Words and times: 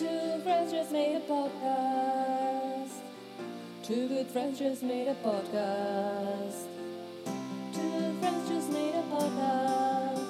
Two 0.00 0.40
friends 0.44 0.72
just 0.72 0.92
made 0.92 1.14
a 1.14 1.20
podcast. 1.20 2.90
Two 3.82 4.08
good 4.08 4.28
friends 4.28 4.58
just 4.58 4.82
made 4.82 5.08
a 5.08 5.14
podcast. 5.16 6.64
Two 7.74 8.18
friends 8.18 8.48
just 8.48 8.72
made 8.72 8.94
a 8.94 9.02
podcast. 9.12 10.24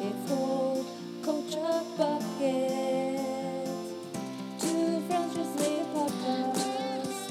It's 0.00 0.28
called 0.28 0.86
Culture 1.22 1.82
Bucket. 1.96 3.20
Two 4.58 5.00
friends 5.06 5.36
just 5.36 5.60
made 5.60 5.78
a 5.78 5.88
podcast. 5.94 7.30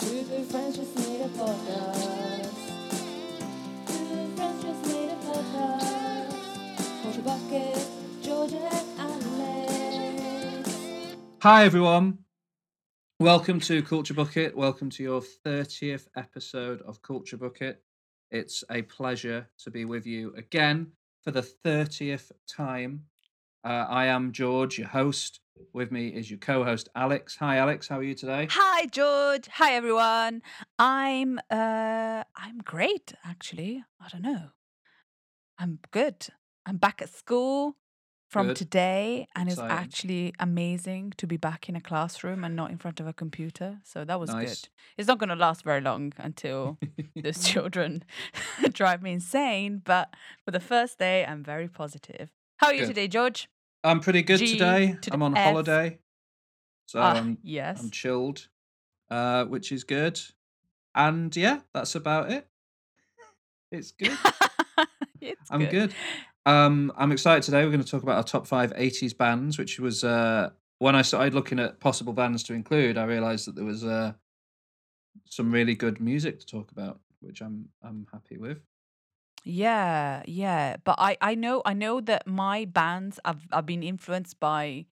Two 0.00 0.22
good 0.24 0.46
friends 0.46 0.76
just 0.78 0.96
made 0.98 1.20
a 1.20 1.28
podcast. 1.28 2.58
Two 3.86 4.34
friends 4.34 4.64
just 4.64 4.86
made 4.88 5.10
a 5.10 5.18
podcast. 5.30 6.34
Culture 7.04 7.22
Bucket, 7.22 7.88
Georgia. 8.20 8.85
Hi, 11.46 11.64
everyone. 11.64 12.18
Welcome 13.20 13.60
to 13.60 13.80
Culture 13.80 14.14
Bucket. 14.14 14.56
Welcome 14.56 14.90
to 14.90 15.04
your 15.04 15.20
30th 15.20 16.08
episode 16.16 16.82
of 16.82 17.02
Culture 17.02 17.36
Bucket. 17.36 17.84
It's 18.32 18.64
a 18.68 18.82
pleasure 18.82 19.48
to 19.62 19.70
be 19.70 19.84
with 19.84 20.06
you 20.06 20.34
again 20.36 20.88
for 21.22 21.30
the 21.30 21.42
30th 21.64 22.32
time. 22.48 23.04
Uh, 23.62 23.86
I 23.88 24.06
am 24.06 24.32
George, 24.32 24.76
your 24.76 24.88
host. 24.88 25.38
With 25.72 25.92
me 25.92 26.08
is 26.08 26.28
your 26.28 26.40
co 26.40 26.64
host, 26.64 26.88
Alex. 26.96 27.36
Hi, 27.36 27.58
Alex. 27.58 27.86
How 27.86 28.00
are 28.00 28.02
you 28.02 28.14
today? 28.14 28.48
Hi 28.50 28.86
George. 28.86 29.46
Hi 29.52 29.74
everyone. 29.74 30.42
I'm 30.80 31.38
uh 31.48 32.24
I'm 32.34 32.58
great 32.64 33.14
actually. 33.24 33.84
I 34.00 34.08
don't 34.08 34.22
know. 34.22 34.48
I'm 35.60 35.78
good. 35.92 36.26
I'm 36.66 36.78
back 36.78 37.00
at 37.00 37.14
school 37.14 37.76
from 38.28 38.48
Good. 38.48 38.56
today 38.56 39.28
and 39.36 39.48
it's 39.48 39.58
Exciting. 39.58 39.76
actually 39.76 40.34
amazing 40.40 41.12
to 41.16 41.26
be 41.26 41.36
back 41.36 41.68
in 41.68 41.76
a 41.76 41.80
classroom 41.80 42.42
and 42.44 42.56
not 42.56 42.70
in 42.70 42.78
front 42.78 42.98
of 43.00 43.06
a 43.06 43.12
computer. 43.12 43.78
So 43.84 44.04
that 44.04 44.18
was 44.18 44.30
Nice. 44.30 44.62
good. 44.62 44.68
It's 44.98 45.08
not 45.08 45.18
going 45.18 45.28
to 45.28 45.36
last 45.36 45.62
very 45.62 45.80
long 45.80 46.12
until 46.18 46.78
those 47.16 47.44
children 47.52 48.04
drive 48.72 49.02
me 49.02 49.12
insane, 49.12 49.80
but 49.84 50.12
for 50.44 50.50
the 50.50 50.60
first 50.60 50.98
day 50.98 51.24
I'm 51.24 51.42
very 51.44 51.68
positive. 51.68 52.30
How 52.58 52.68
are 52.68 52.74
you 52.74 52.80
Good. 52.80 52.88
today, 52.88 53.08
George? 53.08 53.48
I'm 53.84 54.00
pretty 54.00 54.22
good 54.22 54.38
G 54.38 54.52
today. 54.54 54.96
to 55.02 55.10
the 55.10 55.14
I'm 55.14 55.22
on 55.22 55.36
F. 55.36 55.44
holiday. 55.44 55.98
So 56.86 57.00
Ah, 57.00 57.14
I'm, 57.14 57.38
yes. 57.42 57.80
I'm 57.80 57.90
chilled, 57.90 58.48
uh, 59.10 59.44
which 59.44 59.70
is 59.70 59.84
good. 59.84 60.20
And 60.94 61.34
yeah, 61.36 61.60
that's 61.72 61.94
about 61.94 62.30
it. 62.32 62.48
It's 63.70 63.92
good. 63.92 64.16
it's 65.20 65.50
I'm 65.50 65.66
good. 65.66 65.94
Um, 66.46 66.92
I'm 66.96 67.10
excited 67.10 67.42
today. 67.42 67.64
We're 67.64 67.72
going 67.72 67.82
to 67.82 67.90
talk 67.90 68.04
about 68.04 68.16
our 68.16 68.22
top 68.22 68.46
five 68.46 68.72
80s 68.74 69.16
bands, 69.16 69.58
which 69.58 69.80
was 69.80 70.04
uh, 70.04 70.50
when 70.78 70.94
I 70.94 71.02
started 71.02 71.34
looking 71.34 71.58
at 71.58 71.80
possible 71.80 72.12
bands 72.12 72.44
to 72.44 72.54
include, 72.54 72.96
I 72.96 73.04
realized 73.04 73.48
that 73.48 73.56
there 73.56 73.64
was 73.64 73.84
uh, 73.84 74.12
some 75.24 75.50
really 75.50 75.74
good 75.74 76.00
music 76.00 76.38
to 76.38 76.46
talk 76.46 76.70
about, 76.70 77.00
which 77.20 77.40
I'm 77.40 77.68
I'm 77.82 78.06
happy 78.12 78.38
with. 78.38 78.58
Yeah, 79.44 80.22
yeah. 80.26 80.76
But 80.84 80.96
I 80.98 81.16
I 81.20 81.34
know 81.34 81.62
I 81.64 81.74
know 81.74 82.00
that 82.02 82.28
my 82.28 82.64
bands 82.64 83.18
I've 83.24 83.46
I've 83.50 83.66
been 83.66 83.82
influenced 83.82 84.38
by 84.38 84.86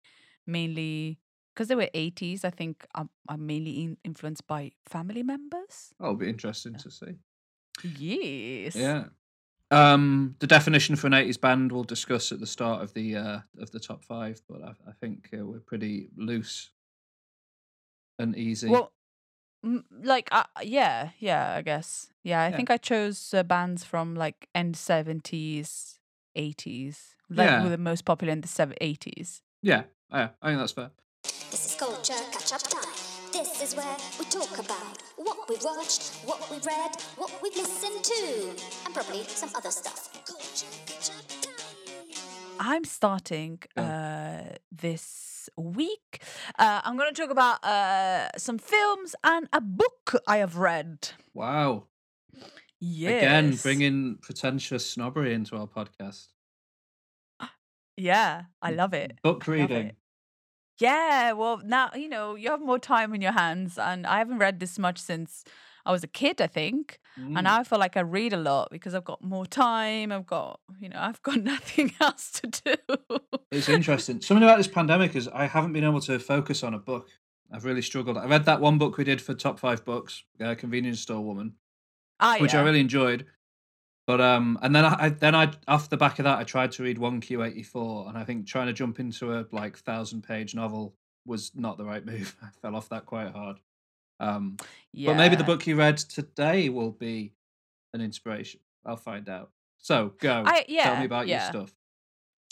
mainly 0.48 1.20
because 1.54 1.68
they 1.68 1.76
were 1.76 1.90
80s. 1.94 2.44
I 2.44 2.50
think 2.50 2.88
I'm 2.96 3.10
I'm 3.30 3.46
mainly 3.46 3.84
in, 3.84 3.98
influenced 4.04 4.48
by 4.48 4.72
family 4.88 5.22
members. 5.22 5.94
That'll 6.00 6.16
be 6.16 6.30
interesting 6.30 6.76
to 6.76 6.90
see. 6.90 7.14
Yes. 7.84 8.76
Yeah. 8.76 9.06
Um, 9.74 10.36
the 10.40 10.48
definition 10.48 10.96
for 10.96 11.08
an 11.08 11.14
80s 11.14 11.40
band 11.40 11.72
we'll 11.72 11.84
discuss 11.84 12.32
at 12.32 12.40
the 12.40 12.46
start 12.48 12.84
of 12.84 12.94
the 12.94 13.16
uh, 13.16 13.40
of 13.60 13.72
the 13.72 13.80
top 13.80 14.04
five, 14.04 14.42
but 14.48 14.62
I, 14.62 14.70
I 14.88 14.92
think 15.00 15.30
uh, 15.34 15.46
we're 15.46 15.60
pretty 15.60 16.10
loose 16.16 16.70
and 18.20 18.36
easy. 18.38 18.70
Well, 18.70 18.92
m- 19.64 19.86
like 20.04 20.30
uh, 20.32 20.44
yeah, 20.62 21.10
yeah. 21.20 21.56
I 21.56 21.62
guess 21.62 22.08
yeah. 22.24 22.44
I 22.44 22.50
Yeah. 22.50 22.56
think 22.58 22.70
I 22.70 22.78
chose 22.78 23.34
uh, 23.34 23.44
bands 23.44 23.84
from 23.84 24.16
like 24.16 24.48
end 24.54 24.76
70s, 24.76 26.00
80s. 26.38 27.16
Like 27.30 27.48
Yeah. 27.48 27.64
were 27.64 27.70
the 27.70 27.78
most 27.78 28.06
popular 28.06 28.32
in 28.34 28.42
the 28.42 28.48
seven 28.48 28.76
80s. 28.82 29.42
yeah, 29.62 29.84
yeah, 30.12 30.30
I 30.42 30.48
think 30.50 30.60
that's 30.60 30.74
fair. 30.74 30.92
This 31.24 31.66
is 31.66 31.76
culture 31.76 31.98
catch 32.04 32.12
up 32.12 32.22
time. 32.22 32.23
This 33.34 33.64
is 33.64 33.76
where 33.76 33.98
we 34.20 34.26
talk 34.26 34.60
about 34.60 35.02
what 35.18 35.50
we've 35.50 35.64
watched, 35.64 36.14
what 36.24 36.50
we've 36.52 36.66
read, 36.66 36.92
what 37.18 37.32
we've 37.42 37.56
listened 37.56 38.04
to, 38.04 38.52
and 38.86 38.94
probably 38.94 39.24
some 39.24 39.50
other 39.56 39.72
stuff. 39.72 40.14
Culture 40.26 40.68
catch 40.86 41.10
up 41.10 41.28
time. 41.42 42.58
I'm 42.60 42.84
starting 42.84 43.60
uh, 43.76 44.44
this 44.72 45.50
week. 45.58 46.22
Uh, 46.60 46.82
I'm 46.84 46.96
going 46.96 47.12
to 47.12 47.20
talk 47.20 47.32
about 47.32 47.64
uh, 47.66 48.30
some 48.38 48.60
films 48.60 49.16
and 49.24 49.50
a 49.52 49.62
book 49.62 50.22
I 50.28 50.38
have 50.38 50.58
read. 50.58 51.10
Wow. 51.34 51.88
Yes. 52.80 53.24
Again, 53.24 53.56
bringing 53.64 54.18
pretentious 54.22 54.88
snobbery 54.90 55.34
into 55.34 55.58
our 55.58 55.68
podcast. 55.68 56.28
Yeah, 57.98 58.44
I 58.62 58.72
love 58.72 58.94
it. 58.94 59.20
Book 59.24 59.44
I 59.48 59.52
love 59.52 59.60
reading. 59.70 59.88
it. 59.88 59.96
Yeah, 60.80 61.34
well, 61.34 61.62
now 61.64 61.92
you 61.96 62.10
know 62.10 62.36
you 62.36 62.50
have 62.50 62.62
more 62.62 62.80
time 62.80 63.14
in 63.14 63.22
your 63.22 63.32
hands, 63.32 63.78
and 63.78 64.08
I 64.08 64.18
haven't 64.18 64.40
read 64.40 64.60
this 64.60 64.80
much 64.80 65.00
since 65.00 65.44
I 65.86 65.92
was 65.92 66.04
a 66.04 66.08
kid, 66.08 66.42
I 66.42 66.48
think. 66.48 67.00
Mm. 67.20 67.36
And 67.38 67.44
now 67.44 67.60
I 67.60 67.64
feel 67.64 67.80
like 67.80 67.98
I 67.98 68.02
read 68.02 68.34
a 68.34 68.38
lot 68.38 68.70
because 68.72 68.96
I've 68.96 69.04
got 69.04 69.24
more 69.24 69.46
time. 69.46 70.12
I've 70.12 70.26
got, 70.26 70.60
you 70.80 70.90
know, 70.90 71.00
I've 71.00 71.22
got 71.22 71.38
nothing 71.44 71.94
else 72.00 72.32
to 72.42 72.48
do. 72.48 72.98
It's 73.52 73.70
interesting. 73.70 74.22
Something 74.22 74.44
about 74.44 74.58
this 74.58 74.68
pandemic 74.68 75.16
is 75.16 75.28
I 75.28 75.46
haven't 75.46 75.74
been 75.74 75.84
able 75.84 76.02
to 76.02 76.20
focus 76.20 76.64
on 76.64 76.74
a 76.74 76.80
book. 76.80 77.10
I've 77.52 77.66
really 77.66 77.82
struggled. 77.82 78.18
I 78.18 78.26
read 78.26 78.46
that 78.46 78.62
one 78.62 78.78
book 78.78 78.98
we 78.98 79.04
did 79.04 79.22
for 79.22 79.34
top 79.34 79.60
five 79.60 79.86
books, 79.86 80.24
uh, 80.44 80.56
Convenience 80.56 81.02
Store 81.02 81.22
Woman, 81.22 81.54
ah, 82.20 82.38
which 82.40 82.54
yeah. 82.54 82.62
I 82.62 82.64
really 82.64 82.80
enjoyed. 82.80 83.26
But 84.06 84.20
um, 84.20 84.60
and 84.62 84.76
then 84.76 84.84
I, 84.84 85.06
I 85.06 85.10
then 85.10 85.34
I 85.34 85.52
off 85.68 85.90
the 85.90 85.98
back 85.98 86.20
of 86.20 86.26
that 86.26 86.38
I 86.38 86.44
tried 86.44 86.74
to 86.74 86.84
read 86.84 86.98
one 86.98 87.22
Q 87.22 87.44
eighty 87.44 87.64
four, 87.64 88.08
and 88.10 88.18
I 88.18 88.26
think 88.26 88.48
trying 88.48 88.68
to 88.68 88.74
jump 88.74 89.00
into 89.00 89.34
a 89.34 89.46
like 89.52 89.78
thousand 89.78 90.24
page 90.24 90.54
novel 90.54 90.94
was 91.26 91.52
not 91.56 91.78
the 91.78 91.86
right 91.86 92.06
move. 92.14 92.36
I 92.42 92.48
fell 92.62 92.76
off 92.76 92.90
that 92.90 93.06
quite 93.06 93.32
hard. 93.32 93.60
Um, 94.20 94.58
yeah. 94.92 95.12
But 95.12 95.18
maybe 95.18 95.36
the 95.36 95.44
book 95.44 95.66
you 95.68 95.76
read 95.76 95.98
today 95.98 96.70
will 96.70 96.92
be 96.92 97.34
an 97.94 98.02
inspiration. 98.02 98.60
I'll 98.86 98.98
find 98.98 99.30
out. 99.30 99.52
So 99.78 100.14
go. 100.20 100.44
I 100.46 100.66
yeah, 100.68 100.84
Tell 100.84 101.00
me 101.00 101.06
about 101.06 101.28
yeah. 101.28 101.44
your 101.44 101.52
stuff. 101.52 101.76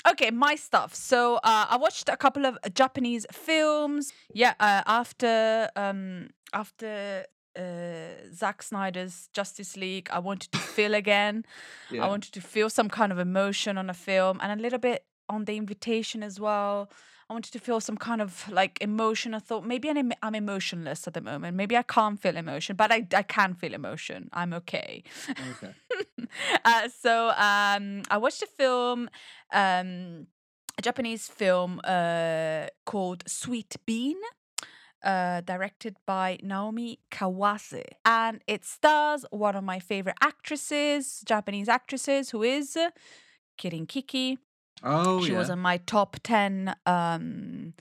Okay, 0.09 0.31
my 0.31 0.55
stuff. 0.55 0.95
So 0.95 1.35
uh, 1.35 1.67
I 1.69 1.77
watched 1.77 2.09
a 2.09 2.17
couple 2.17 2.45
of 2.45 2.57
Japanese 2.73 3.25
films. 3.31 4.13
Yeah, 4.33 4.53
uh, 4.59 4.81
after 4.87 5.69
um, 5.75 6.29
after 6.53 7.25
uh, 7.57 8.33
Zack 8.33 8.63
Snyder's 8.63 9.29
Justice 9.33 9.75
League, 9.77 10.09
I 10.11 10.19
wanted 10.19 10.51
to 10.51 10.59
feel 10.59 10.93
again. 10.93 11.45
Yeah. 11.89 12.05
I 12.05 12.07
wanted 12.07 12.33
to 12.33 12.41
feel 12.41 12.69
some 12.69 12.89
kind 12.89 13.11
of 13.11 13.19
emotion 13.19 13.77
on 13.77 13.89
a 13.89 13.93
film, 13.93 14.39
and 14.41 14.59
a 14.59 14.61
little 14.61 14.79
bit 14.79 15.05
on 15.29 15.45
the 15.45 15.57
invitation 15.57 16.23
as 16.23 16.39
well. 16.39 16.89
I 17.29 17.33
wanted 17.33 17.53
to 17.53 17.59
feel 17.59 17.79
some 17.79 17.95
kind 17.95 18.21
of 18.21 18.49
like 18.51 18.77
emotion. 18.81 19.33
I 19.33 19.39
thought 19.39 19.65
maybe 19.65 19.89
I'm, 19.89 20.11
I'm 20.21 20.35
emotionless 20.35 21.07
at 21.07 21.13
the 21.13 21.21
moment. 21.21 21.55
Maybe 21.55 21.77
I 21.77 21.81
can't 21.81 22.19
feel 22.19 22.35
emotion, 22.35 22.75
but 22.75 22.91
I, 22.91 23.07
I 23.13 23.23
can 23.23 23.53
feel 23.53 23.73
emotion. 23.73 24.29
I'm 24.33 24.51
okay. 24.53 25.03
Okay. 25.29 25.73
uh, 26.65 26.89
so 26.89 27.29
um, 27.29 28.03
I 28.11 28.17
watched 28.17 28.43
a 28.43 28.47
film, 28.47 29.09
um, 29.53 30.27
a 30.77 30.81
Japanese 30.81 31.29
film 31.29 31.79
uh, 31.85 32.65
called 32.85 33.23
Sweet 33.27 33.77
Bean. 33.85 34.17
Uh, 35.03 35.41
directed 35.41 35.95
by 36.05 36.37
Naomi 36.43 36.99
Kawase. 37.09 37.83
And 38.05 38.39
it 38.45 38.63
stars 38.63 39.25
one 39.31 39.55
of 39.55 39.63
my 39.63 39.79
favorite 39.79 40.17
actresses, 40.21 41.23
Japanese 41.25 41.67
actresses, 41.67 42.29
who 42.29 42.43
is 42.43 42.77
Kirin 43.57 43.87
Kiki. 43.87 44.37
Oh 44.83 45.23
she 45.23 45.31
yeah. 45.31 45.39
was 45.39 45.49
on 45.49 45.57
my 45.57 45.77
top 45.77 46.17
10 46.21 46.75
um, 46.85 47.73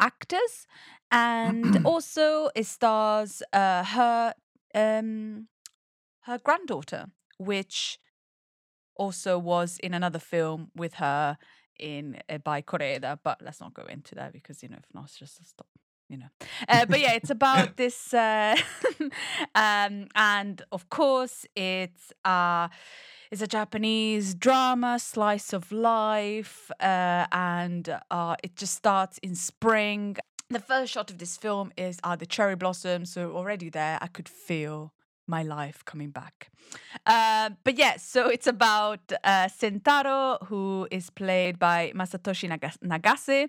actors. 0.00 0.66
And 1.12 1.78
also 1.86 2.50
it 2.56 2.66
stars 2.66 3.42
uh, 3.52 3.84
her 3.84 4.34
um, 4.74 5.48
her 6.22 6.38
granddaughter, 6.38 7.06
which 7.38 7.98
also 8.96 9.38
was 9.38 9.78
in 9.78 9.94
another 9.94 10.18
film 10.18 10.70
with 10.74 10.94
her 10.94 11.36
in 11.78 12.18
uh, 12.28 12.38
by 12.38 12.62
Koreeda, 12.62 13.18
but 13.22 13.40
let's 13.42 13.60
not 13.60 13.74
go 13.74 13.84
into 13.84 14.14
that 14.14 14.32
because 14.32 14.62
you 14.62 14.68
know 14.68 14.78
if 14.78 14.94
not, 14.94 15.04
it's 15.04 15.18
just 15.18 15.40
a 15.40 15.44
stop. 15.44 15.66
You 16.12 16.18
know, 16.18 16.26
uh, 16.68 16.84
but 16.84 17.00
yeah, 17.00 17.14
it's 17.14 17.30
about 17.30 17.76
this, 17.82 18.12
uh, 18.12 18.54
um, 19.54 20.08
and 20.14 20.60
of 20.70 20.90
course, 20.90 21.46
it's 21.56 22.12
uh, 22.22 22.68
it's 23.30 23.40
a 23.40 23.46
Japanese 23.46 24.34
drama, 24.34 24.98
slice 24.98 25.54
of 25.54 25.72
life, 25.72 26.70
uh, 26.80 27.24
and 27.32 27.98
uh, 28.10 28.36
it 28.44 28.56
just 28.56 28.74
starts 28.74 29.16
in 29.22 29.34
spring. 29.34 30.18
The 30.50 30.60
first 30.60 30.92
shot 30.92 31.10
of 31.10 31.16
this 31.16 31.38
film 31.38 31.72
is 31.78 31.98
uh, 32.04 32.14
the 32.14 32.26
cherry 32.26 32.56
blossoms, 32.56 33.10
so 33.10 33.32
already 33.34 33.70
there 33.70 33.98
I 34.02 34.08
could 34.08 34.28
feel 34.28 34.92
my 35.26 35.42
life 35.42 35.84
coming 35.84 36.10
back. 36.10 36.50
Uh, 37.06 37.50
but 37.64 37.76
yeah, 37.76 37.96
so 37.96 38.28
it's 38.28 38.46
about 38.46 39.00
uh, 39.24 39.48
Sentaro, 39.48 40.44
who 40.46 40.86
is 40.90 41.10
played 41.10 41.58
by 41.58 41.92
Masatoshi 41.94 42.48
Naga- 42.48 42.78
Nagase. 42.84 43.48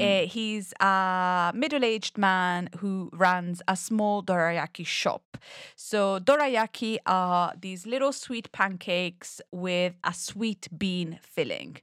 Uh, 0.00 0.26
he's 0.26 0.72
a 0.80 1.52
middle 1.54 1.84
aged 1.84 2.18
man 2.18 2.68
who 2.78 3.10
runs 3.12 3.62
a 3.68 3.76
small 3.76 4.22
dorayaki 4.22 4.86
shop. 4.86 5.38
So, 5.76 6.18
dorayaki 6.20 6.98
are 7.06 7.52
these 7.60 7.86
little 7.86 8.12
sweet 8.12 8.50
pancakes 8.52 9.40
with 9.52 9.94
a 10.04 10.12
sweet 10.12 10.68
bean 10.76 11.18
filling. 11.22 11.78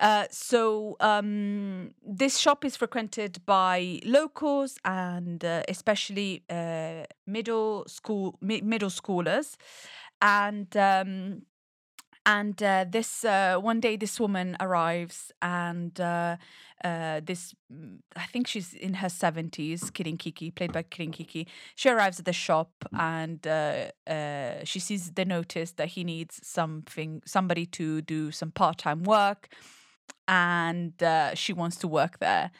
Uh, 0.00 0.26
so 0.30 0.96
um, 1.00 1.92
this 2.04 2.38
shop 2.38 2.64
is 2.64 2.76
frequented 2.76 3.44
by 3.46 4.00
locals 4.04 4.78
and 4.84 5.44
uh, 5.44 5.62
especially 5.68 6.42
uh, 6.50 7.04
middle 7.26 7.84
school 7.86 8.36
mi- 8.40 8.60
middle 8.62 8.90
schoolers, 8.90 9.56
and 10.20 10.76
um, 10.76 11.42
and 12.24 12.62
uh, 12.62 12.84
this 12.88 13.24
uh, 13.24 13.56
one 13.58 13.80
day 13.80 13.96
this 13.96 14.20
woman 14.20 14.56
arrives 14.60 15.32
and 15.42 16.00
uh, 16.84 17.20
this 17.24 17.54
mm, 17.72 17.98
I 18.16 18.26
think 18.26 18.46
she's 18.46 18.74
in 18.74 18.94
her 18.94 19.08
seventies, 19.08 19.90
Kirin 19.90 20.18
Kiki, 20.18 20.50
played 20.50 20.72
by 20.72 20.82
Kirin 20.82 21.12
Kiki. 21.12 21.46
She 21.74 21.88
arrives 21.88 22.18
at 22.18 22.24
the 22.24 22.32
shop 22.32 22.70
and 22.92 23.46
uh, 23.46 23.86
uh, 24.06 24.64
she 24.64 24.78
sees 24.78 25.12
the 25.12 25.24
notice 25.24 25.72
that 25.72 25.88
he 25.88 26.04
needs 26.04 26.40
something, 26.42 27.22
somebody 27.24 27.66
to 27.66 28.02
do 28.02 28.30
some 28.30 28.50
part 28.50 28.78
time 28.78 29.02
work, 29.04 29.48
and 30.28 31.00
uh, 31.02 31.34
she 31.34 31.52
wants 31.52 31.76
to 31.76 31.88
work 31.88 32.18
there. 32.18 32.50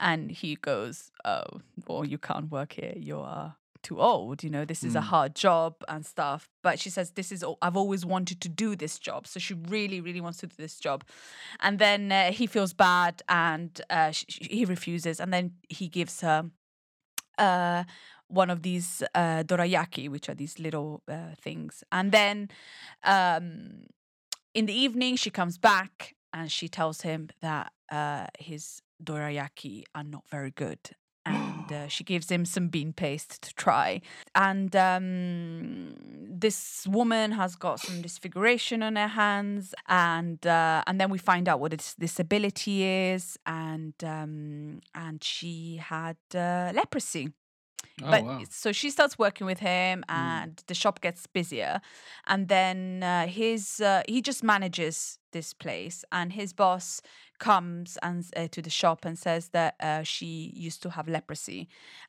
And 0.00 0.30
he 0.30 0.56
goes, 0.56 1.10
"Oh, 1.24 1.44
well, 1.86 2.04
you 2.04 2.18
can't 2.18 2.50
work 2.50 2.72
here. 2.72 2.94
You 2.96 3.20
are 3.20 3.56
too 3.82 4.00
old. 4.00 4.42
You 4.42 4.50
know, 4.50 4.64
this 4.64 4.82
is 4.84 4.94
a 4.94 5.00
hard 5.00 5.34
job 5.34 5.74
and 5.88 6.04
stuff." 6.06 6.48
But 6.62 6.78
she 6.78 6.90
says, 6.90 7.12
"This 7.12 7.32
is. 7.32 7.44
I've 7.60 7.76
always 7.76 8.04
wanted 8.04 8.40
to 8.40 8.48
do 8.48 8.76
this 8.76 8.98
job." 8.98 9.26
So 9.26 9.40
she 9.40 9.54
really, 9.54 10.00
really 10.00 10.20
wants 10.20 10.38
to 10.38 10.46
do 10.46 10.54
this 10.56 10.78
job. 10.78 11.04
And 11.60 11.78
then 11.78 12.12
uh, 12.12 12.32
he 12.32 12.46
feels 12.46 12.72
bad, 12.72 13.22
and 13.28 13.80
uh, 13.90 14.10
sh- 14.10 14.24
sh- 14.28 14.48
he 14.50 14.64
refuses. 14.64 15.20
And 15.20 15.32
then 15.32 15.52
he 15.68 15.88
gives 15.88 16.20
her 16.20 16.50
uh, 17.38 17.84
one 18.28 18.50
of 18.50 18.62
these 18.62 19.02
uh, 19.14 19.42
dorayaki, 19.44 20.08
which 20.08 20.28
are 20.28 20.34
these 20.34 20.58
little 20.58 21.02
uh, 21.08 21.34
things. 21.40 21.84
And 21.90 22.12
then 22.12 22.48
um, 23.04 23.84
in 24.54 24.66
the 24.66 24.74
evening, 24.74 25.16
she 25.16 25.30
comes 25.30 25.58
back 25.58 26.14
and 26.32 26.50
she 26.50 26.68
tells 26.68 27.02
him 27.02 27.28
that 27.40 27.72
uh, 27.90 28.26
his 28.38 28.80
dorayaki 29.02 29.84
are 29.94 30.04
not 30.04 30.24
very 30.30 30.50
good. 30.50 30.78
And 31.62 31.72
uh, 31.72 31.88
she 31.88 32.04
gives 32.04 32.30
him 32.30 32.44
some 32.44 32.68
bean 32.68 32.92
paste 32.92 33.42
to 33.42 33.54
try. 33.54 34.00
And 34.34 34.74
um, 34.76 35.94
this 36.28 36.86
woman 36.86 37.32
has 37.32 37.56
got 37.56 37.80
some 37.80 38.02
disfiguration 38.02 38.82
on 38.82 38.96
her 38.96 39.08
hands, 39.08 39.74
and 39.88 40.44
uh, 40.46 40.82
and 40.86 41.00
then 41.00 41.10
we 41.10 41.18
find 41.18 41.48
out 41.48 41.60
what 41.60 41.72
its 41.72 41.94
disability 41.94 42.84
is, 42.84 43.38
and 43.46 43.94
um, 44.04 44.80
and 44.94 45.22
she 45.22 45.76
had 45.76 46.16
uh, 46.34 46.72
leprosy 46.74 47.30
Oh, 48.02 48.10
but 48.10 48.24
wow. 48.24 48.40
so 48.48 48.72
she 48.72 48.90
starts 48.90 49.18
working 49.18 49.46
with 49.46 49.58
him 49.58 50.02
and 50.08 50.62
the 50.66 50.74
shop 50.74 51.00
gets 51.02 51.26
busier 51.26 51.80
and 52.26 52.48
then 52.48 53.02
uh, 53.02 53.26
his 53.26 53.80
uh, 53.80 54.02
he 54.08 54.22
just 54.22 54.42
manages 54.42 55.18
this 55.32 55.52
place 55.52 56.04
and 56.10 56.32
his 56.32 56.52
boss 56.52 57.02
comes 57.50 57.98
and 58.06 58.18
uh, 58.36 58.46
to 58.54 58.60
the 58.66 58.70
shop 58.80 58.98
and 59.08 59.16
says 59.18 59.44
that 59.58 59.72
uh, 59.80 60.02
she 60.14 60.32
used 60.66 60.80
to 60.84 60.88
have 60.96 61.06
leprosy 61.16 61.60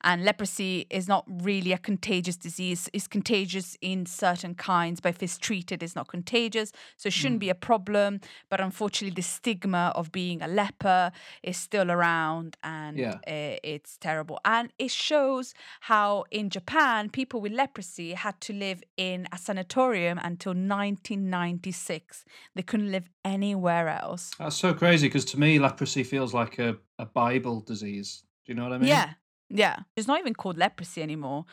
and 0.10 0.18
leprosy 0.30 0.76
is 1.00 1.06
not 1.14 1.24
really 1.50 1.72
a 1.74 1.78
contagious 1.90 2.38
disease 2.48 2.82
it's 2.94 3.08
contagious 3.18 3.68
in 3.82 4.00
certain 4.06 4.54
kinds 4.72 4.98
but 5.02 5.10
if 5.16 5.24
it's 5.26 5.38
treated 5.48 5.78
it's 5.84 5.96
not 6.00 6.08
contagious 6.08 6.70
so 7.00 7.08
it 7.08 7.14
shouldn't 7.20 7.40
be 7.48 7.50
a 7.58 7.60
problem 7.72 8.20
but 8.52 8.60
unfortunately 8.70 9.16
the 9.22 9.28
stigma 9.38 9.84
of 9.96 10.06
being 10.12 10.40
a 10.42 10.48
leper 10.62 11.12
is 11.42 11.58
still 11.68 11.90
around 11.98 12.50
and 12.64 12.98
Yeah. 12.98 13.18
uh, 13.36 13.74
it's 13.74 13.98
terrible. 14.08 14.38
And 14.46 14.66
it 14.86 14.92
shows 14.92 15.54
how 15.92 16.10
in 16.40 16.46
Japan, 16.58 17.10
people 17.20 17.40
with 17.44 17.54
leprosy 17.64 18.10
had 18.26 18.36
to 18.48 18.52
live 18.66 18.80
in 18.98 19.20
a 19.32 19.38
sanatorium 19.38 20.18
until 20.30 20.54
1996. 20.54 22.26
They 22.56 22.62
couldn't 22.70 22.92
live 22.92 23.08
anywhere 23.26 23.88
else. 23.90 24.32
That's 24.40 24.56
so 24.58 24.74
crazy 24.74 25.08
because 25.08 25.26
to 25.26 25.40
me, 25.40 25.60
leprosy 25.60 26.04
feels 26.04 26.34
like 26.34 26.60
a, 26.60 26.78
a 27.00 27.06
Bible 27.06 27.62
disease. 27.62 28.24
Do 28.46 28.52
you 28.52 28.56
know 28.56 28.64
what 28.64 28.74
I 28.74 28.78
mean? 28.78 28.90
Yeah, 28.90 29.10
yeah. 29.50 29.80
It's 29.96 30.08
not 30.08 30.20
even 30.20 30.34
called 30.34 30.58
leprosy 30.58 31.02
anymore. 31.02 31.46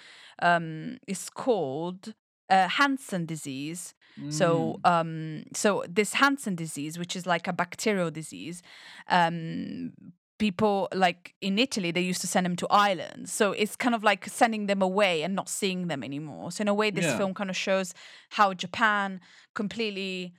Um, 0.42 0.98
it's 1.06 1.30
called 1.30 2.14
uh, 2.48 2.68
Hansen 2.68 3.26
disease. 3.26 3.94
So, 4.28 4.80
Mm. 4.84 4.90
um, 4.90 5.44
so 5.54 5.84
this 5.88 6.14
Hansen 6.14 6.56
disease, 6.56 6.98
which 6.98 7.14
is 7.16 7.24
like 7.26 7.46
a 7.48 7.52
bacterial 7.52 8.10
disease, 8.10 8.60
um, 9.08 9.92
people 10.38 10.88
like 10.94 11.34
in 11.40 11.58
Italy 11.58 11.90
they 11.92 12.00
used 12.00 12.20
to 12.22 12.26
send 12.26 12.44
them 12.46 12.56
to 12.56 12.66
islands. 12.70 13.32
So 13.32 13.52
it's 13.52 13.76
kind 13.76 13.94
of 13.94 14.02
like 14.02 14.26
sending 14.26 14.66
them 14.66 14.82
away 14.82 15.22
and 15.22 15.34
not 15.34 15.48
seeing 15.48 15.86
them 15.88 16.02
anymore. 16.02 16.50
So 16.50 16.62
in 16.62 16.68
a 16.68 16.74
way, 16.74 16.90
this 16.90 17.04
Yeah. 17.04 17.18
film 17.18 17.34
kind 17.34 17.50
of 17.50 17.56
shows 17.56 17.94
how 18.30 18.52
Japan 18.54 19.20
completely. 19.54 20.32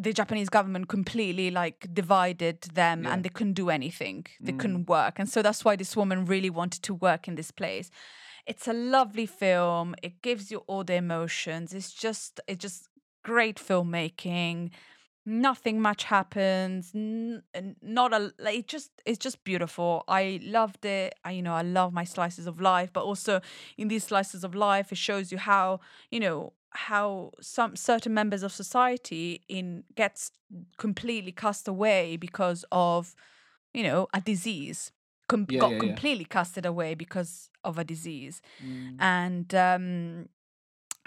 The 0.00 0.12
Japanese 0.12 0.48
government 0.48 0.88
completely 0.88 1.50
like 1.50 1.78
divided 1.92 2.60
them 2.74 3.02
Yeah. 3.02 3.12
and 3.12 3.24
they 3.24 3.28
couldn't 3.36 3.54
do 3.54 3.68
anything. 3.68 4.26
They 4.40 4.52
Mm. 4.52 4.58
couldn't 4.60 4.88
work. 4.88 5.18
And 5.18 5.28
so 5.28 5.42
that's 5.42 5.64
why 5.64 5.74
this 5.76 5.96
woman 5.96 6.24
really 6.24 6.50
wanted 6.50 6.82
to 6.84 6.94
work 6.94 7.26
in 7.28 7.34
this 7.34 7.50
place. 7.50 7.90
It's 8.46 8.66
a 8.68 8.72
lovely 8.72 9.26
film. 9.26 9.94
It 10.02 10.22
gives 10.22 10.50
you 10.52 10.58
all 10.68 10.84
the 10.84 10.94
emotions. 10.94 11.74
It's 11.74 11.92
just 12.04 12.40
it's 12.48 12.62
just 12.62 12.88
great 13.24 13.58
filmmaking. 13.58 14.70
Nothing 15.26 15.80
much 15.82 16.04
happens. 16.04 16.92
N- 16.94 17.42
not 17.82 18.14
a 18.14 18.32
like 18.38 18.58
it 18.60 18.66
just 18.68 18.90
it's 19.04 19.18
just 19.18 19.44
beautiful. 19.44 20.02
I 20.08 20.40
loved 20.42 20.84
it. 20.86 21.14
I 21.24 21.32
you 21.32 21.42
know, 21.42 21.54
I 21.54 21.62
love 21.62 21.92
my 21.92 22.04
slices 22.04 22.46
of 22.46 22.60
life, 22.60 22.90
but 22.92 23.02
also 23.04 23.40
in 23.76 23.88
these 23.88 24.04
slices 24.04 24.42
of 24.44 24.54
life 24.54 24.90
it 24.90 24.96
shows 24.98 25.30
you 25.32 25.38
how, 25.38 25.80
you 26.10 26.20
know, 26.20 26.54
how 26.86 27.32
some 27.40 27.74
certain 27.76 28.14
members 28.14 28.42
of 28.42 28.52
society 28.52 29.42
in 29.48 29.84
gets 29.94 30.30
completely 30.76 31.32
cast 31.32 31.68
away 31.68 32.16
because 32.16 32.64
of 32.70 33.14
you 33.74 33.82
know 33.82 34.06
a 34.14 34.20
disease 34.20 34.92
com- 35.28 35.46
Yeah, 35.48 35.60
got 35.60 35.70
yeah, 35.70 35.76
yeah. 35.76 35.80
completely 35.86 36.24
casted 36.24 36.64
away 36.66 36.94
because 36.94 37.50
of 37.64 37.78
a 37.78 37.84
disease 37.84 38.40
Mm. 38.64 38.96
and 39.00 39.54
um 39.54 40.28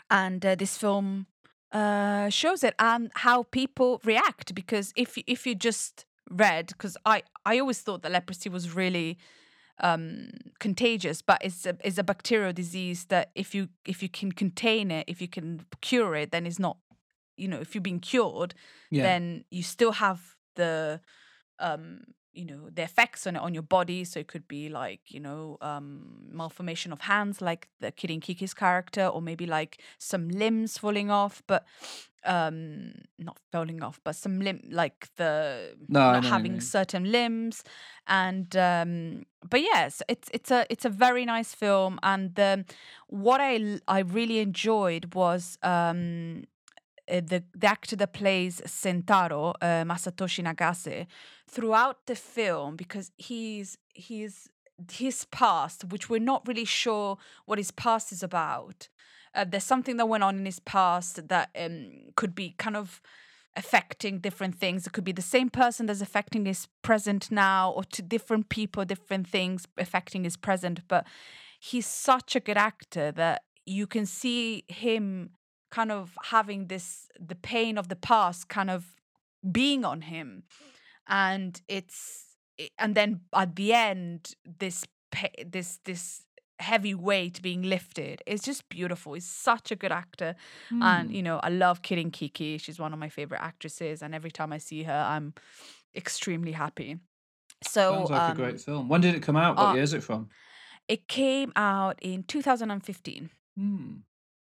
and 0.09 0.45
uh, 0.45 0.55
this 0.55 0.77
film 0.77 1.25
uh 1.71 2.29
shows 2.29 2.63
it 2.63 2.75
and 2.79 3.11
how 3.15 3.43
people 3.43 3.99
react 4.03 4.53
because 4.53 4.91
if 4.95 5.17
if 5.25 5.45
you 5.47 5.55
just 5.55 6.05
read 6.29 6.67
because 6.67 6.97
i 7.05 7.23
i 7.45 7.59
always 7.59 7.81
thought 7.81 8.01
that 8.03 8.11
leprosy 8.11 8.49
was 8.49 8.75
really 8.75 9.17
um 9.79 10.29
contagious 10.59 11.21
but 11.21 11.39
it's 11.43 11.65
a, 11.65 11.75
it's 11.83 11.97
a 11.97 12.03
bacterial 12.03 12.53
disease 12.53 13.05
that 13.05 13.31
if 13.35 13.55
you 13.55 13.67
if 13.85 14.03
you 14.03 14.09
can 14.09 14.31
contain 14.31 14.91
it 14.91 15.05
if 15.07 15.21
you 15.21 15.27
can 15.27 15.65
cure 15.81 16.15
it 16.15 16.31
then 16.31 16.45
it's 16.45 16.59
not 16.59 16.77
you 17.37 17.47
know 17.47 17.59
if 17.59 17.73
you're 17.73 17.81
being 17.81 17.99
cured 17.99 18.53
Yeah. 18.89 19.03
then 19.03 19.45
you 19.49 19.63
still 19.63 19.93
have 19.93 20.35
the 20.55 20.99
um 21.59 22.01
you 22.33 22.45
know 22.45 22.69
the 22.73 22.83
effects 22.83 23.27
on 23.27 23.35
it 23.35 23.39
on 23.39 23.53
your 23.53 23.63
body. 23.63 24.03
So 24.03 24.19
it 24.19 24.27
could 24.27 24.47
be 24.47 24.69
like 24.69 25.01
you 25.07 25.19
know 25.19 25.57
um 25.61 26.27
malformation 26.31 26.91
of 26.93 27.01
hands 27.01 27.41
like 27.41 27.67
the 27.79 27.91
Kirin 27.91 28.21
Kiki's 28.21 28.53
character 28.53 29.05
or 29.07 29.21
maybe 29.21 29.45
like 29.45 29.81
some 29.97 30.29
limbs 30.29 30.77
falling 30.77 31.09
off 31.11 31.43
but 31.47 31.65
um 32.23 32.91
not 33.17 33.37
falling 33.51 33.81
off 33.81 33.99
but 34.03 34.15
some 34.15 34.39
limb 34.39 34.61
like 34.69 35.09
the 35.15 35.75
No, 35.89 36.11
not 36.11 36.25
having 36.25 36.59
certain 36.61 37.11
limbs. 37.11 37.63
And 38.07 38.55
um 38.55 39.25
but 39.49 39.61
yes 39.61 40.01
it's 40.07 40.29
it's 40.33 40.51
a 40.51 40.65
it's 40.69 40.85
a 40.85 40.89
very 40.89 41.25
nice 41.25 41.53
film. 41.53 41.99
And 42.03 42.39
um, 42.39 42.65
what 43.07 43.41
i 43.41 43.79
i 43.87 43.99
really 43.99 44.39
enjoyed 44.39 45.13
was 45.15 45.57
um 45.63 46.43
uh, 47.11 47.21
the, 47.25 47.43
the 47.55 47.67
actor 47.67 47.95
that 47.97 48.13
plays 48.13 48.61
Sentaro, 48.65 49.53
uh, 49.61 49.83
Masatoshi 49.83 50.43
Nagase, 50.43 51.07
throughout 51.51 52.05
the 52.05 52.15
film, 52.15 52.75
because 52.75 53.11
he's 53.17 53.77
he's 53.93 54.49
his 54.91 55.25
past, 55.25 55.85
which 55.85 56.09
we're 56.09 56.19
not 56.19 56.47
really 56.47 56.65
sure 56.65 57.17
what 57.45 57.57
his 57.57 57.71
past 57.71 58.11
is 58.11 58.23
about. 58.23 58.87
Uh, 59.33 59.45
there's 59.47 59.63
something 59.63 59.97
that 59.97 60.07
went 60.07 60.23
on 60.23 60.37
in 60.37 60.45
his 60.45 60.59
past 60.59 61.27
that 61.29 61.49
um, 61.57 61.91
could 62.15 62.35
be 62.35 62.55
kind 62.57 62.75
of 62.75 63.01
affecting 63.55 64.19
different 64.19 64.55
things. 64.55 64.87
It 64.87 64.93
could 64.93 65.03
be 65.03 65.11
the 65.11 65.21
same 65.21 65.49
person 65.49 65.85
that's 65.85 66.01
affecting 66.01 66.45
his 66.45 66.67
present 66.81 67.31
now, 67.31 67.71
or 67.71 67.83
to 67.83 68.01
different 68.01 68.49
people, 68.49 68.85
different 68.85 69.27
things 69.27 69.67
affecting 69.77 70.23
his 70.23 70.37
present. 70.37 70.81
But 70.87 71.05
he's 71.59 71.85
such 71.85 72.35
a 72.35 72.39
good 72.39 72.57
actor 72.57 73.11
that 73.11 73.43
you 73.65 73.87
can 73.87 74.05
see 74.05 74.63
him 74.67 75.31
kind 75.69 75.91
of 75.91 76.17
having 76.25 76.67
this 76.67 77.07
the 77.19 77.35
pain 77.35 77.77
of 77.77 77.87
the 77.87 77.95
past 77.95 78.49
kind 78.49 78.69
of 78.69 78.95
being 79.49 79.85
on 79.85 80.01
him 80.01 80.43
and 81.07 81.61
it's 81.67 82.25
and 82.77 82.95
then 82.95 83.21
at 83.33 83.55
the 83.55 83.73
end 83.73 84.35
this 84.59 84.85
this 85.45 85.79
this 85.85 86.23
heavy 86.59 86.93
weight 86.93 87.41
being 87.41 87.63
lifted. 87.63 88.21
It's 88.27 88.43
just 88.43 88.69
beautiful. 88.69 89.13
He's 89.13 89.25
such 89.25 89.71
a 89.71 89.75
good 89.75 89.91
actor, 89.91 90.35
and 90.69 91.11
you 91.11 91.23
know 91.23 91.39
I 91.43 91.49
love 91.49 91.81
Kirin 91.81 92.11
Kiki. 92.13 92.57
She's 92.57 92.79
one 92.79 92.93
of 92.93 92.99
my 92.99 93.09
favorite 93.09 93.41
actresses, 93.41 94.01
and 94.01 94.13
every 94.13 94.31
time 94.31 94.53
I 94.53 94.57
see 94.57 94.83
her, 94.83 95.05
I'm 95.07 95.33
extremely 95.95 96.51
happy. 96.51 96.97
So 97.63 97.93
Sounds 97.93 98.09
like 98.09 98.21
um, 98.21 98.31
a 98.31 98.35
great 98.35 98.61
film. 98.61 98.89
When 98.89 99.01
did 99.01 99.15
it 99.15 99.21
come 99.21 99.37
out? 99.37 99.57
What 99.57 99.69
uh, 99.69 99.73
year 99.73 99.83
is 99.83 99.93
it 99.93 100.03
from? 100.03 100.29
it 100.91 101.07
came 101.07 101.53
out 101.55 101.97
in 102.01 102.23
2015. 102.23 103.29
Hmm. 103.57 103.91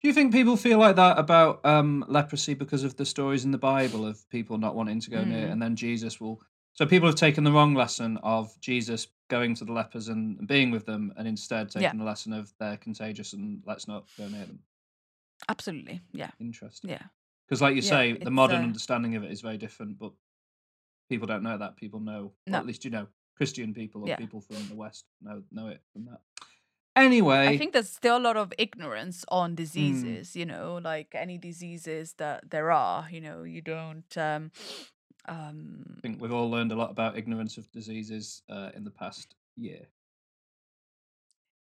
Do 0.05 0.09
you 0.09 0.13
think 0.13 0.31
people 0.31 0.55
feel 0.55 0.77
like 0.77 0.97
that 0.97 1.17
about 1.17 1.65
um, 1.65 2.05
leprosy 2.07 2.53
because 2.53 2.83
of 2.83 2.95
the 2.95 3.07
stories 3.07 3.43
in 3.43 3.49
the 3.49 3.57
Bible 3.57 4.05
of 4.05 4.29
people 4.29 4.59
not 4.59 4.75
wanting 4.75 4.99
to 4.99 5.09
go 5.09 5.23
near, 5.23 5.47
Mm. 5.47 5.53
and 5.53 5.61
then 5.63 5.75
Jesus 5.75 6.21
will? 6.21 6.43
So 6.73 6.85
people 6.85 7.07
have 7.09 7.15
taken 7.15 7.43
the 7.43 7.51
wrong 7.51 7.73
lesson 7.73 8.17
of 8.17 8.55
Jesus 8.61 9.07
going 9.29 9.55
to 9.55 9.65
the 9.65 9.71
lepers 9.71 10.07
and 10.09 10.47
being 10.47 10.69
with 10.69 10.85
them, 10.85 11.11
and 11.17 11.27
instead 11.27 11.71
taking 11.71 11.81
Yeah. 11.81 11.93
the 11.97 12.03
lesson 12.03 12.33
of 12.33 12.53
they're 12.59 12.77
contagious 12.77 13.33
and 13.33 13.63
let's 13.65 13.87
not 13.87 14.05
go 14.15 14.27
near 14.27 14.45
them. 14.45 14.59
Absolutely, 15.49 16.01
yeah, 16.13 16.29
Interesting. 16.39 16.91
yeah. 16.91 17.07
Because, 17.47 17.63
like 17.63 17.73
you 17.73 17.81
Yeah, 17.81 17.89
say, 17.89 18.13
the 18.13 18.29
modern 18.29 18.61
uh, 18.61 18.65
understanding 18.65 19.15
of 19.15 19.23
it 19.23 19.31
is 19.31 19.41
very 19.41 19.57
different, 19.57 19.97
but 19.97 20.13
people 21.09 21.25
don't 21.25 21.41
know 21.41 21.57
that. 21.57 21.77
People 21.77 21.99
know, 21.99 22.25
or 22.45 22.51
No. 22.51 22.57
at 22.59 22.67
least 22.67 22.85
you 22.85 22.91
know, 22.91 23.07
Christian 23.33 23.73
people 23.73 24.03
or 24.03 24.09
Yeah. 24.09 24.17
people 24.17 24.39
from 24.39 24.67
the 24.67 24.75
West 24.75 25.05
know 25.19 25.41
know 25.49 25.65
it 25.69 25.81
from 25.93 26.05
that. 26.05 26.21
Anyway, 26.95 27.47
I 27.47 27.57
think 27.57 27.73
there's 27.73 27.89
still 27.89 28.17
a 28.17 28.23
lot 28.23 28.37
of 28.37 28.53
ignorance 28.57 29.25
Mm. 29.25 29.35
on 29.35 29.55
diseases, 29.55 30.35
you 30.35 30.45
know, 30.45 30.79
like 30.81 31.13
any 31.13 31.37
diseases 31.37 32.13
that 32.17 32.49
there 32.51 32.71
are, 32.71 33.09
you 33.11 33.19
know, 33.21 33.43
you 33.43 33.61
don't 33.61 34.17
um 34.17 34.51
um 35.27 35.95
I 35.97 36.01
think 36.01 36.21
we've 36.21 36.31
all 36.33 36.49
learned 36.49 36.71
a 36.71 36.75
lot 36.75 36.91
about 36.91 37.17
ignorance 37.17 37.57
of 37.57 37.69
diseases 37.71 38.43
uh, 38.49 38.69
in 38.75 38.83
the 38.85 38.91
past 38.91 39.35
year. 39.57 39.87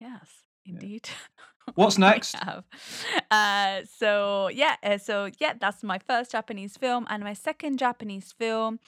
yes, 0.00 0.42
indeed. 0.66 1.08
What's 1.74 1.96
next? 1.98 2.34
Uh 3.30 3.82
so 3.98 4.48
yeah, 4.48 4.76
uh, 4.82 4.98
so 4.98 5.30
yeah, 5.38 5.54
that's 5.60 5.82
my 5.84 5.98
first 5.98 6.32
Japanese 6.32 6.76
film 6.76 7.06
and 7.08 7.22
my 7.22 7.34
second 7.34 7.78
Japanese 7.78 8.32
film 8.32 8.80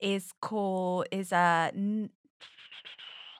is 0.00 0.32
called 0.40 1.06
is 1.10 1.32
a 1.32 1.70
n- 1.74 2.10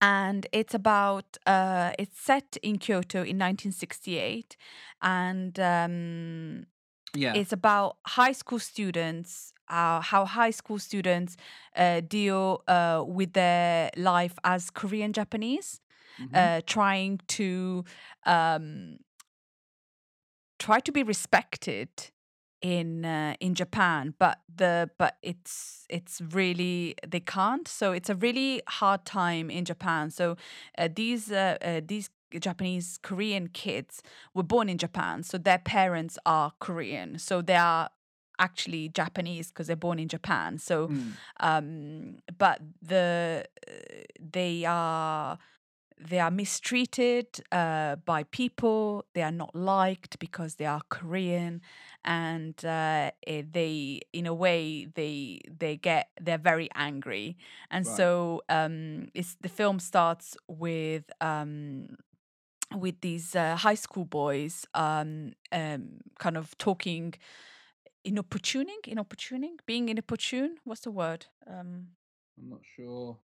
And 0.00 0.46
it's 0.52 0.74
about, 0.74 1.36
uh, 1.46 1.92
it's 1.98 2.18
set 2.20 2.56
in 2.62 2.78
Kyoto 2.78 3.18
in 3.18 3.38
1968. 3.38 4.56
And 5.02 5.58
um, 5.60 6.66
Yeah. 7.14 7.34
it's 7.34 7.52
about 7.52 7.96
high 8.06 8.32
school 8.32 8.58
students 8.60 9.52
uh, 9.70 10.00
how 10.00 10.24
high 10.24 10.50
school 10.50 10.78
students 10.78 11.36
uh, 11.76 12.00
deal 12.00 12.62
uh, 12.68 13.04
with 13.06 13.32
their 13.32 13.90
life 13.96 14.34
as 14.44 14.70
korean 14.70 15.12
japanese 15.12 15.80
Mhm. 16.20 16.34
uh, 16.34 16.60
trying 16.66 17.20
to 17.28 17.84
um, 18.26 18.98
try 20.58 20.80
to 20.80 20.92
be 20.92 21.02
respected 21.02 21.88
in 22.60 23.04
uh, 23.04 23.34
in 23.40 23.54
Japan, 23.54 24.14
but 24.18 24.40
the 24.54 24.90
but 24.98 25.16
it's 25.22 25.86
it's 25.88 26.20
really 26.32 26.94
they 27.06 27.20
can't. 27.20 27.68
So 27.68 27.92
it's 27.92 28.10
a 28.10 28.16
really 28.16 28.62
hard 28.68 29.04
time 29.04 29.50
in 29.50 29.64
Japan. 29.64 30.10
So 30.10 30.36
uh, 30.76 30.88
these 30.94 31.26
these 31.86 32.10
Japanese 32.40 32.98
Korean 33.02 33.48
kids 33.48 34.02
were 34.34 34.42
born 34.42 34.68
in 34.68 34.76
Japan, 34.78 35.22
so 35.22 35.38
their 35.38 35.58
parents 35.58 36.18
are 36.26 36.52
Korean. 36.58 37.18
So 37.18 37.40
they 37.42 37.56
are 37.56 37.90
actually 38.38 38.88
Japanese 38.88 39.48
because 39.48 39.66
they're 39.66 39.76
born 39.76 39.98
in 39.98 40.08
Japan. 40.08 40.58
So 40.58 40.88
Mm. 40.88 41.16
um 41.40 42.16
but 42.38 42.60
the 42.82 43.44
they 44.20 44.64
are 44.64 45.38
they 46.00 46.18
are 46.20 46.30
mistreated 46.30 47.26
uh, 47.52 47.96
by 47.96 48.22
people 48.24 49.04
they 49.14 49.22
are 49.22 49.32
not 49.32 49.54
liked 49.54 50.18
because 50.18 50.56
they 50.56 50.64
are 50.66 50.82
korean 50.90 51.60
and 52.04 52.64
uh, 52.64 53.10
eh, 53.26 53.42
they 53.50 54.00
in 54.12 54.26
a 54.26 54.34
way 54.34 54.86
they 54.94 55.40
they 55.58 55.76
get 55.76 56.08
they're 56.20 56.38
very 56.38 56.68
angry 56.74 57.36
and 57.70 57.86
Right. 57.86 57.96
so 57.96 58.42
um 58.48 59.08
it's 59.14 59.36
the 59.40 59.48
film 59.48 59.78
starts 59.80 60.36
with 60.48 61.04
um 61.20 61.96
with 62.76 63.00
these 63.00 63.34
uh, 63.34 63.56
high 63.56 63.74
school 63.74 64.04
boys 64.04 64.66
um 64.74 65.32
um 65.52 66.00
kind 66.18 66.36
of 66.36 66.56
talking 66.58 67.14
inopportuning 68.08 68.82
inopportuning 68.86 69.54
being 69.66 69.88
inopportune 69.88 70.52
what's 70.64 70.82
the 70.82 70.90
word 70.90 71.26
um 71.46 71.88
I'm 72.38 72.50
not 72.50 72.60
sure. 72.76 73.18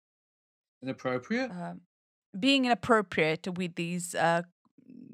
Inappropriate? 0.83 1.51
um, 1.51 1.81
being 2.39 2.65
inappropriate 2.65 3.47
with 3.57 3.75
these 3.75 4.15
uh, 4.15 4.43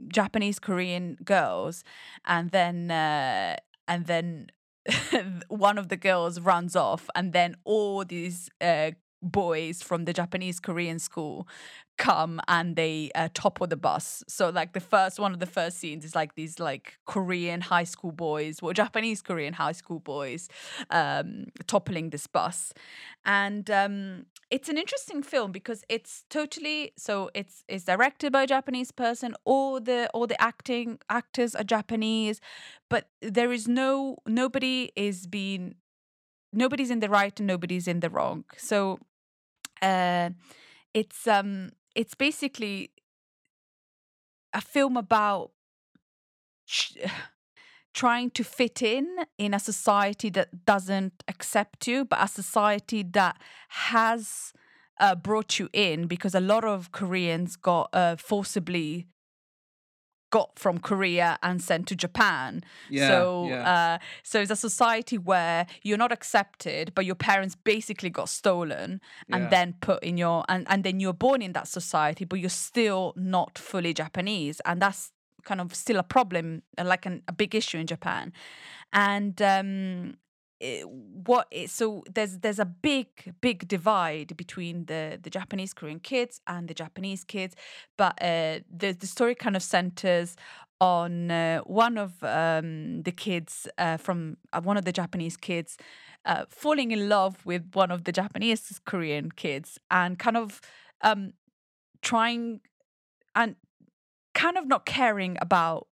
Japanese 0.09 0.59
Korean 0.59 1.17
girls, 1.25 1.83
and 2.25 2.51
then 2.51 2.91
uh, 2.91 3.57
and 3.89 4.07
then 4.07 4.49
one 5.49 5.79
of 5.79 5.89
the 5.89 5.97
girls 5.97 6.41
runs 6.41 6.77
off, 6.77 7.09
and 7.15 7.33
then 7.33 7.57
all 7.65 8.05
these 8.05 8.49
uh, 8.61 8.93
boys 9.23 9.83
from 9.83 10.05
the 10.05 10.13
Japanese 10.13 10.61
Korean 10.61 10.99
school 10.99 11.49
come 11.97 12.41
and 12.47 12.77
they 12.77 13.11
uh, 13.15 13.29
topple 13.33 13.67
the 13.67 13.77
bus. 13.77 14.23
So 14.29 14.51
like 14.51 14.73
the 14.73 14.81
first 14.81 15.19
one 15.19 15.33
of 15.33 15.41
the 15.41 15.47
first 15.47 15.79
scenes 15.79 16.05
is 16.05 16.15
like 16.15 16.35
these 16.35 16.61
like 16.61 16.99
Korean 17.07 17.63
high 17.63 17.85
school 17.85 18.13
boys, 18.13 18.61
well 18.63 18.73
Japanese 18.73 19.23
Korean 19.23 19.55
high 19.55 19.73
school 19.73 20.01
boys, 20.01 20.49
um, 20.91 21.47
toppling 21.67 22.11
this 22.11 22.27
bus, 22.27 22.73
and 23.25 23.71
um, 23.71 24.27
it's 24.51 24.69
an 24.69 24.79
interesting 24.79 25.23
film 25.23 25.53
because 25.53 25.85
it's 25.89 26.25
totally 26.31 26.93
so 26.97 27.31
it's 27.35 27.65
it's 27.69 27.85
directed 27.85 28.33
by 28.33 28.43
a 28.43 28.47
Japanese 28.47 28.93
person. 28.93 29.35
All 29.45 29.81
the 29.81 30.09
all 30.13 30.27
the 30.27 30.41
acting 30.41 30.99
actors 31.09 31.55
are 31.55 31.65
Japanese, 31.65 32.41
but 32.91 33.09
there 33.23 33.53
is 33.53 33.67
no 33.67 34.19
nobody 34.27 34.93
is 34.97 35.27
being 35.27 35.77
nobody's 36.57 36.91
in 36.91 37.01
the 37.01 37.09
right 37.09 37.39
and 37.39 37.47
nobody's 37.47 37.87
in 37.87 38.01
the 38.01 38.11
wrong. 38.11 38.45
So 38.57 38.99
uh 39.83 40.31
it's 40.95 41.27
um 41.27 41.71
it's 41.95 42.15
basically 42.15 42.91
a 44.53 44.61
film 44.61 44.97
about 44.97 45.51
trying 47.95 48.31
to 48.31 48.45
fit 48.45 48.83
in 48.83 49.07
in 49.39 49.55
a 49.55 49.59
society 49.59 50.31
that 50.31 50.65
doesn't 50.65 51.23
accept 51.29 51.87
you 51.87 52.05
but 52.05 52.23
a 52.23 52.29
society 52.29 53.03
that 53.03 53.39
has 53.69 54.53
uh, 54.99 55.15
brought 55.15 55.59
you 55.59 55.69
in 55.73 56.07
because 56.07 56.35
a 56.35 56.41
lot 56.41 56.65
of 56.65 56.93
koreans 56.93 57.57
got 57.57 57.89
uh, 57.93 58.17
forcibly 58.17 59.07
got 60.30 60.59
from 60.59 60.78
korea 60.78 61.38
and 61.42 61.62
sent 61.62 61.87
to 61.88 61.95
japan 61.95 62.62
Yeah. 62.90 63.09
so 63.09 63.47
yeah. 63.49 63.73
uh, 63.73 63.99
so 64.23 64.40
it's 64.40 64.50
a 64.50 64.56
society 64.56 65.18
where 65.18 65.66
you're 65.83 65.99
not 65.99 66.12
accepted 66.12 66.92
but 66.95 67.04
your 67.04 67.14
parents 67.14 67.54
basically 67.54 68.11
got 68.11 68.28
stolen 68.28 69.00
and 69.33 69.45
Yeah. 69.45 69.50
then 69.50 69.75
put 69.80 70.02
in 70.02 70.16
your 70.18 70.45
and, 70.49 70.66
and 70.68 70.83
then 70.85 71.00
you're 71.00 71.12
born 71.26 71.42
in 71.42 71.52
that 71.52 71.68
society 71.68 72.25
but 72.25 72.40
you're 72.40 72.50
still 72.50 73.12
not 73.16 73.59
fully 73.59 73.95
japanese 73.95 74.61
and 74.64 74.83
that's 74.83 75.12
kind 75.45 75.61
of 75.61 75.75
still 75.75 75.99
a 75.99 76.02
problem 76.02 76.62
like 76.83 77.06
an, 77.06 77.23
a 77.28 77.33
big 77.33 77.54
issue 77.54 77.78
in 77.78 77.87
japan 77.87 78.33
and 78.92 79.40
um 79.42 80.16
it- 80.61 80.89
what 80.89 81.47
is, 81.51 81.73
so 81.73 82.03
there's 82.13 82.39
there's 82.39 82.59
a 82.59 82.65
big 82.65 83.07
big 83.41 83.69
divide 83.69 84.37
between 84.37 84.87
the 84.87 85.19
the 85.23 85.31
Japanese 85.31 85.75
Korean 85.75 86.01
kids 86.01 86.41
and 86.47 86.69
the 86.69 86.75
Japanese 86.75 87.25
kids 87.25 87.55
but 87.97 88.15
uh 88.23 88.61
the 88.71 88.93
the 88.99 89.07
story 89.07 89.35
kind 89.35 89.57
of 89.57 89.63
centers 89.63 90.37
on 90.81 91.31
uh, 91.31 91.61
one 91.61 91.97
of 91.99 92.23
um 92.23 93.03
the 93.03 93.13
kids 93.13 93.67
uh, 93.79 93.97
from 93.97 94.37
one 94.63 94.77
of 94.77 94.85
the 94.85 94.93
Japanese 94.93 95.37
kids 95.37 95.77
falling 96.49 96.91
in 96.91 97.09
love 97.09 97.45
with 97.47 97.63
one 97.75 97.91
of 97.91 98.05
the 98.05 98.13
Japanese 98.13 98.81
Korean 98.85 99.31
kids 99.31 99.79
and 99.91 100.19
kind 100.19 100.37
of 100.37 100.61
um 101.03 101.33
trying 102.03 102.61
and 103.35 103.57
kind 104.35 104.59
of 104.59 104.67
not 104.67 104.87
caring 104.87 105.37
about 105.41 105.87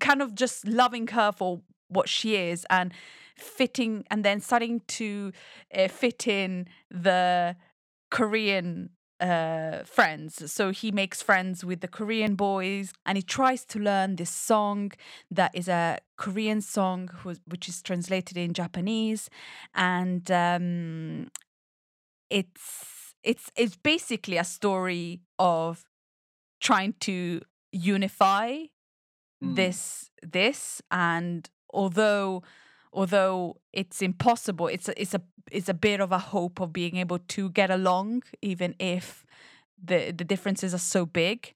kind 0.00 0.22
of 0.22 0.34
just 0.34 0.66
loving 0.66 1.06
her 1.08 1.32
for 1.32 1.60
what 1.88 2.08
she 2.08 2.36
is 2.36 2.66
and 2.70 2.92
fitting 3.40 4.04
and 4.10 4.24
then 4.24 4.40
starting 4.40 4.80
to 4.86 5.32
uh, 5.74 5.88
fit 5.88 6.26
in 6.26 6.66
the 6.90 7.56
korean 8.10 8.90
uh, 9.20 9.84
friends. 9.84 10.50
So 10.50 10.70
he 10.70 10.90
makes 10.90 11.20
friends 11.20 11.62
with 11.62 11.80
the 11.80 11.88
Korean 11.88 12.36
boys 12.36 12.94
and 13.04 13.18
he 13.18 13.22
tries 13.22 13.66
to 13.66 13.78
learn 13.78 14.16
this 14.16 14.30
song 14.30 14.92
that 15.30 15.50
is 15.54 15.68
a 15.68 15.98
Korean 16.16 16.62
song 16.62 17.10
which 17.44 17.68
is 17.68 17.82
translated 17.82 18.38
in 18.38 18.54
Japanese. 18.54 19.28
And 19.74 20.30
um, 20.30 21.28
it's 22.30 23.14
it's 23.22 23.50
it's 23.56 23.76
basically 23.76 24.38
a 24.38 24.44
story 24.44 25.20
of 25.38 25.84
trying 26.60 26.94
to 27.00 27.42
unify 27.72 28.64
Mm. 29.42 29.56
this 29.56 30.10
this 30.22 30.82
and 30.90 31.48
although 31.72 32.42
although 32.92 33.56
it's 33.72 34.02
impossible 34.02 34.66
it's 34.66 34.88
a, 34.88 35.00
it's 35.00 35.14
a 35.14 35.22
it's 35.50 35.68
a 35.68 35.74
bit 35.74 36.00
of 36.00 36.12
a 36.12 36.18
hope 36.18 36.60
of 36.60 36.72
being 36.72 36.96
able 36.96 37.18
to 37.18 37.50
get 37.50 37.70
along 37.70 38.22
even 38.42 38.74
if 38.78 39.24
the 39.82 40.10
the 40.10 40.24
differences 40.24 40.74
are 40.74 40.78
so 40.78 41.06
big 41.06 41.54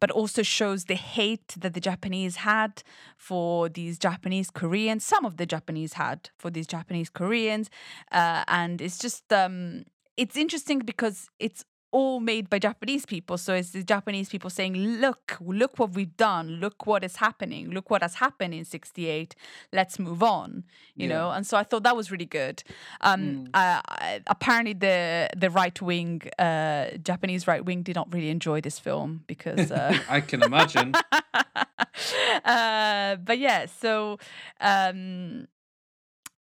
but 0.00 0.10
also 0.10 0.42
shows 0.42 0.84
the 0.84 0.94
hate 0.94 1.54
that 1.58 1.74
the 1.74 1.80
Japanese 1.80 2.36
had 2.36 2.82
for 3.16 3.68
these 3.68 3.98
Japanese 3.98 4.50
Koreans. 4.50 5.04
Some 5.04 5.24
of 5.24 5.36
the 5.36 5.46
Japanese 5.46 5.94
had 5.94 6.30
for 6.38 6.50
these 6.50 6.66
Japanese 6.66 7.08
Koreans, 7.08 7.70
uh, 8.12 8.44
and 8.48 8.80
it's 8.80 8.98
just 8.98 9.32
um, 9.32 9.84
it's 10.16 10.36
interesting 10.36 10.80
because 10.80 11.28
it's 11.38 11.64
all 11.92 12.20
made 12.20 12.48
by 12.50 12.58
Japanese 12.58 13.06
people. 13.06 13.38
So 13.38 13.54
it's 13.54 13.70
the 13.70 13.82
Japanese 13.82 14.28
people 14.28 14.50
saying, 14.50 14.74
"Look, 15.00 15.36
look 15.40 15.78
what 15.78 15.92
we've 15.94 16.16
done. 16.16 16.60
Look 16.60 16.86
what 16.86 17.04
is 17.04 17.16
happening. 17.16 17.70
Look 17.70 17.90
what 17.90 18.02
has 18.02 18.16
happened 18.16 18.54
in 18.54 18.64
'68. 18.64 19.34
Let's 19.72 19.98
move 19.98 20.22
on." 20.22 20.64
You 20.96 21.08
Yeah. 21.08 21.14
know, 21.14 21.30
and 21.30 21.46
so 21.46 21.56
I 21.56 21.62
thought 21.64 21.82
that 21.84 21.96
was 21.96 22.10
really 22.10 22.26
good. 22.26 22.62
Um, 23.00 23.46
uh, 23.54 23.80
apparently, 24.26 24.74
the 24.74 25.28
the 25.36 25.50
right 25.50 25.80
wing, 25.80 26.22
uh, 26.38 26.96
Japanese 27.02 27.46
right 27.46 27.64
wing, 27.64 27.82
did 27.82 27.96
not 27.96 28.12
really 28.12 28.30
enjoy 28.30 28.60
this 28.60 28.78
film 28.78 29.24
because. 29.26 29.70
Uh, 29.70 29.96
I 30.08 30.20
can 30.20 30.42
imagine. 30.42 30.92
uh, 32.44 33.16
but 33.16 33.38
yeah, 33.38 33.66
so 33.66 34.18
um, 34.60 35.46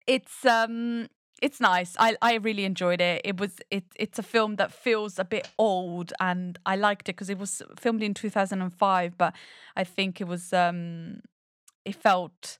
it's 0.07 0.45
um, 0.45 1.09
it's 1.45 1.61
nice. 1.61 1.95
I 1.99 2.17
I 2.23 2.35
really 2.37 2.65
enjoyed 2.65 3.01
it. 3.03 3.21
It 3.23 3.39
was 3.39 3.53
it 3.71 3.85
it's 3.97 4.19
a 4.19 4.23
film 4.23 4.57
that 4.57 4.73
feels 4.73 5.19
a 5.19 5.25
bit 5.25 5.47
old, 5.59 6.13
and 6.19 6.59
I 6.65 6.77
liked 6.77 7.09
it 7.09 7.17
because 7.17 7.29
it 7.29 7.39
was 7.39 7.63
filmed 7.79 8.03
in 8.03 8.15
two 8.15 8.31
thousand 8.31 8.63
and 8.63 8.73
five. 8.73 9.19
But 9.19 9.35
I 9.77 9.85
think 9.85 10.21
it 10.23 10.27
was 10.27 10.53
um, 10.53 11.21
it 11.85 11.97
felt 11.97 12.59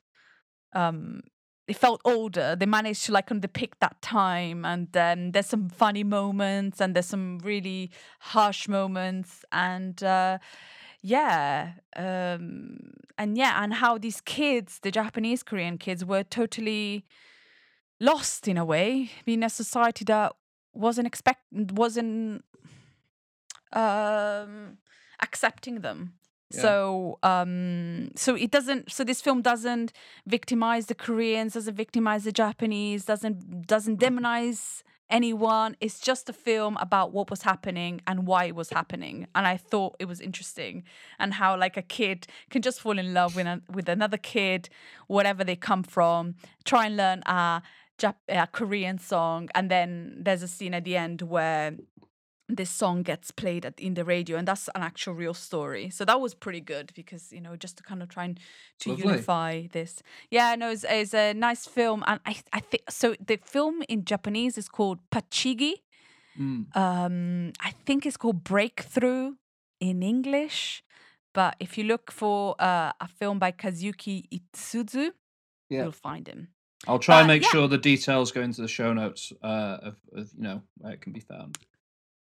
um. 0.75 1.23
It 1.67 1.79
felt 1.79 2.03
older. 2.05 2.55
They 2.55 2.67
managed 2.67 3.07
to 3.07 3.13
like 3.13 3.31
depict 3.41 3.81
that 3.81 4.03
time, 4.03 4.67
and 4.67 4.89
then 4.93 5.33
there's 5.33 5.47
some 5.47 5.71
funny 5.71 6.05
moments, 6.05 6.79
and 6.79 6.95
there's 6.95 7.07
some 7.07 7.39
really 7.39 7.91
harsh 8.21 8.69
moments, 8.69 9.47
and 9.51 10.03
uh, 10.05 10.37
yeah 11.01 11.73
um 11.97 12.79
and 13.19 13.37
yeah 13.37 13.63
and 13.63 13.75
how 13.75 13.99
these 13.99 14.23
kids 14.23 14.79
the 14.83 14.91
japanese 14.91 15.43
korean 15.43 15.77
kids 15.77 16.03
were 16.03 16.25
totally 16.25 17.05
lost 18.05 18.47
in 18.49 18.57
a 18.59 18.65
way 18.65 19.11
in 19.27 19.43
a 19.43 19.51
society 19.51 20.05
that 20.05 20.33
wasn't 20.73 21.07
expect 21.07 21.43
wasn't 21.53 22.45
um 23.73 24.79
accepting 25.21 25.81
them. 25.81 26.15
Yeah. 26.51 26.61
so 26.61 27.19
um 27.23 28.11
so 28.17 28.31
it 28.45 28.51
doesn't 28.51 28.93
so 28.93 29.03
this 29.03 29.21
film 29.27 29.41
doesn't 29.43 29.93
victimize 30.37 30.87
the 30.87 30.95
koreans 30.95 31.55
doesn't 31.55 31.75
victimize 31.85 32.23
the 32.25 32.33
japanese 32.33 33.07
doesn't 33.07 33.67
doesn't 33.67 33.99
demonize 33.99 34.83
anyone. 35.11 35.77
It's 35.81 36.01
just 36.01 36.29
a 36.29 36.33
film 36.33 36.77
about 36.81 37.13
what 37.13 37.31
was 37.31 37.43
happening 37.43 38.01
and 38.07 38.27
why 38.27 38.47
it 38.47 38.55
was 38.55 38.71
happening. 38.71 39.27
And 39.35 39.47
i 39.47 39.57
thought 39.57 39.97
it 39.99 40.07
was 40.07 40.21
interesting 40.21 40.85
and 41.19 41.35
how 41.35 41.57
like 41.57 41.77
a 41.77 41.83
kid 41.83 42.27
can 42.51 42.63
just 42.63 42.81
fall 42.81 42.99
in 42.99 43.15
love 43.15 43.37
with, 43.37 43.47
a, 43.47 43.63
with 43.73 43.89
another 43.89 44.17
kid 44.17 44.69
wherever 45.07 45.45
they 45.45 45.57
come 45.57 45.83
from 45.83 46.35
try 46.65 46.87
and 46.87 46.97
learn 46.97 47.23
a, 47.27 47.63
Jap- 47.99 48.17
a 48.29 48.47
korean 48.49 48.99
song 48.99 49.49
and 49.55 49.71
then 49.71 50.17
there's 50.25 50.43
a 50.43 50.49
scene 50.49 50.75
at 50.75 50.85
the 50.85 50.97
end 50.97 51.23
where 51.23 51.77
this 52.49 52.69
song 52.69 53.03
gets 53.03 53.31
played 53.31 53.65
at, 53.65 53.79
in 53.81 53.95
the 53.95 54.05
radio 54.05 54.37
and 54.37 54.47
that's 54.49 54.69
an 54.75 54.83
actual 54.83 55.15
real 55.15 55.33
story 55.33 55.91
so 55.91 56.05
that 56.05 56.21
was 56.21 56.35
pretty 56.35 56.61
good 56.61 56.93
because 56.95 57.33
you 57.33 57.41
know 57.41 57.55
just 57.57 57.77
to 57.77 57.83
kind 57.85 58.03
of 58.03 58.09
try 58.09 58.25
and 58.25 58.41
to 58.81 58.91
Lovely. 58.91 59.05
unify 59.07 59.67
this 59.73 60.03
yeah 60.31 60.55
no 60.57 60.71
it's, 60.71 60.85
it's 60.89 61.15
a 61.15 61.33
nice 61.35 61.67
film 61.67 62.03
and 62.07 62.21
i 62.27 62.37
i 62.53 62.61
think 62.61 62.83
so 62.91 63.15
the 63.25 63.39
film 63.45 63.83
in 63.89 64.05
japanese 64.05 64.59
is 64.59 64.69
called 64.69 64.99
Pacchigi 65.11 65.75
Mm. 66.37 66.77
um 66.77 67.53
i 67.61 67.71
think 67.87 68.05
it's 68.05 68.17
called 68.17 68.43
breakthrough 68.43 69.35
in 69.79 70.03
english 70.03 70.83
but 71.33 71.55
if 71.61 71.79
you 71.79 71.85
look 71.85 72.11
for 72.11 72.57
uh, 72.59 72.91
a 73.01 73.07
film 73.07 73.39
by 73.39 73.53
Kazuyuki 73.53 74.25
Izutsu 74.33 75.11
Yeah. 75.71 75.83
you'll 75.85 75.93
find 75.93 76.27
him 76.27 76.49
I'll 76.87 76.99
try 76.99 77.21
and 77.21 77.25
Uh, 77.25 77.35
make 77.35 77.43
yeah. 77.43 77.49
sure 77.49 77.69
the 77.69 77.79
details 77.79 78.33
go 78.33 78.41
into 78.43 78.63
the 78.63 78.69
show 78.69 78.93
notes 78.93 79.33
uh, 79.43 79.79
of, 79.83 79.97
of 80.15 80.29
you 80.37 80.43
know 80.43 80.63
where 80.79 80.93
it 80.93 81.01
can 81.01 81.13
be 81.13 81.21
found. 81.21 81.59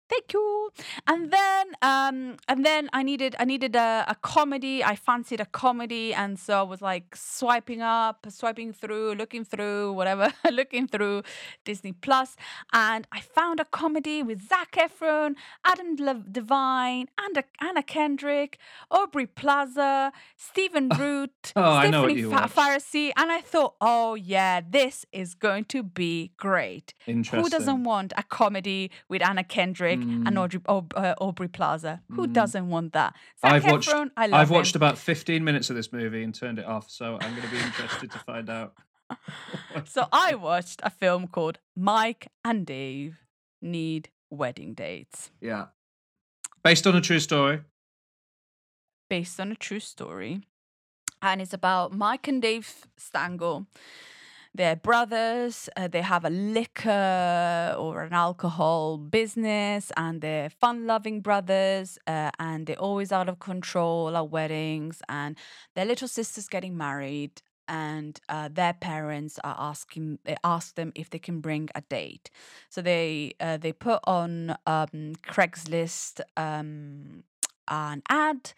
Thank 0.08 0.34
you. 0.34 0.70
And 1.08 1.32
then, 1.32 1.68
um, 1.82 2.38
and 2.48 2.66
then 2.66 2.90
I 2.94 3.02
needed, 3.04 3.36
I 3.40 3.46
needed 3.46 3.76
a, 3.76 4.06
a 4.08 4.16
comedy. 4.16 4.84
I 4.84 4.96
fancied 4.96 5.40
a 5.40 5.46
comedy, 5.46 6.14
and 6.14 6.38
so 6.38 6.60
I 6.60 6.62
was 6.64 6.82
like 6.82 7.16
swiping 7.16 7.82
up, 7.82 8.26
swiping 8.30 8.72
through, 8.74 9.16
looking 9.16 9.44
through, 9.44 9.94
whatever, 9.94 10.32
looking 10.52 10.88
through 10.88 11.24
Disney 11.64 11.92
Plus, 11.92 12.36
and 12.74 13.08
I 13.12 13.20
found 13.22 13.60
a 13.60 13.66
comedy 13.66 14.22
with 14.22 14.48
Zac 14.48 14.74
Efron, 14.74 15.36
Adam 15.66 15.96
Devine, 16.32 17.08
Anna, 17.24 17.44
Anna 17.60 17.84
Kendrick, 17.84 18.60
Aubrey 18.92 19.26
Plaza, 19.26 20.12
Stephen 20.36 20.90
Root, 21.00 21.54
Oh, 21.56 21.62
I 21.64 21.90
know 21.90 22.02
what 22.04 22.12
Stephanie 22.12 22.22
Fa- 23.10 23.12
and 23.18 23.32
I 23.32 23.42
thought, 23.42 23.76
oh 23.82 24.16
yeah, 24.16 24.62
this 24.68 25.06
is 25.12 25.34
going 25.36 25.66
to 25.66 25.84
be 25.84 26.32
great. 26.38 26.94
Interesting. 27.08 27.44
Who 27.44 27.50
doesn't 27.50 27.84
want 27.84 28.14
a 28.18 28.24
comedy 28.24 28.92
with 29.10 29.22
Anna 29.22 29.44
Kendrick 29.44 29.95
and 30.02 30.28
Mm. 30.28 30.40
Audrey, 30.42 30.62
uh, 30.68 31.16
Aubrey 31.20 31.48
Plaza? 31.48 32.02
Who 32.12 32.28
Mm. 32.28 32.34
doesn't 32.34 32.70
want 32.70 32.94
that? 32.94 33.16
Zac 33.42 33.52
I've 33.54 33.66
watched. 33.66 33.90
I 34.18 34.28
love 34.28 34.34
I've 34.42 34.50
watched 34.50 34.76
about 34.76 34.98
15 34.98 35.44
minutes 35.44 35.70
of 35.70 35.76
this 35.76 35.92
movie 35.94 36.24
and 36.24 36.34
turned 36.36 36.60
it 36.60 36.66
off, 36.66 36.90
so 36.90 37.18
I'm 37.22 37.32
going 37.36 37.44
to 37.48 37.50
be 37.52 37.58
interested 37.60 38.12
to 38.12 38.20
find 38.20 38.50
out. 38.50 38.74
So 39.86 40.08
I 40.12 40.34
watched 40.36 40.80
a 40.84 40.90
film 40.90 41.28
called 41.28 41.60
Mike 41.76 42.28
and 42.44 42.66
Dave 42.66 43.20
Need 43.62 44.10
Wedding 44.32 44.74
Dates, 44.74 45.32
Yeah. 45.42 45.68
Based 46.64 46.88
on 46.88 46.96
a 46.96 47.02
true 47.02 47.20
story. 47.20 47.62
based 49.10 49.40
on 49.40 49.52
a 49.52 49.56
true 49.56 49.80
story, 49.80 50.42
and 51.22 51.40
it's 51.42 51.54
about 51.54 51.94
Mike 51.94 52.28
and 52.28 52.42
Dave 52.42 52.88
Stangle. 53.00 53.68
They're 54.56 54.78
brothers. 54.78 55.68
Uh, 55.76 55.90
they 55.90 56.02
have 56.02 56.24
a 56.24 56.30
liquor 56.30 57.76
or 57.78 58.04
an 58.04 58.14
alcohol 58.14 58.98
business, 58.98 59.92
and 59.98 60.22
they're 60.22 60.50
fun-loving 60.50 61.20
brothers. 61.20 62.00
Uh, 62.08 62.32
and 62.40 62.66
they're 62.66 62.80
always 62.80 63.12
out 63.12 63.28
of 63.28 63.40
control 63.40 64.16
at 64.16 64.30
weddings. 64.30 65.02
And 65.10 65.36
their 65.76 65.84
little 65.84 66.08
sister's 66.08 66.48
getting 66.48 66.78
married, 66.78 67.42
and 67.68 68.18
uh, 68.30 68.48
their 68.50 68.72
parents 68.74 69.40
are 69.44 69.58
asking 69.60 70.20
they 70.24 70.38
ask 70.44 70.76
them 70.76 70.94
if 70.96 71.10
they 71.10 71.20
can 71.20 71.42
bring 71.42 71.68
a 71.76 71.82
date. 71.82 72.30
So 72.70 72.82
they 72.82 73.34
uh, 73.42 73.58
they 73.58 73.74
put 73.74 74.00
on 74.06 74.52
um, 74.66 75.16
Craigslist 75.28 76.22
um, 76.38 77.24
an 77.68 78.04
ad 78.08 78.54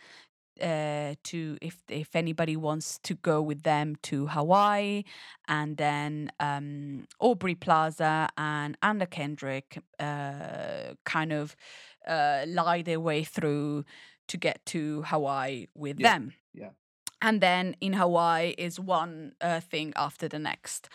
uh, 0.62 1.16
to 1.24 1.58
if 1.62 1.82
if 1.90 2.16
anybody 2.16 2.56
wants 2.56 3.00
to 3.04 3.16
go 3.16 3.42
with 3.42 3.64
them 3.64 3.96
to 4.04 4.28
Hawaii, 4.28 5.04
and 5.48 5.78
then 5.78 6.32
um, 6.40 7.06
Aubrey 7.20 7.56
Plaza 7.56 8.30
and 8.38 8.78
Anna 8.82 9.06
Kendrick 9.06 9.80
uh, 10.00 10.94
kind 11.06 11.32
of 11.34 11.56
uh, 12.08 12.44
lie 12.48 12.82
their 12.84 13.00
way 13.00 13.24
through 13.24 13.84
to 14.28 14.38
get 14.38 14.66
to 14.66 15.04
Hawaii 15.04 15.68
with 15.76 16.00
Yeah, 16.00 16.14
them. 16.18 16.34
yeah. 16.54 16.70
And 17.22 17.42
then 17.42 17.76
in 17.82 17.94
Hawaii 17.94 18.54
is 18.58 18.80
one 18.80 19.34
uh, 19.42 19.60
thing 19.60 19.94
after 19.96 20.28
the 20.28 20.40
next. 20.40 20.90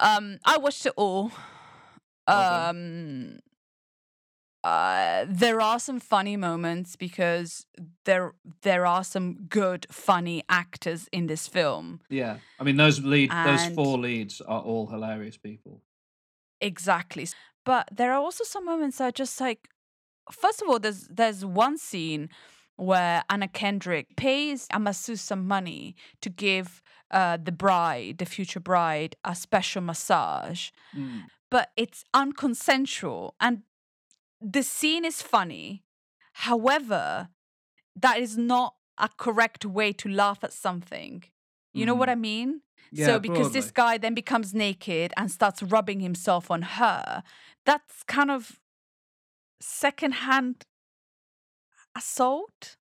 Um, 0.00 0.38
I 0.44 0.58
watched 0.58 0.86
it 0.86 0.92
all. 0.96 1.32
Well 2.28 2.70
Um, 2.70 3.38
uh, 4.68 5.24
there 5.26 5.60
are 5.60 5.78
some 5.78 5.98
funny 5.98 6.36
moments 6.36 6.94
because 6.96 7.66
there 8.04 8.34
there 8.62 8.84
are 8.84 9.02
some 9.02 9.46
good 9.48 9.86
funny 9.90 10.42
actors 10.48 11.08
in 11.10 11.26
this 11.26 11.48
film. 11.48 12.00
Yeah. 12.10 12.36
I 12.60 12.64
mean, 12.64 12.76
those 12.76 13.00
lead, 13.00 13.30
those 13.30 13.66
four 13.68 13.96
leads 13.98 14.40
are 14.42 14.60
all 14.60 14.86
hilarious 14.88 15.38
people. 15.38 15.82
Exactly. 16.60 17.28
But 17.64 17.88
there 17.90 18.12
are 18.12 18.20
also 18.20 18.44
some 18.44 18.66
moments 18.66 18.98
that 18.98 19.04
are 19.04 19.12
just 19.12 19.40
like 19.40 19.68
first 20.30 20.60
of 20.60 20.68
all 20.68 20.78
there's 20.78 21.08
there's 21.08 21.44
one 21.44 21.78
scene 21.78 22.28
where 22.76 23.24
Anna 23.30 23.48
Kendrick 23.48 24.16
pays 24.16 24.66
a 24.72 24.78
masseuse 24.78 25.22
some 25.22 25.48
money 25.48 25.96
to 26.20 26.28
give 26.30 26.82
uh, 27.10 27.38
the 27.42 27.52
bride, 27.52 28.18
the 28.18 28.26
future 28.26 28.60
bride, 28.60 29.16
a 29.24 29.34
special 29.34 29.82
massage. 29.82 30.70
Mm. 30.94 31.22
but 31.50 31.70
it's 31.76 32.04
unconsensual 32.14 33.32
and 33.40 33.62
the 34.40 34.62
scene 34.62 35.04
is 35.04 35.22
funny. 35.22 35.84
However, 36.32 37.28
that 37.96 38.18
is 38.18 38.36
not 38.38 38.74
a 38.98 39.08
correct 39.16 39.64
way 39.64 39.92
to 39.94 40.08
laugh 40.08 40.42
at 40.42 40.52
something. 40.52 41.24
You 41.72 41.86
know 41.86 41.94
what 41.94 42.08
Mhm. 42.08 42.12
I 42.12 42.14
mean? 42.16 42.62
Yeah, 42.90 43.06
so 43.06 43.18
because 43.18 43.52
this 43.52 43.70
guy 43.70 43.98
then 43.98 44.14
becomes 44.14 44.54
naked 44.54 45.12
and 45.16 45.30
starts 45.30 45.62
rubbing 45.62 46.00
himself 46.00 46.50
on 46.50 46.62
her, 46.62 47.22
that's 47.64 48.02
kind 48.04 48.30
of 48.30 48.60
secondhand 49.60 50.64
assault. 51.96 52.76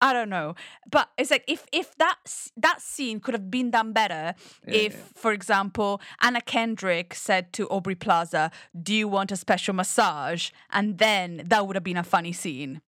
I 0.00 0.12
don't 0.12 0.28
know, 0.28 0.54
but 0.90 1.10
it's 1.18 1.30
like 1.30 1.44
if 1.48 1.66
if 1.72 1.96
that 1.96 2.16
that 2.56 2.80
scene 2.80 3.18
could 3.20 3.34
have 3.34 3.50
been 3.50 3.70
done 3.70 3.92
better 3.92 4.34
Yeah, 4.66 4.74
if, 4.74 4.92
yeah. 4.94 5.00
for 5.14 5.32
example, 5.32 6.00
Anna 6.20 6.40
Kendrick 6.40 7.14
said 7.14 7.52
to 7.54 7.66
Aubrey 7.68 7.96
Plaza, 7.96 8.50
"Do 8.80 8.94
you 8.94 9.08
want 9.08 9.32
a 9.32 9.36
special 9.36 9.74
massage?" 9.74 10.50
and 10.70 10.98
then 10.98 11.42
that 11.46 11.66
would 11.66 11.76
have 11.76 11.84
been 11.84 11.96
a 11.96 12.04
funny 12.04 12.32
scene 12.32 12.80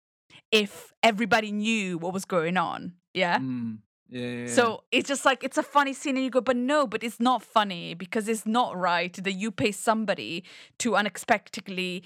if 0.52 0.92
everybody 1.02 1.50
knew 1.52 1.98
what 1.98 2.12
was 2.12 2.24
going 2.24 2.56
on. 2.56 2.92
Yeah. 3.14 3.38
Mm, 3.38 3.78
yeah, 4.08 4.20
yeah, 4.20 4.38
yeah. 4.46 4.46
So 4.46 4.84
it's 4.92 5.08
just 5.08 5.24
like 5.24 5.42
it's 5.44 5.58
a 5.58 5.62
funny 5.62 5.92
scene, 5.94 6.16
and 6.16 6.24
you 6.24 6.30
go, 6.30 6.40
but 6.40 6.56
no, 6.56 6.86
but 6.86 7.02
it's 7.02 7.20
not 7.20 7.42
funny 7.42 7.94
because 7.94 8.28
it's 8.28 8.46
not 8.46 8.76
right 8.76 9.12
that 9.12 9.32
you 9.32 9.50
pay 9.50 9.72
somebody 9.72 10.44
to 10.78 10.96
unexpectedly 10.96 12.02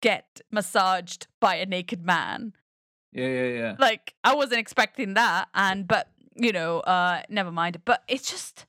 get 0.00 0.40
massaged 0.50 1.26
by 1.40 1.56
a 1.56 1.66
naked 1.66 2.04
man. 2.04 2.52
Yeah, 3.12 3.26
yeah, 3.26 3.48
yeah. 3.58 3.76
Like 3.78 4.14
I 4.24 4.34
wasn't 4.34 4.60
expecting 4.60 5.14
that, 5.14 5.48
and 5.54 5.86
but 5.86 6.08
you 6.34 6.52
know, 6.52 6.80
uh, 6.80 7.22
never 7.28 7.50
mind. 7.50 7.80
But 7.84 8.02
it's 8.08 8.30
just. 8.30 8.66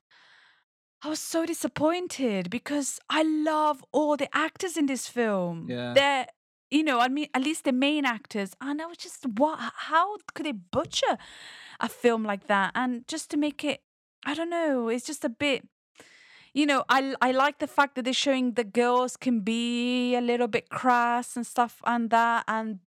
I 1.04 1.10
was 1.10 1.20
so 1.20 1.48
disappointed 1.48 2.52
because 2.52 3.00
I 3.10 3.24
love 3.24 3.84
all 3.92 4.18
the 4.18 4.30
actors 4.38 4.78
in 4.78 4.86
this 4.86 5.08
film. 5.08 5.66
Yeah. 5.68 5.94
They're, 5.96 6.28
you 6.70 6.84
know, 6.84 7.00
I 7.00 7.08
mean, 7.08 7.28
at 7.34 7.42
least 7.42 7.64
the 7.64 7.72
main 7.72 8.06
actors. 8.06 8.52
And 8.62 8.80
I 8.80 8.86
was 8.86 8.98
just, 8.98 9.26
what? 9.26 9.58
How 9.76 10.18
could 10.36 10.46
they 10.46 10.52
butcher 10.52 11.18
a 11.80 11.90
film 11.90 12.24
like 12.24 12.46
that? 12.46 12.74
And 12.76 13.08
just 13.08 13.32
to 13.32 13.38
make 13.38 13.64
it, 13.64 13.82
I 14.28 14.36
don't 14.36 14.52
know, 14.52 14.90
it's 14.90 15.08
just 15.08 15.26
a 15.26 15.30
bit. 15.30 15.68
You 16.54 16.68
know, 16.68 16.84
I 16.88 17.16
I 17.20 17.32
like 17.32 17.58
the 17.58 17.68
fact 17.68 17.96
that 17.96 18.04
they're 18.04 18.14
showing 18.14 18.54
the 18.54 18.64
girls 18.64 19.18
can 19.18 19.40
be 19.40 20.16
a 20.16 20.22
little 20.22 20.48
bit 20.48 20.70
crass 20.70 21.36
and 21.36 21.48
stuff 21.48 21.82
and 21.86 22.10
that, 22.12 22.44
and 22.48 22.80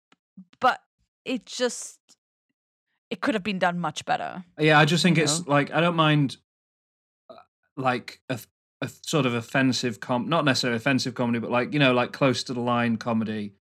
it 1.25 1.47
just 1.47 1.99
it 3.11 3.21
could 3.21 3.35
have 3.35 3.43
been 3.43 3.59
done 3.59 3.79
much 3.79 4.05
better. 4.05 4.45
Yeah, 4.59 4.79
I 4.79 4.85
just 4.85 5.03
think 5.03 5.19
it's 5.19 5.41
know? 5.41 5.53
like 5.53 5.73
I 5.73 5.81
don't 5.81 5.97
mind 5.97 6.37
uh, 7.31 7.35
like 7.77 8.21
a, 8.29 8.39
a 8.81 8.89
sort 9.03 9.27
of 9.27 9.35
offensive 9.35 10.01
com 10.01 10.29
not 10.29 10.45
necessarily 10.45 10.77
offensive 10.77 11.15
comedy, 11.15 11.39
but 11.39 11.51
like 11.51 11.73
you 11.73 11.79
know, 11.79 11.93
like 11.93 12.13
close 12.13 12.43
to 12.45 12.53
the 12.55 12.61
line 12.61 12.97
comedy. 12.97 13.55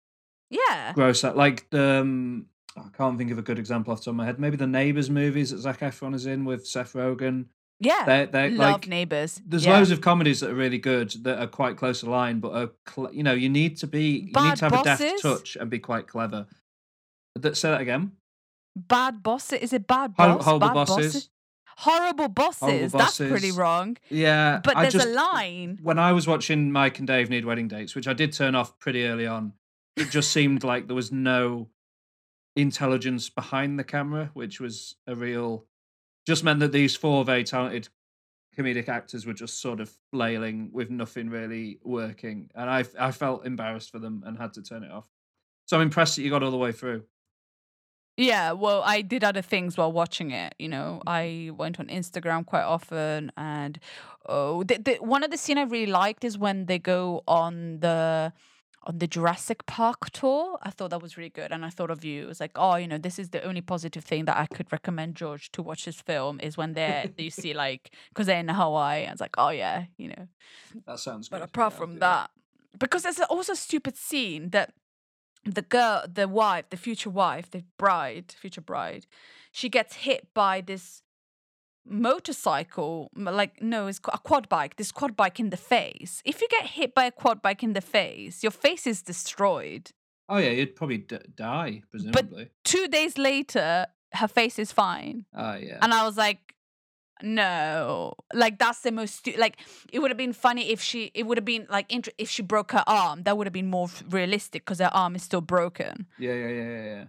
Yeah. 0.50 0.94
Gross 0.94 1.24
out 1.24 1.38
like 1.38 1.70
the 1.70 2.02
um, 2.02 2.46
I 2.78 2.88
can't 2.96 3.18
think 3.18 3.32
of 3.32 3.38
a 3.38 3.42
good 3.42 3.60
example 3.60 3.92
off 3.92 4.00
the 4.00 4.06
top 4.06 4.12
of 4.12 4.16
my 4.16 4.26
head. 4.26 4.40
Maybe 4.40 4.58
the 4.58 4.68
Neighbours 4.68 5.10
movies 5.10 5.52
that 5.52 5.60
Zac 5.60 5.80
Efron 5.80 6.16
is 6.16 6.26
in 6.26 6.46
with 6.46 6.66
Seth 6.68 6.94
Rogen. 6.94 7.46
Yeah. 7.80 8.06
They're, 8.06 8.26
they're 8.28 8.50
Love 8.52 8.72
like 8.74 8.88
neighbors. 8.88 9.42
there's 9.46 9.66
yeah. 9.66 9.78
loads 9.78 9.90
of 9.90 10.02
comedies 10.02 10.40
that 10.42 10.52
are 10.52 10.56
really 10.56 10.78
good 10.78 11.12
that 11.24 11.40
are 11.40 11.48
quite 11.48 11.78
close 11.78 12.02
to 12.02 12.06
the 12.06 12.12
line, 12.12 12.40
but 12.40 12.54
are 12.54 12.70
cl- 12.88 13.14
you 13.14 13.24
know 13.24 13.34
you 13.34 13.50
need 13.50 13.78
to 13.78 13.88
be 13.88 14.32
you 14.34 14.42
need 14.42 14.56
to 14.58 14.66
have 14.70 14.74
a 14.74 14.84
deft 14.84 15.22
touch 15.22 15.58
and 15.60 15.70
be 15.70 15.80
quite 15.80 16.08
clever. 16.08 16.46
Th- 17.40 17.56
Say 17.56 17.70
that 17.72 17.82
again. 17.82 18.14
bad 18.76 19.22
bosses. 19.22 19.60
Is 19.60 19.74
it 19.74 19.86
bad 19.88 20.14
Hor- 20.18 20.28
boss? 20.38 20.46
horrible 20.46 20.68
bad 20.68 20.74
bosses. 20.74 21.30
Horrible 21.78 22.28
bosses. 22.28 22.92
That's 22.92 23.18
pretty 23.18 23.52
wrong. 23.52 23.98
Yeah, 24.10 24.60
But 24.64 24.78
I 24.78 24.82
there's 24.84 24.94
just, 24.94 25.08
a 25.08 25.12
line. 25.12 25.80
when 25.82 25.98
I 25.98 26.12
was 26.12 26.28
watching 26.28 26.72
Mike 26.72 27.00
and 27.00 27.08
Dave 27.08 27.30
Need 27.30 27.46
Wedding 27.46 27.68
Dates, 27.68 27.96
which 27.96 28.08
I 28.08 28.14
did 28.14 28.34
turn 28.34 28.56
off 28.56 28.78
pretty 28.78 29.06
early 29.06 29.26
on, 29.26 29.54
it 29.96 30.10
just 30.12 30.32
seemed 30.34 30.64
like 30.64 30.88
there 30.88 30.96
was 30.96 31.12
no 31.12 31.70
intelligence 32.56 33.30
behind 33.30 33.80
the 33.80 33.84
camera, 33.84 34.30
which 34.34 34.60
was 34.60 34.96
a 35.08 35.16
real. 35.16 35.66
Just 36.28 36.44
meant 36.44 36.60
that 36.60 36.72
these 36.72 36.96
four 36.96 37.26
very 37.26 37.44
talented 37.44 37.88
comedic 38.58 38.90
actors 38.90 39.26
were 39.26 39.34
just 39.34 39.60
sort 39.62 39.80
of 39.80 39.92
flailing 40.12 40.70
with 40.72 40.90
nothing 40.92 41.30
really 41.30 41.80
working, 41.84 42.52
and 42.54 42.70
I 42.70 42.84
I 43.00 43.12
felt 43.12 43.46
embarrassed 43.46 43.92
for 43.92 44.00
them 44.00 44.24
and 44.26 44.38
had 44.38 44.54
to 44.54 44.62
turn 44.62 44.84
it 44.84 44.92
off. 44.92 45.08
So 45.68 45.78
I'm 45.78 45.84
impressed 45.84 46.18
that 46.18 46.22
you 46.24 46.30
got 46.30 46.44
all 46.44 46.52
the 46.52 46.58
way 46.58 46.74
through. 46.74 47.04
Yeah, 48.18 48.52
well, 48.52 48.84
I 48.86 49.02
did 49.02 49.24
other 49.24 49.42
things 49.42 49.78
while 49.78 49.92
watching 49.92 50.32
it. 50.32 50.54
You 50.60 50.70
know, 50.70 51.02
mm-hmm. 51.06 51.10
I 51.10 51.52
went 51.56 51.80
on 51.80 51.88
Instagram 51.88 52.46
quite 52.46 52.64
often, 52.64 53.32
and 53.38 53.80
oh, 54.26 54.64
the, 54.64 54.78
the, 54.78 54.96
one 54.96 55.24
of 55.24 55.32
the 55.32 55.38
scene 55.38 55.58
I 55.58 55.64
really 55.64 55.92
liked 55.92 56.24
is 56.24 56.38
when 56.38 56.66
they 56.66 56.78
go 56.80 57.24
on 57.28 57.80
the 57.80 58.34
on 58.84 58.98
the 58.98 59.08
Jurassic 59.08 59.66
Park 59.66 60.10
tour. 60.10 60.58
I 60.64 60.72
thought 60.72 60.90
that 60.90 61.02
was 61.02 61.16
really 61.18 61.30
good, 61.30 61.52
and 61.52 61.64
I 61.64 61.70
thought 61.70 61.92
of 61.92 62.04
you. 62.04 62.24
It 62.24 62.28
was 62.28 62.40
like, 62.40 62.52
oh, 62.56 62.76
you 62.76 62.88
know, 62.88 62.98
this 62.98 63.18
is 63.18 63.30
the 63.30 63.44
only 63.44 63.62
positive 63.62 64.04
thing 64.04 64.26
that 64.26 64.38
I 64.38 64.46
could 64.46 64.72
recommend 64.72 65.16
George 65.16 65.52
to 65.54 65.62
watch 65.62 65.86
this 65.86 66.02
film 66.02 66.40
is 66.42 66.58
when 66.58 66.74
they're 66.74 67.10
you 67.18 67.30
see 67.42 67.54
like 67.54 67.92
because 68.10 68.28
they're 68.28 68.40
in 68.40 68.50
Hawaii. 68.50 69.04
And 69.04 69.14
it's 69.14 69.22
like, 69.22 69.36
oh 69.38 69.50
yeah, 69.50 69.86
you 69.98 70.10
know. 70.10 70.28
That 70.86 71.00
sounds 71.00 71.30
good. 71.30 71.40
But 71.40 71.46
apart 71.46 71.74
Yeah, 71.74 71.80
from 71.80 72.00
that, 72.00 72.32
because 72.78 73.04
there's 73.04 73.20
also 73.22 73.54
a 73.54 73.56
stupid 73.56 73.96
scene 73.98 74.50
that 74.50 74.74
the 75.46 75.62
girl, 75.62 76.04
the 76.12 76.28
wife, 76.28 76.66
the 76.70 76.78
future 76.78 77.10
wife, 77.10 77.50
the 77.52 77.64
bride, 77.78 78.34
future 78.40 78.62
bride, 78.62 79.06
she 79.52 79.70
gets 79.70 79.96
hit 79.96 80.28
by 80.34 80.62
this 80.62 81.02
motorcycle, 81.86 83.10
like 83.16 83.62
no, 83.62 83.88
it's 83.88 84.00
a 84.12 84.18
quad 84.20 84.48
bike. 84.50 84.76
This 84.76 84.92
quad 84.92 85.16
bike 85.16 85.40
in 85.40 85.50
the 85.50 85.58
face. 85.58 86.22
If 86.26 86.42
you 86.42 86.48
get 86.50 86.66
hit 86.68 86.94
by 86.94 87.06
a 87.06 87.12
quad 87.12 87.42
bike 87.42 87.64
in 87.64 87.74
the 87.74 87.82
face, 87.82 88.44
your 88.44 88.52
face 88.52 88.86
is 88.88 89.02
destroyed. 89.02 89.92
Oh 90.30 90.38
yeah, 90.38 90.50
you'd 90.52 90.76
probably 90.76 91.00
d- 91.00 91.18
die 91.36 91.82
presumably. 91.90 92.46
But 92.46 92.50
Two 92.64 92.88
days 92.88 93.18
later, 93.18 93.88
her 94.14 94.28
face 94.28 94.58
is 94.60 94.72
fine, 94.72 95.26
Ah 95.36 95.56
yeah. 95.56 95.80
and 95.82 95.94
I 95.94 96.06
was 96.06 96.18
like. 96.18 96.40
No, 97.24 98.14
like 98.34 98.58
that's 98.60 98.82
the 98.82 98.92
most 98.92 99.16
stu- 99.16 99.36
like 99.38 99.58
it 99.92 100.00
would 100.00 100.12
have 100.12 100.18
been 100.18 100.34
funny 100.34 100.70
if 100.72 100.82
she 100.82 101.12
it 101.14 101.24
would 101.28 101.38
have 101.38 101.46
been 101.46 101.68
like 101.70 101.92
int- 101.92 102.10
if 102.18 102.30
she 102.30 102.42
broke 102.42 102.72
her 102.72 102.84
arm 102.88 103.24
that 103.24 103.38
would 103.38 103.48
have 103.48 103.54
been 103.54 103.70
more 103.70 103.88
realistic 104.10 104.64
because 104.66 104.80
her 104.80 104.92
arm 104.94 105.16
is 105.16 105.24
still 105.24 105.42
broken. 105.42 106.08
Yeah, 106.20 106.34
yeah, 106.34 106.48
yeah, 106.48 106.70
yeah, 106.70 106.84
yeah. 106.84 107.04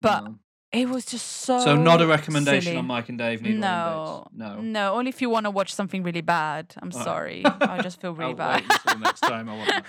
But 0.00 0.24
No. 0.24 0.38
it 0.72 0.88
was 0.88 1.04
just 1.06 1.26
so 1.26 1.58
So 1.60 1.74
not 1.76 2.00
a 2.00 2.06
recommendation 2.06 2.62
silly. 2.62 2.76
on 2.76 2.86
Mike 2.86 3.08
and 3.08 3.18
Dave 3.18 3.42
need 3.42 3.58
No, 3.58 4.26
No. 4.32 4.60
no, 4.60 4.94
only 4.94 5.08
if 5.08 5.20
you 5.22 5.30
want 5.30 5.44
to 5.46 5.50
watch 5.50 5.72
something 5.74 6.02
really 6.02 6.20
bad. 6.22 6.74
I'm 6.80 6.90
Alright. 6.92 7.04
sorry, 7.04 7.42
I 7.44 7.82
just 7.82 8.00
feel 8.00 8.12
really 8.20 8.34
bad. 8.34 8.62
next 9.00 9.20
time 9.20 9.48
I 9.48 9.56
want. 9.56 9.84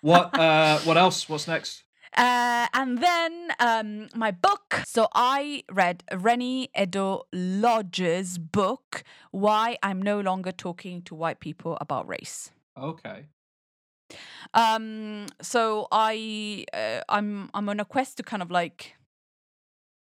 What 0.00 0.38
uh 0.38 0.78
what 0.80 0.96
else? 0.96 1.28
What's 1.28 1.46
next? 1.46 1.84
Uh, 2.16 2.66
and 2.74 2.98
then 2.98 3.52
um, 3.58 4.08
my 4.14 4.30
book. 4.30 4.82
So 4.84 5.08
I 5.14 5.64
read 5.70 6.04
Rennie 6.12 6.68
Edo 6.78 7.22
Lodge's 7.32 8.38
book, 8.38 9.02
Why 9.30 9.78
I'm 9.82 10.02
No 10.02 10.20
Longer 10.20 10.52
Talking 10.52 11.02
to 11.02 11.14
White 11.14 11.40
People 11.40 11.78
About 11.80 12.06
Race. 12.08 12.50
Okay. 12.78 13.26
Um, 14.52 15.26
so 15.40 15.88
I 15.90 16.66
uh, 16.74 17.00
I'm 17.08 17.48
I'm 17.54 17.68
on 17.68 17.80
a 17.80 17.84
quest 17.84 18.18
to 18.18 18.22
kind 18.22 18.42
of 18.42 18.50
like 18.50 18.96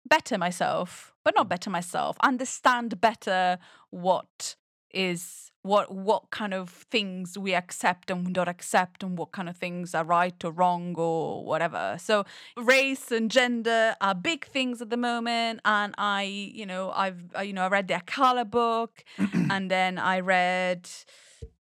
better 0.08 0.38
myself, 0.38 1.14
but 1.24 1.36
not 1.36 1.50
better 1.50 1.70
myself, 1.70 2.18
understand 2.22 3.02
better 3.02 3.58
what 3.90 4.56
is 4.94 5.52
what 5.68 5.92
what 5.92 6.30
kind 6.32 6.54
of 6.54 6.70
things 6.70 7.38
we 7.38 7.54
accept 7.54 8.10
and 8.10 8.34
don't 8.34 8.48
accept 8.48 9.04
and 9.04 9.18
what 9.18 9.32
kind 9.32 9.50
of 9.50 9.56
things 9.56 9.94
are 9.94 10.04
right 10.04 10.44
or 10.44 10.52
wrong 10.52 10.96
or 10.98 11.44
whatever. 11.46 11.98
So 12.00 12.26
race 12.56 13.12
and 13.12 13.30
gender 13.30 13.96
are 14.02 14.16
big 14.16 14.46
things 14.46 14.82
at 14.82 14.90
the 14.90 14.98
moment 14.98 15.60
and 15.66 15.94
I, 15.98 16.24
you 16.24 16.66
know, 16.66 16.92
I've 16.92 17.22
uh, 17.38 17.42
you 17.42 17.54
know, 17.54 17.64
I 17.64 17.68
read 17.68 17.88
the 17.88 17.96
Akala 17.96 18.50
book 18.50 19.04
and 19.18 19.70
then 19.70 19.98
I 19.98 20.20
read 20.20 20.90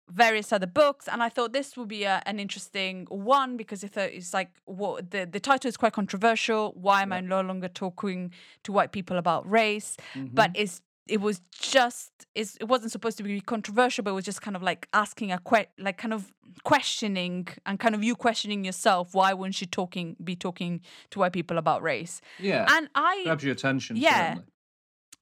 various 0.08 0.52
other 0.52 0.66
books 0.66 1.08
and 1.08 1.22
i 1.22 1.28
thought 1.30 1.54
this 1.54 1.74
would 1.74 1.88
be 1.88 2.04
a, 2.04 2.22
an 2.26 2.38
interesting 2.38 3.06
one 3.08 3.56
because 3.56 3.82
if 3.82 3.96
it's 3.96 4.34
like 4.34 4.50
what 4.66 5.10
the, 5.10 5.24
the 5.24 5.40
title 5.40 5.70
is 5.70 5.78
quite 5.78 5.94
controversial 5.94 6.74
why 6.76 7.00
am 7.00 7.14
i 7.14 7.20
no 7.20 7.40
longer 7.40 7.66
talking 7.66 8.30
to 8.62 8.72
white 8.72 8.92
people 8.92 9.16
about 9.16 9.48
race? 9.50 9.96
But 10.34 10.50
it's 10.54 10.82
it 11.08 11.20
was 11.20 11.40
just 11.60 12.10
it's, 12.34 12.56
it 12.56 12.64
wasn't 12.64 12.90
supposed 12.92 13.16
to 13.18 13.22
be 13.22 13.40
controversial 13.40 14.04
but 14.04 14.10
it 14.10 14.14
was 14.14 14.24
just 14.24 14.40
kind 14.40 14.56
of 14.56 14.62
like 14.62 14.88
asking 14.92 15.32
a 15.32 15.38
que- 15.38 15.66
like 15.78 15.98
kind 15.98 16.14
of 16.14 16.32
questioning 16.64 17.46
and 17.66 17.78
kind 17.80 17.94
of 17.94 18.02
you 18.04 18.14
questioning 18.14 18.64
yourself 18.64 19.14
why 19.14 19.32
wouldn't 19.32 19.60
you 19.60 19.66
talking 19.66 20.16
be 20.22 20.34
talking 20.36 20.80
to 21.10 21.18
white 21.18 21.32
people 21.32 21.58
about 21.58 21.82
race 21.82 22.20
Yeah. 22.38 22.66
and 22.70 22.88
i 22.94 23.22
grabs 23.24 23.44
your 23.44 23.52
attention. 23.52 23.96
yeah. 23.96 24.34
certainly. 24.34 24.44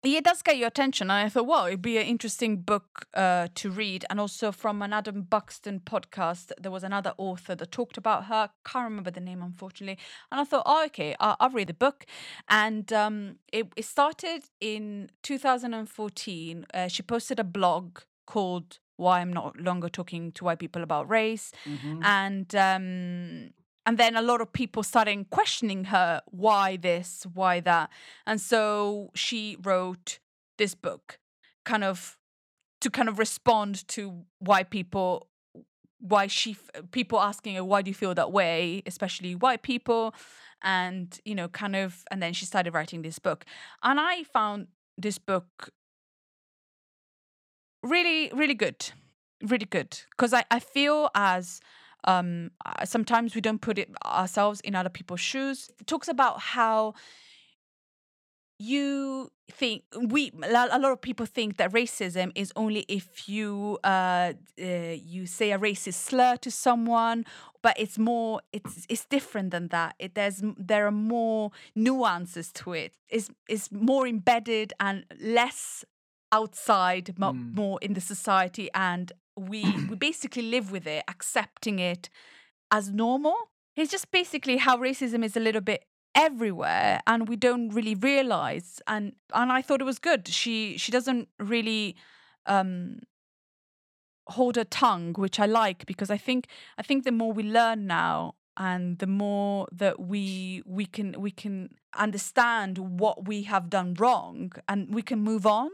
It 0.02 0.24
does 0.24 0.42
get 0.42 0.56
your 0.56 0.68
attention. 0.68 1.10
And 1.10 1.26
I 1.26 1.28
thought, 1.28 1.46
wow, 1.46 1.66
it'd 1.66 1.82
be 1.82 1.98
an 1.98 2.06
interesting 2.06 2.58
book 2.62 3.06
uh, 3.14 3.48
to 3.54 3.70
read. 3.70 4.04
And 4.08 4.18
also 4.18 4.50
from 4.50 4.80
an 4.82 4.92
Adam 4.92 5.22
Buxton 5.22 5.80
podcast, 5.80 6.52
there 6.60 6.70
was 6.70 6.82
another 6.84 7.12
author 7.18 7.54
that 7.54 7.70
talked 7.70 7.98
about 7.98 8.24
her. 8.26 8.50
Can't 8.64 8.84
remember 8.84 9.10
the 9.10 9.20
name, 9.20 9.42
unfortunately. 9.42 9.98
And 10.32 10.40
I 10.40 10.44
thought, 10.44 10.62
oh, 10.64 10.84
okay, 10.86 11.14
I'll, 11.20 11.36
I'll 11.40 11.50
read 11.50 11.68
the 11.68 11.74
book. 11.74 12.06
And 12.48 12.90
um, 12.92 13.36
it, 13.52 13.68
it 13.76 13.84
started 13.84 14.44
in 14.60 15.10
2014. 15.22 16.66
Uh, 16.72 16.88
she 16.88 17.02
posted 17.02 17.38
a 17.38 17.44
blog 17.44 17.98
called 18.26 18.78
Why 18.96 19.20
I'm 19.20 19.32
Not 19.32 19.58
Longer 19.60 19.88
Talking 19.88 20.32
to 20.32 20.44
White 20.44 20.58
People 20.60 20.82
About 20.82 21.10
Race. 21.10 21.52
Mhm. 21.66 22.00
And 22.04 22.54
um, 22.54 23.50
and 23.90 23.98
then 23.98 24.14
a 24.14 24.22
lot 24.22 24.40
of 24.40 24.52
people 24.52 24.84
started 24.84 25.28
questioning 25.30 25.86
her 25.86 26.22
why 26.26 26.76
this 26.76 27.26
why 27.34 27.58
that. 27.58 27.90
And 28.24 28.40
so 28.40 29.10
she 29.16 29.56
wrote 29.60 30.20
this 30.58 30.76
book 30.76 31.18
kind 31.64 31.82
of 31.82 32.16
to 32.82 32.88
kind 32.88 33.08
of 33.08 33.18
respond 33.18 33.88
to 33.88 34.22
why 34.38 34.62
people 34.62 35.26
why 35.98 36.28
she 36.28 36.56
people 36.92 37.18
asking 37.18 37.56
her 37.56 37.64
why 37.64 37.82
do 37.82 37.90
you 37.90 37.94
feel 37.96 38.14
that 38.14 38.30
way? 38.30 38.80
especially 38.86 39.34
white 39.34 39.62
people. 39.62 40.14
And 40.62 41.18
you 41.24 41.34
know 41.34 41.48
kind 41.48 41.74
of 41.74 42.04
and 42.12 42.22
then 42.22 42.32
she 42.32 42.44
started 42.44 42.72
writing 42.72 43.02
this 43.02 43.18
book. 43.18 43.44
And 43.82 43.98
i 43.98 44.22
found 44.22 44.68
this 44.96 45.18
book 45.18 45.70
really 47.82 48.30
really 48.32 48.54
good 48.54 48.92
really 49.42 49.66
good. 49.66 49.98
Because 50.10 50.32
I, 50.32 50.44
I 50.48 50.60
feel 50.60 51.10
as 51.12 51.60
um 52.04 52.50
uh, 52.64 52.84
sometimes 52.84 53.34
we 53.34 53.40
don't 53.40 53.60
put 53.60 53.78
it 53.78 53.90
ourselves 54.04 54.60
in 54.60 54.74
other 54.74 54.90
people's 54.90 55.20
shoes. 55.20 55.70
It 55.80 55.86
talks 55.86 56.08
about 56.08 56.40
how 56.40 56.94
you 58.58 59.30
think 59.50 59.82
we 60.08 60.30
a 60.42 60.78
lot 60.78 60.92
of 60.92 61.00
people 61.00 61.24
think 61.24 61.56
that 61.56 61.72
racism 61.72 62.30
is 62.34 62.52
only 62.56 62.84
if 62.88 63.26
you 63.28 63.78
uh, 63.82 64.34
uh 64.60 64.64
you 65.14 65.26
say 65.26 65.50
a 65.52 65.58
racist 65.58 65.94
slur 65.94 66.36
to 66.36 66.50
someone 66.50 67.24
but 67.62 67.78
it's 67.78 67.98
more 67.98 68.40
it's 68.52 68.86
it's 68.88 69.04
different 69.04 69.50
than 69.50 69.68
that. 69.68 69.94
It 69.98 70.14
there's 70.14 70.42
there 70.56 70.86
are 70.86 70.92
more 70.92 71.50
nuances 71.74 72.52
to 72.52 72.72
it. 72.72 72.94
It's 73.08 73.30
it's 73.48 73.70
more 73.70 74.06
embedded 74.06 74.72
and 74.80 75.04
less 75.20 75.84
outside 76.32 77.18
mo- 77.18 77.32
Mm. 77.32 77.54
more 77.54 77.78
in 77.82 77.94
the 77.94 78.00
society 78.00 78.68
and 78.74 79.12
we 79.36 79.62
we 79.88 79.96
basically 80.10 80.42
live 80.42 80.70
with 80.70 80.86
it 80.86 81.02
accepting 81.08 81.78
it 81.78 82.08
as 82.70 82.90
normal 82.90 83.36
it's 83.76 83.90
just 83.90 84.10
basically 84.10 84.56
how 84.58 84.76
racism 84.76 85.24
is 85.24 85.36
a 85.36 85.40
little 85.40 85.60
bit 85.60 85.84
everywhere 86.14 87.00
and 87.06 87.28
we 87.28 87.36
don't 87.36 87.68
really 87.70 87.94
realize 87.94 88.80
and 88.86 89.12
and 89.32 89.52
I 89.52 89.62
thought 89.62 89.80
it 89.80 89.84
was 89.84 89.98
good 89.98 90.26
she 90.28 90.76
she 90.76 90.90
doesn't 90.92 91.28
really 91.38 91.96
um 92.46 93.00
hold 94.28 94.56
her 94.56 94.64
tongue 94.64 95.12
which 95.14 95.40
I 95.40 95.46
like 95.46 95.86
because 95.86 96.10
I 96.10 96.16
think 96.16 96.46
I 96.78 96.82
think 96.82 97.04
the 97.04 97.12
more 97.12 97.32
we 97.32 97.42
learn 97.42 97.86
now 97.86 98.34
and 98.56 98.98
the 98.98 99.06
more 99.06 99.66
that 99.72 99.98
we 100.00 100.62
we 100.66 100.86
can 100.86 101.14
we 101.20 101.30
can 101.30 101.70
understand 101.96 102.78
what 102.78 103.26
we 103.26 103.42
have 103.44 103.70
done 103.70 103.94
wrong 103.94 104.52
and 104.68 104.94
we 104.94 105.02
can 105.02 105.20
move 105.20 105.46
on. 105.46 105.70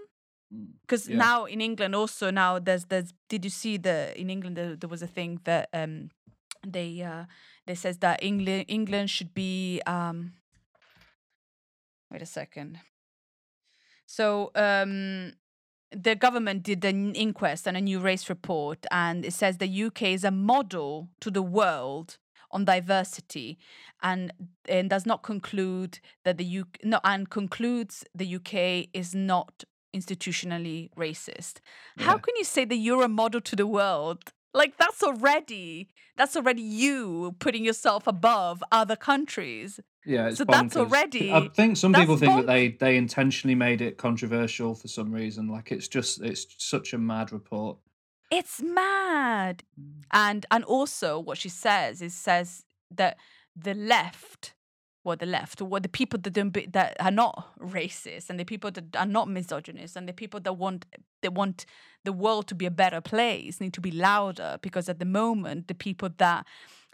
Because 0.82 1.08
Yeah. 1.08 1.16
now 1.16 1.44
in 1.44 1.60
England 1.60 1.94
also 1.94 2.30
now 2.30 2.58
there's 2.58 2.86
there's 2.86 3.12
did 3.28 3.44
you 3.44 3.50
see 3.50 3.76
the 3.76 4.18
in 4.18 4.30
England 4.30 4.56
there, 4.56 4.76
there 4.76 4.88
was 4.90 5.02
a 5.02 5.06
thing 5.06 5.40
that 5.44 5.68
um 5.72 6.10
they 6.66 7.02
uh 7.02 7.24
they 7.66 7.74
says 7.74 7.98
that 7.98 8.22
England 8.22 8.64
England 8.68 9.10
should 9.10 9.34
be 9.34 9.80
um 9.86 10.32
wait 12.10 12.22
a 12.22 12.26
second 12.26 12.78
so 14.06 14.50
um 14.54 15.32
the 15.92 16.14
government 16.14 16.62
did 16.62 16.84
an 16.84 17.14
inquest 17.14 17.66
and 17.66 17.76
a 17.76 17.80
new 17.80 18.00
race 18.00 18.28
report 18.28 18.86
and 18.90 19.24
it 19.24 19.32
says 19.32 19.58
the 19.58 19.84
UK 19.84 20.02
is 20.02 20.24
a 20.24 20.30
model 20.30 21.08
to 21.20 21.30
the 21.30 21.42
world 21.42 22.18
on 22.50 22.64
diversity 22.64 23.58
and 24.02 24.32
and 24.68 24.90
does 24.90 25.06
not 25.06 25.22
conclude 25.22 25.98
that 26.24 26.38
the 26.38 26.58
UK 26.60 26.84
no 26.84 27.00
and 27.04 27.30
concludes 27.30 28.04
the 28.14 28.36
UK 28.36 28.88
is 28.92 29.14
not 29.14 29.64
institutionally 29.98 30.90
racist. 30.96 31.54
How 31.98 32.16
can 32.18 32.34
you 32.36 32.44
say 32.44 32.64
that 32.64 32.76
you're 32.76 33.04
a 33.04 33.08
model 33.08 33.40
to 33.40 33.56
the 33.56 33.66
world? 33.66 34.20
Like 34.54 34.72
that's 34.78 35.02
already 35.02 35.88
that's 36.16 36.34
already 36.36 36.62
you 36.62 37.34
putting 37.38 37.64
yourself 37.64 38.06
above 38.06 38.62
other 38.72 38.96
countries. 38.96 39.80
Yeah, 40.04 40.28
it's 40.28 40.38
So 40.38 40.44
that's 40.44 40.76
already- 40.76 41.32
I 41.32 41.48
think 41.48 41.76
some 41.76 41.92
people 41.92 42.16
think 42.16 42.36
that 42.36 42.46
they 42.46 42.68
they 42.84 42.96
intentionally 42.96 43.54
made 43.54 43.80
it 43.88 43.98
controversial 43.98 44.74
for 44.74 44.88
some 44.88 45.10
reason. 45.12 45.48
Like 45.48 45.70
it's 45.72 45.88
just 45.88 46.20
it's 46.22 46.46
such 46.58 46.94
a 46.94 46.98
mad 46.98 47.32
report. 47.32 47.78
It's 48.30 48.60
mad. 48.62 49.62
Mm. 49.78 50.02
And 50.12 50.46
and 50.50 50.64
also 50.64 51.18
what 51.18 51.38
she 51.38 51.50
says 51.50 52.00
is 52.00 52.14
says 52.14 52.64
that 52.90 53.18
the 53.54 53.74
left, 53.74 54.54
well 55.06 55.16
the 55.16 55.24
left, 55.26 55.62
or 55.62 55.80
the 55.80 55.88
people 55.88 56.18
that 56.20 56.32
don't 56.32 56.50
be, 56.50 56.66
that 56.66 56.96
are 57.00 57.10
not 57.10 57.34
racist 57.60 58.28
and 58.28 58.38
the 58.40 58.44
people 58.44 58.70
that 58.72 58.94
are 58.96 59.06
not 59.06 59.28
misogynist 59.28 59.96
and 59.96 60.08
the 60.08 60.12
people 60.12 60.40
that 60.40 60.54
want 60.54 60.84
they 61.22 61.28
want 61.28 61.64
the 62.04 62.12
world 62.12 62.46
to 62.48 62.54
be 62.54 62.66
a 62.66 62.70
better 62.70 63.00
place 63.00 63.60
need 63.60 63.72
to 63.72 63.80
be 63.80 63.90
louder 63.90 64.58
because 64.60 64.88
at 64.88 64.98
the 64.98 65.04
moment 65.22 65.68
the 65.68 65.74
people 65.74 66.08
that 66.18 66.44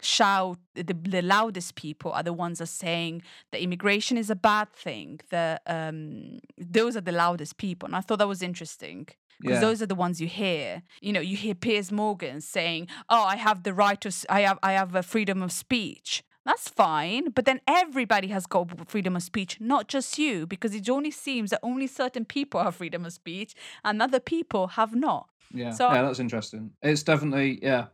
shout 0.01 0.57
the, 0.75 0.83
the 1.17 1.21
loudest 1.21 1.75
people 1.75 2.11
are 2.11 2.23
the 2.23 2.33
ones 2.33 2.57
that 2.59 2.65
are 2.65 2.67
saying 2.67 3.21
that 3.51 3.61
immigration 3.61 4.17
is 4.17 4.29
a 4.29 4.35
bad 4.35 4.67
thing 4.73 5.19
that 5.29 5.61
um 5.67 6.39
those 6.57 6.95
are 6.97 7.01
the 7.01 7.11
loudest 7.11 7.57
people 7.57 7.85
and 7.87 7.95
i 7.95 8.01
thought 8.01 8.19
that 8.19 8.27
was 8.27 8.41
interesting 8.41 9.07
because 9.39 9.57
Yeah. 9.57 9.67
those 9.67 9.81
are 9.81 9.87
the 9.87 9.95
ones 10.05 10.21
you 10.21 10.27
hear. 10.27 10.83
You 11.01 11.11
know, 11.11 11.19
you 11.31 11.35
hear 11.35 11.55
Piers 11.55 11.91
Morgan 11.91 12.39
saying, 12.39 12.87
"Oh, 13.09 13.23
I 13.33 13.35
have 13.35 13.63
the 13.63 13.73
right 13.73 13.99
to, 14.01 14.09
I 14.29 14.41
have, 14.47 14.59
I 14.69 14.71
have 14.73 14.95
a 14.95 15.03
freedom 15.03 15.41
of 15.41 15.51
speech." 15.51 16.23
That's 16.45 16.67
fine, 16.67 17.29
but 17.29 17.45
then 17.45 17.61
everybody 17.67 18.27
has 18.27 18.45
got 18.45 18.89
freedom 18.89 19.15
of 19.15 19.23
speech, 19.23 19.61
not 19.61 19.87
just 19.87 20.17
you, 20.19 20.45
because 20.45 20.75
it 20.75 20.89
only 20.89 21.11
seems 21.11 21.51
that 21.51 21.61
only 21.63 21.87
certain 21.87 22.25
people 22.25 22.61
have 22.61 22.75
freedom 22.75 23.05
of 23.05 23.13
speech 23.13 23.55
and 23.83 24.01
other 24.01 24.19
people 24.19 24.67
have 24.67 24.93
not. 24.93 25.29
Yeah, 25.53 25.71
So- 25.71 25.91
yeah, 25.91 26.01
that's 26.01 26.19
interesting. 26.19 26.71
It's 26.81 27.03
definitely 27.03 27.59
yeah. 27.63 27.87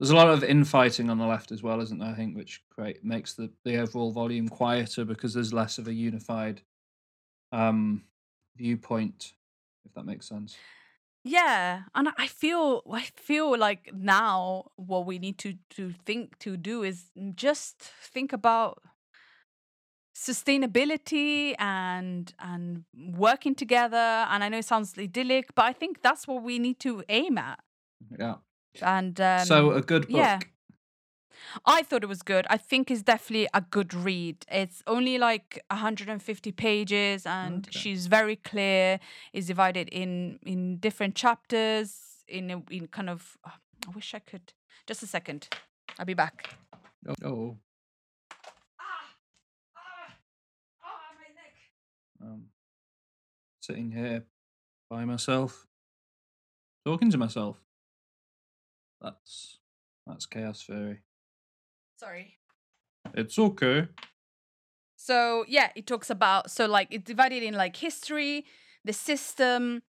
There's 0.00 0.10
a 0.10 0.16
lot 0.16 0.28
of 0.28 0.44
infighting 0.44 1.10
on 1.10 1.18
the 1.18 1.26
left 1.26 1.50
as 1.50 1.60
well, 1.62 1.80
isn't 1.80 1.98
there? 1.98 2.08
I 2.10 2.14
think, 2.14 2.36
which 2.36 2.62
create 2.70 3.04
makes 3.04 3.34
the 3.34 3.50
the 3.64 3.76
overall 3.78 4.10
volume 4.12 4.48
quieter 4.48 5.04
because 5.04 5.34
there's 5.34 5.52
less 5.52 5.78
of 5.78 5.86
a 5.88 5.92
unified 5.92 6.62
um 7.52 8.02
viewpoint, 8.56 9.32
if 9.84 9.92
that 9.94 10.04
makes 10.04 10.28
sense. 10.28 10.56
Yeah, 11.30 11.82
and 11.94 12.08
I 12.16 12.26
feel, 12.26 12.82
I 12.90 13.02
feel 13.16 13.58
like 13.58 13.90
now 13.92 14.70
what 14.76 15.04
we 15.06 15.18
need 15.18 15.36
to 15.38 15.50
to 15.76 15.92
think 16.06 16.38
to 16.38 16.56
do 16.56 16.82
is 16.84 17.10
just 17.34 17.82
think 18.14 18.32
about 18.32 18.78
sustainability 20.16 21.54
and 21.58 22.34
and 22.40 22.84
working 23.16 23.54
together 23.54 24.26
and 24.30 24.42
i 24.42 24.48
know 24.48 24.58
it 24.58 24.64
sounds 24.64 24.98
idyllic 24.98 25.54
but 25.54 25.64
i 25.64 25.72
think 25.72 26.02
that's 26.02 26.26
what 26.26 26.42
we 26.42 26.58
need 26.58 26.78
to 26.80 27.04
aim 27.08 27.38
at 27.38 27.60
Yeah. 28.18 28.36
and 28.82 29.20
um, 29.20 29.44
so 29.46 29.70
a 29.70 29.80
good 29.80 30.08
book. 30.08 30.16
yeah. 30.16 30.38
I 31.66 31.82
thought 31.82 32.02
it 32.02 32.08
was 32.08 32.22
good 32.22 32.46
i 32.50 32.56
think 32.56 32.90
it's 32.90 33.02
definitely 33.02 33.48
a 33.54 33.60
good 33.60 33.92
read 33.94 34.44
it's 34.50 34.82
only 34.86 35.18
like 35.18 35.62
150 35.70 36.52
pages 36.52 37.26
and 37.26 37.66
Okay. 37.68 37.78
she's 37.78 38.06
very 38.06 38.36
clear 38.36 38.98
is 39.32 39.46
divided 39.46 39.88
in 39.90 40.38
in 40.44 40.76
different 40.78 41.14
chapters 41.14 42.24
in 42.28 42.50
a, 42.50 42.62
in 42.70 42.86
kind 42.88 43.10
of 43.10 43.36
oh, 43.46 43.52
i 43.86 43.90
wish 43.94 44.14
i 44.14 44.18
could 44.18 44.52
just 44.86 45.02
a 45.02 45.06
second 45.06 45.48
i'll 45.98 46.06
be 46.06 46.14
back 46.14 46.54
Oh, 47.08 47.14
oh, 47.24 47.56
um, 52.20 52.46
sitting 53.60 53.92
here 53.92 54.24
by 54.90 55.04
myself, 55.04 55.66
talking 56.84 57.10
to 57.10 57.18
myself. 57.18 57.62
That's 59.00 59.60
that's 60.06 60.26
chaos 60.26 60.62
fairy. 60.62 61.00
Sorry 61.98 62.38
It's 63.14 63.38
okay. 63.38 63.88
So 64.96 65.44
yeah, 65.48 65.70
it 65.76 65.86
talks 65.86 66.10
about 66.10 66.50
so 66.50 66.66
like 66.66 66.88
it's 66.90 67.04
divided 67.04 67.42
in 67.42 67.54
like 67.54 67.76
history, 67.76 68.44
the 68.84 68.92
system, 68.92 69.82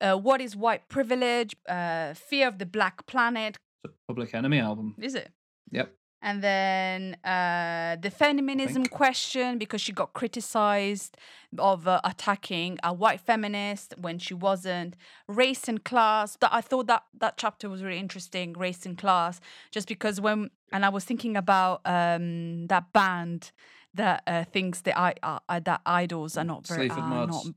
uh, 0.00 0.16
what 0.16 0.40
is 0.40 0.54
white 0.54 0.88
privilege, 0.88 1.56
uh, 1.68 2.14
fear 2.14 2.46
of 2.48 2.58
the 2.58 2.66
black 2.66 3.06
planet. 3.06 3.56
It's 3.84 3.94
a 3.94 4.06
Public 4.06 4.34
Enemy 4.34 4.58
album. 4.60 4.94
Is 5.00 5.14
it? 5.14 5.32
Yep. 5.70 5.94
And 6.22 6.42
then 6.42 7.16
uh, 7.24 7.96
the 8.00 8.10
feminism 8.10 8.84
question 8.86 9.56
because 9.56 9.80
she 9.80 9.92
got 9.92 10.12
criticized 10.12 11.16
of 11.58 11.88
uh, 11.88 12.00
attacking 12.04 12.78
a 12.82 12.92
white 12.92 13.20
feminist 13.20 13.94
when 13.98 14.18
she 14.18 14.34
wasn't. 14.34 14.96
Race 15.26 15.66
and 15.66 15.82
class. 15.82 16.36
That 16.40 16.52
I 16.52 16.60
thought 16.60 16.86
that 16.88 17.04
that 17.18 17.38
chapter 17.38 17.70
was 17.70 17.82
really 17.82 17.98
interesting. 17.98 18.52
Race 18.52 18.84
and 18.84 18.98
class, 18.98 19.40
just 19.70 19.88
because 19.88 20.20
when 20.20 20.50
and 20.72 20.84
I 20.84 20.90
was 20.90 21.04
thinking 21.04 21.36
about 21.36 21.80
um, 21.84 22.66
that 22.66 22.92
band 22.92 23.52
that 23.94 24.22
uh, 24.26 24.44
thinks 24.44 24.82
that 24.82 24.98
I 24.98 25.14
uh, 25.22 25.38
uh, 25.48 25.60
that 25.60 25.80
idols 25.86 26.36
are 26.36 26.44
not 26.44 26.66
very 26.66 26.88
Sleaford 26.88 27.04
are 27.04 27.08
Mods. 27.08 27.46
not 27.46 27.54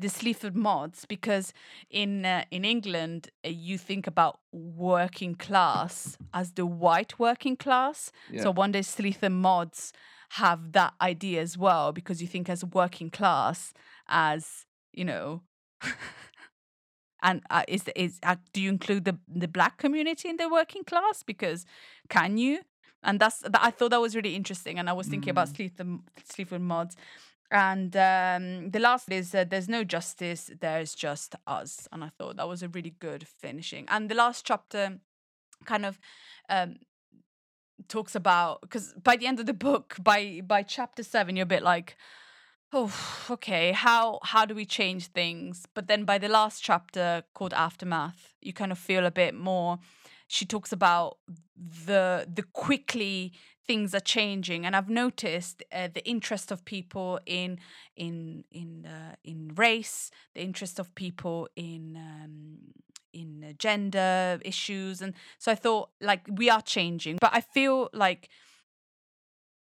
the 0.00 0.08
Sleaford 0.08 0.56
mods 0.56 1.04
because 1.04 1.52
in 1.90 2.24
uh, 2.24 2.44
in 2.50 2.64
England 2.64 3.30
uh, 3.44 3.48
you 3.48 3.78
think 3.78 4.06
about 4.06 4.40
working 4.52 5.34
class 5.34 6.16
as 6.32 6.52
the 6.52 6.66
white 6.66 7.18
working 7.18 7.56
class. 7.56 8.10
Yeah. 8.30 8.42
So 8.42 8.50
one 8.52 8.72
day 8.72 8.82
Sleaford 8.82 9.32
mods 9.32 9.92
have 10.30 10.72
that 10.72 10.94
idea 11.00 11.40
as 11.40 11.58
well 11.58 11.92
because 11.92 12.22
you 12.22 12.28
think 12.28 12.48
as 12.48 12.64
working 12.64 13.10
class 13.10 13.72
as 14.08 14.66
you 14.92 15.04
know. 15.04 15.42
And 17.22 17.42
uh, 17.50 17.64
is 17.68 17.84
is 17.94 18.18
uh, 18.22 18.36
do 18.54 18.62
you 18.62 18.70
include 18.70 19.04
the 19.04 19.18
the 19.28 19.48
black 19.48 19.76
community 19.76 20.28
in 20.30 20.36
the 20.38 20.48
working 20.48 20.84
class? 20.84 21.22
Because 21.22 21.66
can 22.08 22.38
you? 22.38 22.60
and 23.02 23.18
that's 23.18 23.38
that, 23.40 23.60
I 23.62 23.70
thought 23.70 23.90
that 23.90 24.00
was 24.00 24.14
really 24.14 24.34
interesting. 24.34 24.78
And 24.78 24.88
I 24.88 24.92
was 24.92 25.06
thinking 25.08 25.30
about 25.30 25.48
Mm. 25.48 25.76
the 25.76 25.98
Sleaford 26.24 26.60
Mods. 26.62 26.96
And 27.50 27.96
um, 27.96 28.70
the 28.70 28.78
last 28.78 29.10
is 29.10 29.34
uh, 29.34 29.44
there's 29.44 29.68
no 29.68 29.82
justice, 29.82 30.50
there's 30.60 30.94
just 30.94 31.34
us. 31.46 31.88
And 31.90 32.04
I 32.04 32.08
thought 32.08 32.36
that 32.36 32.48
was 32.48 32.62
a 32.62 32.68
really 32.68 32.94
good 32.98 33.26
finishing. 33.26 33.86
And 33.88 34.08
the 34.08 34.14
last 34.14 34.46
chapter 34.46 35.00
kind 35.64 35.84
of 35.84 35.98
um, 36.48 36.76
talks 37.88 38.14
about 38.14 38.60
because 38.60 38.94
by 39.02 39.16
the 39.16 39.26
end 39.26 39.40
of 39.40 39.46
the 39.46 39.54
book, 39.54 39.96
by 40.00 40.42
by 40.46 40.62
chapter 40.62 41.02
seven, 41.02 41.36
you're 41.36 41.44
a 41.44 41.46
bit 41.46 41.62
like, 41.62 41.96
oh, 42.72 42.94
okay, 43.30 43.72
how 43.72 44.20
how 44.22 44.44
do 44.44 44.54
we 44.54 44.64
change 44.64 45.08
things? 45.08 45.66
But 45.74 45.88
then 45.88 46.04
by 46.04 46.18
the 46.18 46.28
last 46.28 46.62
chapter 46.62 47.24
called 47.34 47.52
Aftermath, 47.54 48.34
you 48.40 48.52
kind 48.52 48.72
of 48.72 48.78
feel 48.78 49.06
a 49.06 49.10
bit 49.10 49.34
more. 49.34 49.78
She 50.28 50.44
talks 50.46 50.72
about 50.72 51.18
the 51.56 52.28
the 52.32 52.44
quickly 52.52 53.32
things 53.66 53.94
are 53.94 54.00
changing, 54.00 54.66
and 54.66 54.74
I've 54.74 54.90
noticed 54.90 55.62
uh, 55.72 55.88
the 55.92 56.04
interest 56.08 56.50
of 56.50 56.64
people 56.64 57.20
in 57.26 57.58
in 57.96 58.44
in 58.50 58.86
uh, 58.86 59.14
in 59.24 59.52
race, 59.54 60.10
the 60.34 60.42
interest 60.42 60.78
of 60.78 60.94
people 60.94 61.48
in 61.56 61.96
um, 61.96 62.58
in 63.12 63.44
uh, 63.48 63.52
gender 63.58 64.40
issues, 64.44 65.00
and 65.02 65.14
so 65.38 65.52
I 65.52 65.54
thought 65.54 65.90
like 66.00 66.22
we 66.30 66.50
are 66.50 66.62
changing, 66.62 67.18
but 67.20 67.30
I 67.32 67.40
feel 67.40 67.90
like 67.92 68.28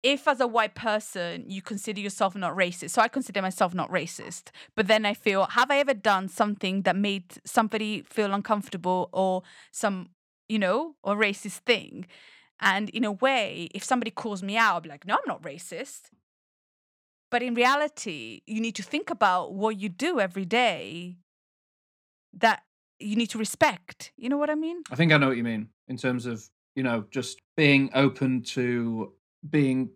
if 0.01 0.27
as 0.27 0.39
a 0.39 0.47
white 0.47 0.75
person 0.75 1.43
you 1.47 1.61
consider 1.61 1.99
yourself 1.99 2.35
not 2.35 2.55
racist 2.55 2.91
so 2.91 3.01
i 3.01 3.07
consider 3.07 3.41
myself 3.41 3.73
not 3.73 3.89
racist 3.91 4.49
but 4.75 4.87
then 4.87 5.05
i 5.05 5.13
feel 5.13 5.45
have 5.47 5.69
i 5.69 5.77
ever 5.77 5.93
done 5.93 6.29
something 6.29 6.83
that 6.83 6.95
made 6.95 7.25
somebody 7.43 8.01
feel 8.03 8.33
uncomfortable 8.33 9.09
or 9.11 9.43
some 9.71 10.09
you 10.47 10.57
know 10.57 10.95
or 11.03 11.15
racist 11.15 11.59
thing 11.65 12.05
and 12.61 12.89
in 12.89 13.03
a 13.03 13.11
way 13.11 13.69
if 13.73 13.83
somebody 13.83 14.11
calls 14.11 14.43
me 14.43 14.57
out 14.57 14.75
i'll 14.75 14.81
be 14.81 14.89
like 14.89 15.05
no 15.05 15.15
i'm 15.15 15.21
not 15.27 15.41
racist 15.41 16.09
but 17.31 17.41
in 17.41 17.53
reality 17.53 18.41
you 18.45 18.59
need 18.59 18.75
to 18.75 18.83
think 18.83 19.09
about 19.09 19.53
what 19.53 19.77
you 19.79 19.89
do 19.89 20.19
every 20.19 20.45
day 20.45 21.17
that 22.33 22.63
you 22.99 23.15
need 23.15 23.27
to 23.27 23.37
respect 23.37 24.11
you 24.17 24.29
know 24.29 24.37
what 24.37 24.49
i 24.49 24.55
mean 24.55 24.83
I 24.91 24.95
think 24.95 25.11
I 25.11 25.17
know 25.17 25.27
what 25.29 25.37
you 25.37 25.43
mean 25.43 25.69
in 25.87 25.97
terms 25.97 26.25
of 26.25 26.49
you 26.75 26.83
know 26.83 27.05
just 27.11 27.41
being 27.55 27.89
open 27.93 28.41
to 28.43 29.13
being 29.49 29.91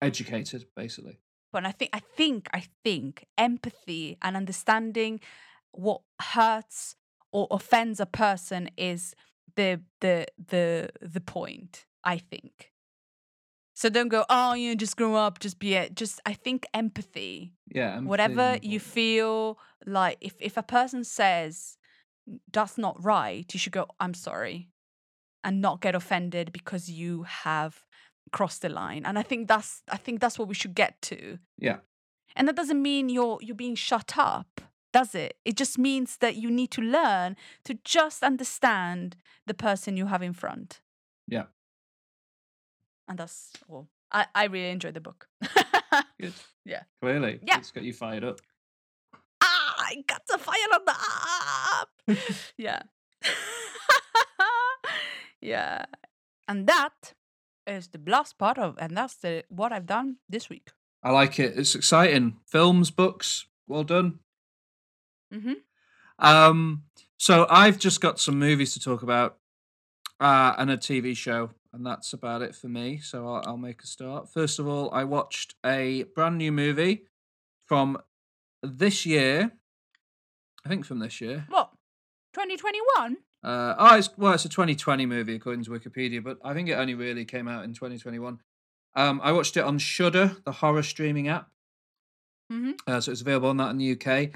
educated, 0.00 0.66
basically. 0.76 1.18
but 1.52 1.64
I 1.66 1.72
think 1.72 1.90
I 1.92 2.00
think 2.00 2.48
I 2.52 2.64
think 2.84 3.26
empathy 3.36 4.16
and 4.22 4.36
understanding 4.36 5.20
what 5.72 6.02
hurts 6.20 6.96
or 7.32 7.46
offends 7.50 8.00
a 8.00 8.06
person 8.06 8.70
is 8.76 9.14
the 9.56 9.80
the 10.00 10.26
the 10.48 10.90
the 11.00 11.20
point. 11.20 11.86
I 12.04 12.18
think. 12.18 12.72
So 13.74 13.88
don't 13.88 14.08
go. 14.08 14.24
Oh, 14.28 14.54
you 14.54 14.70
know, 14.70 14.74
just 14.74 14.96
grow 14.96 15.14
up. 15.14 15.38
Just 15.38 15.60
be 15.60 15.74
it. 15.74 15.94
Just 15.94 16.20
I 16.26 16.32
think 16.32 16.66
empathy. 16.74 17.52
Yeah. 17.72 17.92
empathy 17.92 18.06
Whatever 18.08 18.58
you 18.60 18.80
feel 18.80 19.58
like, 19.86 20.18
if 20.20 20.34
if 20.40 20.56
a 20.56 20.62
person 20.64 21.04
says 21.04 21.78
that's 22.52 22.76
not 22.76 23.02
right, 23.02 23.46
you 23.52 23.60
should 23.60 23.72
go. 23.72 23.86
I'm 24.00 24.14
sorry, 24.14 24.70
and 25.44 25.60
not 25.60 25.80
get 25.80 25.94
offended 25.94 26.52
because 26.52 26.90
you 26.90 27.22
have 27.22 27.86
crossed 28.32 28.62
the 28.62 28.68
line. 28.68 29.04
And 29.04 29.18
I 29.18 29.22
think 29.22 29.48
that's 29.48 29.82
I 29.88 29.96
think 29.96 30.20
that's 30.20 30.38
what 30.38 30.48
we 30.48 30.54
should 30.54 30.74
get 30.74 31.00
to. 31.02 31.38
Yeah. 31.58 31.78
And 32.36 32.48
that 32.48 32.56
doesn't 32.56 32.82
mean 32.82 33.08
you're 33.08 33.38
you're 33.40 33.56
being 33.56 33.76
shut 33.76 34.14
up, 34.18 34.60
does 34.92 35.14
it? 35.14 35.36
It 35.44 35.56
just 35.56 35.78
means 35.78 36.16
that 36.18 36.36
you 36.36 36.50
need 36.50 36.70
to 36.72 36.82
learn 36.82 37.36
to 37.64 37.78
just 37.84 38.22
understand 38.22 39.16
the 39.46 39.54
person 39.54 39.96
you 39.96 40.06
have 40.06 40.22
in 40.22 40.32
front. 40.32 40.80
Yeah. 41.26 41.44
And 43.08 43.18
that's 43.18 43.50
all. 43.68 43.88
I, 44.12 44.26
I 44.34 44.44
really 44.44 44.70
enjoyed 44.70 44.94
the 44.94 45.00
book. 45.00 45.28
Good. 46.20 46.32
Yeah. 46.64 46.82
Clearly. 47.00 47.40
Yeah. 47.42 47.58
It's 47.58 47.70
got 47.70 47.82
you 47.82 47.94
fired 47.94 48.24
up. 48.24 48.40
ah, 49.40 49.74
I 49.78 50.04
got 50.06 50.20
the 50.28 50.36
fire 50.36 50.68
on 50.74 50.80
the 50.84 50.94
up. 51.80 51.90
yeah. 52.58 52.82
yeah. 55.40 55.86
And 56.46 56.66
that 56.66 57.14
is 57.66 57.88
the 57.88 58.00
last 58.06 58.36
part 58.36 58.58
of 58.58 58.76
and 58.78 58.94
that's 58.94 59.14
the 59.14 59.44
what 59.48 59.72
I've 59.72 59.86
done 59.86 60.16
this 60.28 60.50
week. 60.50 60.72
I 61.02 61.10
like 61.12 61.38
it. 61.38 61.54
It's 61.56 61.74
exciting. 61.74 62.36
Films, 62.46 62.90
books, 62.90 63.46
well 63.66 63.84
done. 63.84 64.18
Mm-hmm. 65.32 65.54
Um, 66.18 66.82
so 67.16 67.46
I've 67.48 67.78
just 67.78 68.00
got 68.00 68.20
some 68.20 68.38
movies 68.38 68.72
to 68.74 68.80
talk 68.80 69.02
about, 69.02 69.38
uh, 70.20 70.54
and 70.58 70.70
a 70.70 70.76
TV 70.76 71.16
show, 71.16 71.50
and 71.78 71.86
that's 71.86 72.12
about 72.12 72.42
it 72.42 72.54
for 72.54 72.68
me. 72.68 72.98
So 72.98 73.26
I'll, 73.26 73.42
I'll 73.46 73.56
make 73.56 73.82
a 73.82 73.86
start. 73.86 74.28
First 74.28 74.58
of 74.58 74.66
all, 74.66 74.90
I 74.92 75.04
watched 75.04 75.54
a 75.64 76.02
brand 76.14 76.36
new 76.36 76.52
movie 76.52 77.04
from 77.66 77.98
this 78.62 79.06
year. 79.06 79.52
I 80.66 80.68
think 80.68 80.84
from 80.84 80.98
this 80.98 81.20
year. 81.20 81.46
What? 81.48 81.70
2021? 82.34 83.16
Uh, 83.44 83.74
oh, 83.78 83.96
it's 83.96 84.10
well, 84.18 84.32
it's 84.34 84.44
a 84.44 84.48
2020 84.48 85.06
movie 85.06 85.36
according 85.36 85.62
to 85.64 85.70
Wikipedia, 85.70 86.22
but 86.22 86.38
I 86.42 86.52
think 86.52 86.68
it 86.68 86.72
only 86.72 86.94
really 86.94 87.24
came 87.24 87.46
out 87.46 87.64
in 87.64 87.72
2021. 87.72 88.40
Um, 88.96 89.20
I 89.22 89.30
watched 89.30 89.56
it 89.56 89.62
on 89.62 89.78
Shudder, 89.78 90.36
the 90.44 90.52
horror 90.52 90.82
streaming 90.82 91.28
app. 91.28 91.48
Mm-hmm. 92.52 92.72
Uh, 92.86 93.00
so 93.00 93.12
it's 93.12 93.20
available 93.20 93.48
on 93.48 93.58
that 93.58 93.70
in 93.70 93.78
the 93.78 93.92
UK, 93.92 94.30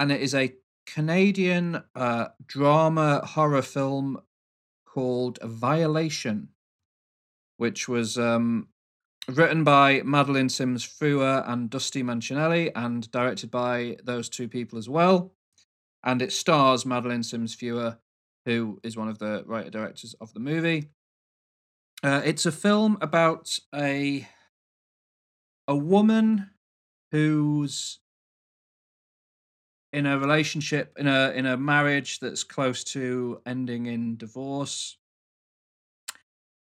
and 0.00 0.10
it 0.10 0.20
is 0.20 0.34
a 0.34 0.54
Canadian 0.86 1.84
uh, 1.94 2.28
drama 2.46 3.24
horror 3.24 3.62
film 3.62 4.20
called 4.84 5.38
Violation, 5.42 6.48
which 7.60 7.88
was 7.88 8.16
um, 8.16 8.68
written 9.28 9.64
by 9.64 10.00
Madeline 10.02 10.48
Sims 10.48 10.82
Fewer 10.82 11.44
and 11.46 11.68
Dusty 11.68 12.02
Mancinelli, 12.02 12.72
and 12.74 13.10
directed 13.10 13.50
by 13.50 13.98
those 14.02 14.30
two 14.30 14.48
people 14.48 14.78
as 14.78 14.88
well. 14.88 15.34
And 16.02 16.22
it 16.22 16.32
stars 16.32 16.86
Madeline 16.86 17.22
Sims 17.22 17.54
Fewer, 17.54 17.98
who 18.46 18.80
is 18.82 18.96
one 18.96 19.08
of 19.08 19.18
the 19.18 19.44
writer 19.46 19.68
directors 19.68 20.14
of 20.22 20.32
the 20.32 20.40
movie. 20.40 20.88
Uh, 22.02 22.22
it's 22.24 22.46
a 22.46 22.52
film 22.52 22.96
about 23.02 23.58
a 23.74 24.26
a 25.68 25.76
woman 25.76 26.48
who's 27.12 27.98
in 29.92 30.06
a 30.06 30.18
relationship 30.18 30.96
in 30.98 31.06
a 31.06 31.32
in 31.32 31.44
a 31.44 31.58
marriage 31.58 32.20
that's 32.20 32.42
close 32.42 32.82
to 32.84 33.42
ending 33.44 33.84
in 33.84 34.16
divorce 34.16 34.96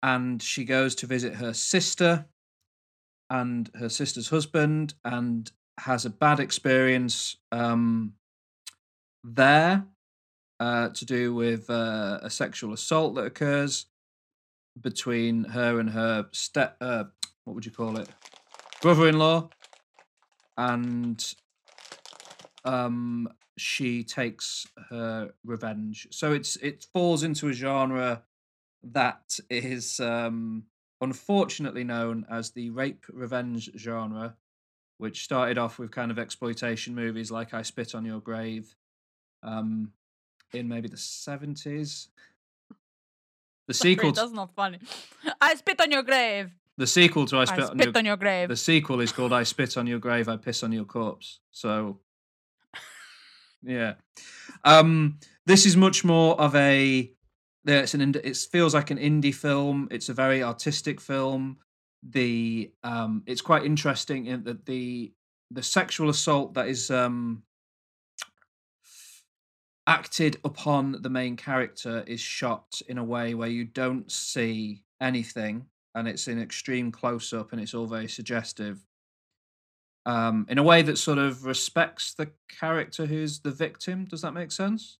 and 0.06 0.40
she 0.40 0.64
goes 0.64 0.94
to 0.94 1.06
visit 1.06 1.34
her 1.34 1.52
sister 1.52 2.26
and 3.28 3.68
her 3.74 3.88
sister's 3.88 4.28
husband 4.28 4.94
and 5.04 5.50
has 5.78 6.04
a 6.04 6.10
bad 6.10 6.38
experience 6.38 7.36
um 7.50 8.14
there 9.24 9.84
uh 10.60 10.88
to 10.90 11.04
do 11.04 11.34
with 11.34 11.68
uh, 11.68 12.20
a 12.22 12.30
sexual 12.30 12.72
assault 12.72 13.16
that 13.16 13.26
occurs 13.26 13.86
between 14.80 15.42
her 15.42 15.80
and 15.80 15.90
her 15.90 16.26
step 16.30 16.76
uh 16.80 17.04
what 17.44 17.54
would 17.54 17.66
you 17.66 17.72
call 17.72 17.96
it? 17.98 18.08
brother-in-law 18.80 19.48
and 20.56 21.34
um 22.64 23.28
she 23.58 24.04
takes 24.04 24.66
her 24.90 25.32
revenge. 25.42 26.08
So 26.10 26.32
it's 26.32 26.56
it 26.56 26.86
falls 26.92 27.22
into 27.22 27.48
a 27.48 27.52
genre 27.52 28.22
that 28.92 29.38
is 29.50 30.00
um 30.00 30.64
unfortunately 31.00 31.84
known 31.84 32.24
as 32.30 32.50
the 32.50 32.70
rape 32.70 33.04
revenge 33.12 33.70
genre 33.76 34.34
which 34.98 35.24
started 35.24 35.58
off 35.58 35.78
with 35.78 35.90
kind 35.90 36.10
of 36.10 36.18
exploitation 36.18 36.94
movies 36.94 37.30
like 37.30 37.52
i 37.52 37.62
spit 37.62 37.94
on 37.94 38.04
your 38.04 38.20
grave 38.20 38.74
um 39.42 39.90
in 40.52 40.68
maybe 40.68 40.88
the 40.88 40.96
70s 40.96 42.08
the 43.66 43.74
sequel 43.84 44.12
to, 44.12 44.20
That's 44.20 44.32
not 44.32 44.54
funny. 44.54 44.78
I 45.40 45.54
spit 45.54 45.80
on 45.80 45.90
your 45.90 46.02
grave. 46.02 46.50
the 46.76 46.86
sequel 46.86 47.26
to 47.26 47.38
i 47.38 47.42
I 47.42 47.44
spit, 47.44 47.66
spit, 47.66 47.70
on, 47.70 47.78
your, 47.78 47.98
on 47.98 48.04
your 48.04 48.16
grave. 48.16 48.48
the 48.48 48.56
sequel 48.56 49.00
is 49.00 49.12
called 49.12 49.32
I 49.32 49.42
Spit 49.42 49.76
on 49.76 49.86
Your 49.86 49.98
Grave, 49.98 50.28
I 50.28 50.36
Piss 50.36 50.62
on 50.62 50.72
Your 50.72 50.84
Corpse. 50.84 51.40
So, 51.50 51.98
yeah. 53.62 53.94
Um, 54.64 55.18
this 55.46 55.66
is 55.66 55.76
much 55.76 56.04
more 56.04 56.40
of 56.40 56.54
a. 56.54 57.10
yeah, 57.66 57.80
It's 57.80 57.94
an. 57.94 58.00
ind- 58.00 58.16
It 58.16 58.36
feels 58.36 58.74
like 58.74 58.90
an 58.90 58.98
indie 58.98 59.34
film. 59.34 59.88
It's 59.90 60.08
a 60.08 60.14
very 60.14 60.42
artistic 60.42 61.00
film. 61.00 61.58
The 62.02 62.70
um, 62.84 63.22
it's 63.26 63.40
quite 63.42 63.64
interesting 63.64 64.26
in 64.26 64.44
that 64.44 64.64
the 64.66 65.12
the 65.50 65.62
sexual 65.62 66.08
assault 66.10 66.54
that 66.54 66.68
is 66.68 66.90
um 66.90 67.42
acted 69.86 70.36
upon 70.44 71.00
the 71.02 71.10
main 71.10 71.36
character 71.36 72.02
is 72.06 72.20
shot 72.20 72.80
in 72.88 72.98
a 72.98 73.04
way 73.04 73.34
where 73.34 73.48
you 73.48 73.64
don't 73.64 74.10
see 74.10 74.82
anything 75.00 75.64
and 75.94 76.08
it's 76.08 76.26
in 76.26 76.40
extreme 76.40 76.90
close 76.90 77.32
up 77.32 77.52
and 77.52 77.60
it's 77.60 77.74
all 77.74 77.86
very 77.86 78.08
suggestive 78.08 78.84
um 80.06 80.44
in 80.48 80.58
a 80.58 80.62
way 80.62 80.82
that 80.82 80.98
sort 80.98 81.18
of 81.18 81.44
respects 81.44 82.14
the 82.14 82.28
character 82.48 83.06
who's 83.06 83.38
the 83.40 83.50
victim 83.50 84.04
does 84.04 84.22
that 84.22 84.32
make 84.34 84.50
sense 84.50 84.98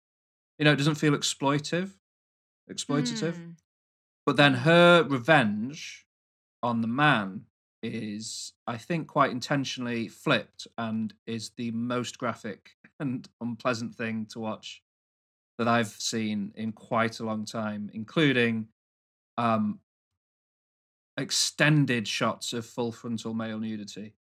you 0.58 0.64
know 0.64 0.72
it 0.72 0.76
doesn't 0.76 0.94
feel 0.94 1.16
exploitive 1.16 1.90
exploitative 2.72 3.34
Mm. 3.34 3.56
but 4.26 4.36
then 4.36 4.54
her 4.54 5.02
revenge 5.04 6.06
on 6.62 6.80
the 6.80 6.88
man 6.88 7.46
is, 7.82 8.52
I 8.66 8.78
think, 8.78 9.06
quite 9.08 9.30
intentionally 9.30 10.08
flipped 10.08 10.66
and 10.78 11.14
is 11.26 11.50
the 11.50 11.70
most 11.72 12.18
graphic 12.18 12.76
and 13.00 13.28
unpleasant 13.40 13.94
thing 13.94 14.26
to 14.26 14.40
watch 14.40 14.82
that 15.58 15.68
I've 15.68 15.88
seen 15.88 16.52
in 16.56 16.72
quite 16.72 17.20
a 17.20 17.24
long 17.24 17.44
time, 17.44 17.90
including 17.94 18.68
um, 19.38 19.80
extended 21.16 22.06
shots 22.06 22.52
of 22.52 22.66
full 22.66 22.92
frontal 22.92 23.34
male 23.34 23.58
nudity. 23.58 24.14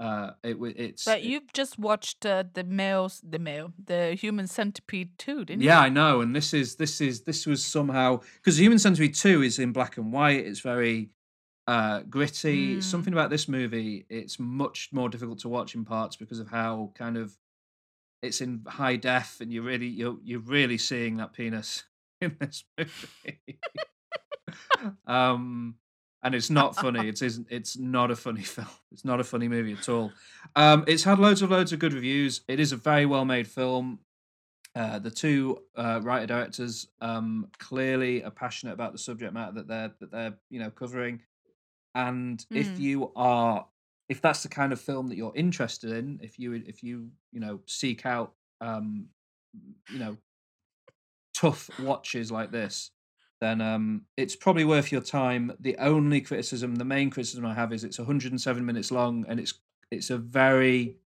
Uh, 0.00 0.30
it 0.44 0.52
w- 0.52 0.74
it's 0.76 1.04
But 1.04 1.24
you've 1.24 1.52
just 1.52 1.76
watched 1.76 2.24
uh, 2.24 2.44
the 2.52 2.62
males, 2.62 3.20
the 3.28 3.40
male, 3.40 3.72
the 3.84 4.14
Human 4.14 4.46
Centipede 4.46 5.18
too, 5.18 5.44
didn't 5.44 5.62
yeah, 5.62 5.80
I 5.80 5.88
know, 5.88 6.20
and 6.20 6.36
this 6.36 6.54
is 6.54 6.76
this 6.76 7.00
is 7.00 7.22
this 7.22 7.46
was 7.46 7.64
somehow 7.64 8.20
because 8.36 8.60
Human 8.60 8.78
Centipede 8.78 9.14
Two 9.14 9.42
is 9.42 9.58
in 9.58 9.72
black 9.72 9.96
and 9.96 10.12
white. 10.12 10.46
It's 10.46 10.60
very 10.60 11.10
uh, 11.66 12.02
gritty. 12.08 12.76
Mm. 12.76 12.82
Something 12.82 13.12
about 13.12 13.30
this 13.30 13.48
movie, 13.48 14.06
it's 14.08 14.38
much 14.38 14.88
more 14.92 15.08
difficult 15.08 15.40
to 15.40 15.48
watch 15.48 15.74
in 15.74 15.84
parts 15.84 16.14
because 16.14 16.38
of 16.38 16.48
how 16.48 16.92
kind 16.94 17.16
of 17.16 17.36
it's 18.22 18.40
in 18.40 18.62
high 18.66 18.96
def, 18.96 19.40
and 19.40 19.52
you're 19.52 19.64
really 19.64 19.86
you're 19.86 20.18
you're 20.22 20.40
really 20.40 20.78
seeing 20.78 21.16
that 21.16 21.32
penis 21.32 21.84
in 22.20 22.36
this 22.38 22.62
movie. 22.78 23.58
um, 25.08 25.74
and 26.22 26.34
it's 26.34 26.50
not 26.50 26.74
funny. 26.76 27.08
It 27.08 27.22
isn't. 27.22 27.46
It's 27.50 27.78
not 27.78 28.10
a 28.10 28.16
funny 28.16 28.42
film. 28.56 28.66
It's 28.92 29.04
not 29.04 29.20
a 29.20 29.24
funny 29.24 29.48
movie 29.48 29.72
at 29.72 29.88
all. 29.88 30.12
Um, 30.56 30.84
it's 30.86 31.04
had 31.04 31.18
loads 31.18 31.42
of 31.42 31.50
loads 31.50 31.72
of 31.72 31.78
good 31.78 31.92
reviews. 31.92 32.40
It 32.48 32.60
is 32.60 32.72
a 32.72 32.76
very 32.76 33.06
well 33.06 33.24
made 33.24 33.46
film. 33.46 34.00
Uh, 34.74 34.98
the 34.98 35.10
two 35.10 35.62
uh, 35.76 36.00
writer 36.02 36.26
directors 36.26 36.86
um, 37.00 37.48
clearly 37.58 38.22
are 38.22 38.30
passionate 38.30 38.72
about 38.74 38.92
the 38.92 38.98
subject 38.98 39.32
matter 39.32 39.52
that 39.52 39.66
they're 39.68 39.92
that 40.00 40.10
they're 40.10 40.34
you 40.50 40.60
know 40.60 40.70
covering. 40.70 41.20
And 41.94 42.44
if 42.54 42.68
Mm. 42.76 42.78
you 42.78 43.12
are, 43.16 43.66
if 44.08 44.20
that's 44.20 44.42
the 44.42 44.48
kind 44.48 44.72
of 44.72 44.80
film 44.80 45.08
that 45.08 45.16
you're 45.16 45.32
interested 45.34 45.90
in, 45.92 46.20
if 46.22 46.38
you 46.38 46.52
if 46.54 46.82
you 46.82 47.10
you 47.32 47.40
know 47.40 47.60
seek 47.66 48.06
out 48.06 48.34
um, 48.60 49.06
you 49.90 49.98
know 49.98 50.16
tough 51.34 51.70
watches 51.80 52.30
like 52.30 52.50
this, 52.50 52.90
then 53.40 53.60
um, 53.60 54.06
it's 54.16 54.36
probably 54.36 54.64
worth 54.64 54.90
your 54.92 55.00
time. 55.00 55.52
The 55.60 55.76
only 55.78 56.20
criticism, 56.20 56.76
the 56.76 56.84
main 56.84 57.10
criticism 57.10 57.46
I 57.46 57.54
have 57.54 57.72
is 57.72 57.84
it's 57.84 57.98
107 57.98 58.64
minutes 58.64 58.90
long, 58.90 59.24
and 59.28 59.40
it's 59.40 59.54
it's 59.90 60.10
a 60.10 60.18
very 60.18 60.98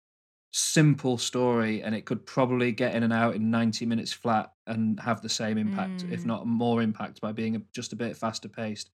simple 0.53 1.19
story, 1.19 1.83
and 1.83 1.95
it 1.95 2.07
could 2.07 2.27
probably 2.27 2.73
get 2.73 2.95
in 2.95 3.03
and 3.05 3.13
out 3.13 3.35
in 3.37 3.51
90 3.51 3.87
minutes 3.87 4.13
flat 4.13 4.53
and 4.67 4.99
have 5.01 5.23
the 5.23 5.29
same 5.29 5.59
impact, 5.59 6.05
if 6.09 6.23
Mm. 6.23 6.27
not 6.27 6.47
more 6.47 6.83
impact, 6.83 7.21
by 7.21 7.33
being 7.33 7.57
a, 7.57 7.63
just 7.75 7.93
a 7.93 7.97
bit 7.97 8.17
faster 8.17 8.49
paced. 8.49 8.91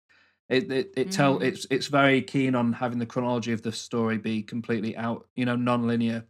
It 0.48 0.70
it, 0.72 0.92
it 0.96 1.10
tell 1.12 1.38
Mm. 1.38 1.44
it's 1.44 1.66
it's 1.70 1.88
very 1.88 2.22
keen 2.22 2.54
on 2.54 2.72
having 2.74 2.98
the 2.98 3.06
chronology 3.06 3.52
of 3.52 3.62
the 3.62 3.72
story 3.72 4.18
be 4.18 4.42
completely 4.42 4.96
out, 4.96 5.28
you 5.36 5.44
know, 5.46 5.56
non-linear. 5.56 6.26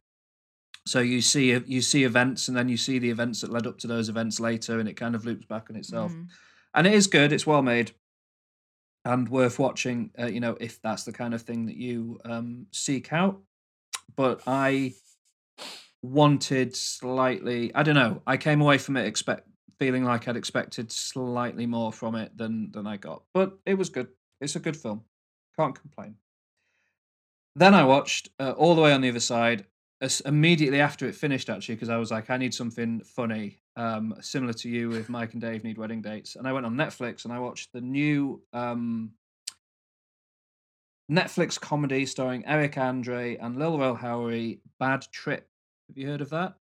So 0.87 1.01
you 1.01 1.23
see 1.23 1.53
you 1.67 1.81
see 1.83 2.05
events, 2.05 2.49
and 2.49 2.57
then 2.57 2.69
you 2.69 2.77
see 2.77 2.99
the 2.99 3.11
events 3.11 3.41
that 3.41 3.51
led 3.51 3.67
up 3.67 3.79
to 3.79 3.87
those 3.87 4.09
events 4.11 4.41
later, 4.41 4.79
and 4.81 4.89
it 4.89 4.95
kind 4.95 5.15
of 5.15 5.25
loops 5.25 5.47
back 5.47 5.71
on 5.71 5.77
itself 5.77 6.17
Mm. 6.17 6.29
And 6.75 6.87
it 6.87 6.93
is 6.93 7.07
good. 7.07 7.33
It's 7.33 7.47
well 7.47 7.63
made 7.63 7.93
and 9.05 9.29
worth 9.29 9.59
watching. 9.59 10.11
Uh, 10.19 10.27
you 10.27 10.41
know, 10.41 10.57
if 10.61 10.81
that's 10.83 11.05
the 11.05 11.13
kind 11.13 11.35
of 11.35 11.43
thing 11.43 11.67
that 11.67 11.77
you 11.77 12.21
um, 12.25 12.67
seek 12.73 13.13
out. 13.13 13.41
But 14.17 14.43
I 14.47 14.95
wanted 16.03 16.77
slightly. 16.77 17.75
I 17.75 17.83
don't 17.83 17.95
know. 17.95 18.23
I 18.27 18.37
came 18.37 18.61
away 18.61 18.79
from 18.79 18.97
it 18.97 19.07
expect 19.07 19.49
feeling 19.79 20.05
like 20.05 20.29
I'd 20.29 20.37
expected 20.37 20.93
slightly 20.93 21.67
more 21.67 21.93
from 21.93 22.15
it 22.15 22.37
than 22.37 22.71
than 22.73 22.87
I 22.87 22.97
got. 22.97 23.23
But 23.33 23.59
it 23.67 23.75
was 23.75 23.89
good. 23.89 24.09
It's 24.41 24.57
a 24.57 24.61
good 24.61 24.77
film. 24.77 25.03
Can't 25.59 25.79
complain. 25.79 26.17
Then 27.57 27.75
I 27.75 27.85
watched 27.85 28.31
uh, 28.41 28.51
all 28.53 28.75
the 28.75 28.83
way 28.83 28.93
on 28.93 29.01
the 29.01 29.09
other 29.09 29.21
side. 29.21 29.67
As 30.05 30.21
immediately 30.21 30.81
after 30.83 31.07
it 31.09 31.15
finished, 31.15 31.49
actually, 31.49 31.77
because 31.77 31.89
I 31.89 31.97
was 31.97 32.11
like, 32.11 32.29
I 32.29 32.37
need 32.37 32.53
something 32.53 33.01
funny, 33.01 33.63
um, 33.77 34.15
similar 34.21 34.53
to 34.53 34.69
you 34.69 34.91
with 34.91 35.09
Mike 35.09 35.33
and 35.33 35.41
Dave 35.41 35.65
need 35.65 35.79
wedding 35.79 36.03
dates, 36.03 36.37
and 36.37 36.47
I 36.47 36.53
went 36.53 36.67
on 36.67 36.75
Netflix 36.75 37.25
and 37.25 37.33
I 37.33 37.39
watched 37.39 37.73
the 37.73 37.81
new 37.81 38.43
um, 38.53 39.13
Netflix 41.11 41.59
comedy 41.59 42.05
starring 42.05 42.45
Eric 42.45 42.77
Andre 42.77 43.37
and 43.37 43.59
Lil 43.59 43.79
Rel 43.79 43.97
Howery, 43.97 44.61
Bad 44.79 45.07
Trip. 45.11 45.49
Have 45.89 45.97
you 45.97 46.07
heard 46.07 46.21
of 46.21 46.29
that? 46.31 46.55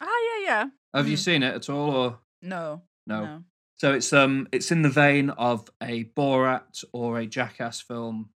Ah, 0.00 0.06
yeah, 0.06 0.44
yeah. 0.44 0.64
Have 0.94 1.08
you 1.08 1.16
Mhm. 1.16 1.24
seen 1.24 1.42
it 1.42 1.54
at 1.54 1.68
all, 1.68 1.90
or 1.90 2.18
No, 2.40 2.82
no? 3.04 3.24
no. 3.24 3.44
So 3.78 3.94
it's 3.94 4.12
um 4.12 4.46
it's 4.52 4.70
in 4.70 4.82
the 4.82 4.90
vein 4.90 5.30
of 5.30 5.68
a 5.82 6.04
Borat 6.04 6.84
or 6.92 7.18
a 7.18 7.26
Jackass 7.26 7.80
film 7.80 8.30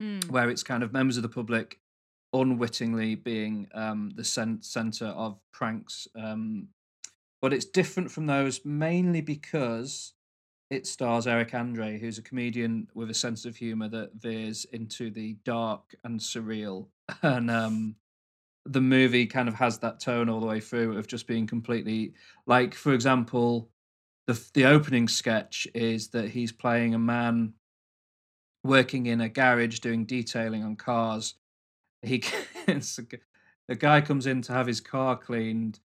Mm. 0.00 0.28
where 0.30 0.48
it's 0.50 0.62
kind 0.62 0.82
of 0.84 0.92
members 0.92 1.16
of 1.16 1.22
the 1.24 1.28
public 1.28 1.80
unwittingly 2.34 3.14
being 3.14 3.66
um, 3.74 4.12
the 4.14 4.24
cent- 4.24 4.64
center 4.64 5.06
of 5.06 5.38
pranks. 5.52 6.06
Um, 6.14 6.68
but 7.40 7.52
it's 7.52 7.64
different 7.64 8.10
from 8.10 8.26
those 8.26 8.64
mainly 8.64 9.20
because 9.20 10.12
it 10.70 10.86
stars 10.86 11.26
Eric 11.26 11.54
Andre, 11.54 11.98
who's 11.98 12.18
a 12.18 12.22
comedian 12.22 12.88
with 12.94 13.10
a 13.10 13.14
sense 13.14 13.44
of 13.44 13.56
humor 13.56 13.88
that 13.88 14.14
veers 14.14 14.66
into 14.72 15.10
the 15.10 15.36
dark 15.44 15.94
and 16.04 16.20
surreal. 16.20 16.88
And 17.22 17.50
um, 17.50 17.96
the 18.64 18.80
movie 18.80 19.26
kind 19.26 19.46
of 19.46 19.54
has 19.54 19.78
that 19.78 20.00
tone 20.00 20.30
all 20.30 20.40
the 20.40 20.46
way 20.46 20.58
through 20.60 20.96
of 20.96 21.06
just 21.06 21.26
being 21.26 21.46
completely 21.46 22.14
like, 22.46 22.74
for 22.74 22.94
example, 22.94 23.68
the 24.26 24.42
the 24.54 24.64
opening 24.64 25.06
sketch 25.06 25.68
is 25.74 26.08
that 26.08 26.30
he's 26.30 26.50
playing 26.50 26.94
a 26.94 26.98
man 26.98 27.52
working 28.62 29.06
in 29.06 29.20
a 29.20 29.28
garage 29.28 29.80
doing 29.80 30.06
detailing 30.06 30.64
on 30.64 30.76
cars. 30.76 31.34
He 32.04 32.18
gets, 32.18 32.96
the 33.68 33.74
guy 33.76 34.00
comes 34.00 34.26
in 34.26 34.42
to 34.42 34.52
have 34.52 34.66
his 34.66 34.80
car 34.80 35.16
cleaned. 35.16 35.80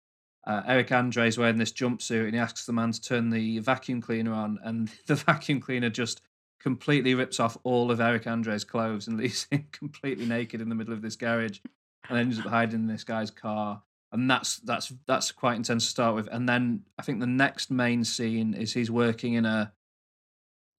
Uh, 0.45 0.63
Eric 0.65 0.91
Andre's 0.91 1.37
wearing 1.37 1.57
this 1.57 1.73
jumpsuit 1.73 2.25
and 2.25 2.33
he 2.33 2.39
asks 2.39 2.65
the 2.65 2.73
man 2.73 2.93
to 2.93 3.01
turn 3.01 3.29
the 3.29 3.59
vacuum 3.59 4.01
cleaner 4.01 4.33
on, 4.33 4.59
and 4.63 4.89
the 5.07 5.15
vacuum 5.15 5.59
cleaner 5.59 5.89
just 5.89 6.21
completely 6.59 7.13
rips 7.13 7.39
off 7.39 7.57
all 7.63 7.91
of 7.91 8.01
Eric 8.01 8.27
Andre's 8.27 8.63
clothes 8.63 9.07
and 9.07 9.17
leaves 9.19 9.47
him 9.51 9.67
completely 9.71 10.25
naked 10.25 10.61
in 10.61 10.69
the 10.69 10.75
middle 10.75 10.93
of 10.93 11.01
this 11.01 11.15
garage, 11.15 11.59
and 12.09 12.17
ends 12.17 12.39
up 12.39 12.45
hiding 12.45 12.81
in 12.81 12.87
this 12.87 13.03
guy's 13.03 13.31
car. 13.31 13.81
And 14.13 14.31
that's 14.31 14.57
that's 14.59 14.93
that's 15.05 15.33
quite 15.33 15.57
intense 15.57 15.83
to 15.83 15.89
start 15.89 16.15
with. 16.15 16.29
And 16.31 16.47
then 16.47 16.83
I 16.97 17.01
think 17.01 17.19
the 17.19 17.27
next 17.27 17.69
main 17.69 18.05
scene 18.05 18.53
is 18.53 18.73
he's 18.73 18.89
working 18.89 19.33
in 19.33 19.45
a 19.45 19.73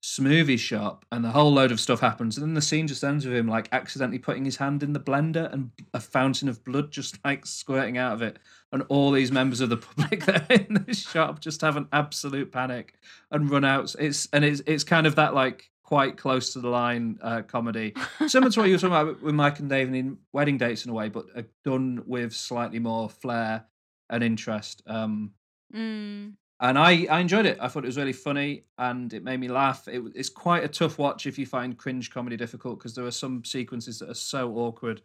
smoothie 0.01 0.57
shop 0.57 1.05
and 1.11 1.25
the 1.25 1.29
whole 1.31 1.51
load 1.51 1.71
of 1.71 1.79
stuff 1.79 1.99
happens. 1.99 2.37
And 2.37 2.45
then 2.45 2.53
the 2.53 2.61
scene 2.61 2.87
just 2.87 3.03
ends 3.03 3.25
with 3.25 3.35
him 3.35 3.47
like 3.47 3.67
accidentally 3.71 4.19
putting 4.19 4.45
his 4.45 4.55
hand 4.55 4.81
in 4.81 4.93
the 4.93 4.99
blender 4.99 5.51
and 5.51 5.71
a 5.93 5.99
fountain 5.99 6.47
of 6.47 6.63
blood 6.63 6.91
just 6.91 7.17
like 7.25 7.45
squirting 7.45 7.97
out 7.97 8.13
of 8.13 8.21
it. 8.21 8.39
And 8.71 8.83
all 8.89 9.11
these 9.11 9.31
members 9.31 9.61
of 9.61 9.69
the 9.69 9.77
public 9.77 10.25
that 10.25 10.49
are 10.49 10.53
in 10.55 10.85
the 10.85 10.93
shop 10.93 11.39
just 11.41 11.61
have 11.61 11.75
an 11.75 11.87
absolute 11.91 12.51
panic 12.51 12.93
and 13.31 13.49
run 13.49 13.65
out. 13.65 13.93
It's 13.99 14.27
and 14.31 14.45
it's 14.45 14.61
it's 14.65 14.83
kind 14.83 15.05
of 15.05 15.15
that 15.15 15.33
like 15.33 15.69
quite 15.83 16.17
close 16.17 16.53
to 16.53 16.59
the 16.59 16.69
line 16.69 17.17
uh, 17.21 17.41
comedy. 17.41 17.93
Similar 18.27 18.51
to 18.51 18.59
what 18.59 18.67
you 18.67 18.75
were 18.75 18.79
talking 18.79 18.95
about 18.95 19.21
with 19.23 19.33
Mike 19.35 19.59
and 19.59 19.69
Dave 19.69 19.93
in 19.93 20.17
wedding 20.31 20.57
dates 20.57 20.85
in 20.85 20.91
a 20.91 20.93
way 20.93 21.09
but 21.09 21.25
uh, 21.35 21.41
done 21.65 22.03
with 22.05 22.31
slightly 22.31 22.79
more 22.79 23.09
flair 23.09 23.65
and 24.09 24.23
interest. 24.23 24.81
Um 24.87 25.33
Mm. 25.73 26.33
And 26.61 26.77
I, 26.77 27.05
I 27.09 27.19
enjoyed 27.19 27.45
it. 27.45 27.57
I 27.61 27.67
thought 27.67 27.83
it 27.83 27.87
was 27.87 27.97
really 27.97 28.13
funny 28.13 28.63
and 28.77 29.13
it 29.13 29.23
made 29.23 29.39
me 29.39 29.47
laugh. 29.47 29.87
It, 29.87 30.01
it's 30.15 30.29
quite 30.29 30.63
a 30.63 30.67
tough 30.67 30.97
watch 30.97 31.25
if 31.25 31.37
you 31.39 31.45
find 31.45 31.77
cringe 31.77 32.11
comedy 32.11 32.35
difficult 32.37 32.79
because 32.79 32.93
there 32.95 33.05
are 33.05 33.11
some 33.11 33.43
sequences 33.45 33.99
that 33.99 34.09
are 34.09 34.13
so 34.15 34.53
awkward. 34.55 35.01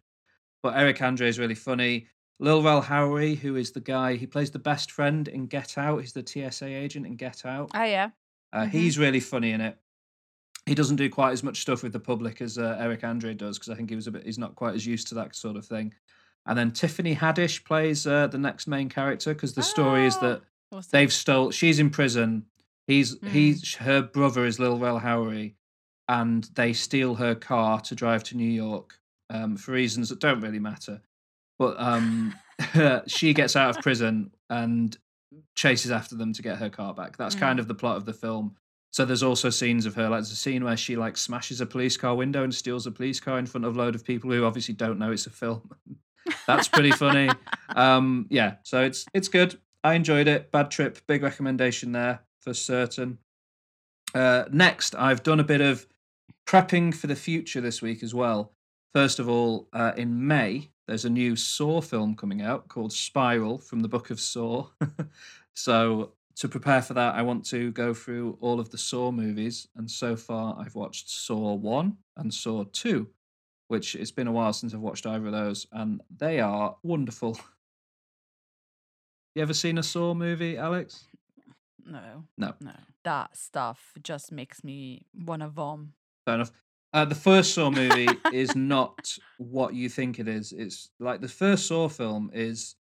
But 0.63 0.75
Eric 0.77 1.01
Andre 1.01 1.27
is 1.27 1.39
really 1.39 1.55
funny. 1.55 2.07
Lil 2.39 2.61
Rel 2.63 2.81
Howery, 2.81 3.37
who 3.37 3.55
is 3.55 3.71
the 3.71 3.79
guy, 3.79 4.15
he 4.15 4.27
plays 4.27 4.51
the 4.51 4.59
best 4.59 4.91
friend 4.91 5.27
in 5.29 5.45
Get 5.47 5.77
Out. 5.77 5.99
He's 6.01 6.11
the 6.13 6.25
TSA 6.25 6.65
agent 6.65 7.05
in 7.05 7.15
Get 7.15 7.45
Out. 7.45 7.71
Oh, 7.73 7.83
yeah. 7.83 8.09
Uh, 8.51 8.63
Mhm. 8.65 8.69
He's 8.71 8.97
really 8.99 9.21
funny 9.21 9.51
in 9.51 9.61
it. 9.61 9.77
He 10.65 10.75
doesn't 10.75 10.95
do 10.97 11.09
quite 11.09 11.31
as 11.31 11.43
much 11.43 11.61
stuff 11.61 11.83
with 11.83 11.93
the 11.93 11.99
public 11.99 12.41
as 12.41 12.57
uh, 12.57 12.75
Eric 12.79 13.03
Andre 13.03 13.33
does 13.35 13.57
because 13.59 13.69
I 13.69 13.75
think 13.75 13.89
he 13.89 13.95
was 13.95 14.07
a 14.07 14.11
bit. 14.11 14.25
He's 14.25 14.39
not 14.39 14.55
quite 14.55 14.73
as 14.75 14.85
used 14.85 15.07
to 15.09 15.15
that 15.15 15.35
sort 15.35 15.55
of 15.55 15.65
thing. 15.65 15.93
And 16.47 16.57
then 16.57 16.71
Tiffany 16.71 17.15
Haddish 17.15 17.63
plays 17.63 18.05
uh, 18.05 18.27
the 18.27 18.37
next 18.37 18.67
main 18.67 18.89
character 18.89 19.33
because 19.33 19.53
the 19.53 19.63
story 19.63 20.05
is 20.07 20.15
Ah, 20.17 20.21
that 20.21 20.41
Awesome. 20.71 20.89
they've 20.91 21.13
stole. 21.13 21.51
She's 21.51 21.79
in 21.79 21.89
prison. 21.89 22.45
He's 22.87 23.15
Mm. 23.17 23.29
he's 23.29 23.75
her 23.75 24.01
brother 24.01 24.45
is 24.45 24.59
Lil 24.59 24.77
Rel 24.79 24.99
Howery, 24.99 25.55
and 26.07 26.43
they 26.55 26.73
steal 26.73 27.15
her 27.15 27.35
car 27.35 27.79
to 27.81 27.95
drive 27.95 28.23
to 28.25 28.37
New 28.37 28.49
York 28.49 28.99
um, 29.29 29.57
for 29.57 29.71
reasons 29.71 30.09
that 30.09 30.19
don't 30.19 30.41
really 30.41 30.59
matter. 30.59 31.01
But 31.57 31.79
um, 31.79 32.35
she 33.07 33.33
gets 33.33 33.55
out 33.55 33.75
of 33.75 33.81
prison 33.81 34.31
and 34.49 34.95
chases 35.55 35.91
after 35.91 36.15
them 36.15 36.31
to 36.33 36.41
get 36.41 36.57
her 36.57 36.69
car 36.69 36.93
back. 36.93 37.17
That's 37.17 37.35
kind 37.35 37.57
Mm. 37.57 37.61
of 37.61 37.67
the 37.67 37.75
plot 37.75 37.97
of 37.97 38.05
the 38.05 38.13
film. 38.13 38.55
So 38.91 39.03
there's 39.03 39.23
also 39.23 39.49
scenes 39.49 39.85
of 39.85 39.95
her, 39.95 40.03
like 40.03 40.19
there's 40.19 40.31
a 40.31 40.35
scene 40.37 40.63
where 40.63 40.77
she 40.77 40.95
like 40.95 41.17
smashes 41.17 41.59
a 41.59 41.65
police 41.65 41.97
car 41.97 42.15
window 42.15 42.43
and 42.43 42.53
steals 42.55 42.87
a 42.87 42.91
police 42.91 43.19
car 43.19 43.37
in 43.39 43.45
front 43.45 43.65
of 43.65 43.75
a 43.75 43.77
load 43.77 43.93
of 43.95 44.05
people 44.05 44.31
who 44.31 44.45
obviously 44.45 44.73
don't 44.73 44.99
know 44.99 45.11
it's 45.11 45.25
a 45.27 45.29
film. 45.31 45.69
That's 46.47 46.67
pretty 46.67 46.91
funny. 46.91 47.29
Um, 47.75 48.27
yeah, 48.29 48.55
so 48.63 48.83
it's 48.83 49.05
it's 49.13 49.27
good. 49.27 49.59
I 49.85 49.93
enjoyed 49.93 50.27
it. 50.27 50.51
Bad 50.51 50.71
trip, 50.71 50.97
big 51.05 51.21
recommendation 51.21 51.91
there 51.91 52.21
for 52.41 52.55
certain. 52.55 53.19
Uh, 54.15 54.45
next, 54.51 54.95
I've 54.95 55.21
done 55.21 55.39
a 55.39 55.43
bit 55.43 55.61
of 55.61 55.85
prepping 56.47 56.95
for 56.95 57.05
the 57.05 57.15
future 57.15 57.61
this 57.61 57.83
week 57.83 58.01
as 58.01 58.11
well. 58.11 58.51
First 58.95 59.19
of 59.19 59.29
all, 59.29 59.67
uh, 59.73 59.91
in 59.95 60.25
May, 60.25 60.71
there's 60.87 61.05
a 61.05 61.09
new 61.11 61.35
Saw 61.35 61.81
film 61.81 62.15
coming 62.15 62.41
out 62.41 62.67
called 62.67 62.93
Spiral 62.93 63.59
from 63.59 63.81
the 63.81 63.87
Book 63.87 64.09
of 64.09 64.19
Saw. 64.19 64.69
so, 65.53 66.13
to 66.37 66.47
prepare 66.47 66.81
for 66.81 66.95
that, 66.95 67.13
I 67.13 67.21
want 67.21 67.45
to 67.51 67.71
go 67.71 67.93
through 67.93 68.39
all 68.41 68.59
of 68.59 68.71
the 68.71 68.79
Saw 68.79 69.11
movies. 69.11 69.67
And 69.75 69.89
so 69.89 70.15
far, 70.15 70.57
I've 70.59 70.73
watched 70.73 71.11
Saw 71.11 71.53
1 71.53 71.95
and 72.17 72.33
Saw 72.33 72.63
2, 72.63 73.07
which 73.67 73.93
it's 73.93 74.09
been 74.09 74.25
a 74.25 74.31
while 74.31 74.51
since 74.51 74.73
I've 74.73 74.79
watched 74.79 75.05
either 75.05 75.27
of 75.27 75.31
those, 75.31 75.67
and 75.71 76.01
they 76.17 76.39
are 76.39 76.75
wonderful. 76.81 77.37
You 79.35 79.41
ever 79.41 79.53
seen 79.53 79.77
a 79.77 79.83
Saw 79.83 80.13
movie, 80.13 80.57
Alex? 80.57 81.05
No. 81.85 82.23
No. 82.37 82.53
No. 82.61 82.71
That 83.03 83.35
stuff 83.35 83.93
just 84.01 84.31
makes 84.31 84.63
me 84.63 85.05
wanna 85.25 85.49
vom. 85.49 85.93
Fair 86.25 86.35
enough. 86.35 86.51
Uh, 86.93 87.03
the 87.03 87.15
first 87.15 87.53
Saw 87.53 87.69
movie 87.69 88.07
is 88.31 88.55
not 88.55 89.17
what 89.37 89.73
you 89.73 89.89
think 89.89 90.17
it 90.19 90.29
is. 90.29 90.53
It's 90.53 90.89
like 90.99 91.19
the 91.19 91.27
first 91.27 91.67
Saw 91.67 91.89
film 91.89 92.31
is 92.33 92.75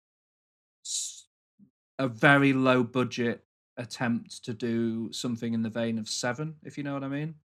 a 2.00 2.08
very 2.08 2.52
low 2.52 2.82
budget 2.82 3.44
attempt 3.76 4.44
to 4.44 4.52
do 4.52 5.12
something 5.12 5.54
in 5.54 5.62
the 5.62 5.70
vein 5.70 5.98
of 5.98 6.08
Seven, 6.08 6.56
if 6.64 6.76
you 6.76 6.82
know 6.82 6.94
what 6.94 7.04
I 7.04 7.08
mean. 7.08 7.36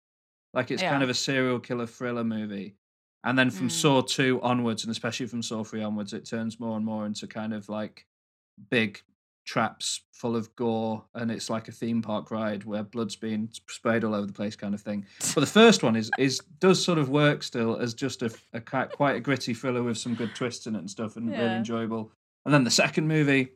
Like 0.55 0.71
it's 0.71 0.83
kind 0.83 1.03
of 1.03 1.11
a 1.11 1.15
serial 1.15 1.61
killer 1.61 1.87
thriller 1.87 2.25
movie. 2.25 2.77
And 3.25 3.39
then 3.39 3.51
from 3.51 3.69
Mm. 3.69 3.73
Saw 3.73 4.01
2 4.03 4.41
onwards, 4.43 4.85
and 4.85 4.91
especially 4.91 5.27
from 5.27 5.43
Saw 5.43 5.65
3 5.65 5.83
onwards, 5.83 6.13
it 6.13 6.25
turns 6.27 6.61
more 6.61 6.77
and 6.77 6.85
more 6.85 7.07
into 7.07 7.27
kind 7.27 7.53
of 7.55 7.69
like 7.69 8.07
big 8.71 9.01
traps 9.45 10.01
full 10.13 10.37
of 10.37 10.55
gore 10.57 11.05
and 11.15 11.31
it's 11.31 11.51
like 11.51 11.69
a 11.69 11.73
theme 11.73 12.01
park 12.01 12.31
ride 12.31 12.65
where 12.65 12.83
blood's 12.83 13.17
being 13.17 13.49
sprayed 13.69 14.05
all 14.05 14.15
over 14.15 14.27
the 14.27 14.33
place 14.33 14.57
kind 14.57 14.75
of 14.75 14.81
thing. 14.81 15.05
But 15.35 15.43
the 15.43 15.47
first 15.47 15.83
one 15.83 15.97
is 15.97 16.11
is 16.19 16.41
does 16.61 16.83
sort 16.83 16.99
of 16.99 17.11
work 17.11 17.43
still 17.43 17.77
as 17.77 17.95
just 17.95 18.23
a, 18.23 18.35
a 18.53 18.61
quite 18.61 19.17
a 19.17 19.21
gritty 19.21 19.55
thriller 19.55 19.83
with 19.83 19.99
some 19.99 20.15
good 20.15 20.35
twists 20.35 20.67
in 20.67 20.75
it 20.75 20.79
and 20.79 20.91
stuff 20.91 21.17
and 21.17 21.31
really 21.31 21.45
enjoyable. 21.45 22.11
And 22.45 22.55
then 22.55 22.65
the 22.65 22.71
second 22.71 23.07
movie 23.07 23.51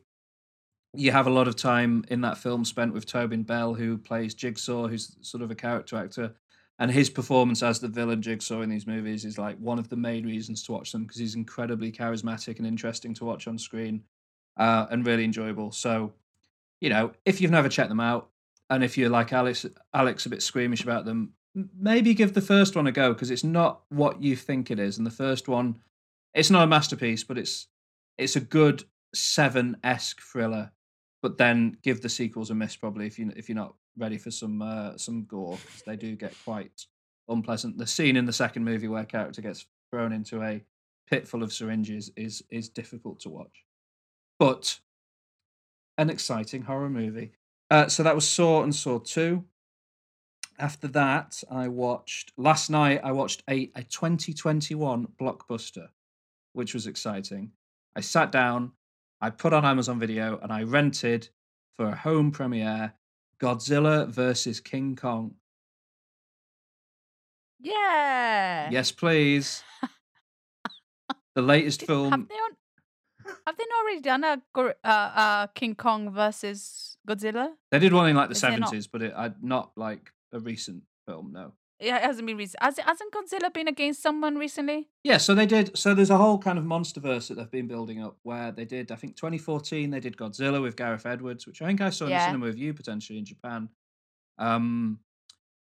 you 0.95 1.11
have 1.11 1.27
a 1.27 1.31
lot 1.31 1.47
of 1.47 1.55
time 1.55 2.03
in 2.09 2.21
that 2.21 2.37
film 2.37 2.65
spent 2.65 2.93
with 2.93 3.05
Tobin 3.05 3.43
Bell 3.43 3.73
who 3.73 3.97
plays 3.97 4.33
Jigsaw 4.33 4.87
who's 4.87 5.15
sort 5.21 5.43
of 5.43 5.51
a 5.51 5.55
character 5.55 5.97
actor. 5.97 6.35
And 6.81 6.89
his 6.89 7.09
performance 7.09 7.61
as 7.61 7.79
the 7.79 7.89
villain 7.89 8.21
Jigsaw 8.21 8.61
in 8.61 8.69
these 8.69 8.87
movies 8.87 9.25
is 9.25 9.37
like 9.37 9.57
one 9.57 9.79
of 9.79 9.89
the 9.89 9.97
main 9.97 10.25
reasons 10.25 10.63
to 10.63 10.71
watch 10.71 10.91
them 10.91 11.03
because 11.03 11.17
he's 11.19 11.35
incredibly 11.35 11.91
charismatic 11.91 12.57
and 12.57 12.65
interesting 12.65 13.13
to 13.15 13.25
watch 13.25 13.47
on 13.47 13.57
screen 13.57 14.01
uh, 14.59 14.85
and 14.91 15.07
really 15.07 15.23
enjoyable. 15.23 15.71
So, 15.71 16.13
you 16.81 16.89
know, 16.89 17.13
if 17.25 17.41
you've 17.41 17.49
never 17.49 17.69
checked 17.69 17.89
them 17.89 17.99
out, 18.01 18.29
and 18.69 18.83
if 18.83 18.97
you're 18.97 19.09
like 19.09 19.33
Alex, 19.33 19.65
Alex 19.93 20.25
a 20.25 20.29
bit 20.29 20.43
squeamish 20.43 20.83
about 20.83 21.05
them, 21.05 21.33
maybe 21.55 22.13
give 22.13 22.33
the 22.33 22.41
first 22.41 22.75
one 22.75 22.85
a 22.85 22.91
go 22.91 23.13
because 23.13 23.31
it's 23.31 23.43
not 23.43 23.81
what 23.89 24.21
you 24.21 24.35
think 24.35 24.69
it 24.69 24.77
is. 24.77 24.97
And 24.97 25.07
the 25.07 25.11
first 25.11 25.47
one, 25.47 25.79
it's 26.35 26.51
not 26.51 26.63
a 26.63 26.67
masterpiece, 26.67 27.23
but 27.23 27.37
it's 27.37 27.67
it's 28.17 28.35
a 28.35 28.41
good 28.41 28.83
seven 29.15 29.77
esque 29.83 30.21
thriller. 30.21 30.71
But 31.21 31.37
then 31.37 31.77
give 31.81 32.01
the 32.01 32.09
sequels 32.09 32.51
a 32.51 32.55
miss 32.55 32.75
probably 32.75 33.07
if 33.07 33.17
you 33.17 33.31
if 33.35 33.49
you're 33.49 33.55
not 33.55 33.75
ready 33.97 34.17
for 34.17 34.29
some 34.29 34.61
uh, 34.61 34.97
some 34.97 35.25
gore 35.25 35.57
'cause 35.57 35.83
they 35.85 35.95
do 35.95 36.15
get 36.15 36.35
quite 36.45 36.85
unpleasant. 37.27 37.77
The 37.77 37.87
scene 37.87 38.15
in 38.17 38.25
the 38.25 38.33
second 38.33 38.63
movie 38.65 38.87
where 38.87 39.05
character 39.05 39.41
gets 39.41 39.65
thrown 39.89 40.13
into 40.13 40.43
a 40.43 40.63
pit 41.09 41.27
full 41.27 41.43
of 41.43 41.51
syringes 41.51 42.11
is 42.15 42.43
is 42.49 42.69
difficult 42.69 43.19
to 43.21 43.29
watch 43.29 43.65
but 44.39 44.79
an 45.97 46.09
exciting 46.09 46.63
horror 46.63 46.89
movie. 46.89 47.33
Uh, 47.69 47.87
so 47.87 48.01
that 48.01 48.15
was 48.15 48.27
Saw 48.27 48.63
and 48.63 48.73
Saw 48.73 48.99
2. 48.99 49.43
After 50.57 50.87
that, 50.89 51.43
I 51.51 51.67
watched 51.67 52.31
last 52.37 52.69
night. 52.69 53.01
I 53.03 53.11
watched 53.11 53.43
a, 53.49 53.71
a 53.75 53.83
2021 53.83 55.07
blockbuster, 55.21 55.89
which 56.53 56.73
was 56.73 56.87
exciting. 56.87 57.51
I 57.95 58.01
sat 58.01 58.31
down, 58.31 58.71
I 59.21 59.29
put 59.29 59.53
on 59.53 59.65
Amazon 59.65 59.99
Video, 59.99 60.39
and 60.41 60.51
I 60.51 60.63
rented 60.63 61.29
for 61.77 61.87
a 61.87 61.95
home 61.95 62.31
premiere 62.31 62.93
Godzilla 63.39 64.07
versus 64.07 64.59
King 64.59 64.95
Kong. 64.95 65.35
Yeah. 67.59 68.69
Yes, 68.69 68.91
please. 68.91 69.63
the 71.35 71.41
latest 71.41 71.81
Did- 71.81 71.87
film. 71.87 72.11
Have 72.11 72.27
they, 72.27 72.35
on, 72.35 72.51
have 73.45 73.57
they 73.57 73.63
not 73.69 73.83
already 73.83 74.01
done 74.01 74.23
a 74.23 74.41
uh, 74.57 74.87
uh, 74.87 75.47
King 75.47 75.75
Kong 75.75 76.11
versus 76.11 76.97
Godzilla? 77.07 77.49
They 77.71 77.79
did 77.79 77.93
one 77.93 78.09
in 78.09 78.15
like 78.15 78.29
the 78.29 78.35
Is 78.35 78.41
there 78.41 78.51
not- 78.51 78.69
seventies, 78.69 78.87
but 78.87 79.01
it 79.01 79.13
I, 79.15 79.31
not 79.41 79.71
like 79.75 80.11
a 80.33 80.39
recent 80.39 80.83
film. 81.07 81.31
No. 81.33 81.53
Yeah, 81.81 81.95
it 81.95 82.03
hasn't 82.03 82.27
been 82.27 82.35
recent. 82.35 82.61
Has, 82.61 82.77
hasn't 82.77 83.13
Godzilla 83.13 83.53
been 83.53 83.69
against 83.69 84.01
someone 84.01 84.35
recently? 84.37 84.89
Yeah, 85.03 85.15
so 85.17 85.33
they 85.33 85.45
did. 85.45 85.77
So 85.77 85.93
there's 85.93 86.09
a 86.09 86.17
whole 86.17 86.37
kind 86.37 86.59
of 86.59 86.65
monsterverse 86.65 87.29
that 87.29 87.35
they've 87.35 87.49
been 87.49 87.69
building 87.69 88.03
up 88.03 88.17
where 88.23 88.51
they 88.51 88.65
did. 88.65 88.91
I 88.91 88.95
think 88.95 89.15
2014 89.15 89.89
they 89.89 90.01
did 90.01 90.17
Godzilla 90.17 90.61
with 90.61 90.75
Gareth 90.75 91.05
Edwards, 91.05 91.47
which 91.47 91.61
I 91.61 91.67
think 91.67 91.79
I 91.79 91.89
saw 91.89 92.05
in 92.05 92.11
the 92.11 92.25
cinema 92.25 92.47
with 92.47 92.57
you 92.57 92.73
potentially 92.73 93.17
in 93.17 93.23
Japan. 93.23 93.69
Um, 94.37 94.99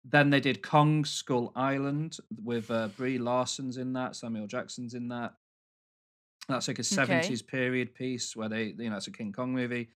then 0.06 0.30
they 0.30 0.40
did 0.40 0.62
Kong 0.62 1.04
Skull 1.04 1.52
Island 1.56 2.18
with 2.44 2.72
uh, 2.72 2.88
Brie 2.90 3.18
Larson's 3.18 3.78
in 3.78 3.92
that, 3.94 4.16
Samuel 4.16 4.48
Jackson's 4.48 4.94
in 4.94 5.10
that. 5.10 5.34
That's 6.48 6.68
like 6.68 6.80
a 6.80 6.82
Okay. 6.82 7.20
70s 7.22 7.46
period 7.46 7.94
piece 7.96 8.36
where 8.36 8.50
they, 8.50 8.76
you 8.78 8.90
know, 8.90 8.98
it's 8.98 9.08
a 9.08 9.12
King 9.12 9.32
Kong 9.34 9.54
movie. 9.54 9.90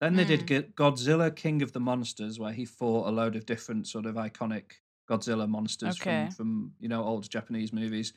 Then 0.00 0.14
they 0.16 0.24
did 0.24 0.40
Mm. 0.46 0.74
Go- 0.74 0.90
Godzilla 0.90 1.34
King 1.34 1.62
of 1.62 1.72
the 1.72 1.80
Monsters, 1.80 2.38
where 2.38 2.52
he 2.52 2.64
fought 2.66 3.08
a 3.08 3.10
load 3.10 3.34
of 3.34 3.46
different 3.46 3.86
sort 3.86 4.04
of 4.06 4.16
iconic 4.16 4.72
Godzilla 5.08 5.48
monsters 5.48 5.98
Okay. 6.00 6.26
from, 6.26 6.34
from 6.34 6.72
you 6.80 6.88
know 6.88 7.02
old 7.02 7.28
Japanese 7.30 7.72
movies. 7.72 8.12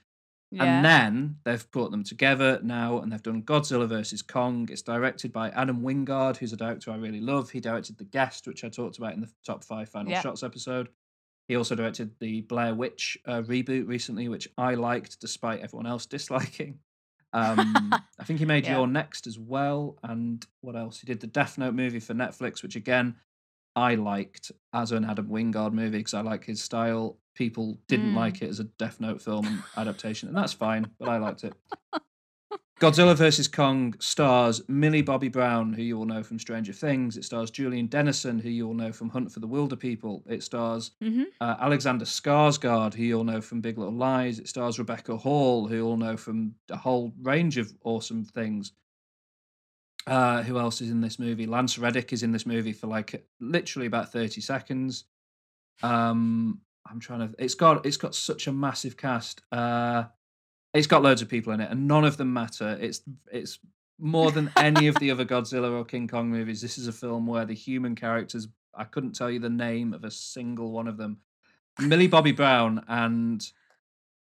Yeah. 0.51 0.63
And 0.63 0.83
then 0.83 1.35
they've 1.43 1.69
put 1.71 1.91
them 1.91 2.03
together 2.03 2.59
now 2.63 2.99
and 2.99 3.11
they've 3.11 3.21
done 3.21 3.43
Godzilla 3.43 3.87
versus 3.87 4.23
Kong. 4.23 4.67
It's 4.71 4.81
directed 4.81 5.31
by 5.31 5.51
Adam 5.51 5.81
Wingard, 5.83 6.37
who's 6.37 6.51
a 6.53 6.57
director 6.57 6.89
I 6.89 6.95
really 6.97 7.21
love. 7.21 7.51
He 7.51 7.59
directed 7.59 7.97
The 7.99 8.03
Guest, 8.05 8.47
which 8.47 8.63
I 8.63 8.69
talked 8.69 8.97
about 8.97 9.13
in 9.13 9.21
the 9.21 9.31
top 9.45 9.63
five 9.63 9.89
final 9.89 10.11
shots 10.23 10.41
episode. 10.41 10.89
He 11.47 11.55
also 11.55 11.75
directed 11.75 12.17
the 12.19 12.41
Blair 12.41 12.73
Witch 12.73 13.15
uh, 13.25 13.41
reboot 13.43 13.87
recently, 13.87 14.27
which 14.27 14.47
I 14.57 14.73
liked 14.73 15.19
despite 15.21 15.59
everyone 15.61 15.85
else 15.85 16.05
disliking. 16.17 16.79
Um, 17.33 17.93
I 18.19 18.23
think 18.23 18.39
he 18.39 18.45
made 18.45 18.65
Yeah. 18.65 18.77
You're 18.77 18.87
Next 18.87 19.27
as 19.27 19.37
well. 19.39 19.97
And 20.03 20.45
what 20.61 20.75
else? 20.75 20.99
He 20.99 21.05
did 21.07 21.19
the 21.19 21.27
Death 21.27 21.57
Note 21.57 21.73
movie 21.73 21.99
for 21.99 22.13
Netflix, 22.13 22.63
which 22.63 22.75
again, 22.75 23.15
I 23.75 23.95
liked 23.95 24.51
as 24.73 24.91
an 24.91 25.05
Adam 25.05 25.27
Wingard 25.27 25.73
movie 25.73 25.99
because 25.99 26.13
I 26.13 26.21
like 26.21 26.43
his 26.45 26.61
style. 26.61 27.17
People 27.35 27.77
didn't 27.87 28.11
Mm. 28.13 28.15
like 28.17 28.41
it 28.41 28.49
as 28.49 28.59
a 28.59 28.65
Death 28.65 28.99
Note 28.99 29.21
film 29.21 29.63
adaptation, 29.77 30.27
and 30.27 30.37
that's 30.37 30.53
fine, 30.53 30.89
but 30.99 31.07
I 31.07 31.17
liked 31.17 31.43
it. 31.43 31.53
Godzilla 32.79 33.13
vs. 33.13 33.49
Kong 33.49 33.93
stars 33.99 34.61
Millie 34.69 35.01
Bobby 35.01 35.27
Brown, 35.27 35.73
who 35.73 35.81
you 35.81 35.97
all 35.97 36.05
know 36.05 36.23
from 36.23 36.39
Stranger 36.39 36.71
Things. 36.71 37.17
It 37.17 37.25
stars 37.25 37.51
Julian 37.51 37.87
Dennison, 37.87 38.39
who 38.39 38.49
you 38.49 38.67
all 38.67 38.73
know 38.73 38.93
from 38.93 39.09
Hunt 39.09 39.29
for 39.33 39.41
the 39.41 39.47
Wilderpeople. 39.47 40.21
It 40.29 40.43
stars 40.43 40.91
hmm 41.01 41.23
uh, 41.41 41.55
Alexander 41.59 42.05
Skarsgård, 42.05 42.93
who 42.93 43.03
you 43.03 43.17
all 43.17 43.25
know 43.25 43.41
from 43.41 43.59
Big 43.59 43.77
Little 43.77 43.93
Lies. 43.93 44.39
It 44.39 44.47
stars 44.47 44.79
Rebecca 44.79 45.17
Hall, 45.17 45.67
who 45.67 45.75
you 45.75 45.85
all 45.85 45.97
know 45.97 46.15
from 46.15 46.55
a 46.69 46.77
whole 46.77 47.11
range 47.21 47.57
of 47.57 47.73
awesome 47.83 48.23
things. 48.23 48.71
Uh, 50.07 50.41
who 50.43 50.57
else 50.57 50.79
is 50.79 50.89
in 50.89 51.01
this 51.01 51.19
movie? 51.19 51.45
Lance 51.45 51.77
Reddick 51.77 52.13
is 52.13 52.23
in 52.23 52.31
this 52.31 52.45
movie 52.45 52.73
for 52.73 52.87
like 52.87 53.25
literally 53.41 53.87
about 53.87 54.13
thirty 54.13 54.39
seconds. 54.39 55.03
Um, 55.83 56.61
I'm 56.89 57.01
trying 57.01 57.27
to. 57.27 57.35
It's 57.37 57.55
got 57.55 57.85
it's 57.85 57.97
got 57.97 58.15
such 58.15 58.47
a 58.47 58.53
massive 58.53 58.95
cast. 58.95 59.41
Uh, 59.51 60.05
it's 60.73 60.87
got 60.87 61.01
loads 61.01 61.21
of 61.21 61.29
people 61.29 61.53
in 61.53 61.61
it, 61.61 61.71
and 61.71 61.87
none 61.87 62.05
of 62.05 62.17
them 62.17 62.33
matter. 62.33 62.77
It's 62.79 63.01
it's 63.31 63.59
more 63.99 64.31
than 64.31 64.51
any 64.55 64.87
of 64.87 64.95
the 64.95 65.11
other 65.11 65.25
Godzilla 65.25 65.77
or 65.77 65.83
King 65.83 66.07
Kong 66.07 66.29
movies. 66.29 66.61
This 66.61 66.77
is 66.77 66.87
a 66.87 66.93
film 66.93 67.27
where 67.27 67.45
the 67.45 67.53
human 67.53 67.95
characters. 67.95 68.47
I 68.75 68.83
couldn't 68.85 69.13
tell 69.13 69.29
you 69.29 69.39
the 69.39 69.49
name 69.49 69.93
of 69.93 70.03
a 70.03 70.11
single 70.11 70.71
one 70.71 70.87
of 70.87 70.97
them. 70.97 71.17
Millie 71.79 72.07
Bobby 72.07 72.31
Brown 72.31 72.83
and 72.87 73.45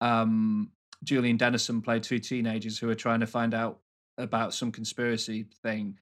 um, 0.01 0.71
Julian 1.03 1.37
Dennison 1.37 1.83
play 1.83 2.01
two 2.01 2.19
teenagers 2.19 2.79
who 2.79 2.89
are 2.89 2.95
trying 2.95 3.21
to 3.21 3.27
find 3.27 3.55
out 3.55 3.81
about 4.19 4.55
some 4.55 4.71
conspiracy 4.71 5.47
thing. 5.63 5.99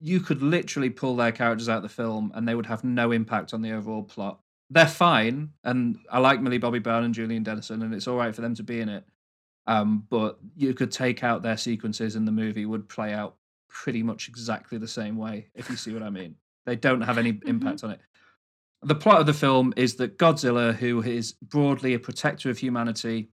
You 0.00 0.20
could 0.20 0.42
literally 0.42 0.90
pull 0.90 1.16
their 1.16 1.32
characters 1.32 1.68
out 1.68 1.78
of 1.78 1.82
the 1.82 1.88
film 1.88 2.32
and 2.34 2.48
they 2.48 2.54
would 2.54 2.66
have 2.66 2.82
no 2.82 3.12
impact 3.12 3.52
on 3.52 3.62
the 3.62 3.72
overall 3.72 4.02
plot. 4.02 4.40
They're 4.70 4.86
fine, 4.86 5.50
and 5.62 5.96
I 6.10 6.18
like 6.18 6.40
Millie 6.40 6.58
Bobby 6.58 6.80
Brown 6.80 7.04
and 7.04 7.14
Julian 7.14 7.44
Dennison, 7.44 7.82
and 7.82 7.94
it's 7.94 8.08
all 8.08 8.16
right 8.16 8.34
for 8.34 8.40
them 8.40 8.56
to 8.56 8.64
be 8.64 8.80
in 8.80 8.88
it. 8.88 9.04
Um, 9.66 10.06
but 10.10 10.38
you 10.56 10.74
could 10.74 10.92
take 10.92 11.24
out 11.24 11.42
their 11.42 11.56
sequences, 11.56 12.16
and 12.16 12.26
the 12.26 12.32
movie 12.32 12.66
would 12.66 12.88
play 12.88 13.12
out 13.12 13.36
pretty 13.68 14.02
much 14.02 14.28
exactly 14.28 14.78
the 14.78 14.88
same 14.88 15.16
way, 15.16 15.48
if 15.54 15.68
you 15.68 15.76
see 15.76 15.92
what 15.92 16.02
I 16.02 16.10
mean. 16.10 16.36
They 16.64 16.76
don't 16.76 17.00
have 17.00 17.18
any 17.18 17.38
impact 17.46 17.84
on 17.84 17.90
it. 17.90 18.00
The 18.82 18.94
plot 18.94 19.20
of 19.20 19.26
the 19.26 19.34
film 19.34 19.72
is 19.76 19.96
that 19.96 20.18
Godzilla, 20.18 20.74
who 20.74 21.02
is 21.02 21.32
broadly 21.42 21.94
a 21.94 21.98
protector 21.98 22.50
of 22.50 22.58
humanity, 22.58 23.30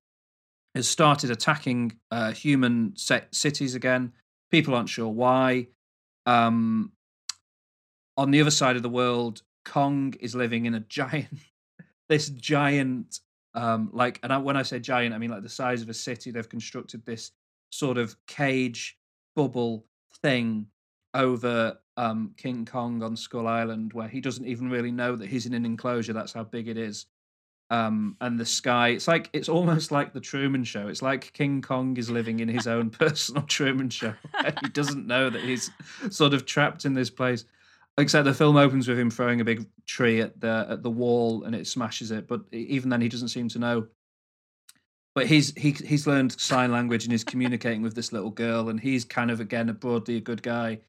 has 0.74 0.88
started 0.88 1.30
attacking 1.30 1.94
uh, 2.12 2.32
human 2.32 2.94
set 2.96 3.34
cities 3.34 3.76
again. 3.76 4.14
People 4.52 4.74
aren't 4.74 4.90
sure 4.90 5.10
why. 5.10 5.68
Um, 6.26 6.92
on 8.18 8.32
the 8.32 8.42
other 8.42 8.52
side 8.52 8.76
of 8.76 8.84
the 8.84 8.90
world, 8.90 9.44
Kong 9.66 10.16
is 10.20 10.36
living 10.36 10.66
in 10.66 10.74
a 10.74 10.80
giant, 10.90 11.40
this 12.10 12.30
giant 12.30 13.20
Um, 13.56 13.90
like, 13.94 14.20
and 14.24 14.34
I, 14.34 14.38
when 14.38 14.58
I 14.58 14.64
say 14.64 14.80
giant, 14.80 15.14
I 15.14 15.18
mean 15.18 15.30
like 15.30 15.44
the 15.44 15.50
size 15.50 15.82
of 15.82 15.90
a 15.90 15.94
city. 15.94 16.32
They've 16.32 16.48
constructed 16.48 17.06
this 17.06 17.32
sort 17.70 17.98
of 17.98 18.16
cage 18.28 18.98
bubble 19.36 19.86
thing 20.22 20.68
over 21.14 21.78
um, 21.98 22.34
King 22.38 22.66
Kong 22.66 23.04
on 23.04 23.16
Skull 23.16 23.48
Island, 23.48 23.94
where 23.94 24.08
he 24.08 24.22
doesn't 24.22 24.48
even 24.48 24.70
really 24.70 24.92
know 24.92 25.16
that 25.16 25.30
he's 25.30 25.46
in 25.46 25.54
an 25.54 25.66
enclosure. 25.66 26.14
That's 26.14 26.34
how 26.34 26.44
big 26.44 26.68
it 26.68 26.78
is. 26.78 27.06
Um, 27.70 28.18
and 28.22 28.40
the 28.40 28.46
sky, 28.46 28.90
it's 28.90 29.08
like 29.08 29.30
it's 29.34 29.50
almost 29.50 29.92
like 29.92 30.14
the 30.14 30.20
Truman 30.20 30.64
Show. 30.64 30.88
It's 30.88 31.02
like 31.02 31.34
King 31.34 31.62
Kong 31.62 31.98
is 31.98 32.10
living 32.10 32.40
in 32.40 32.48
his 32.48 32.68
own 32.68 32.90
personal 32.92 33.44
Truman 33.44 33.90
Show. 33.90 34.14
he 34.62 34.70
doesn't 34.70 35.08
know 35.08 35.30
that 35.30 35.42
he's 35.42 35.72
sort 36.10 36.34
of 36.34 36.46
trapped 36.46 36.86
in 36.86 36.94
this 36.94 37.10
place. 37.10 37.46
Except 37.98 38.26
the 38.26 38.34
film 38.34 38.58
opens 38.58 38.88
with 38.88 38.98
him 38.98 39.12
throwing 39.12 39.40
a 39.40 39.46
big 39.46 39.68
tree 39.86 40.20
at 40.20 40.40
the 40.40 40.66
at 40.68 40.82
the 40.82 40.90
wall 40.90 41.44
and 41.44 41.54
it 41.54 41.68
smashes 41.68 42.10
it. 42.10 42.28
But 42.28 42.42
even 42.52 42.90
then, 42.90 43.02
he 43.02 43.10
doesn't 43.10 43.28
seem 43.28 43.50
to 43.50 43.60
know. 43.60 43.88
But 45.14 45.28
he's 45.28 45.54
he 45.56 45.72
he's 45.72 46.08
learned 46.08 46.40
sign 46.40 46.72
language 46.72 47.04
and 47.04 47.12
he's 47.12 47.24
communicating 47.24 47.84
with 47.84 47.94
this 47.94 48.12
little 48.12 48.32
girl, 48.32 48.70
and 48.70 48.80
he's 48.80 49.06
kind 49.06 49.30
of 49.30 49.40
again 49.40 49.70
a 49.70 49.74
broadly 49.74 50.18
a 50.18 50.22
good 50.22 50.42
guy. 50.42 50.80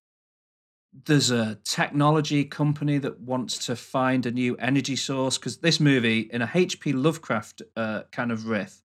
There's 1.04 1.30
a 1.30 1.58
technology 1.64 2.44
company 2.44 2.98
that 2.98 3.20
wants 3.20 3.66
to 3.66 3.76
find 3.76 4.24
a 4.24 4.30
new 4.30 4.56
energy 4.56 4.96
source 4.96 5.36
because 5.36 5.58
this 5.58 5.80
movie, 5.80 6.20
in 6.20 6.40
a 6.40 6.50
H.P. 6.54 6.92
Lovecraft 6.92 7.62
uh, 7.76 8.02
kind 8.12 8.30
of 8.30 8.46
riff, 8.46 8.83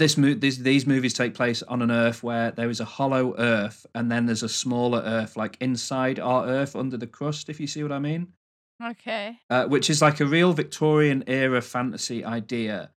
this 0.00 0.16
mo- 0.16 0.34
these 0.44 0.58
these 0.62 0.86
movies 0.86 1.14
take 1.14 1.34
place 1.34 1.62
on 1.62 1.82
an 1.82 1.90
Earth 1.90 2.22
where 2.22 2.50
there 2.50 2.70
is 2.70 2.80
a 2.80 2.84
hollow 2.84 3.34
Earth, 3.38 3.86
and 3.94 4.10
then 4.10 4.26
there's 4.26 4.42
a 4.42 4.48
smaller 4.48 5.00
Earth, 5.04 5.36
like 5.36 5.56
inside 5.60 6.18
our 6.18 6.46
Earth, 6.46 6.74
under 6.74 6.96
the 6.96 7.06
crust. 7.06 7.48
If 7.48 7.60
you 7.60 7.66
see 7.66 7.82
what 7.84 7.92
I 7.92 7.98
mean 8.00 8.32
Okay. 8.82 9.38
uh, 9.50 9.66
which 9.66 9.90
is 9.90 10.00
like 10.02 10.20
a 10.20 10.26
real 10.26 10.52
Victorian 10.54 11.22
era 11.26 11.60
fantasy 11.62 12.24
idea 12.24 12.90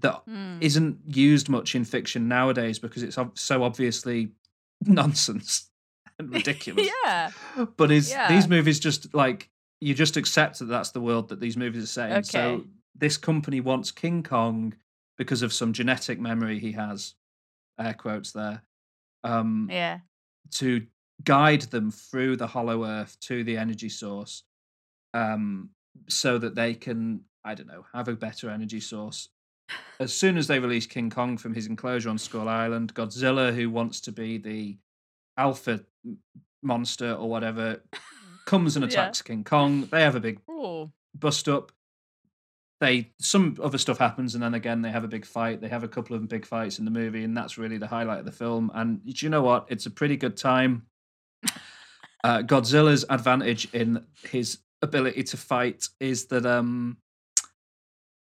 that 0.00 0.22
Hmm. 0.26 0.58
not 0.60 0.94
used 1.16 1.48
much 1.48 1.74
in 1.76 1.84
fiction 1.84 2.26
nowadays 2.28 2.78
because 2.80 3.02
it's 3.04 3.16
so 3.34 3.62
obviously 3.62 4.32
nonsense 4.84 5.70
and 6.18 6.30
ridiculous. 6.38 6.88
yeah. 7.04 7.30
But 7.76 7.90
is 7.90 8.10
Yeah. 8.10 8.28
these 8.28 8.48
movies 8.48 8.80
just 8.80 9.14
like 9.14 9.50
you 9.80 9.94
just 9.94 10.16
accept 10.16 10.58
that 10.58 10.66
that's 10.66 10.90
the 10.92 11.00
world 11.00 11.28
that 11.28 11.40
these 11.40 11.56
movies 11.56 11.84
are 11.84 11.86
set 11.86 12.10
in? 12.16 12.24
So 12.24 12.64
this 12.96 13.16
company 13.16 13.60
wants 13.60 13.90
King 13.92 14.22
Kong 14.22 14.74
because 15.18 15.42
of 15.42 15.52
some 15.52 15.72
genetic 15.72 16.18
memory 16.20 16.58
he 16.58 16.72
has, 16.72 17.14
air 17.78 17.94
quotes 17.94 18.32
there, 18.32 18.62
um, 19.22 19.68
Yeah. 19.70 20.00
to 20.52 20.86
guide 21.22 21.62
them 21.62 21.90
through 21.90 22.36
the 22.36 22.46
hollow 22.46 22.84
earth 22.84 23.16
to 23.20 23.44
the 23.44 23.56
energy 23.56 23.88
source 23.88 24.42
um 25.14 25.70
so 26.08 26.38
that 26.38 26.56
they 26.56 26.74
can 26.74 27.20
i 27.44 27.54
don't 27.54 27.68
know 27.68 27.86
have 27.94 28.08
a 28.08 28.16
better 28.16 28.50
energy 28.50 28.80
source 28.80 29.28
as 30.00 30.12
soon 30.12 30.36
as 30.36 30.48
they 30.48 30.58
release 30.58 30.86
king 30.86 31.08
kong 31.08 31.38
from 31.38 31.54
his 31.54 31.68
enclosure 31.68 32.10
on 32.10 32.18
skull 32.18 32.48
island 32.48 32.92
godzilla 32.94 33.54
who 33.54 33.70
wants 33.70 34.00
to 34.00 34.10
be 34.10 34.38
the 34.38 34.76
alpha 35.38 35.80
monster 36.64 37.12
or 37.14 37.28
whatever 37.28 37.80
comes 38.44 38.74
and 38.74 38.84
Yeah. 38.90 38.90
attacks 39.02 39.22
king 39.22 39.44
kong 39.44 39.86
they 39.92 40.02
have 40.02 40.16
a 40.16 40.20
big 40.20 40.40
Oh. 40.48 40.90
bust 41.14 41.48
up 41.48 41.70
they 42.80 43.10
some 43.18 43.56
other 43.62 43.78
stuff 43.78 43.98
happens 43.98 44.34
and 44.34 44.42
then 44.42 44.54
again 44.54 44.82
they 44.82 44.90
have 44.90 45.04
a 45.04 45.08
big 45.08 45.24
fight 45.24 45.60
they 45.60 45.68
have 45.68 45.84
a 45.84 45.88
couple 45.88 46.16
of 46.16 46.28
big 46.28 46.44
fights 46.44 46.78
in 46.78 46.84
the 46.84 46.90
movie 46.90 47.24
and 47.24 47.36
that's 47.36 47.56
really 47.58 47.78
the 47.78 47.86
highlight 47.86 48.18
of 48.18 48.24
the 48.24 48.32
film 48.32 48.70
and 48.74 49.04
do 49.04 49.26
you 49.26 49.30
know 49.30 49.42
what 49.42 49.66
it's 49.68 49.86
a 49.86 49.90
pretty 49.90 50.16
good 50.16 50.36
time 50.36 50.82
uh, 52.24 52.42
godzilla's 52.42 53.04
advantage 53.10 53.72
in 53.72 54.04
his 54.24 54.58
ability 54.82 55.22
to 55.22 55.36
fight 55.36 55.88
is 56.00 56.26
that 56.26 56.44
um 56.44 56.96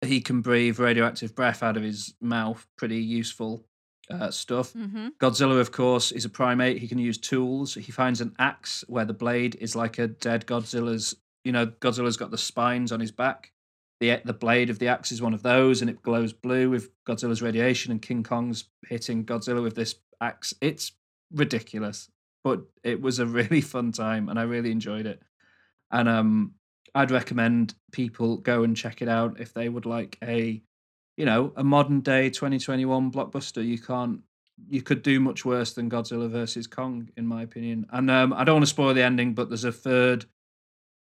he 0.06 0.22
can 0.22 0.42
breathe 0.42 0.80
radioactive 0.80 1.36
breath 1.36 1.64
out 1.64 1.76
of 1.76 1.84
his 1.84 2.14
mouth 2.22 2.66
pretty 2.78 2.98
useful 2.98 3.66
uh, 4.10 4.32
stuff 4.32 4.74
Mm-hmm. 4.74 5.10
Godzilla, 5.20 5.60
of 5.60 5.72
course, 5.72 6.14
is 6.14 6.24
a 6.24 6.30
primate. 6.30 6.78
He 6.78 6.88
can 6.88 6.98
use 7.00 7.18
tools. 7.18 7.74
He 7.74 7.92
finds 7.92 8.22
an 8.22 8.34
axe 8.40 8.84
where 8.88 9.04
the 9.04 9.14
blade 9.14 9.56
is 9.60 9.76
like 9.76 9.98
a 10.00 10.08
dead 10.08 10.46
Godzilla's. 10.46 11.14
You 11.44 11.52
know, 11.52 11.66
Godzilla's 11.68 12.16
got 12.16 12.32
the 12.32 12.38
spines 12.38 12.92
on 12.92 13.00
his 13.02 13.12
back. 13.12 13.52
The 14.00 14.22
the 14.24 14.34
blade 14.34 14.70
of 14.70 14.80
the 14.80 14.88
axe 14.88 15.12
is 15.12 15.22
one 15.22 15.34
of 15.34 15.43
those, 15.43 15.82
and 15.82 15.89
it 15.89 16.04
glows 16.04 16.34
blue 16.34 16.70
with 16.70 16.89
Godzilla's 17.06 17.41
radiation. 17.41 17.91
And 17.91 18.02
King 18.02 18.24
Kong's 18.24 18.66
hitting 18.88 19.26
Godzilla 19.26 19.62
with 19.64 19.76
this 19.76 19.95
axe. 20.22 20.54
It's 20.62 20.91
ridiculous, 21.34 22.10
but 22.43 22.62
it 22.84 23.02
was 23.02 23.20
a 23.20 23.26
really 23.26 23.62
fun 23.74 23.91
time, 23.91 24.30
and 24.30 24.39
I 24.39 24.43
really 24.43 24.72
enjoyed 24.72 25.06
it. 25.06 25.22
And 25.91 26.08
um, 26.08 26.54
I'd 26.93 27.12
recommend 27.12 27.76
people 27.91 28.38
go 28.38 28.64
and 28.64 28.76
check 28.76 29.02
it 29.02 29.10
out 29.10 29.39
if 29.39 29.54
they 29.54 29.70
would 29.70 29.86
like 29.86 30.18
a, 30.24 30.62
you 31.16 31.26
know, 31.26 31.54
a 31.56 31.64
modern 31.64 32.02
day 32.02 32.30
2021 32.30 33.12
blockbuster. 33.12 33.66
You 33.66 33.80
can't 33.80 34.22
you 34.68 34.82
could 34.82 35.04
do 35.04 35.20
much 35.20 35.45
worse 35.45 35.74
than 35.74 35.89
Godzilla 35.89 36.30
versus 36.30 36.68
Kong, 36.68 37.10
in 37.16 37.28
my 37.28 37.43
opinion. 37.43 37.86
And 37.91 38.10
um, 38.10 38.34
I 38.34 38.43
don't 38.43 38.56
want 38.56 38.66
to 38.66 38.70
spoil 38.70 38.93
the 38.93 39.04
ending, 39.04 39.34
but 39.34 39.50
there's 39.50 39.64
a 39.64 39.72
third 39.72 40.26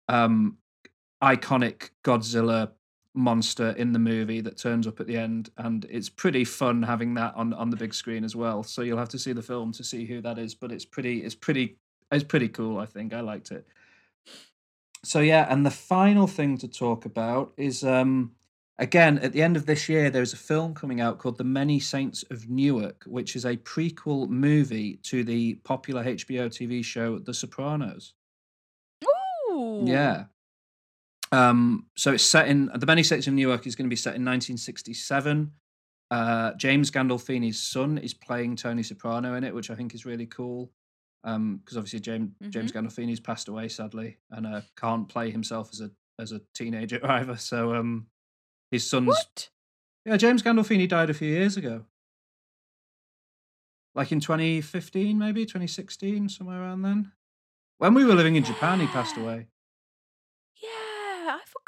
um, 0.08 0.58
iconic 1.24 1.90
Godzilla 2.04 2.72
monster 3.14 3.72
in 3.72 3.92
the 3.92 4.00
movie 4.00 4.42
that 4.42 4.58
turns 4.58 4.88
up 4.88 5.00
at 5.00 5.08
the 5.08 5.18
end, 5.18 5.50
and 5.58 5.86
it's 5.90 6.10
pretty 6.10 6.44
fun 6.44 6.84
having 6.84 7.14
that 7.16 7.34
on 7.36 7.54
on 7.54 7.70
the 7.70 7.78
big 7.78 7.94
screen 7.94 8.24
as 8.24 8.36
well. 8.36 8.64
So 8.64 8.82
you'll 8.82 8.98
have 8.98 9.10
to 9.10 9.20
see 9.20 9.34
the 9.34 9.42
film 9.42 9.72
to 9.74 9.84
see 9.84 10.06
who 10.06 10.22
that 10.22 10.38
is, 10.38 10.56
but 10.56 10.72
it's 10.72 10.86
pretty 10.86 11.20
it's 11.20 11.36
pretty 11.36 11.78
it's 12.12 12.24
pretty 12.24 12.50
cool. 12.50 12.80
I 12.80 12.86
think 12.86 13.14
I 13.14 13.22
liked 13.22 13.52
it. 13.52 13.68
So 15.04 15.20
yeah, 15.20 15.48
and 15.50 15.66
the 15.66 15.72
final 15.72 16.28
thing 16.28 16.58
to 16.60 16.68
talk 16.68 17.06
about 17.06 17.54
is 17.58 17.84
um 17.84 18.32
again 18.78 19.20
at 19.20 19.34
the 19.34 19.42
end 19.42 19.58
of 19.58 19.66
this 19.66 19.90
year 19.90 20.10
there's 20.10 20.34
a 20.34 20.38
film 20.38 20.74
coming 20.74 21.02
out 21.02 21.18
called 21.18 21.38
The 21.38 21.44
Many 21.44 21.80
Saints 21.80 22.24
of 22.30 22.50
Newark, 22.50 23.04
which 23.06 23.36
is 23.36 23.46
a 23.46 23.58
prequel 23.58 24.30
movie 24.30 24.98
to 25.04 25.24
the 25.24 25.56
popular 25.64 26.04
HBO 26.04 26.48
TV 26.48 26.84
show 26.84 27.20
The 27.20 27.34
Sopranos. 27.34 28.14
Ooh. 29.52 29.84
Yeah. 29.86 30.26
Um, 31.32 31.86
so 31.96 32.14
it's 32.14 32.24
set 32.24 32.48
in 32.48 32.72
the 32.76 32.86
Many 32.86 33.04
Saints 33.04 33.28
of 33.28 33.34
Newark 33.34 33.68
is 33.68 33.76
going 33.76 33.86
to 33.86 33.90
be 33.90 33.96
set 33.96 34.16
in 34.16 34.26
1967. 34.26 35.52
Uh, 36.12 36.54
James 36.56 36.90
Gandolfini's 36.90 37.62
son 37.62 38.00
is 38.00 38.14
playing 38.14 38.56
Tony 38.56 38.82
Soprano 38.82 39.36
in 39.36 39.44
it, 39.44 39.54
which 39.54 39.70
I 39.70 39.76
think 39.76 39.94
is 39.94 40.06
really 40.06 40.26
cool. 40.26 40.72
Um, 41.24 41.58
because 41.58 41.76
obviously 41.78 42.00
James 42.00 42.32
James 42.50 42.72
Gandolfini's 42.72 43.20
passed 43.20 43.50
away 43.50 43.68
sadly, 43.68 44.18
and 44.32 44.48
uh, 44.48 44.62
can't 44.78 45.08
play 45.10 45.30
himself 45.30 45.70
as 45.74 45.82
a 45.82 45.92
as 46.18 46.32
a 46.32 46.42
teenager 46.56 47.00
either. 47.06 47.36
So 47.36 47.76
um, 47.76 48.08
his 48.72 48.90
son's 48.90 49.08
What? 49.10 49.50
yeah, 50.06 50.18
James 50.18 50.42
Gandolfini 50.42 50.88
died 50.88 51.10
a 51.10 51.14
few 51.14 51.30
years 51.30 51.58
ago. 51.58 51.84
Like 53.96 54.12
in 54.12 54.20
2015, 54.20 55.18
maybe 55.18 55.46
2016, 55.46 56.30
somewhere 56.30 56.62
around 56.62 56.84
then. 56.84 57.12
When 57.80 57.94
we 57.94 58.06
were 58.06 58.16
living 58.16 58.36
in 58.36 58.44
Japan, 58.44 58.80
he 58.80 58.88
passed 58.88 59.18
away. 59.18 59.48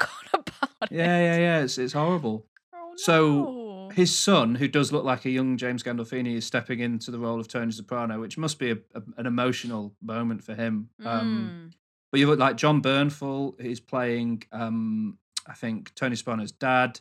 Yeah, 0.00 0.06
forgot 0.08 0.32
about 0.32 0.90
it. 0.90 0.94
Yeah, 0.96 1.18
yeah, 1.18 1.36
yeah. 1.38 1.60
It's 1.62 1.78
it's 1.78 1.92
horrible. 1.92 2.46
Oh, 2.74 2.92
So. 2.96 3.58
His 3.94 4.18
son, 4.18 4.54
who 4.54 4.68
does 4.68 4.90
look 4.90 5.04
like 5.04 5.26
a 5.26 5.30
young 5.30 5.58
James 5.58 5.82
Gandolfini, 5.82 6.36
is 6.36 6.46
stepping 6.46 6.80
into 6.80 7.10
the 7.10 7.18
role 7.18 7.38
of 7.38 7.46
Tony 7.46 7.70
Soprano, 7.72 8.18
which 8.18 8.38
must 8.38 8.58
be 8.58 8.70
a, 8.70 8.78
a- 8.94 9.02
an 9.18 9.26
emotional 9.26 9.92
moment 10.00 10.42
for 10.42 10.54
him. 10.54 10.88
Um, 11.04 11.68
Mm. 11.68 11.74
But 12.10 12.20
you 12.20 12.26
look 12.26 12.38
like 12.38 12.56
Jon 12.56 12.80
Bernthal 12.80 13.60
is 13.60 13.80
playing, 13.80 14.44
um, 14.50 15.18
I 15.46 15.52
think, 15.52 15.94
Tony 15.94 16.16
Soprano's 16.16 16.52
dad. 16.52 17.00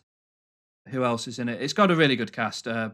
Who 0.89 1.05
else 1.05 1.29
is 1.29 1.39
in 1.39 1.47
it? 1.47 1.61
It's 1.61 1.71
got 1.71 1.91
a 1.91 1.95
really 1.95 2.17
good 2.17 2.33
cast. 2.33 2.67
Uh, 2.67 2.89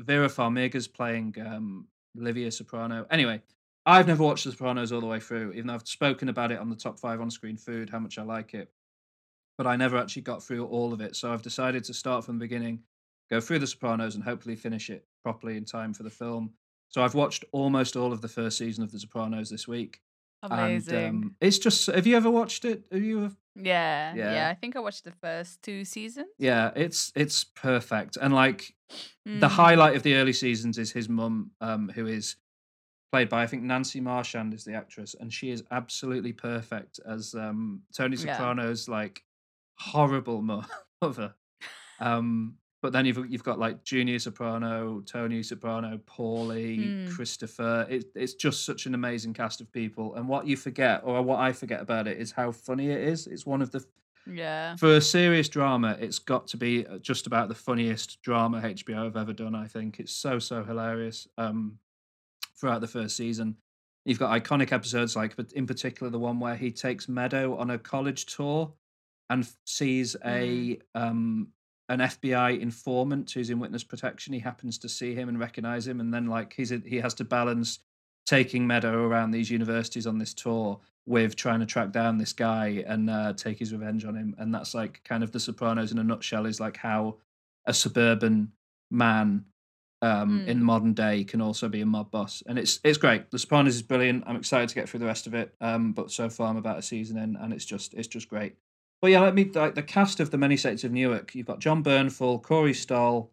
Vera 0.00 0.28
Farmiga's 0.28 0.86
playing 0.88 1.34
um, 1.42 1.86
Livia 2.14 2.50
Soprano. 2.50 3.06
Anyway, 3.10 3.40
I've 3.86 4.06
never 4.06 4.22
watched 4.22 4.44
The 4.44 4.50
Sopranos 4.50 4.92
all 4.92 5.00
the 5.00 5.06
way 5.06 5.20
through, 5.20 5.52
even 5.52 5.68
though 5.68 5.74
I've 5.74 5.88
spoken 5.88 6.28
about 6.28 6.52
it 6.52 6.58
on 6.58 6.68
the 6.68 6.76
top 6.76 6.98
five 7.00 7.22
on 7.22 7.30
screen 7.30 7.56
food, 7.56 7.88
how 7.88 8.00
much 8.00 8.18
I 8.18 8.22
like 8.22 8.52
it. 8.52 8.70
But 9.60 9.66
I 9.66 9.76
never 9.76 9.98
actually 9.98 10.22
got 10.22 10.42
through 10.42 10.64
all 10.68 10.94
of 10.94 11.02
it. 11.02 11.14
So 11.14 11.30
I've 11.30 11.42
decided 11.42 11.84
to 11.84 11.92
start 11.92 12.24
from 12.24 12.38
the 12.38 12.44
beginning, 12.46 12.78
go 13.28 13.42
through 13.42 13.58
The 13.58 13.66
Sopranos, 13.66 14.14
and 14.14 14.24
hopefully 14.24 14.56
finish 14.56 14.88
it 14.88 15.04
properly 15.22 15.58
in 15.58 15.66
time 15.66 15.92
for 15.92 16.02
the 16.02 16.08
film. 16.08 16.54
So 16.88 17.02
I've 17.02 17.14
watched 17.14 17.44
almost 17.52 17.94
all 17.94 18.10
of 18.10 18.22
the 18.22 18.28
first 18.28 18.56
season 18.56 18.82
of 18.82 18.90
The 18.90 18.98
Sopranos 18.98 19.50
this 19.50 19.68
week. 19.68 20.00
Amazing. 20.42 20.96
And 20.96 21.24
um, 21.24 21.36
it's 21.42 21.58
just, 21.58 21.84
have 21.88 22.06
you 22.06 22.16
ever 22.16 22.30
watched 22.30 22.64
it? 22.64 22.84
Have 22.90 23.02
you 23.02 23.24
ever 23.26 23.36
yeah, 23.54 24.14
yeah. 24.14 24.32
yeah, 24.32 24.48
I 24.48 24.54
think 24.54 24.76
I 24.76 24.78
watched 24.80 25.04
the 25.04 25.12
first 25.12 25.60
two 25.62 25.84
seasons. 25.84 26.28
Yeah, 26.38 26.70
it's 26.74 27.12
it's 27.14 27.44
perfect. 27.44 28.16
And 28.16 28.32
like 28.32 28.74
the 29.26 29.46
Mm. 29.46 29.50
highlight 29.50 29.94
of 29.94 30.02
the 30.04 30.14
early 30.14 30.32
seasons 30.32 30.78
is 30.78 30.90
his 30.90 31.06
mum, 31.06 31.50
um, 31.60 31.90
who 31.90 32.06
is 32.06 32.36
played 33.12 33.28
by 33.28 33.42
I 33.42 33.46
think 33.46 33.62
Nancy 33.62 34.00
Marchand 34.00 34.54
is 34.54 34.64
the 34.64 34.72
actress, 34.72 35.14
and 35.20 35.30
she 35.30 35.50
is 35.50 35.62
absolutely 35.70 36.32
perfect 36.32 36.98
as 37.06 37.34
um 37.34 37.82
Tony 37.92 38.16
Yeah. 38.16 38.38
Soprano's 38.38 38.88
like 38.88 39.22
horrible 39.80 40.42
mother. 41.02 41.34
Um, 42.00 42.54
but 42.82 42.92
then 42.94 43.04
you've 43.04 43.30
you've 43.30 43.44
got 43.44 43.58
like 43.58 43.84
Junior 43.84 44.18
Soprano, 44.18 45.00
Tony 45.02 45.42
Soprano, 45.42 45.98
Paulie, 46.06 46.78
Mm. 46.78 47.14
Christopher. 47.14 47.86
It, 47.90 48.06
it's 48.14 48.34
just 48.34 48.64
such 48.64 48.86
an 48.86 48.94
amazing 48.94 49.34
cast 49.34 49.60
of 49.60 49.70
people. 49.70 50.14
And 50.14 50.26
what 50.28 50.46
you 50.46 50.56
forget, 50.56 51.02
or 51.04 51.20
what 51.22 51.40
I 51.40 51.52
forget 51.52 51.80
about 51.80 52.08
it, 52.08 52.16
is 52.18 52.32
how 52.32 52.52
funny 52.52 52.88
it 52.90 53.00
is. 53.00 53.26
It's 53.26 53.44
one 53.44 53.60
of 53.60 53.70
the 53.70 53.84
Yeah. 54.26 54.76
for 54.76 54.94
a 54.94 55.00
serious 55.00 55.48
drama, 55.50 55.96
it's 56.00 56.18
got 56.18 56.46
to 56.48 56.56
be 56.56 56.86
uh, 56.86 56.96
just 56.98 57.26
about 57.26 57.48
the 57.48 57.54
funniest 57.54 58.22
drama 58.22 58.62
HBO 58.62 59.04
have 59.04 59.16
ever 59.18 59.34
done. 59.34 59.54
I 59.54 59.66
think 59.66 60.00
it's 60.00 60.12
so 60.14 60.38
so 60.38 60.64
hilarious. 60.64 61.28
Um, 61.36 61.78
throughout 62.58 62.80
the 62.80 62.86
first 62.88 63.14
season, 63.16 63.56
you've 64.06 64.18
got 64.18 64.30
iconic 64.42 64.72
episodes 64.72 65.16
like, 65.16 65.36
but 65.36 65.52
in 65.52 65.66
particular, 65.66 66.08
the 66.10 66.18
one 66.18 66.40
where 66.40 66.56
he 66.56 66.70
takes 66.70 67.08
Meadow 67.10 67.56
on 67.56 67.70
a 67.70 67.78
college 67.78 68.24
tour 68.26 68.72
and 69.30 69.48
sees 69.64 70.14
a 70.26 70.78
um 70.94 71.48
an 71.88 72.00
FBI 72.00 72.60
informant 72.60 73.30
who's 73.32 73.50
in 73.50 73.58
witness 73.58 73.82
protection. 73.82 74.32
He 74.32 74.38
happens 74.40 74.78
to 74.78 74.88
see 74.88 75.14
him 75.14 75.28
and 75.28 75.40
recognize 75.40 75.86
him, 75.86 76.00
and 76.00 76.12
then 76.12 76.26
like 76.26 76.52
he's 76.52 76.70
a, 76.72 76.82
he 76.84 76.96
has 76.98 77.14
to 77.14 77.24
balance 77.24 77.78
taking 78.26 78.66
Meadow 78.66 79.06
around 79.06 79.30
these 79.32 79.50
universities 79.50 80.06
on 80.06 80.18
this 80.18 80.34
tour 80.34 80.78
with 81.06 81.34
trying 81.34 81.58
to 81.58 81.66
track 81.66 81.90
down 81.90 82.18
this 82.18 82.32
guy 82.32 82.84
and 82.86 83.10
uh, 83.10 83.32
take 83.32 83.58
his 83.58 83.72
revenge 83.72 84.04
on 84.04 84.14
him. 84.14 84.36
And 84.38 84.54
that's 84.54 84.74
like 84.74 85.02
kind 85.02 85.24
of 85.24 85.32
The 85.32 85.40
Sopranos 85.40 85.90
in 85.90 85.98
a 85.98 86.04
nutshell 86.04 86.46
is 86.46 86.60
like 86.60 86.76
how 86.76 87.16
a 87.66 87.72
suburban 87.74 88.52
man 88.90 89.44
um, 90.02 90.40
Mm. 90.40 90.46
in 90.46 90.62
modern 90.62 90.94
day 90.94 91.24
can 91.24 91.40
also 91.40 91.68
be 91.68 91.80
a 91.80 91.86
mob 91.86 92.10
boss. 92.12 92.42
And 92.46 92.58
it's 92.58 92.78
it's 92.84 92.98
great. 92.98 93.30
The 93.32 93.38
Sopranos 93.38 93.74
is 93.74 93.82
brilliant. 93.82 94.22
I'm 94.26 94.36
excited 94.36 94.68
to 94.68 94.74
get 94.74 94.88
through 94.88 95.00
the 95.00 95.06
rest 95.06 95.26
of 95.26 95.34
it. 95.34 95.54
Um, 95.60 95.92
but 95.92 96.10
so 96.12 96.28
far 96.30 96.48
I'm 96.48 96.56
about 96.56 96.78
a 96.78 96.82
season 96.82 97.16
in, 97.18 97.36
and 97.36 97.52
it's 97.52 97.64
just 97.64 97.94
it's 97.94 98.08
just 98.08 98.28
great. 98.28 98.54
But 99.00 99.10
yeah, 99.10 99.20
let 99.20 99.34
me 99.34 99.44
like 99.44 99.74
the 99.74 99.82
cast 99.82 100.20
of 100.20 100.30
the 100.30 100.38
Many 100.38 100.56
Saints 100.56 100.84
of 100.84 100.92
Newark. 100.92 101.34
You've 101.34 101.46
got 101.46 101.58
Jon 101.58 101.82
Bernthal, 101.82 102.42
Corey 102.42 102.74
Stoll, 102.74 103.30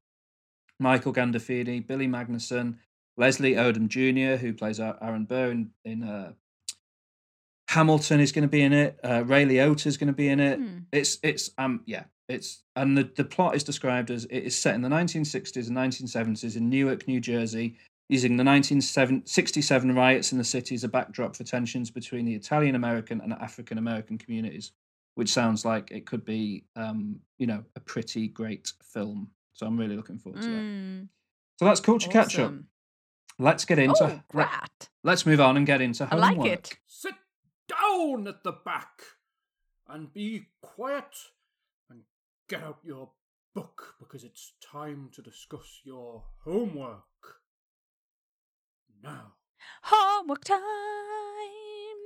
Michael 0.79 1.13
Gandolfini, 1.13 1.85
Billy 1.85 2.07
Magnussen, 2.07 2.77
Leslie 3.17 3.55
Odom 3.55 3.87
Jr., 3.87 4.41
who 4.41 4.53
plays 4.53 4.79
Aaron 4.79 5.25
Burr 5.25 5.51
in, 5.51 5.71
in 5.83 6.03
uh, 6.03 6.33
Hamilton, 7.69 8.19
is 8.19 8.31
going 8.31 8.43
to 8.43 8.47
be 8.47 8.61
in 8.61 8.71
it. 8.71 8.97
Uh, 9.03 9.23
Ray 9.25 9.45
Liotta 9.45 9.87
is 9.87 9.97
going 9.97 10.07
to 10.07 10.13
be 10.13 10.29
in 10.29 10.39
it. 10.39 10.59
Hmm. 10.59 10.77
It's 10.91 11.19
it's 11.23 11.51
um 11.57 11.81
yeah 11.85 12.05
it's 12.29 12.63
and 12.75 12.97
the 12.97 13.09
the 13.15 13.25
plot 13.25 13.55
is 13.55 13.63
described 13.63 14.11
as 14.11 14.25
it 14.25 14.39
is 14.39 14.57
set 14.57 14.75
in 14.75 14.81
the 14.81 14.89
1960s 14.89 15.67
and 15.67 15.77
1970s 15.77 16.55
in 16.55 16.69
Newark, 16.69 17.07
New 17.07 17.19
Jersey, 17.19 17.75
using 18.09 18.37
the 18.37 18.43
1967 18.43 19.95
riots 19.95 20.31
in 20.31 20.37
the 20.37 20.43
city 20.43 20.75
as 20.75 20.83
a 20.83 20.89
backdrop 20.89 21.35
for 21.35 21.43
tensions 21.43 21.91
between 21.91 22.25
the 22.25 22.35
Italian 22.35 22.75
American 22.75 23.21
and 23.21 23.33
African 23.33 23.77
American 23.77 24.17
communities, 24.17 24.71
which 25.17 25.29
sounds 25.29 25.65
like 25.65 25.89
it 25.91 26.05
could 26.05 26.23
be 26.23 26.63
um 26.75 27.19
you 27.39 27.47
know 27.47 27.63
a 27.75 27.79
pretty 27.79 28.27
great 28.27 28.71
film. 28.93 29.29
So 29.53 29.65
I'm 29.65 29.77
really 29.77 29.95
looking 29.95 30.19
forward 30.19 30.41
to 30.43 30.47
that. 30.47 30.61
Mm, 30.61 31.07
So 31.57 31.65
that's 31.65 31.79
culture 31.79 32.09
catch 32.09 32.37
up. 32.39 32.53
Let's 33.39 33.65
get 33.65 33.79
into 33.79 33.95
Oh, 34.03 34.07
let, 34.33 34.49
great. 34.49 34.89
let's 35.03 35.25
move 35.25 35.39
on 35.41 35.57
and 35.57 35.65
get 35.65 35.81
into 35.81 36.07
I 36.11 36.15
like 36.15 36.35
homework. 36.37 36.47
it. 36.53 36.77
Sit 36.87 37.15
down 37.67 38.27
at 38.27 38.43
the 38.43 38.51
back 38.51 39.01
and 39.87 40.11
be 40.13 40.47
quiet 40.61 41.15
and 41.89 42.01
get 42.49 42.63
out 42.63 42.77
your 42.83 43.09
book 43.55 43.95
because 43.99 44.23
it's 44.23 44.53
time 44.61 45.09
to 45.13 45.21
discuss 45.21 45.81
your 45.83 46.23
homework. 46.43 47.03
Now. 49.03 49.33
Homework 49.83 50.43
time. 50.43 50.57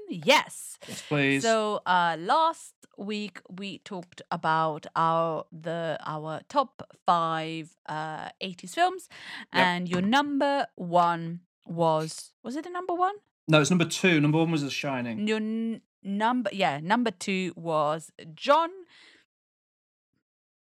Yes. 0.10 0.78
Yes, 0.88 1.02
please. 1.08 1.44
So 1.44 1.82
uh 1.86 2.18
last 2.20 2.74
week 2.98 3.42
we 3.50 3.80
talked 3.80 4.22
about 4.32 4.86
our 4.96 5.46
the 5.52 5.98
our 6.06 6.42
top 6.50 6.84
five 7.06 7.76
uh 7.88 8.30
80s 8.44 8.74
films 8.76 9.08
Yep. 9.54 9.66
and 9.66 9.90
your 9.90 10.02
number 10.02 10.68
one 10.76 11.42
was 11.66 12.34
was 12.44 12.56
it 12.56 12.64
the 12.64 12.70
number 12.70 12.94
one? 12.94 13.16
no, 13.48 13.60
it's 13.62 13.70
number 13.72 13.86
two. 13.86 14.20
Number 14.22 14.38
one 14.38 14.52
was 14.52 14.62
The 14.64 14.70
Shining. 14.70 15.28
Your 15.28 15.38
n- 15.38 15.82
number 16.04 16.50
yeah, 16.54 16.80
number 16.82 17.12
two 17.12 17.54
was 17.56 18.12
John 18.36 18.70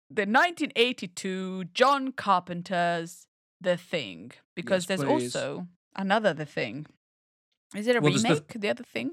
the 0.10 0.24
1982 0.24 1.66
John 1.74 2.12
Carpenter's 2.12 3.28
The 3.62 3.78
Thing 3.78 4.32
because 4.56 4.84
Yes, 4.84 4.88
there's 5.00 5.04
please. 5.04 5.36
also 5.36 5.68
another 5.96 6.34
The 6.34 6.46
Thing. 6.46 6.86
Is 7.76 7.88
it 7.88 7.96
a 7.96 8.02
Well, 8.02 8.12
there's 8.12 8.24
the- 8.24 8.30
remake? 8.30 8.62
The... 8.62 8.70
other 8.70 8.84
thing? 8.84 9.12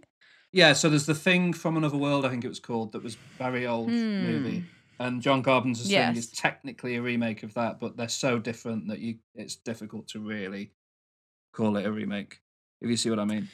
Yeah, 0.52 0.72
so 0.72 0.88
there's 0.88 1.07
the 1.07 1.14
thing 1.14 1.52
from 1.52 1.76
another 1.76 1.96
world. 1.98 2.24
I 2.24 2.30
think 2.30 2.44
it 2.44 2.48
was 2.48 2.61
called 2.61 2.92
that 2.92 3.02
was 3.02 3.16
very 3.36 3.66
old 3.66 3.88
movie, 3.88 4.61
Hmm. 4.61 4.66
and 5.04 5.20
John 5.22 5.42
Carpenter's 5.42 5.88
thing 5.88 6.16
is 6.16 6.30
technically 6.30 6.96
a 6.96 7.02
remake 7.02 7.42
of 7.42 7.52
that, 7.54 7.78
but 7.80 7.96
they're 7.96 8.09
so 8.09 8.38
different 8.38 8.88
that 8.88 9.00
you 9.00 9.18
it's 9.34 9.57
difficult 9.57 10.09
to 10.09 10.20
really 10.20 10.72
call 11.52 11.76
it 11.76 11.84
a 11.84 11.92
remake. 11.92 12.40
If 12.80 12.88
you 12.88 12.96
see 12.96 13.11
what 13.11 13.18
I 13.18 13.24
mean. 13.24 13.48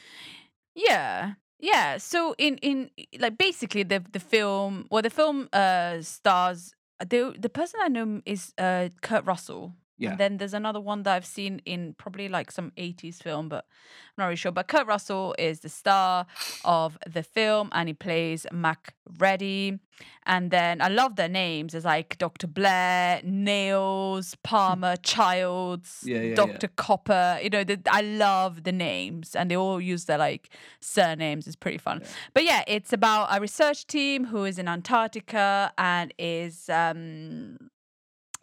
Yeah. 0.75 1.33
Yeah. 1.59 1.97
So 1.97 2.35
in 2.37 2.57
in 2.57 2.89
like 3.19 3.37
basically 3.37 3.83
the 3.83 3.99
the 4.11 4.19
film 4.19 4.87
well 4.91 5.01
the 5.01 5.09
film 5.09 5.49
uh 5.51 6.01
stars 6.01 6.73
the 6.99 7.33
the 7.37 7.49
person 7.49 7.79
I 7.83 7.89
know 7.89 8.21
is 8.25 8.53
uh 8.57 8.89
Kurt 9.01 9.25
Russell. 9.25 9.73
Yeah. 10.03 10.11
And 10.11 10.19
then 10.19 10.37
there's 10.37 10.53
another 10.53 10.79
one 10.79 11.03
that 11.03 11.15
I've 11.15 11.25
seen 11.25 11.61
in 11.65 11.95
probably 11.97 12.27
like 12.29 12.51
some 12.51 12.71
80s 12.77 13.21
film, 13.21 13.49
but 13.49 13.65
I'm 13.65 14.21
not 14.21 14.25
really 14.25 14.35
sure. 14.35 14.51
But 14.51 14.67
Kurt 14.67 14.85
Russell 14.87 15.35
is 15.39 15.61
the 15.61 15.69
star 15.69 16.25
of 16.65 16.97
the 17.07 17.23
film 17.23 17.69
and 17.71 17.87
he 17.89 17.93
plays 17.93 18.45
Mac 18.51 18.93
Reddy. 19.17 19.79
And 20.25 20.51
then 20.51 20.81
I 20.81 20.87
love 20.87 21.15
their 21.15 21.29
names. 21.29 21.73
It's 21.73 21.85
like 21.85 22.17
Dr. 22.17 22.47
Blair, 22.47 23.21
Nauls, 23.23 24.35
Palmer, 24.43 24.95
Childs, 25.03 26.03
Yeah, 26.05 26.21
yeah. 26.21 26.35
Dr. 26.35 26.67
Copper. 26.75 27.39
You 27.41 27.49
know, 27.49 27.63
the, 27.63 27.79
I 27.89 28.01
love 28.01 28.63
the 28.63 28.71
names 28.71 29.35
and 29.35 29.49
they 29.51 29.55
all 29.57 29.79
use 29.79 30.05
their 30.05 30.17
like 30.17 30.49
surnames. 30.79 31.47
It's 31.47 31.55
pretty 31.55 31.77
fun. 31.77 32.01
But 32.33 32.43
yeah, 32.43 32.63
it's 32.67 32.91
about 32.93 33.27
a 33.35 33.39
research 33.39 33.85
team 33.87 34.25
who 34.25 34.45
is 34.45 34.57
in 34.59 34.67
Antarctica 34.67 35.71
and 35.77 36.13
is 36.17 36.69
um 36.69 37.57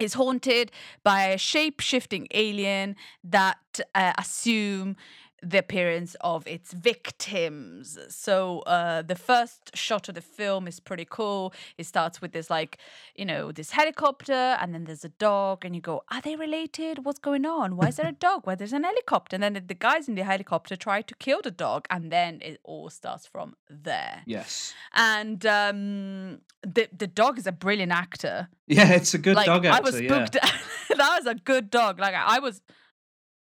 is 0.01 0.15
haunted 0.15 0.73
by 1.05 1.27
a 1.27 1.39
shape-shifting 1.39 2.27
alien 2.33 2.97
that 3.23 3.81
uh, 3.95 4.13
assume 4.19 4.97
the 5.43 5.59
appearance 5.59 6.17
of 6.21 6.47
its 6.47 6.73
victims. 6.73 7.99
So 8.09 8.61
uh, 8.61 9.03
the 9.03 9.15
first 9.15 9.77
shot 9.77 10.09
of 10.09 10.15
the 10.15 10.21
film 10.21 10.67
is 10.67 10.81
pretty 10.81 11.07
cool. 11.09 11.53
It 11.79 11.87
starts 11.87 12.21
with 12.21 12.33
this 12.33 12.51
like, 12.51 12.79
you 13.15 13.25
know, 13.25 13.53
this 13.53 13.71
helicopter, 13.71 14.33
and 14.33 14.75
then 14.75 14.85
there's 14.85 15.05
a 15.05 15.11
dog, 15.11 15.65
and 15.65 15.75
you 15.75 15.81
go, 15.81 16.03
are 16.11 16.21
they 16.21 16.37
related? 16.37 17.05
What's 17.05 17.19
going 17.19 17.47
on? 17.47 17.77
Why 17.77 17.89
is 17.89 17.97
there 17.97 18.09
a 18.09 18.13
dog? 18.29 18.47
Why 18.47 18.55
there's 18.55 18.73
an 18.73 18.85
helicopter? 18.85 19.37
And 19.37 19.43
then 19.43 19.55
the, 19.55 19.61
the 19.61 19.75
guys 19.75 20.09
in 20.09 20.15
the 20.15 20.25
helicopter 20.25 20.77
try 20.77 21.03
to 21.03 21.15
kill 21.17 21.41
the 21.43 21.51
dog, 21.51 21.87
and 21.91 22.11
then 22.11 22.41
it 22.43 22.61
all 22.65 22.91
starts 22.91 23.27
from 23.27 23.57
there. 23.69 24.23
Yes. 24.27 24.75
And 24.95 25.45
um, 25.47 26.41
the 26.63 26.89
the 26.97 27.07
dog 27.07 27.39
is 27.39 27.47
a 27.47 27.53
brilliant 27.53 27.93
actor 27.93 28.49
Yeah, 28.67 28.93
it's 28.93 29.15
a 29.15 29.19
good 29.19 29.37
like 29.37 29.47
dog 29.47 29.65
actor. 29.65 29.79
I 29.79 29.81
was 29.81 30.01
yeah. 30.01 30.09
spooked. 30.09 30.33
that 30.97 31.17
was 31.19 31.27
a 31.27 31.35
good 31.35 31.71
dog. 31.71 31.99
Like 31.99 32.15
I 32.15 32.39
was, 32.39 32.61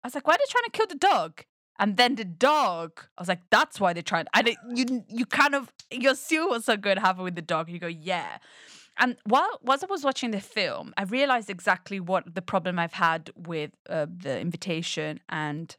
I 0.04 0.08
was 0.08 0.16
like, 0.16 0.28
why 0.28 0.36
are 0.36 0.38
they 0.38 0.50
trying 0.50 0.64
to 0.66 0.72
kill 0.72 0.88
the 0.88 0.96
dog? 0.96 1.44
And 1.80 1.98
then 1.98 2.16
the 2.16 2.26
dog, 2.26 3.02
I 3.18 3.22
was 3.22 3.28
like, 3.28 3.42
that's 3.50 3.80
why 3.80 3.94
they 3.94 4.02
tried. 4.02 4.28
And 4.34 4.48
it, 4.48 4.58
you, 4.76 5.04
you 5.08 5.26
kind 5.26 5.56
of, 5.56 5.72
you 5.92 6.12
assume 6.12 6.50
what's 6.50 6.66
so 6.66 6.78
good 6.78 7.00
happened 7.00 7.24
with 7.26 7.36
the 7.36 7.42
dog. 7.42 7.70
You 7.70 7.80
go, 7.80 7.88
yeah. 7.88 8.38
And 9.00 9.18
while 9.26 9.60
whilst 9.64 9.84
I 9.84 9.88
was 9.88 10.04
watching 10.04 10.30
the 10.32 10.40
film, 10.40 10.94
I 10.98 11.04
realized 11.04 11.50
exactly 11.50 12.00
what 12.00 12.36
the 12.36 12.44
problem 12.44 12.78
I've 12.78 12.94
had 12.94 13.32
with 13.36 13.72
uh, 13.90 14.06
the 14.16 14.40
invitation 14.40 15.20
and 15.30 15.76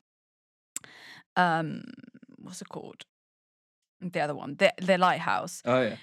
um, 1.37 1.85
what's 2.39 2.61
it 2.61 2.69
called? 2.69 3.05
The 4.01 4.21
other 4.21 4.35
one, 4.35 4.57
the 4.59 4.73
the 4.79 4.99
lighthouse 4.99 5.63
Oh 5.65 5.83
yeah. 5.83 5.97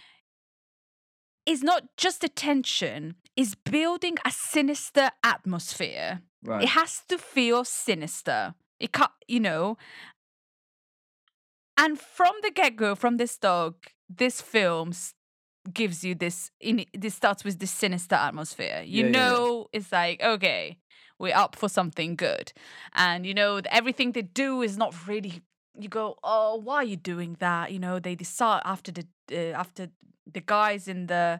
is 1.46 1.64
not 1.64 1.84
just 1.98 2.24
a 2.24 2.30
tension, 2.30 3.16
is 3.36 3.56
building 3.56 4.18
a 4.26 4.32
sinister 4.32 5.12
atmosphere. 5.24 6.22
Right. 6.44 6.64
It 6.64 6.70
has 6.70 7.02
to 7.10 7.18
feel 7.18 7.64
sinister. 7.66 8.56
It 8.82 8.92
can't, 8.92 9.12
you 9.28 9.40
know. 9.40 9.78
And 11.78 12.00
from 12.00 12.34
the 12.42 12.52
get 12.52 12.76
go, 12.76 12.96
from 12.96 13.18
this 13.18 13.38
dog, 13.38 13.76
this 14.10 14.42
film 14.42 14.92
gives 15.74 16.04
you 16.04 16.16
this. 16.16 16.52
In 16.60 16.86
this 16.94 17.16
starts 17.16 17.44
with 17.44 17.60
this 17.60 17.72
sinister 17.72 18.16
atmosphere. 18.16 18.84
You 18.86 19.06
Yeah, 19.06 19.10
yeah, 19.10 19.18
yeah. 19.18 19.30
know, 19.30 19.68
it's 19.72 19.92
like 19.92 20.22
okay, 20.22 20.78
we're 21.20 21.36
up 21.36 21.56
for 21.56 21.70
something 21.70 22.16
good, 22.16 22.54
and 22.94 23.26
you 23.26 23.34
know 23.34 23.62
everything 23.70 24.12
they 24.12 24.24
do 24.24 24.62
is 24.62 24.78
not 24.78 25.08
really. 25.08 25.42
You 25.80 25.88
go, 25.88 26.18
oh, 26.22 26.58
why 26.58 26.78
are 26.78 26.84
you 26.84 26.98
doing 26.98 27.38
that? 27.40 27.72
You 27.72 27.80
know, 27.80 28.00
they 28.00 28.16
decide 28.16 28.62
after 28.66 28.92
the 28.92 29.06
uh, 29.32 29.58
after 29.58 29.88
the 30.32 30.42
guys 30.42 30.88
in 30.88 31.08
the 31.08 31.40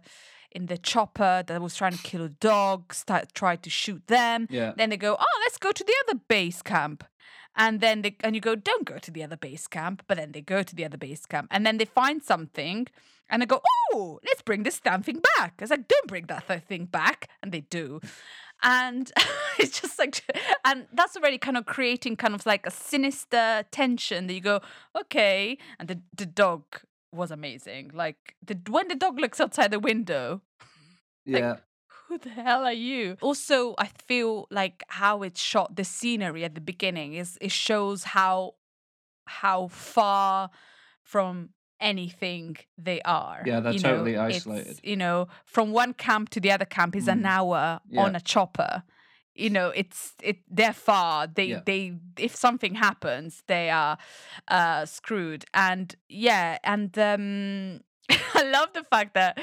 in 0.52 0.66
the 0.68 0.78
chopper 0.78 1.44
that 1.48 1.62
was 1.62 1.76
trying 1.76 1.94
to 1.94 2.04
kill 2.04 2.24
a 2.24 2.30
dog 2.30 2.94
start 2.94 3.34
tried 3.34 3.64
to 3.64 3.70
shoot 3.70 4.06
them. 4.08 4.48
Yeah. 4.50 4.74
Then 4.76 4.90
they 4.90 4.98
go, 4.98 5.16
oh, 5.20 5.40
let's 5.46 5.58
go 5.58 5.72
to 5.72 5.84
the 5.84 5.94
other 6.08 6.20
base 6.28 6.62
camp. 6.62 7.04
And 7.56 7.82
then 7.82 8.02
they 8.02 8.16
and 8.22 8.36
you 8.36 8.42
go, 8.42 8.56
don't 8.56 8.86
go 8.86 8.98
to 8.98 9.12
the 9.12 9.24
other 9.24 9.38
base 9.38 9.68
camp. 9.68 10.04
But 10.08 10.18
then 10.18 10.32
they 10.32 10.42
go 10.42 10.64
to 10.64 10.76
the 10.76 10.86
other 10.86 10.98
base 10.98 11.26
camp, 11.26 11.48
and 11.52 11.66
then 11.66 11.78
they 11.78 11.86
find 11.86 12.24
something, 12.24 12.88
and 13.30 13.42
they 13.42 13.46
go, 13.46 13.62
oh, 13.94 14.20
let's 14.26 14.42
bring 14.42 14.64
this 14.64 14.80
damn 14.80 15.04
thing 15.04 15.22
back. 15.38 15.56
It's 15.60 15.72
like, 15.72 15.88
don't 15.88 16.08
bring 16.08 16.26
that 16.28 16.68
thing 16.68 16.86
back, 16.86 17.30
and 17.42 17.52
they 17.52 17.62
do. 17.62 18.00
And 18.64 19.12
it's 19.60 19.82
just 19.82 19.98
like, 19.98 20.24
and 20.64 20.86
that's 20.94 21.16
already 21.18 21.38
kind 21.38 21.58
of 21.58 21.66
creating 21.66 22.16
kind 22.16 22.36
of 22.36 22.46
like 22.46 22.66
a 22.66 22.72
sinister 22.72 23.66
tension 23.72 24.28
that 24.28 24.34
you 24.34 24.42
go, 24.42 24.62
okay. 25.00 25.58
And 25.80 25.88
the, 25.88 26.00
the 26.16 26.26
dog 26.26 26.64
was 27.12 27.32
amazing. 27.32 27.92
Like 27.94 28.36
the 28.46 28.58
when 28.70 28.88
the 28.88 28.96
dog 28.96 29.20
looks 29.20 29.42
outside 29.42 29.72
the 29.72 29.80
window, 29.80 30.42
Yeah. 31.26 31.58
Who 32.12 32.18
the 32.18 32.30
hell 32.30 32.66
are 32.66 32.74
you? 32.74 33.16
Also, 33.22 33.74
I 33.78 33.88
feel 34.08 34.46
like 34.52 34.84
how 34.90 35.24
it's 35.24 35.40
shot, 35.42 35.76
the 35.78 35.84
scenery 35.86 36.44
at 36.44 36.56
the 36.56 36.62
beginning 36.62 37.14
is 37.14 37.38
it 37.42 37.52
shows 37.52 38.04
how 38.04 38.56
how 39.26 39.68
far 39.70 40.50
from 41.04 41.50
anything 41.80 42.58
they 42.78 43.02
are. 43.04 43.44
Yeah, 43.46 43.60
they're 43.62 43.74
you 43.74 43.80
know? 43.80 43.92
totally 43.94 44.18
isolated. 44.18 44.80
you 44.84 44.98
know, 44.98 45.28
from 45.46 45.72
one 45.72 45.94
camp 45.94 46.30
to 46.30 46.40
the 46.42 46.52
other 46.52 46.66
camp 46.66 46.96
is 46.96 47.08
an 47.08 47.24
Mm. 47.24 47.28
hour 47.36 47.80
Yeah. 47.90 48.04
on 48.04 48.16
a 48.16 48.20
chopper. 48.20 48.84
You 49.34 49.50
know, 49.50 49.70
it's 49.70 50.14
it 50.22 50.38
they're 50.50 50.74
far. 50.74 51.28
They 51.28 51.46
Yeah. 51.46 51.62
they 51.66 51.94
if 52.18 52.36
something 52.36 52.76
happens, 52.76 53.44
they 53.48 53.70
are 53.70 53.98
uh 54.50 54.86
screwed. 54.86 55.46
And 55.54 55.96
yeah, 56.10 56.58
and 56.64 56.92
um 57.00 57.80
I 58.40 58.44
love 58.44 58.74
the 58.74 58.84
fact 58.84 59.14
that 59.14 59.40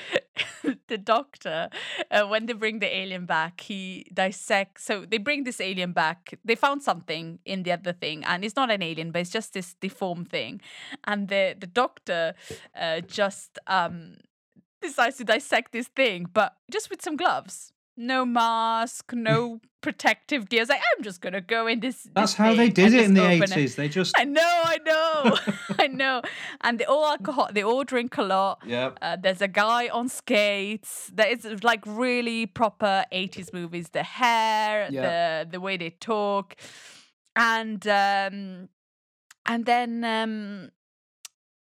the 0.88 0.98
doctor, 0.98 1.68
uh, 2.10 2.26
when 2.26 2.46
they 2.46 2.52
bring 2.52 2.78
the 2.78 2.96
alien 2.96 3.26
back, 3.26 3.60
he 3.60 4.06
dissects. 4.12 4.84
So 4.84 5.04
they 5.04 5.18
bring 5.18 5.44
this 5.44 5.60
alien 5.60 5.92
back. 5.92 6.38
They 6.44 6.54
found 6.54 6.82
something 6.82 7.38
in 7.44 7.62
the 7.62 7.72
other 7.72 7.92
thing, 7.92 8.24
and 8.24 8.44
it's 8.44 8.56
not 8.56 8.70
an 8.70 8.82
alien, 8.82 9.10
but 9.10 9.20
it's 9.20 9.30
just 9.30 9.52
this 9.52 9.74
deformed 9.74 10.30
thing. 10.30 10.60
And 11.04 11.28
the 11.28 11.54
the 11.58 11.66
doctor 11.66 12.34
uh, 12.74 13.00
just 13.00 13.58
um, 13.66 14.16
decides 14.80 15.16
to 15.18 15.24
dissect 15.24 15.72
this 15.72 15.88
thing, 15.88 16.26
but 16.32 16.56
just 16.70 16.90
with 16.90 17.02
some 17.02 17.16
gloves. 17.16 17.72
No 18.00 18.24
mask, 18.24 19.12
no 19.12 19.60
protective 19.80 20.48
gear. 20.48 20.64
Like 20.68 20.80
I'm 20.96 21.02
just 21.02 21.20
gonna 21.20 21.40
go 21.40 21.66
in 21.66 21.80
this. 21.80 22.08
That's 22.14 22.32
this 22.32 22.34
how 22.38 22.54
they 22.54 22.68
did 22.70 22.94
it 22.94 23.04
in 23.06 23.14
the 23.14 23.26
eighties. 23.28 23.74
They 23.74 23.88
just 23.88 24.14
I 24.16 24.22
know, 24.24 24.40
I 24.74 24.78
know, 24.86 25.36
I 25.78 25.86
know. 25.88 26.22
And 26.60 26.78
they 26.78 26.84
all 26.84 27.04
alcohol. 27.04 27.48
They 27.52 27.64
all 27.64 27.82
drink 27.84 28.16
a 28.16 28.22
lot. 28.22 28.62
yeah. 28.64 28.90
Uh, 29.02 29.16
there's 29.20 29.42
a 29.42 29.48
guy 29.48 29.88
on 29.88 30.08
skates. 30.08 31.10
That 31.14 31.28
is 31.30 31.64
like 31.64 31.82
really 31.86 32.46
proper 32.46 33.04
80s 33.12 33.52
movies. 33.52 33.88
The 33.90 34.04
hair, 34.04 34.88
Yeah. 34.90 35.44
the 35.44 35.50
the 35.50 35.60
way 35.60 35.76
they 35.76 35.90
talk, 35.90 36.54
and 37.34 37.84
um, 37.88 38.68
and 39.46 39.64
then 39.66 40.04
um, 40.04 40.70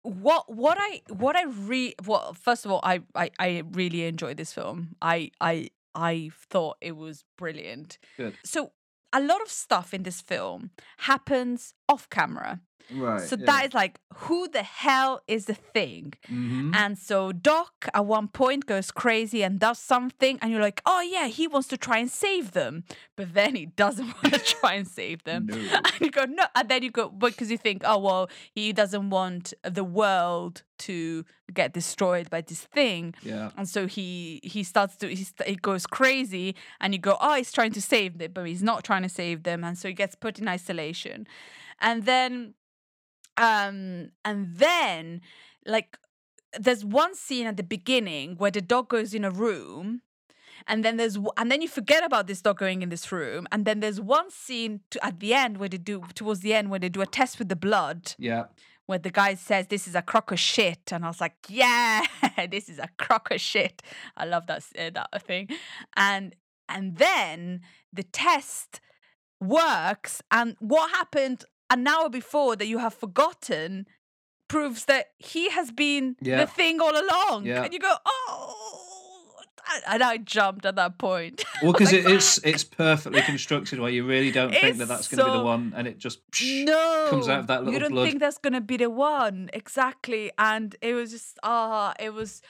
what 0.03 0.55
what 0.55 0.77
I 0.79 1.01
what 1.09 1.37
I 1.37 1.45
re 1.45 1.95
what 2.05 2.37
first 2.37 2.65
of 2.67 2.71
all 2.73 2.81
I 2.83 3.01
I, 3.15 3.31
I 3.39 3.63
really 3.73 4.05
enjoy 4.05 4.35
this 4.35 4.53
film. 4.53 4.97
I 5.03 5.31
I 5.41 5.71
I 5.95 6.31
thought 6.51 6.77
it 6.81 6.97
was 6.97 7.25
brilliant. 7.37 7.99
Good. 8.17 8.37
So 8.45 8.73
a 9.13 9.21
lot 9.21 9.43
of 9.43 9.49
stuff 9.49 9.93
in 9.93 10.03
this 10.05 10.21
film 10.21 10.71
happens 10.99 11.75
off 11.91 12.09
camera. 12.09 12.61
Right. 12.93 13.21
So 13.23 13.37
that 13.37 13.67
is 13.67 13.75
like, 13.75 14.01
who 14.15 14.49
the 14.49 14.65
hell 14.65 15.23
is 15.29 15.45
the 15.45 15.55
thing? 15.55 16.15
hmm 16.27 16.73
And 16.75 16.99
so 16.99 17.31
Doc 17.31 17.73
at 17.95 18.05
one 18.05 18.29
point 18.29 18.67
goes 18.67 18.91
crazy 18.91 19.45
and 19.45 19.61
does 19.61 19.79
something, 19.79 20.39
and 20.43 20.51
you're 20.51 20.61
like, 20.61 20.83
oh 20.85 21.01
yeah, 21.01 21.29
he 21.29 21.47
wants 21.47 21.69
to 21.69 21.77
try 21.77 21.99
and 21.99 22.11
save 22.11 22.51
them. 22.51 22.83
But 23.17 23.35
then 23.35 23.55
he 23.55 23.67
doesn't 23.67 24.07
want 24.23 24.35
to 24.35 24.41
try 24.41 24.75
and 24.75 24.89
save 24.89 25.23
them. 25.23 25.47
No. 25.47 25.57
And 25.85 26.01
you 26.01 26.11
go, 26.11 26.25
no. 26.25 26.45
And 26.57 26.69
then 26.69 26.83
you 26.83 26.91
go, 26.91 27.09
because 27.09 27.51
you 27.51 27.59
think, 27.59 27.83
oh, 27.85 27.99
well, 27.99 28.29
he 28.59 28.73
doesn't 28.73 29.11
want 29.11 29.55
the 29.63 29.85
world 29.85 30.63
to 30.79 31.25
get 31.53 31.73
destroyed 31.73 32.29
by 32.29 32.41
this 32.41 32.63
thing. 32.63 33.15
Yeah. 33.23 33.51
And 33.57 33.69
so 33.69 33.87
he 33.87 34.41
he 34.43 34.63
starts 34.65 34.97
to 34.97 35.07
he, 35.09 35.25
he 35.47 35.57
goes 35.71 35.87
crazy, 35.87 36.57
and 36.81 36.93
you 36.95 36.99
go, 37.01 37.17
oh, 37.21 37.35
he's 37.35 37.53
trying 37.53 37.73
to 37.73 37.83
save 37.83 38.19
them, 38.19 38.33
but 38.35 38.45
he's 38.47 38.65
not 38.65 38.83
trying 38.83 39.03
to 39.03 39.09
save 39.23 39.39
them, 39.45 39.63
and 39.63 39.79
so 39.79 39.87
he 39.89 39.95
gets 39.95 40.15
put 40.17 40.39
in 40.41 40.49
isolation, 40.49 41.27
and 41.81 42.05
then, 42.05 42.55
um, 43.37 44.11
and 44.25 44.57
then 44.57 45.21
like 45.67 45.97
there's 46.59 46.85
one 46.85 47.15
scene 47.15 47.47
at 47.47 47.57
the 47.57 47.63
beginning 47.63 48.37
where 48.37 48.51
the 48.51 48.61
dog 48.61 48.89
goes 48.89 49.15
in 49.15 49.25
a 49.25 49.31
room. 49.31 50.03
And 50.67 50.85
then 50.85 50.99
there's 50.99 51.17
and 51.39 51.51
then 51.51 51.63
you 51.63 51.69
forget 51.69 52.05
about 52.05 52.27
this 52.27 52.43
dog 52.43 52.59
going 52.59 52.83
in 52.83 52.91
this 52.91 53.11
room, 53.11 53.47
and 53.51 53.65
then 53.65 53.81
there's 53.81 53.99
one 53.99 54.31
scene 54.31 54.81
to, 54.91 55.03
at 55.05 55.19
the 55.19 55.33
end 55.33 55.57
where 55.57 55.71
they 55.71 55.79
do 55.79 56.03
towards 56.15 56.41
the 56.41 56.53
end 56.53 56.69
where 56.71 56.79
they 56.79 56.91
do 56.91 57.01
a 57.01 57.07
test 57.07 57.39
with 57.39 57.49
the 57.49 57.57
blood, 57.57 58.15
Yeah. 58.19 58.45
where 58.85 58.99
the 58.99 59.11
guy 59.11 59.35
says 59.37 59.69
this 59.69 59.89
is 59.89 59.95
a 59.95 60.03
crock 60.03 60.31
of 60.33 60.39
shit 60.39 60.93
and 60.93 61.05
i 61.05 61.09
was 61.09 61.21
like 61.21 61.37
yeah 61.49 62.05
this 62.51 62.69
is 62.69 62.79
a 62.79 62.89
crock 62.99 63.31
of 63.31 63.41
shit 63.41 63.83
i 64.19 64.25
love 64.27 64.47
that 64.49 64.63
uh, 64.79 64.91
that 64.91 65.23
thing 65.27 65.49
and 65.97 66.35
and 66.69 66.99
then 66.99 67.63
the 67.93 68.03
test 68.03 68.81
works 69.41 70.23
and 70.31 70.57
what 70.61 70.91
happened 70.91 71.45
an 71.71 71.87
hour 71.87 72.09
before 72.09 72.57
that 72.57 72.67
you 72.67 72.79
have 72.79 72.95
forgotten 72.95 73.87
proves 74.49 74.85
that 74.87 75.07
he 75.19 75.49
has 75.51 75.71
been 75.71 76.17
Yeah. 76.21 76.41
the 76.41 76.47
thing 76.47 76.81
all 76.81 76.93
along. 77.01 77.47
Yeah. 77.47 77.63
and 77.65 77.73
you 77.73 77.79
go 77.79 77.95
oh. 78.05 78.77
And 79.87 80.03
i 80.03 80.17
jumped 80.17 80.67
at 80.67 80.75
that 80.77 80.99
point. 80.99 81.45
Well, 81.63 81.73
because 81.73 81.93
Like, 81.93 82.05
it, 82.05 82.11
it's 82.11 82.39
it's 82.43 82.65
perfectly 82.65 83.23
constructed 83.23 83.79
where 83.79 83.91
you 83.91 84.05
really 84.05 84.33
don't 84.33 84.53
think 84.53 84.79
that 84.79 84.89
that's 84.89 85.07
going 85.07 85.19
to 85.25 85.31
be 85.31 85.39
the 85.39 85.45
one, 85.45 85.73
and 85.77 85.87
it 85.87 85.99
just 85.99 86.19
no. 86.43 87.07
comes 87.11 87.29
out 87.29 87.41
of 87.41 87.47
that 87.47 87.65
you 87.67 87.79
don't 87.79 87.93
blood. 87.93 88.09
think 88.09 88.19
that's 88.21 88.39
gonna 88.39 88.61
be 88.61 88.77
the 88.79 88.91
one. 88.91 89.49
Exactly. 89.53 90.33
And 90.39 90.75
it 90.83 90.95
was 90.95 91.13
just 91.13 91.39
ah 91.45 91.95
it 92.01 92.13
was 92.13 92.43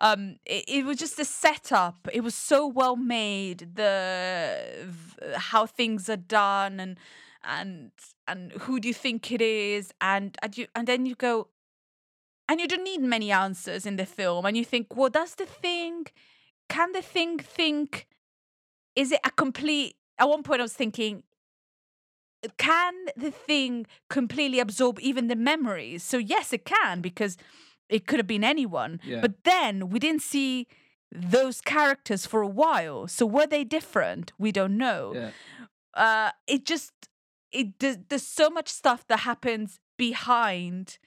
um 0.00 0.36
it, 0.46 0.64
it 0.66 0.84
was 0.84 0.96
just 0.96 1.16
a 1.20 1.24
setup. 1.24 2.08
It 2.12 2.22
was 2.22 2.34
so 2.34 2.66
well 2.66 2.96
made 2.96 3.76
the 3.76 4.88
how 5.36 5.66
things 5.66 6.08
are 6.08 6.16
done 6.16 6.80
and 6.80 6.98
and 7.44 7.90
and 8.26 8.52
who 8.52 8.80
do 8.80 8.88
you 8.88 8.94
think 8.94 9.30
it 9.30 9.40
is 9.40 9.92
and 10.00 10.36
and 10.42 10.56
you 10.56 10.66
and 10.74 10.86
then 10.88 11.06
you 11.06 11.14
go 11.14 11.48
and 12.48 12.60
you 12.60 12.68
don't 12.68 12.84
need 12.84 13.00
many 13.00 13.30
answers 13.30 13.86
in 13.86 13.96
the 13.96 14.06
film 14.06 14.44
and 14.46 14.56
you 14.56 14.64
think 14.64 14.94
well 14.96 15.10
that's 15.10 15.34
the 15.34 15.46
thing 15.46 16.06
can 16.68 16.92
the 16.92 17.02
thing 17.02 17.38
think 17.38 18.06
is 18.96 19.12
it 19.12 19.20
a 19.24 19.30
complete 19.30 19.96
at 20.18 20.28
one 20.28 20.42
point 20.42 20.60
i 20.60 20.64
was 20.64 20.72
thinking 20.72 21.22
can 22.58 22.94
the 23.16 23.30
thing 23.30 23.86
completely 24.10 24.60
absorb 24.60 24.98
even 25.00 25.28
the 25.28 25.36
memories? 25.36 26.02
So 26.02 26.18
yes, 26.18 26.52
it 26.52 26.64
can 26.64 27.00
because 27.00 27.36
it 27.88 28.06
could 28.06 28.18
have 28.18 28.26
been 28.26 28.44
anyone. 28.44 29.00
Yeah. 29.04 29.20
But 29.20 29.44
then 29.44 29.88
we 29.90 29.98
didn't 29.98 30.22
see 30.22 30.66
those 31.12 31.60
characters 31.60 32.26
for 32.26 32.42
a 32.42 32.48
while. 32.48 33.06
So 33.06 33.24
were 33.26 33.46
they 33.46 33.64
different? 33.64 34.32
We 34.38 34.52
don't 34.52 34.76
know. 34.76 35.12
yeah. 35.14 35.30
Uh, 35.94 36.32
it 36.48 36.64
just 36.64 36.90
it 37.54 37.78
there's, 37.78 37.98
there's 38.08 38.26
so 38.26 38.50
much 38.50 38.68
stuff 38.68 39.06
that 39.08 39.20
happens 39.20 39.80
behind 39.96 40.98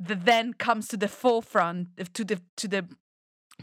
that 0.00 0.24
then 0.24 0.52
comes 0.54 0.88
to 0.88 0.96
the 0.96 1.08
forefront 1.08 1.88
uh, 2.00 2.04
to 2.14 2.24
the 2.24 2.40
to 2.56 2.68
the 2.68 2.88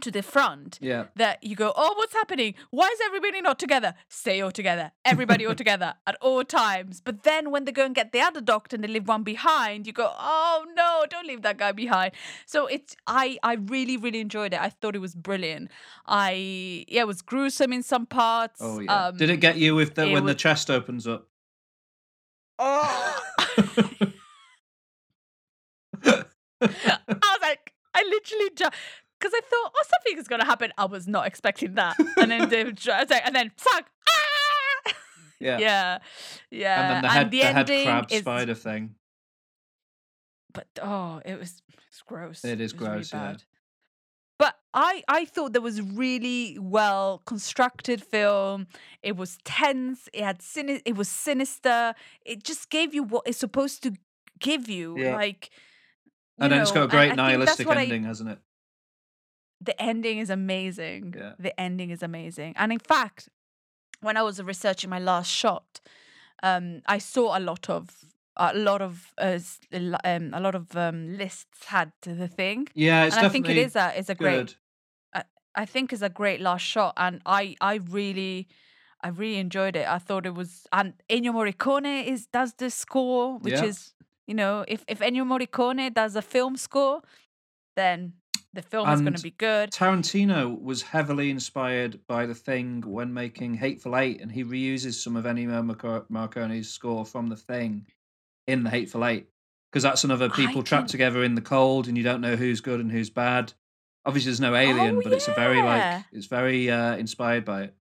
to 0.02 0.12
the 0.12 0.22
front 0.24 0.78
Yeah. 0.82 1.06
that 1.16 1.44
you 1.44 1.56
go, 1.58 1.74
oh, 1.76 1.94
what's 1.98 2.14
happening? 2.14 2.54
Why 2.70 2.88
is 2.88 3.00
everybody 3.06 3.42
not 3.42 3.60
together? 3.60 3.96
Stay 4.08 4.40
all 4.40 4.52
together. 4.52 4.92
Everybody 5.04 5.46
all 5.46 5.56
together 5.64 5.96
at 6.08 6.16
all 6.22 6.44
times. 6.46 7.02
But 7.02 7.24
then 7.24 7.52
when 7.52 7.66
they 7.66 7.74
go 7.74 7.84
and 7.86 7.94
get 7.94 8.14
the 8.14 8.22
other 8.22 8.40
doctor 8.40 8.76
and 8.76 8.84
they 8.84 8.88
leave 8.88 9.08
one 9.10 9.24
behind, 9.24 9.88
you 9.88 9.92
go, 9.94 10.10
oh 10.18 10.66
no, 10.76 11.06
don't 11.10 11.28
leave 11.28 11.42
that 11.42 11.58
guy 11.58 11.72
behind. 11.74 12.14
So 12.46 12.68
it's 12.68 12.96
I 13.08 13.38
I 13.44 13.54
really 13.56 13.98
really 13.98 14.20
enjoyed 14.22 14.54
it. 14.54 14.62
I 14.62 14.70
thought 14.70 14.96
it 14.96 15.00
was 15.00 15.16
brilliant. 15.16 15.70
I 16.06 16.86
yeah, 16.88 17.02
it 17.02 17.08
was 17.08 17.22
gruesome 17.22 17.74
in 17.74 17.84
some 17.84 18.06
parts. 18.06 18.62
Oh 18.64 18.80
yeah. 18.80 19.08
Um, 19.08 19.18
Did 19.18 19.30
it 19.30 19.38
get 19.38 19.58
you 19.58 19.76
with 19.76 19.96
the 19.96 20.10
when 20.12 20.26
the 20.26 20.36
chest 20.36 20.70
opens 20.70 21.08
up? 21.08 21.29
Oh. 22.60 23.22
I 26.06 26.26
was 26.62 27.42
like, 27.42 27.74
I 27.94 28.04
literally 28.04 28.50
just 28.56 28.76
because 29.20 29.34
I 29.34 29.42
thought, 29.42 29.74
oh, 29.76 29.84
something 29.84 30.20
is 30.20 30.28
gonna 30.28 30.46
happen. 30.46 30.72
I 30.78 30.86
was 30.86 31.08
not 31.08 31.26
expecting 31.26 31.76
that, 31.76 31.98
and 32.18 32.32
then 32.32 32.50
the, 32.50 32.60
I 32.94 33.02
was 33.02 33.10
like, 33.10 33.26
and 33.26 33.36
then 33.36 33.52
fuck, 33.58 33.86
ah! 34.10 34.94
yeah. 35.40 35.58
yeah, 35.58 35.98
yeah. 36.52 36.82
And 36.82 36.92
then 36.96 37.02
the 37.02 37.10
head, 37.10 37.32
the, 37.32 37.40
the, 37.40 37.46
head 37.46 37.70
ending 37.70 37.86
crab 37.86 38.06
is, 38.12 38.20
spider 38.20 38.56
thing. 38.56 38.96
but 40.54 40.68
oh, 40.82 41.22
it 41.26 41.40
was 41.40 41.62
it's 41.90 42.02
gross. 42.02 42.44
It 42.44 42.60
is 42.60 42.74
really 42.74 42.88
gross, 42.88 43.14
yeah. 43.14 43.32
bad. 43.32 43.44
I 44.74 45.04
I 45.08 45.26
thought 45.26 45.54
there 45.54 45.62
was 45.62 45.82
really 45.82 46.58
well 46.60 47.22
constructed 47.26 48.04
film. 48.04 48.68
It 49.02 49.16
was 49.16 49.38
tense. 49.44 50.08
It 50.14 50.24
had 50.24 50.42
sin. 50.42 50.82
It 50.86 50.96
was 50.96 51.10
sinister. 51.10 51.96
It 52.26 52.44
just 52.44 52.70
gave 52.70 52.94
you 52.94 53.04
what 53.04 53.24
it's 53.26 53.40
supposed 53.40 53.82
to 53.84 53.94
give 54.40 54.70
you. 54.70 54.98
Yeah. 54.98 55.16
Like, 55.16 55.50
And 56.38 56.46
you 56.52 56.56
then 56.56 56.62
it's 56.62 56.72
got 56.72 56.84
a 56.84 56.88
great 56.88 57.16
nihilistic 57.16 57.68
what 57.68 57.78
I- 57.78 57.84
ending, 57.84 58.04
hasn't 58.04 58.30
it? 58.30 58.40
the 59.62 59.82
ending 59.82 60.20
is 60.20 60.30
amazing. 60.30 61.14
Yeah. 61.18 61.34
The 61.38 61.60
ending 61.60 61.90
is 61.90 62.02
amazing. 62.02 62.54
And 62.56 62.72
in 62.72 62.80
fact, 62.80 63.28
when 64.00 64.16
I 64.16 64.22
was 64.22 64.42
researching 64.42 64.90
my 64.90 65.00
last 65.00 65.30
shot, 65.30 65.82
um, 66.42 66.82
I 66.88 66.98
saw 67.00 67.38
a 67.38 67.42
lot 67.42 67.70
of 67.70 67.90
a 68.38 68.54
lot 68.58 68.82
of 68.82 69.14
uh, 69.18 69.40
um, 70.04 70.34
a 70.34 70.40
lot 70.40 70.56
of 70.56 70.76
um, 70.76 71.18
lists 71.18 71.66
had 71.66 71.92
to 72.02 72.14
the 72.14 72.28
thing, 72.28 72.68
Yeah, 72.74 73.06
it's 73.06 73.16
and 73.16 73.26
I 73.26 73.30
think 73.30 73.50
it 73.50 73.58
is 73.58 73.76
a 73.76 73.98
is 73.98 74.10
a 74.10 74.16
great. 74.16 74.38
good. 74.38 74.56
I 75.56 75.66
think 75.66 75.92
is 75.92 76.02
a 76.04 76.10
great 76.10 76.40
last 76.42 76.62
shot, 76.64 76.94
and 76.98 77.22
I 77.26 77.56
I 77.62 77.76
really. 77.76 78.48
I 79.02 79.08
really 79.08 79.38
enjoyed 79.38 79.78
it. 79.78 79.88
I 79.88 79.98
thought 79.98 80.26
it 80.26 80.36
was, 80.36 80.68
and 80.74 80.94
Ennio 81.10 81.32
Morricone 81.32 82.06
is 82.06 82.28
does 82.28 82.54
the 82.56 82.70
score, 82.70 83.38
which 83.40 83.54
Yeah. 83.54 83.64
is 83.64 83.94
You 84.28 84.36
know, 84.36 84.66
if 84.68 84.84
if 84.88 85.00
Ennio 85.00 85.24
Morricone 85.24 85.94
does 85.94 86.16
a 86.18 86.22
film 86.22 86.58
score, 86.58 87.02
then 87.76 88.14
the 88.54 88.62
film 88.62 88.90
is 88.90 89.00
going 89.02 89.14
to 89.14 89.22
be 89.22 89.32
good. 89.32 89.72
Tarantino 89.72 90.62
was 90.62 90.82
heavily 90.82 91.30
inspired 91.30 92.06
by 92.08 92.26
The 92.26 92.36
Thing 92.36 92.82
when 92.82 93.14
making 93.14 93.54
Hateful 93.56 93.96
Eight, 93.96 94.22
and 94.22 94.32
he 94.32 94.44
reuses 94.44 94.96
some 95.02 95.16
of 95.16 95.26
Ennio 95.26 95.64
Morricone's 96.10 96.70
score 96.70 97.06
from 97.06 97.30
The 97.30 97.38
Thing 97.38 97.86
in 98.50 98.64
the 98.64 98.70
Hateful 98.70 99.06
Eight 99.06 99.28
because 99.72 99.84
that's 99.84 100.04
another 100.04 100.30
people 100.30 100.62
I 100.62 100.64
trapped 100.64 100.88
didn't- 100.88 100.92
together 100.92 101.24
in 101.24 101.36
the 101.36 101.42
cold, 101.42 101.88
and 101.88 101.98
you 101.98 102.04
don't 102.04 102.22
know 102.22 102.36
who's 102.36 102.60
good 102.62 102.80
and 102.80 102.92
who's 102.92 103.10
bad. 103.10 103.54
Obviously, 104.06 104.30
there's 104.32 104.42
no 104.42 104.56
alien, 104.56 104.98
Oh, 104.98 105.02
but 105.04 105.14
it's 105.14 105.28
a 105.28 105.34
very 105.34 105.62
like 105.62 106.04
it's 106.12 106.26
very 106.28 106.70
uh, 106.72 106.96
inspired 106.98 107.46
by 107.46 107.64
it. 107.64 107.76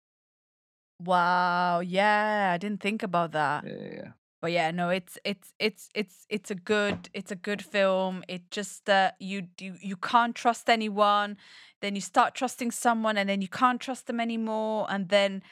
Wow, 1.04 1.82
yeah, 1.82 2.52
I 2.54 2.58
didn't 2.58 2.82
think 2.82 3.04
about 3.04 3.34
that. 3.34 3.66
Yeah, 3.66 3.74
yeah, 3.80 3.94
yeah. 3.94 4.12
But 4.42 4.52
yeah, 4.52 4.72
no, 4.72 4.90
it's 4.90 5.18
it's 5.26 5.54
it's 5.60 5.90
it's 5.94 6.26
it's 6.30 6.52
a 6.52 6.56
good 6.56 7.10
it's 7.14 7.32
a 7.32 7.36
good 7.36 7.62
film. 7.62 8.24
It 8.28 8.50
just 8.52 8.90
uh, 8.90 9.12
you 9.20 9.48
you 9.60 9.76
you 9.82 9.98
can't 9.98 10.36
trust 10.36 10.70
anyone. 10.70 11.38
Then 11.82 11.96
you 11.96 12.02
start 12.02 12.34
trusting 12.34 12.72
someone, 12.72 13.18
and 13.18 13.28
then 13.30 13.42
you 13.42 13.48
can't 13.50 13.82
trust 13.82 14.08
them 14.08 14.20
anymore. 14.20 14.88
And 14.90 15.10
then, 15.10 15.44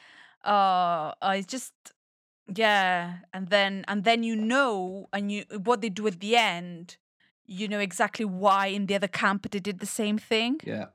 uh, 0.44 1.12
uh, 1.20 1.34
it's 1.36 1.46
just 1.46 1.72
yeah. 2.54 3.18
And 3.32 3.48
then 3.48 3.84
and 3.88 4.04
then 4.04 4.22
you 4.22 4.36
know, 4.36 5.08
and 5.12 5.30
you 5.30 5.44
what 5.62 5.80
they 5.80 5.88
do 5.90 6.06
at 6.06 6.20
the 6.20 6.36
end. 6.36 6.96
You 7.46 7.68
know 7.68 7.78
exactly 7.78 8.24
why 8.24 8.68
in 8.68 8.86
the 8.86 8.94
other 8.94 9.08
camp 9.08 9.50
they 9.50 9.60
did 9.60 9.78
the 9.80 9.86
same 9.86 10.16
thing, 10.16 10.60
yeah. 10.64 10.86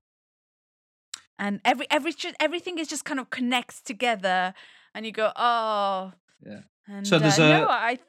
and 1.37 1.61
every 1.63 1.85
every 1.91 2.13
everything 2.39 2.79
is 2.79 2.87
just 2.87 3.05
kind 3.05 3.19
of 3.19 3.29
connects 3.29 3.81
together, 3.81 4.53
and 4.95 5.05
you 5.05 5.11
go, 5.11 5.31
oh, 5.35 6.13
Yeah. 6.45 6.61
And, 6.87 7.05
So 7.05 7.19
there's 7.19 7.37
uh, 7.39 7.43
a- 7.43 7.49
no, 7.49 7.67
I 7.69 7.99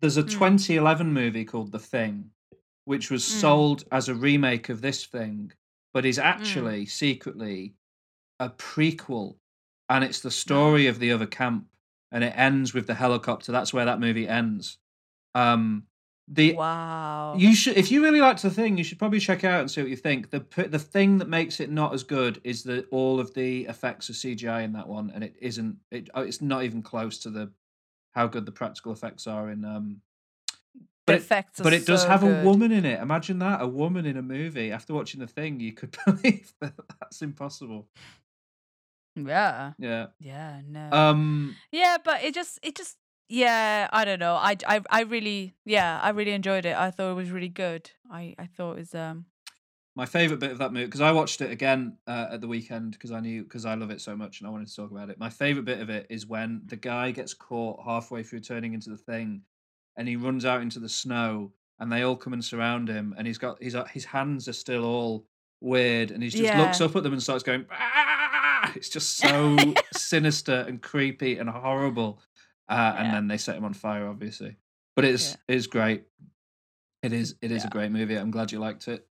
There's 0.00 0.16
a 0.16 0.24
Mm. 0.24 0.30
2011 0.30 1.12
movie 1.12 1.44
called 1.44 1.70
The 1.70 1.78
Thing, 1.78 2.32
which 2.84 3.12
was 3.12 3.22
Mm. 3.24 3.40
sold 3.40 3.84
as 3.92 4.08
a 4.08 4.14
remake 4.16 4.68
of 4.68 4.80
this 4.80 5.06
thing, 5.06 5.52
but 5.92 6.02
Mm. 6.04 6.08
is 6.08 6.18
actually 6.18 6.86
secretly 6.86 7.76
a 8.40 8.50
prequel, 8.50 9.36
and 9.88 10.02
it's 10.02 10.18
the 10.20 10.32
story 10.32 10.88
of 10.88 10.98
the 10.98 11.12
other 11.12 11.26
camp, 11.28 11.68
and 12.12 12.22
it 12.22 12.34
ends 12.36 12.74
with 12.74 12.86
the 12.86 12.94
helicopter. 12.94 13.50
That's 13.50 13.72
where 13.72 13.86
that 13.86 13.98
movie 13.98 14.28
ends. 14.28 14.78
Um, 15.34 15.84
the 16.28 16.54
wow. 16.54 17.34
you 17.36 17.54
should, 17.54 17.76
if 17.76 17.90
you 17.90 18.02
really 18.02 18.20
liked 18.20 18.42
the 18.42 18.50
thing, 18.50 18.78
you 18.78 18.84
should 18.84 18.98
probably 18.98 19.18
check 19.18 19.42
it 19.42 19.48
out 19.48 19.60
and 19.60 19.70
see 19.70 19.80
what 19.80 19.90
you 19.90 19.96
think. 19.96 20.30
The 20.30 20.44
the 20.68 20.78
thing 20.78 21.18
that 21.18 21.28
makes 21.28 21.58
it 21.58 21.70
not 21.70 21.92
as 21.92 22.04
good 22.04 22.40
is 22.44 22.62
that 22.64 22.86
all 22.92 23.18
of 23.18 23.34
the 23.34 23.64
effects 23.64 24.08
are 24.08 24.12
CGI 24.12 24.62
in 24.62 24.72
that 24.74 24.86
one, 24.86 25.10
and 25.12 25.24
it 25.24 25.34
isn't. 25.40 25.78
It 25.90 26.10
oh, 26.14 26.22
it's 26.22 26.40
not 26.40 26.62
even 26.62 26.82
close 26.82 27.18
to 27.20 27.30
the 27.30 27.50
how 28.12 28.28
good 28.28 28.46
the 28.46 28.52
practical 28.52 28.92
effects 28.92 29.26
are 29.26 29.50
in. 29.50 29.64
Um, 29.64 30.00
but 31.04 31.16
it, 31.16 31.44
but 31.58 31.72
it 31.72 31.84
does 31.84 32.02
so 32.02 32.08
have 32.08 32.20
good. 32.20 32.42
a 32.42 32.48
woman 32.48 32.70
in 32.70 32.84
it. 32.84 33.00
Imagine 33.00 33.40
that 33.40 33.60
a 33.60 33.66
woman 33.66 34.06
in 34.06 34.16
a 34.16 34.22
movie. 34.22 34.70
After 34.70 34.94
watching 34.94 35.18
the 35.18 35.26
thing, 35.26 35.58
you 35.58 35.72
could 35.72 35.96
believe 36.06 36.52
that 36.60 36.74
that's 37.00 37.22
impossible. 37.22 37.88
Yeah. 39.16 39.72
Yeah. 39.78 40.06
Yeah. 40.20 40.60
No. 40.66 40.88
Um. 40.92 41.56
yeah, 41.70 41.98
but 42.02 42.22
it 42.24 42.34
just 42.34 42.58
it 42.62 42.76
just 42.76 42.96
yeah, 43.28 43.88
I 43.92 44.04
don't 44.04 44.18
know. 44.20 44.34
I 44.34 44.56
I 44.66 44.80
I 44.90 45.02
really 45.02 45.54
yeah, 45.64 46.00
I 46.02 46.10
really 46.10 46.32
enjoyed 46.32 46.64
it. 46.66 46.76
I 46.76 46.90
thought 46.90 47.10
it 47.12 47.14
was 47.14 47.30
really 47.30 47.48
good. 47.48 47.90
I 48.10 48.34
I 48.38 48.46
thought 48.46 48.72
it 48.72 48.78
was 48.80 48.94
um 48.94 49.26
My 49.94 50.06
favorite 50.06 50.40
bit 50.40 50.50
of 50.52 50.58
that 50.58 50.72
movie 50.72 50.86
because 50.86 51.02
I 51.02 51.12
watched 51.12 51.40
it 51.42 51.50
again 51.50 51.98
uh, 52.06 52.28
at 52.32 52.40
the 52.40 52.48
weekend 52.48 52.92
because 52.92 53.10
I 53.12 53.20
knew 53.20 53.42
because 53.42 53.66
I 53.66 53.74
love 53.74 53.90
it 53.90 54.00
so 54.00 54.16
much 54.16 54.40
and 54.40 54.48
I 54.48 54.50
wanted 54.50 54.68
to 54.68 54.76
talk 54.76 54.90
about 54.90 55.10
it. 55.10 55.18
My 55.18 55.30
favorite 55.30 55.64
bit 55.66 55.80
of 55.80 55.90
it 55.90 56.06
is 56.10 56.26
when 56.26 56.62
the 56.66 56.76
guy 56.76 57.10
gets 57.10 57.34
caught 57.34 57.84
halfway 57.84 58.22
through 58.22 58.40
turning 58.40 58.72
into 58.74 58.90
the 58.90 58.96
thing, 58.96 59.42
and 59.96 60.08
he 60.08 60.16
runs 60.16 60.44
out 60.46 60.62
into 60.62 60.80
the 60.80 60.88
snow, 60.88 61.52
and 61.78 61.92
they 61.92 62.02
all 62.02 62.16
come 62.16 62.32
and 62.32 62.44
surround 62.44 62.88
him, 62.88 63.14
and 63.18 63.26
he's 63.26 63.38
got 63.38 63.62
his 63.62 63.74
uh, 63.74 63.84
his 63.84 64.04
hands 64.06 64.48
are 64.48 64.54
still 64.54 64.84
all 64.84 65.26
weird, 65.60 66.10
and 66.10 66.22
he 66.22 66.30
just 66.30 66.42
looks 66.58 66.80
up 66.80 66.96
at 66.96 67.02
them 67.02 67.12
and 67.12 67.22
starts 67.22 67.42
going. 67.44 67.66
"Ah!" 68.62 68.72
It's 68.76 68.88
just 68.88 69.16
so 69.16 69.56
sinister 69.94 70.64
and 70.68 70.80
creepy 70.80 71.38
and 71.38 71.48
horrible. 71.50 72.20
Uh, 72.68 72.94
And 72.96 73.06
Yeah. 73.06 73.12
then 73.14 73.28
they 73.28 73.38
set 73.38 73.56
him 73.56 73.64
on 73.64 73.74
fire, 73.74 74.06
obviously. 74.06 74.56
But 74.96 75.04
it's 75.04 75.36
it's 75.48 75.66
great. 75.66 76.04
It 77.02 77.12
is 77.12 77.34
it 77.42 77.50
is 77.50 77.64
a 77.64 77.68
great 77.68 77.90
movie. 77.90 78.16
I'm 78.16 78.30
glad 78.30 78.52
you 78.52 78.60
liked 78.60 78.88
it. 78.88 79.06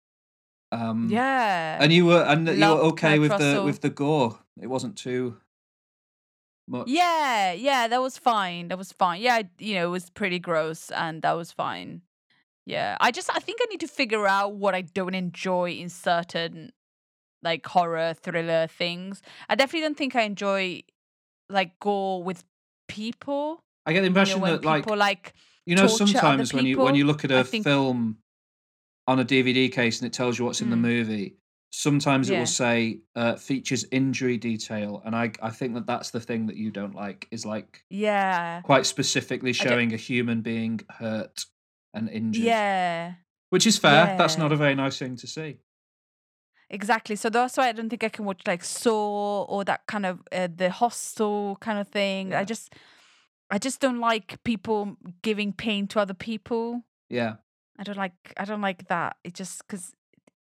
Um, 0.71 1.09
yeah. 1.09 1.79
and 1.81 1.91
you 1.91 2.05
were 2.05 2.21
and 2.23 2.47
you 2.47 2.59
were 2.59 2.81
okay 2.91 3.17
Kurt 3.17 3.21
with 3.21 3.37
the 3.39 3.63
with 3.65 3.81
the 3.81 3.89
gore. 3.89 4.39
It 4.61 4.67
wasn't 4.67 4.95
too 4.97 5.37
much. 6.67 6.87
Yeah, 6.87 7.53
yeah, 7.53 7.87
that 7.87 8.01
was 8.01 8.17
fine. 8.17 8.67
That 8.67 8.77
was 8.77 8.91
fine. 8.91 9.21
Yeah, 9.21 9.35
I- 9.35 9.49
you 9.57 9.75
know, 9.75 9.87
it 9.87 9.91
was 9.91 10.09
pretty 10.11 10.39
gross 10.39 10.91
and 10.91 11.21
that 11.23 11.33
was 11.33 11.51
fine. 11.51 12.01
Yeah. 12.65 12.97
I 13.01 13.09
just 13.11 13.29
I 13.35 13.39
think 13.39 13.59
I 13.61 13.65
need 13.71 13.79
to 13.79 13.87
figure 13.87 14.27
out 14.27 14.53
what 14.53 14.75
I 14.75 14.81
don't 14.81 15.15
enjoy 15.15 15.71
in 15.71 15.89
certain 15.89 16.71
like 17.43 17.65
horror 17.65 18.13
thriller 18.13 18.67
things. 18.67 19.21
I 19.47 19.55
definitely 19.55 19.81
don't 19.87 19.97
think 19.97 20.15
I 20.15 20.21
enjoy 20.23 20.83
like 21.49 21.79
gore 21.79 22.23
with 22.23 22.43
people. 22.87 23.63
I 23.85 23.93
get 23.93 24.01
the 24.01 24.07
You 24.07 24.09
know, 24.13 24.19
impression 24.21 24.41
that 24.41 24.65
like 24.65 24.83
people 24.83 24.97
like 24.97 25.33
you 25.65 25.75
know 25.75 25.87
sometimes 25.87 26.53
when 26.53 26.65
you 26.65 26.77
when 26.79 26.95
you 26.95 27.05
look 27.05 27.23
at 27.25 27.31
a 27.31 27.43
think- 27.43 27.63
film 27.63 28.17
on 29.07 29.19
a 29.19 29.25
DVD 29.25 29.71
case 29.71 29.99
and 30.01 30.07
it 30.07 30.13
tells 30.13 30.37
you 30.37 30.45
what's 30.45 30.61
in 30.61 30.69
the 30.69 30.75
Mm. 30.75 30.81
movie, 30.81 31.35
sometimes 31.71 32.29
it 32.29 32.37
will 32.37 32.45
say 32.45 32.99
uh, 33.15 33.35
features 33.35 33.85
injury 33.91 34.37
detail, 34.37 35.01
and 35.05 35.15
I 35.15 35.31
I 35.41 35.49
think 35.49 35.73
that 35.75 35.87
that's 35.87 36.11
the 36.11 36.19
thing 36.19 36.45
that 36.47 36.57
you 36.57 36.69
don't 36.71 36.93
like 36.93 37.27
is 37.31 37.45
like 37.45 37.83
yeah. 37.89 38.61
quite 38.61 38.85
specifically 38.85 39.53
showing 39.53 39.93
a 39.93 39.97
human 39.97 40.41
being 40.41 40.81
hurt 40.89 41.45
and 41.93 42.09
injured. 42.09 42.43
Yeah. 42.43 43.13
which 43.49 43.65
is 43.65 43.79
fair. 43.79 44.15
That's 44.17 44.37
not 44.37 44.51
a 44.51 44.55
very 44.55 44.75
nice 44.75 44.99
thing 44.99 45.15
to 45.15 45.25
see. 45.27 45.57
Exactly. 46.69 47.15
So 47.15 47.29
that's 47.29 47.57
why 47.57 47.69
I 47.69 47.71
don't 47.71 47.89
think 47.89 48.03
I 48.03 48.09
can 48.09 48.25
watch 48.25 48.41
like 48.45 48.63
Saw 48.63 49.43
or 49.43 49.63
that 49.65 49.87
kind 49.87 50.05
of 50.05 50.21
uh, 50.31 50.47
the 50.53 50.69
hostel 50.69 51.57
kind 51.61 51.79
of 51.79 51.87
thing. 51.87 52.31
Yeah. 52.31 52.39
I 52.39 52.43
just 52.43 52.75
I 53.49 53.57
just 53.57 53.81
don't 53.81 53.99
like 53.99 54.43
people 54.43 54.97
giving 55.23 55.51
pain 55.51 55.87
to 55.87 55.99
other 55.99 56.13
people. 56.13 56.83
Yeah, 57.09 57.35
I 57.79 57.83
don't 57.83 57.97
like 57.97 58.33
I 58.37 58.45
don't 58.45 58.61
like 58.61 58.87
that. 58.87 59.17
It 59.23 59.33
just 59.33 59.67
cuz 59.67 59.93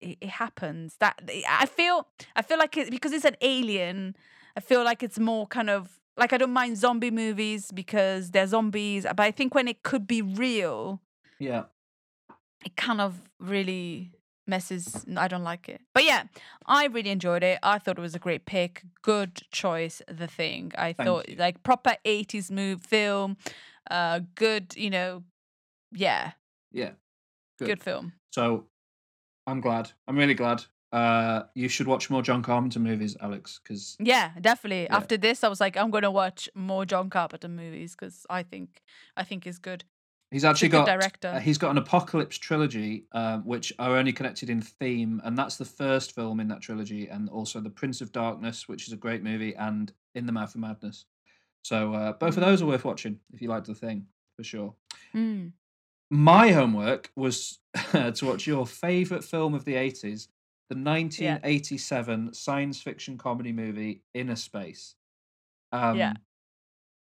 it, 0.03 0.19
it 0.21 0.29
happens. 0.29 0.97
That 1.01 1.23
I 1.49 1.65
feel 1.65 2.07
I 2.37 2.43
feel 2.43 2.59
like 2.59 2.77
it 2.77 2.91
because 2.91 3.13
it's 3.13 3.25
an 3.25 3.37
alien. 3.41 4.15
I 4.55 4.61
feel 4.61 4.85
like 4.85 5.03
it's 5.03 5.19
more 5.19 5.47
kind 5.47 5.71
of 5.71 5.99
like 6.19 6.35
I 6.35 6.37
don't 6.37 6.53
mind 6.53 6.77
zombie 6.77 7.11
movies 7.11 7.73
because 7.73 8.33
they're 8.33 8.47
zombies, 8.47 9.05
but 9.05 9.21
I 9.21 9.31
think 9.31 9.55
when 9.55 9.69
it 9.69 9.83
could 9.83 10.07
be 10.07 10.21
real, 10.21 11.01
yeah. 11.39 11.65
it 12.67 12.77
kind 12.77 13.01
of 13.01 13.23
really 13.39 14.18
messes 14.49 15.05
i 15.17 15.29
don't 15.29 15.45
like 15.45 15.69
it 15.69 15.81
but 15.95 16.05
yeah 16.05 16.25
i 16.67 16.87
really 16.87 17.11
enjoyed 17.11 17.43
it 17.43 17.59
i 17.63 17.79
thought 17.79 17.99
it 17.99 18.01
was 18.01 18.15
a 18.15 18.19
great 18.19 18.47
pick 18.47 18.83
good 19.03 19.43
choice 19.51 20.01
the 20.09 20.27
thing 20.27 20.73
i 20.79 20.93
Thank 20.93 21.07
thought 21.07 21.29
you. 21.29 21.37
like 21.37 21.63
proper 21.63 21.95
80s 22.05 22.51
move 22.51 22.83
film 22.83 23.37
uh 23.91 24.21
good 24.35 24.75
you 24.77 24.91
know 24.91 25.23
yeah 25.93 26.33
Yeah. 26.73 26.93
good, 27.59 27.67
Good. 27.69 27.83
film 27.83 28.13
So 28.33 28.67
I'm 29.47 29.61
glad. 29.63 29.91
I'm 30.07 30.17
really 30.19 30.35
glad. 30.35 30.65
Uh, 30.93 31.45
you 31.55 31.69
should 31.69 31.87
watch 31.87 32.11
more 32.11 32.23
John 32.23 32.43
Carpenter 32.43 32.81
movies, 32.81 33.17
Alex, 33.21 33.61
because 33.63 33.97
yeah 33.99 34.31
definitely 34.41 34.85
Yeah. 34.85 34.97
after 34.97 35.17
this 35.17 35.43
i 35.45 35.49
was 35.49 35.61
like 35.61 35.77
i'm 35.77 35.91
gonna 35.91 36.11
watch 36.11 36.49
more 36.55 36.85
john 36.87 37.11
carpenter 37.11 37.49
movies 37.49 37.95
because 37.97 38.25
i 38.31 38.43
think 38.43 38.83
i 39.17 39.25
think 39.25 39.47
is 39.47 39.59
good 39.59 39.85
he's 40.31 40.45
actually 40.45 40.69
got 40.69 40.87
director. 40.87 41.29
uh, 41.29 41.41
he's 41.41 41.59
got 41.59 41.71
an 41.71 41.79
apocalypse 41.79 42.37
trilogy, 42.39 43.05
um, 43.13 43.43
which 43.45 43.73
are 43.79 43.97
only 43.97 44.13
connected 44.13 44.51
in 44.51 44.61
theme, 44.61 45.21
and 45.25 45.37
that's 45.37 45.57
the 45.57 45.65
first 45.65 46.15
film 46.15 46.41
in 46.41 46.49
that 46.49 46.61
trilogy, 46.61 47.09
and 47.09 47.29
also 47.29 47.61
the 47.61 47.71
Prince 47.71 48.01
of 48.01 48.13
Darkness, 48.13 48.69
which 48.69 48.87
is 48.87 48.93
a 48.93 48.97
great 48.97 49.23
movie, 49.23 49.55
and 49.57 49.93
In 50.15 50.27
the 50.27 50.33
Mouth 50.33 50.55
of 50.55 50.61
Madness. 50.61 51.05
So 51.63 51.93
uh, 51.95 52.13
both 52.13 52.37
of 52.37 52.43
Mm. 52.43 52.47
those 52.47 52.63
are 52.63 52.67
worth 52.67 52.85
watching 52.85 53.19
if 53.33 53.43
you 53.43 53.49
liked 53.49 53.67
the 53.67 53.75
thing 53.75 54.07
for 54.37 54.45
sure. 54.45 54.75
Mm. 55.15 55.53
My 56.11 56.53
homework 56.53 57.11
was 57.17 57.59
to 57.93 58.15
watch 58.23 58.47
your 58.47 58.67
favorite 58.67 59.25
film 59.25 59.55
of 59.55 59.65
the 59.65 59.75
80s, 59.75 60.29
the 60.71 60.77
1987 60.77 62.33
science 62.35 62.81
fiction 62.81 63.19
comedy 63.19 63.53
movie 63.53 64.03
Innerspace. 64.15 64.95
Um, 65.73 65.97
Yeah. 65.99 66.15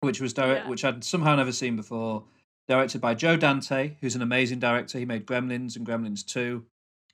Which 0.01 0.21
was 0.21 0.33
direct, 0.33 0.65
Yeah. 0.65 0.69
which 0.69 0.85
I'd 0.85 1.03
somehow 1.03 1.35
never 1.35 1.51
seen 1.51 1.75
before. 1.75 2.25
Directed 2.67 3.01
by 3.01 3.13
Joe 3.13 3.37
Dante, 3.37 3.95
who's 4.01 4.15
an 4.15 4.21
amazing 4.21 4.59
director. 4.59 4.97
He 4.97 5.05
made 5.05 5.25
Gremlins 5.25 5.75
and 5.75 5.85
Gremlins 5.85 6.25
2. 6.25 6.65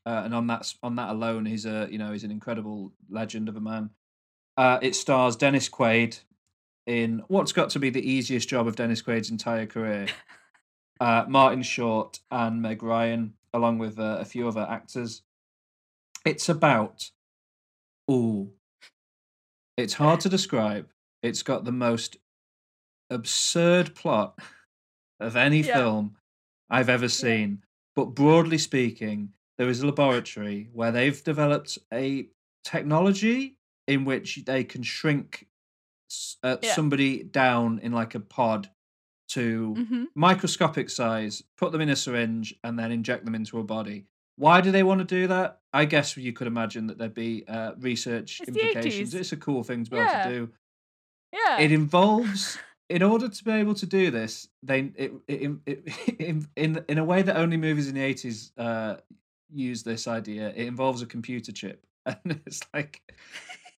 Uh, 0.05 0.21
and 0.25 0.33
on 0.33 0.47
that 0.47 0.73
on 0.81 0.95
that 0.95 1.09
alone, 1.09 1.45
he's 1.45 1.65
a 1.65 1.87
you 1.91 1.99
know 1.99 2.11
he's 2.11 2.23
an 2.23 2.31
incredible 2.31 2.91
legend 3.09 3.47
of 3.49 3.55
a 3.55 3.61
man. 3.61 3.91
Uh, 4.57 4.79
it 4.81 4.95
stars 4.95 5.35
Dennis 5.35 5.69
Quaid 5.69 6.19
in 6.87 7.21
what's 7.27 7.51
got 7.51 7.69
to 7.71 7.79
be 7.79 7.91
the 7.91 8.09
easiest 8.09 8.49
job 8.49 8.67
of 8.67 8.75
Dennis 8.75 9.01
Quaid's 9.01 9.29
entire 9.29 9.67
career 9.67 10.07
uh, 11.01 11.25
Martin 11.27 11.63
Short 11.63 12.19
and 12.29 12.61
Meg 12.61 12.83
Ryan, 12.83 13.33
along 13.53 13.79
with 13.79 13.99
uh, 13.99 14.17
a 14.21 14.25
few 14.25 14.47
other 14.47 14.65
actors. 14.69 15.23
It's 16.23 16.47
about, 16.47 17.09
ooh, 18.09 18.51
it's 19.75 19.95
hard 19.95 20.19
to 20.21 20.29
describe. 20.29 20.87
It's 21.23 21.41
got 21.41 21.65
the 21.65 21.71
most 21.71 22.17
absurd 23.09 23.95
plot 23.95 24.39
of 25.21 25.35
any 25.35 25.61
Yeah. 25.61 25.75
film 25.75 26.17
I've 26.69 26.89
ever 26.89 27.07
seen. 27.09 27.63
But 27.95 28.15
broadly 28.15 28.57
speaking, 28.57 29.33
there 29.57 29.69
is 29.69 29.81
a 29.81 29.85
laboratory 29.87 30.69
where 30.73 30.91
they've 30.91 31.23
developed 31.23 31.77
a 31.93 32.29
technology 32.63 33.57
in 33.87 34.05
which 34.05 34.43
they 34.45 34.63
can 34.63 34.83
shrink 34.83 35.47
uh, 36.43 36.57
Yeah. 36.61 36.73
somebody 36.73 37.23
down 37.23 37.79
in 37.79 37.91
like 37.93 38.15
a 38.15 38.19
pod 38.19 38.69
to 39.29 39.73
hmm 39.75 40.03
microscopic 40.13 40.89
size, 40.89 41.41
put 41.57 41.71
them 41.71 41.79
in 41.81 41.89
a 41.89 41.95
syringe, 41.95 42.53
and 42.65 42.77
then 42.77 42.91
inject 42.91 43.23
them 43.23 43.33
into 43.35 43.59
a 43.59 43.63
body. 43.63 44.05
Why 44.35 44.59
do 44.59 44.71
they 44.71 44.83
want 44.83 44.99
to 44.99 45.05
do 45.05 45.27
that? 45.27 45.61
I 45.71 45.85
guess 45.85 46.17
you 46.17 46.33
could 46.33 46.47
imagine 46.47 46.87
that 46.87 46.97
there'd 46.97 47.13
be 47.13 47.47
uh, 47.47 47.73
research 47.77 48.41
It's 48.41 48.49
implications. 48.49 49.13
It's 49.13 49.31
a 49.31 49.37
cool 49.37 49.63
thing 49.63 49.85
to 49.85 49.91
be 49.91 49.97
Yeah. 49.97 50.09
able 50.23 50.23
to 50.23 50.39
do. 50.47 50.51
Yeah. 51.31 51.59
It 51.61 51.71
involves, 51.71 52.57
in 52.91 53.01
order 53.01 53.29
to 53.29 53.43
be 53.43 53.51
able 53.51 53.73
to 53.75 53.85
do 53.85 54.11
this, 54.11 54.49
they 54.61 54.91
it, 54.95 55.13
it, 55.27 55.51
it, 55.65 56.19
in 56.19 56.47
in 56.55 56.85
in 56.89 56.97
a 56.97 57.03
way 57.03 57.21
that 57.21 57.37
only 57.37 57.57
movies 57.57 57.87
in 57.87 57.95
the 57.95 58.01
eighties 58.01 58.51
uh, 58.57 58.95
use 59.51 59.83
this 59.83 60.07
idea. 60.07 60.49
It 60.49 60.67
involves 60.67 61.01
a 61.01 61.05
computer 61.05 61.51
chip, 61.51 61.85
and 62.05 62.41
it's 62.45 62.61
like 62.73 63.01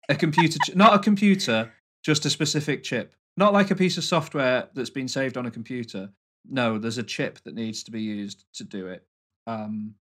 a 0.10 0.16
computer, 0.16 0.58
chi- 0.66 0.74
not 0.76 0.96
a 0.96 1.00
computer, 1.00 1.72
just 2.04 2.26
a 2.26 2.30
specific 2.30 2.84
chip, 2.84 3.16
not 3.38 3.54
like 3.54 3.72
a 3.72 3.76
piece 3.76 3.98
of 3.98 4.04
software 4.04 4.70
that's 4.74 4.90
been 4.90 5.08
saved 5.08 5.38
on 5.38 5.46
a 5.46 5.52
computer. 5.52 6.10
No, 6.50 6.78
there's 6.78 6.98
a 6.98 7.04
chip 7.04 7.40
that 7.46 7.56
needs 7.56 7.84
to 7.84 7.92
be 7.92 8.02
used 8.02 8.46
to 8.56 8.64
do 8.66 8.88
it. 8.88 9.06
Um, 9.48 9.96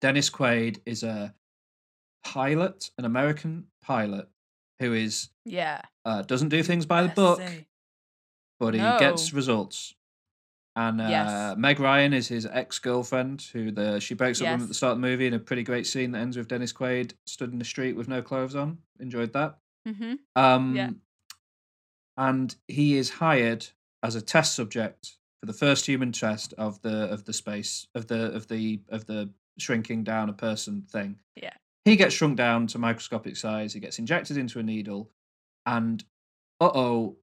Dennis 0.00 0.28
Quaid 0.28 0.80
is 0.84 1.04
a 1.04 1.34
pilot, 2.24 2.90
an 2.98 3.04
American 3.04 3.66
pilot, 3.82 4.28
who 4.80 4.92
is 4.92 5.28
yeah. 5.44 5.82
uh, 6.04 6.22
doesn't 6.22 6.48
do 6.48 6.62
things 6.62 6.86
by 6.86 7.02
the 7.02 7.08
book. 7.10 7.40
But 8.62 8.74
he 8.74 8.80
gets 9.00 9.32
results. 9.32 9.94
And 10.76 11.00
uh, 11.00 11.08
Yes. 11.08 11.56
Meg 11.58 11.80
Ryan 11.80 12.12
is 12.12 12.28
his 12.28 12.46
ex 12.46 12.78
girlfriend, 12.78 13.42
who 13.52 13.72
the 13.72 13.98
she 13.98 14.14
breaks 14.14 14.40
up 14.40 14.46
with 14.46 14.54
him 14.54 14.62
at 14.62 14.68
the 14.68 14.74
start 14.74 14.92
of 14.92 14.98
the 15.02 15.08
movie 15.08 15.26
in 15.26 15.34
a 15.34 15.38
pretty 15.38 15.64
great 15.64 15.86
scene 15.86 16.12
that 16.12 16.20
ends 16.20 16.36
with 16.36 16.46
Dennis 16.46 16.72
Quaid 16.72 17.12
stood 17.26 17.52
in 17.52 17.58
the 17.58 17.64
street 17.64 17.94
with 17.96 18.06
no 18.06 18.22
clothes 18.22 18.54
on. 18.54 18.78
Enjoyed 19.00 19.32
that. 19.32 19.58
Mm-hmm. 19.86 20.14
Um, 20.36 21.00
And 22.16 22.54
he 22.68 22.96
is 22.96 23.10
hired 23.10 23.66
as 24.02 24.14
a 24.14 24.22
test 24.22 24.54
subject 24.54 25.16
for 25.40 25.46
the 25.46 25.52
first 25.52 25.84
human 25.86 26.12
test 26.12 26.54
of 26.56 26.80
the 26.82 27.10
of 27.10 27.24
the 27.24 27.32
space 27.32 27.88
of 27.96 28.06
the 28.06 28.32
of 28.32 28.46
the 28.46 28.80
of 28.90 29.06
the 29.06 29.30
shrinking 29.58 30.04
down 30.04 30.28
a 30.28 30.32
person 30.32 30.82
thing. 30.88 31.18
Yeah. 31.34 31.54
He 31.84 31.96
gets 31.96 32.14
shrunk 32.14 32.36
down 32.36 32.68
to 32.68 32.78
microscopic 32.78 33.36
size. 33.36 33.72
He 33.72 33.80
gets 33.80 33.98
injected 33.98 34.36
into 34.36 34.60
a 34.60 34.62
needle, 34.62 35.10
and 35.66 36.04
uh 36.60 36.70
oh, 36.72 37.16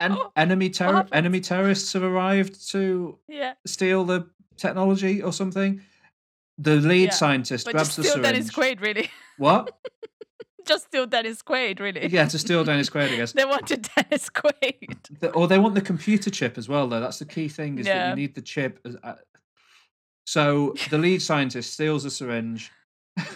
en- 0.00 0.12
Oh, 0.12 0.32
enemy 0.36 0.70
terror 0.70 1.06
enemy 1.12 1.40
terrorists 1.40 1.92
have 1.92 2.02
arrived 2.02 2.70
to 2.70 3.18
Yeah. 3.28 3.54
steal 3.66 4.04
the 4.04 4.28
technology 4.56 5.22
or 5.22 5.32
something. 5.32 5.80
The 6.58 6.76
lead 6.76 7.04
Yeah, 7.10 7.10
scientist 7.10 7.64
But 7.66 7.74
grabs 7.74 7.94
the 7.96 8.04
syringe. 8.04 8.22
Dennis 8.24 8.50
Quaid, 8.50 8.80
really. 8.80 9.10
What? 9.36 9.78
just 10.66 10.86
steal 10.86 11.06
Dennis 11.06 11.40
Quaid, 11.42 11.78
really. 11.80 12.08
Yeah, 12.08 12.26
to 12.26 12.38
steal 12.38 12.64
Dennis 12.64 12.90
Quaid, 12.90 13.12
I 13.12 13.16
guess. 13.16 13.32
they 13.40 13.44
wanted 13.44 13.88
Dennis 13.94 14.28
Quaid. 14.40 15.20
The- 15.20 15.30
or 15.32 15.46
they 15.46 15.58
want 15.58 15.74
the 15.76 15.80
computer 15.80 16.30
chip 16.30 16.58
as 16.58 16.68
well, 16.68 16.88
though. 16.88 17.00
That's 17.00 17.18
the 17.20 17.24
key 17.26 17.48
thing 17.48 17.78
is 17.78 17.86
that 17.86 18.10
you 18.10 18.16
need 18.16 18.34
the 18.34 18.42
chip. 18.42 18.80
Uh, 19.04 19.14
so 20.26 20.74
the 20.90 20.98
lead 20.98 21.22
scientist 21.22 21.72
steals 21.72 22.04
a 22.04 22.10
syringe, 22.10 22.70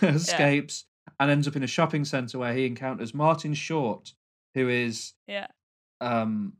escapes, 0.02 0.84
and 1.20 1.30
ends 1.30 1.46
up 1.48 1.56
in 1.56 1.62
a 1.62 1.66
shopping 1.68 2.04
center 2.04 2.38
where 2.38 2.52
he 2.52 2.66
encounters 2.66 3.14
Martin 3.14 3.54
Short, 3.54 4.12
who 4.54 4.68
is 4.68 5.12
Yeah. 5.26 5.46
Um, 6.02 6.54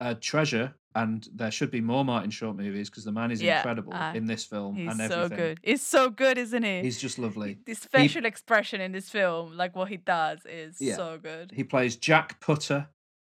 a 0.00 0.14
treasure. 0.14 0.74
And 0.96 1.28
there 1.34 1.50
should 1.50 1.72
be 1.72 1.80
more 1.80 2.04
Martin 2.04 2.30
Short 2.30 2.56
movies 2.56 2.88
because 2.88 3.02
the 3.04 3.10
man 3.10 3.32
is 3.32 3.42
Yeah, 3.42 3.56
incredible 3.56 3.92
uh, 3.92 4.12
in 4.14 4.26
this 4.26 4.44
film 4.44 4.76
He's 4.76 4.88
and 5.00 5.10
so 5.10 5.28
good. 5.28 5.58
He's 5.60 5.82
so 5.82 6.08
good, 6.08 6.38
isn't 6.38 6.62
he? 6.62 6.82
He's 6.82 7.00
just 7.00 7.18
lovely. 7.18 7.58
the 7.66 7.74
special 7.74 8.24
expression 8.24 8.80
in 8.80 8.92
this 8.92 9.10
film, 9.10 9.56
like 9.56 9.74
what 9.74 9.88
he 9.88 9.96
does, 9.96 10.46
is 10.46 10.76
Yeah. 10.80 10.94
so 10.94 11.18
good. 11.18 11.50
He 11.50 11.64
plays 11.64 11.96
Jack 11.96 12.38
Putter, 12.40 12.86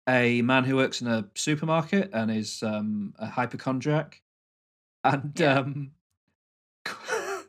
a 0.08 0.44
man 0.44 0.66
who 0.66 0.76
works 0.76 1.02
in 1.02 1.08
a 1.08 1.28
supermarket 1.34 2.12
and 2.14 2.30
is 2.30 2.62
um, 2.62 3.16
a 3.18 3.26
hypochondriac. 3.26 4.22
And 5.04 5.32
Yeah. 5.40 5.60
um, 5.60 5.92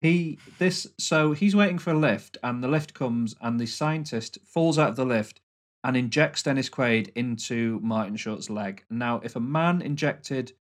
he 0.00 0.38
this 0.58 0.86
so 0.98 1.32
he's 1.32 1.56
waiting 1.56 1.78
for 1.78 1.90
a 1.90 1.98
lift, 1.98 2.38
and 2.44 2.62
the 2.62 2.68
lift 2.68 2.94
comes, 2.94 3.34
and 3.40 3.58
the 3.58 3.66
scientist 3.66 4.38
falls 4.44 4.78
out 4.78 4.90
of 4.90 4.96
the 4.96 5.04
lift 5.06 5.40
and 5.84 5.96
injects 5.96 6.42
Dennis 6.42 6.70
Quaid 6.70 7.12
into 7.14 7.78
Martin 7.82 8.16
Short's 8.16 8.48
leg. 8.50 8.84
Now, 8.90 9.20
if 9.22 9.36
a 9.36 9.40
man 9.40 9.82
injected 9.82 10.52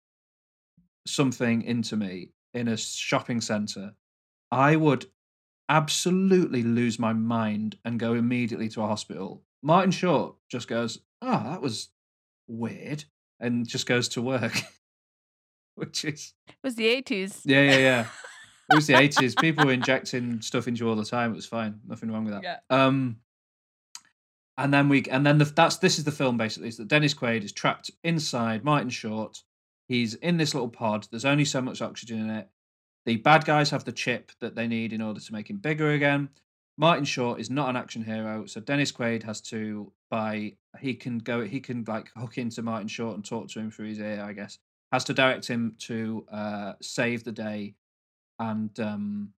something 1.07 1.61
into 1.61 1.95
me 1.95 2.29
in 2.53 2.67
a 2.67 2.77
shopping 2.77 3.41
center, 3.41 3.93
I 4.51 4.75
would 4.75 5.05
absolutely 5.69 6.61
lose 6.61 6.99
my 6.99 7.13
mind 7.13 7.77
and 7.85 7.99
go 7.99 8.13
immediately 8.13 8.69
to 8.69 8.81
a 8.83 8.87
hospital. 8.87 9.43
Martin 9.61 9.91
Short 9.91 10.35
just 10.49 10.67
goes, 10.67 10.99
"Oh, 11.21 11.43
that 11.51 11.61
was 11.61 11.89
weird," 12.47 13.05
and 13.39 13.67
just 13.67 13.85
goes 13.87 14.09
to 14.09 14.21
work, 14.21 14.53
which 15.75 16.03
is 16.03 16.33
It 16.49 16.55
was 16.63 16.75
the 16.75 16.87
eighties. 16.87 17.41
yeah, 17.45 17.61
yeah, 17.63 17.77
yeah. 17.77 18.05
It 18.71 18.75
was 18.75 18.87
the 18.87 18.95
eighties. 18.97 19.35
People 19.39 19.65
were 19.65 19.71
injecting 19.71 20.41
stuff 20.41 20.67
into 20.67 20.83
you 20.83 20.89
all 20.89 20.95
the 20.97 21.05
time. 21.05 21.31
It 21.31 21.35
was 21.35 21.45
fine. 21.45 21.79
Nothing 21.87 22.11
wrong 22.11 22.25
with 22.25 22.33
that. 22.33 22.43
Yeah. 22.43 22.57
Um, 22.69 23.17
and 24.57 24.73
then 24.73 24.89
we 24.89 25.03
and 25.09 25.25
then 25.25 25.37
the, 25.37 25.45
that's 25.45 25.77
this 25.77 25.97
is 25.97 26.03
the 26.03 26.11
film 26.11 26.37
basically 26.37 26.69
is 26.69 26.77
that 26.77 26.87
Dennis 26.87 27.13
Quaid 27.13 27.43
is 27.43 27.51
trapped 27.51 27.91
inside 28.03 28.63
Martin 28.63 28.89
Short. 28.89 29.43
He's 29.87 30.13
in 30.15 30.37
this 30.37 30.53
little 30.53 30.69
pod. 30.69 31.07
There's 31.09 31.25
only 31.25 31.45
so 31.45 31.61
much 31.61 31.81
oxygen 31.81 32.19
in 32.19 32.29
it. 32.29 32.49
The 33.05 33.17
bad 33.17 33.45
guys 33.45 33.69
have 33.71 33.83
the 33.83 33.91
chip 33.91 34.31
that 34.39 34.55
they 34.55 34.67
need 34.67 34.93
in 34.93 35.01
order 35.01 35.19
to 35.19 35.33
make 35.33 35.49
him 35.49 35.57
bigger 35.57 35.91
again. 35.91 36.29
Martin 36.77 37.05
Short 37.05 37.39
is 37.39 37.49
not 37.49 37.69
an 37.69 37.75
action 37.75 38.03
hero, 38.03 38.45
so 38.45 38.59
Dennis 38.61 38.91
Quaid 38.91 39.23
has 39.23 39.41
to 39.41 39.91
by 40.09 40.53
he 40.79 40.93
can 40.93 41.19
go 41.19 41.41
he 41.41 41.59
can 41.59 41.83
like 41.87 42.09
hook 42.15 42.37
into 42.37 42.61
Martin 42.61 42.87
Short 42.87 43.15
and 43.15 43.25
talk 43.25 43.49
to 43.49 43.59
him 43.59 43.71
through 43.71 43.89
his 43.89 43.99
ear, 43.99 44.23
I 44.23 44.33
guess. 44.33 44.59
Has 44.91 45.03
to 45.05 45.13
direct 45.13 45.47
him 45.47 45.75
to 45.79 46.25
uh 46.31 46.73
save 46.81 47.23
the 47.23 47.31
day 47.31 47.75
and 48.39 48.79
um 48.79 49.33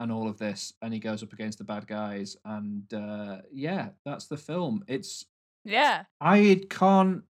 and 0.00 0.12
all 0.12 0.28
of 0.28 0.38
this 0.38 0.72
and 0.82 0.92
he 0.94 1.00
goes 1.00 1.22
up 1.22 1.32
against 1.32 1.58
the 1.58 1.64
bad 1.64 1.86
guys 1.86 2.36
and 2.44 2.92
uh 2.94 3.38
yeah, 3.52 3.88
that's 4.04 4.26
the 4.26 4.36
film. 4.36 4.84
It's 4.86 5.24
Yeah. 5.64 6.04
I 6.20 6.62
can't 6.70 7.22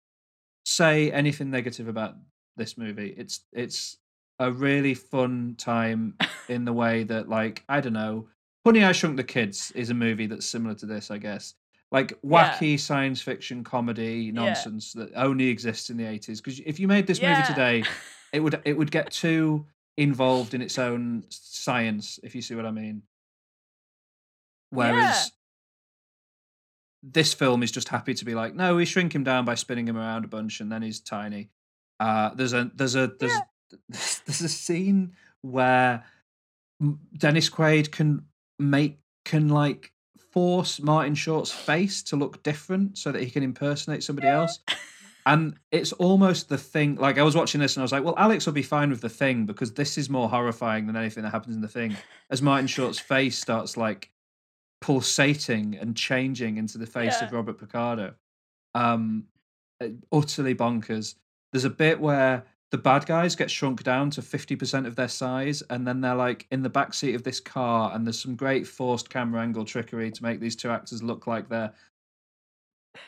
say 0.65 1.11
anything 1.13 1.51
negative 1.51 1.89
about 1.89 2.17
this 2.57 2.77
movie. 2.77 3.15
It's 3.17 3.41
it's 3.53 3.99
a 4.39 4.51
really 4.51 4.95
fun 4.95 5.55
time 5.59 6.15
in 6.49 6.65
the 6.65 6.73
way 6.73 7.05
that 7.05 7.29
like 7.29 7.65
I 7.69 7.81
don't 7.81 7.93
know, 7.93 8.29
Honey 8.65 8.85
I 8.85 8.93
Shrunk 8.93 9.17
the 9.17 9.25
Kids 9.25 9.71
is 9.75 9.91
a 9.91 9.95
movie 9.95 10.27
that's 10.27 10.47
similar 10.47 10.75
to 10.77 10.87
this, 10.87 11.11
I 11.11 11.19
guess. 11.19 11.55
Like 11.93 12.19
Yeah. 12.23 12.51
wacky 12.51 12.79
science 12.81 13.21
fiction 13.23 13.63
comedy 13.63 14.25
Yeah. 14.25 14.33
nonsense 14.33 14.93
that 14.95 15.11
only 15.15 15.49
exists 15.49 15.89
in 15.91 15.97
the 15.97 16.05
80s 16.05 16.39
because 16.43 16.61
if 16.67 16.81
you 16.81 16.89
made 16.89 17.07
this 17.07 17.23
movie 17.23 17.43
today, 17.45 17.85
it 18.33 18.41
would 18.41 18.61
it 18.65 18.77
would 18.77 18.91
get 18.91 19.11
too 19.23 19.67
involved 19.97 20.55
in 20.55 20.63
its 20.63 20.79
own 20.79 21.25
science 21.31 22.19
if 22.23 22.35
you 22.35 22.43
see 22.43 22.55
what 22.55 22.67
I 22.67 22.71
mean. 22.71 23.03
Whereas 24.71 25.33
this 27.03 27.33
film 27.33 27.63
is 27.63 27.71
just 27.71 27.89
happy 27.89 28.15
to 28.15 28.25
be 28.25 28.35
like, 28.35 28.55
no, 28.55 28.77
we 28.77 28.85
shrink 28.85 29.15
him 29.15 29.25
down 29.25 29.45
by 29.45 29.55
spinning 29.55 29.87
him 29.87 29.97
around 29.97 30.25
a 30.25 30.29
bunch, 30.29 30.61
and 30.61 30.71
then 30.71 30.83
he's 30.83 31.01
tiny. 31.01 31.51
Uh, 32.01 32.35
there's 32.35 32.53
a 32.53 32.71
there's 32.75 32.97
a 32.97 33.13
there's 33.19 33.39
there's 34.27 34.41
a 34.41 34.49
scene 34.49 35.13
where 35.43 36.05
Dennis 37.17 37.49
Quaid 37.49 37.91
can 37.91 38.27
make 38.59 38.99
can 39.25 39.49
like 39.49 39.93
force 40.33 40.81
Martin 40.81 41.15
Short's 41.15 41.53
face 41.53 42.03
to 42.05 42.17
look 42.17 42.43
different 42.43 42.99
so 42.99 43.13
that 43.13 43.23
he 43.23 43.31
can 43.31 43.43
impersonate 43.43 44.03
somebody 44.03 44.29
else. 44.29 44.59
And 45.27 45.59
it's 45.73 45.93
almost 45.93 46.49
the 46.49 46.57
thing. 46.57 46.95
Like 46.95 47.19
I 47.19 47.23
was 47.25 47.35
watching 47.35 47.61
this 47.61 47.77
and 47.77 47.83
I 47.83 47.85
was 47.85 47.93
like, 47.93 48.05
"Well, 48.05 48.15
Alex 48.17 48.47
will 48.47 48.53
be 48.53 48.63
fine 48.63 48.91
with 48.91 49.01
the 49.01 49.09
thing 49.09 49.45
because 49.45 49.73
this 49.73 49.99
is 49.99 50.09
more 50.09 50.29
horrifying 50.29 50.87
than 50.87 50.97
anything 50.97 51.25
that 51.25 51.31
happens 51.31 51.57
in 51.57 51.63
the 51.63 51.69
thing." 51.69 51.97
As 52.31 52.41
Martin 52.41 52.69
Short's 52.69 53.01
face 53.01 53.37
starts 53.37 53.77
like 53.77 54.11
pulsating 54.81 55.77
and 55.77 55.97
changing 55.97 56.59
into 56.59 56.79
the 56.79 56.87
face 56.87 57.21
of 57.21 57.33
Robert 57.33 57.59
Picardo, 57.59 58.15
um, 58.75 59.25
utterly 60.13 60.55
bonkers. 60.55 61.17
There's 61.53 61.65
a 61.65 61.71
bit 61.71 62.01
where 62.01 62.45
the 62.71 62.79
bad 62.79 63.07
guys 63.07 63.37
get 63.37 63.51
shrunk 63.51 63.83
down 63.83 64.11
to 64.11 64.21
50% 64.21 64.87
of 64.87 64.97
their 64.97 65.09
size 65.09 65.63
and 65.71 65.87
then 65.87 66.01
they're 66.01 66.15
like 66.15 66.47
in 66.51 66.63
the 66.63 66.69
back 66.69 66.95
seat 66.95 67.15
of 67.15 67.23
this 67.23 67.41
car 67.41 67.93
and 67.95 68.05
there's 68.05 68.21
some 68.21 68.35
great 68.35 68.67
forced 68.67 69.09
camera 69.09 69.41
angle 69.41 69.65
trickery 69.65 70.11
to 70.11 70.23
make 70.23 70.41
these 70.41 70.57
two 70.57 70.71
actors 70.71 71.03
look 71.03 71.27
like 71.27 71.49
they're 71.49 71.73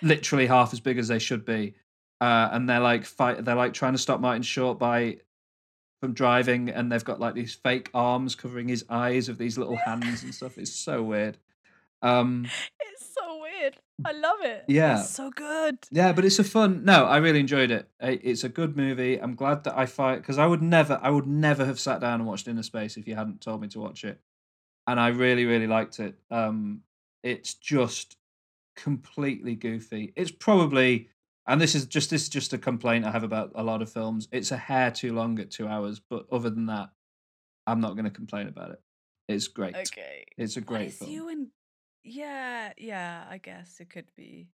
literally 0.01 0.47
half 0.47 0.73
as 0.73 0.81
big 0.81 0.97
as 0.97 1.09
they 1.09 1.19
should 1.19 1.45
be 1.45 1.75
uh, 2.21 2.49
and 2.53 2.69
they're 2.69 2.81
like 2.81 3.05
fight 3.05 3.45
they're 3.45 3.55
like 3.55 3.73
trying 3.75 3.93
to 3.93 3.99
stop 3.99 4.21
martin 4.21 4.43
short 4.43 4.79
by 4.79 5.17
from 6.01 6.13
driving 6.15 6.69
and 6.69 6.91
they've 6.93 7.05
got 7.05 7.19
like 7.21 7.35
these 7.35 7.55
fake 7.55 7.91
arms 7.95 8.35
covering 8.35 8.69
his 8.69 8.85
eyes 8.89 9.29
of 9.29 9.37
these 9.39 9.59
little 9.59 9.77
hands 9.77 10.23
and 10.23 10.35
stuff 10.35 10.57
it's 10.59 10.75
so 10.75 11.03
weird 11.03 11.39
Um, 12.03 12.47
It's 12.81 13.13
so 13.15 13.41
weird. 13.41 13.75
I 14.05 14.13
love 14.13 14.41
it. 14.43 14.65
Yeah. 14.69 15.01
It's 15.01 15.11
so 15.11 15.31
good. 15.31 15.79
yeah, 15.91 16.13
but 16.13 16.25
it's 16.25 16.39
a 16.39 16.45
fun. 16.45 16.85
No, 16.85 17.05
I 17.07 17.17
really 17.17 17.41
enjoyed 17.41 17.73
it. 17.73 17.89
It's 18.01 18.45
a 18.45 18.49
good 18.49 18.77
movie. 18.77 19.21
I'm 19.21 19.35
glad 19.35 19.65
that 19.65 19.77
I 19.77 19.87
fight 19.87 20.19
because 20.19 20.39
I 20.39 20.47
would 20.47 20.63
never, 20.63 21.01
I 21.03 21.11
would 21.11 21.27
never 21.27 21.65
have 21.67 21.81
sat 21.81 22.01
down 22.01 22.21
and 22.21 22.27
watched 22.29 22.47
Innerspace 22.47 22.97
if 22.97 23.09
you 23.09 23.17
hadn't 23.17 23.41
told 23.41 23.61
me 23.61 23.67
to 23.69 23.81
watch 23.81 24.05
it, 24.05 24.21
and 24.87 25.01
I 25.01 25.09
really, 25.09 25.45
really 25.47 25.67
liked 25.67 25.99
it. 25.99 26.15
Um, 26.31 26.83
it's 27.25 27.55
just 27.55 28.17
completely 28.77 29.57
goofy. 29.57 30.13
It's 30.15 30.31
probably, 30.31 31.09
and 31.49 31.61
this 31.61 31.75
is 31.75 31.87
just 31.87 32.11
this 32.11 32.23
is 32.25 32.29
just 32.29 32.53
a 32.53 32.59
complaint 32.59 33.05
I 33.07 33.11
have 33.11 33.25
about 33.25 33.53
a 33.55 33.63
lot 33.63 33.83
of 33.83 33.91
films. 33.91 34.29
It's 34.31 34.53
a 34.53 34.57
hair 34.57 34.91
too 34.91 35.15
long 35.15 35.39
at 35.41 35.51
two 35.51 35.67
hours, 35.67 35.99
but 35.99 36.27
other 36.31 36.51
than 36.51 36.67
that, 36.67 36.91
I'm 37.67 37.81
not 37.81 37.95
going 37.95 38.05
to 38.05 38.11
complain 38.11 38.49
about 38.49 38.71
it. 38.71 38.81
It's 39.29 39.49
great. 39.49 39.75
Okay. 39.75 40.25
It's 40.37 40.57
a 40.57 40.61
great 40.61 40.93
film. 40.93 41.11
you 41.11 41.29
and 41.29 41.49
yeah, 42.05 42.73
yeah, 42.77 43.25
I 43.29 43.39
guess 43.39 43.77
it 43.81 43.91
could 43.91 44.11
be. 44.17 44.49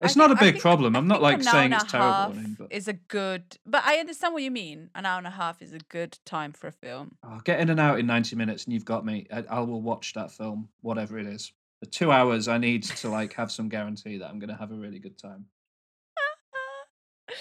It's 0.00 0.16
I 0.16 0.18
not 0.18 0.30
a 0.30 0.34
think- 0.34 0.42
I 0.42 0.44
big 0.46 0.54
think- 0.54 0.62
problem. 0.62 0.96
I'm 0.96 1.06
not 1.06 1.22
like 1.22 1.42
saying 1.42 1.72
it's 1.72 1.84
terrible. 1.84 2.08
or 2.08 2.12
half 2.12 2.30
anything, 2.32 2.56
but 2.58 2.72
is 2.72 2.88
a 2.88 2.92
good, 2.92 3.56
but 3.66 3.84
I 3.84 3.96
understand 3.98 4.34
what 4.34 4.42
you 4.42 4.50
mean. 4.50 4.90
An 4.94 5.06
hour 5.06 5.18
and 5.18 5.26
a 5.26 5.30
half 5.30 5.60
is 5.62 5.72
a 5.72 5.78
good 5.78 6.18
time 6.24 6.52
for 6.52 6.66
a 6.68 6.72
film. 6.72 7.16
Oh, 7.24 7.40
get 7.44 7.60
in 7.60 7.68
and 7.68 7.78
out 7.78 7.98
in 8.00 8.06
90 8.06 8.34
minutes 8.36 8.64
and 8.64 8.72
you've 8.72 8.84
got 8.84 9.04
me. 9.04 9.26
I, 9.32 9.44
I 9.48 9.60
will 9.60 9.80
watch 9.82 10.12
that 10.14 10.32
film, 10.32 10.68
whatever 10.80 11.18
it 11.18 11.26
is. 11.26 11.52
For 11.80 11.86
two 11.90 12.10
hours, 12.12 12.48
I 12.48 12.58
need 12.58 12.82
to 12.84 13.08
like 13.08 13.32
have 13.34 13.50
some 13.52 13.68
guarantee 13.68 14.18
that 14.18 14.28
I'm 14.28 14.38
going 14.40 14.50
to 14.50 14.56
have 14.56 14.72
a 14.72 14.76
really 14.76 14.98
good 14.98 15.18
time. 15.18 15.46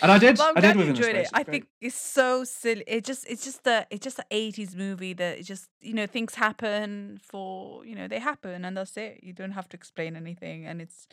And 0.01 0.11
I 0.11 0.17
did. 0.17 0.37
Well, 0.37 0.49
I'm 0.49 0.57
I 0.57 0.61
glad 0.61 0.77
did 0.77 0.83
you 0.83 0.89
enjoyed 0.89 1.15
it. 1.15 1.29
I 1.33 1.43
think 1.43 1.67
it's 1.79 1.95
so 1.95 2.43
silly. 2.43 2.83
It 2.87 3.05
just 3.05 3.25
it's 3.29 3.43
just 3.43 3.63
the 3.63 3.85
it's 3.89 4.03
just 4.03 4.19
an 4.19 4.25
eighties 4.31 4.75
movie 4.75 5.13
that 5.13 5.39
it 5.39 5.43
just 5.43 5.69
you 5.79 5.93
know 5.93 6.07
things 6.07 6.35
happen 6.35 7.19
for 7.21 7.85
you 7.85 7.95
know 7.95 8.07
they 8.07 8.19
happen 8.19 8.65
and 8.65 8.75
that's 8.75 8.97
it. 8.97 9.19
You 9.23 9.33
don't 9.33 9.51
have 9.51 9.69
to 9.69 9.77
explain 9.77 10.15
anything 10.15 10.65
and 10.65 10.81
it's 10.81 11.07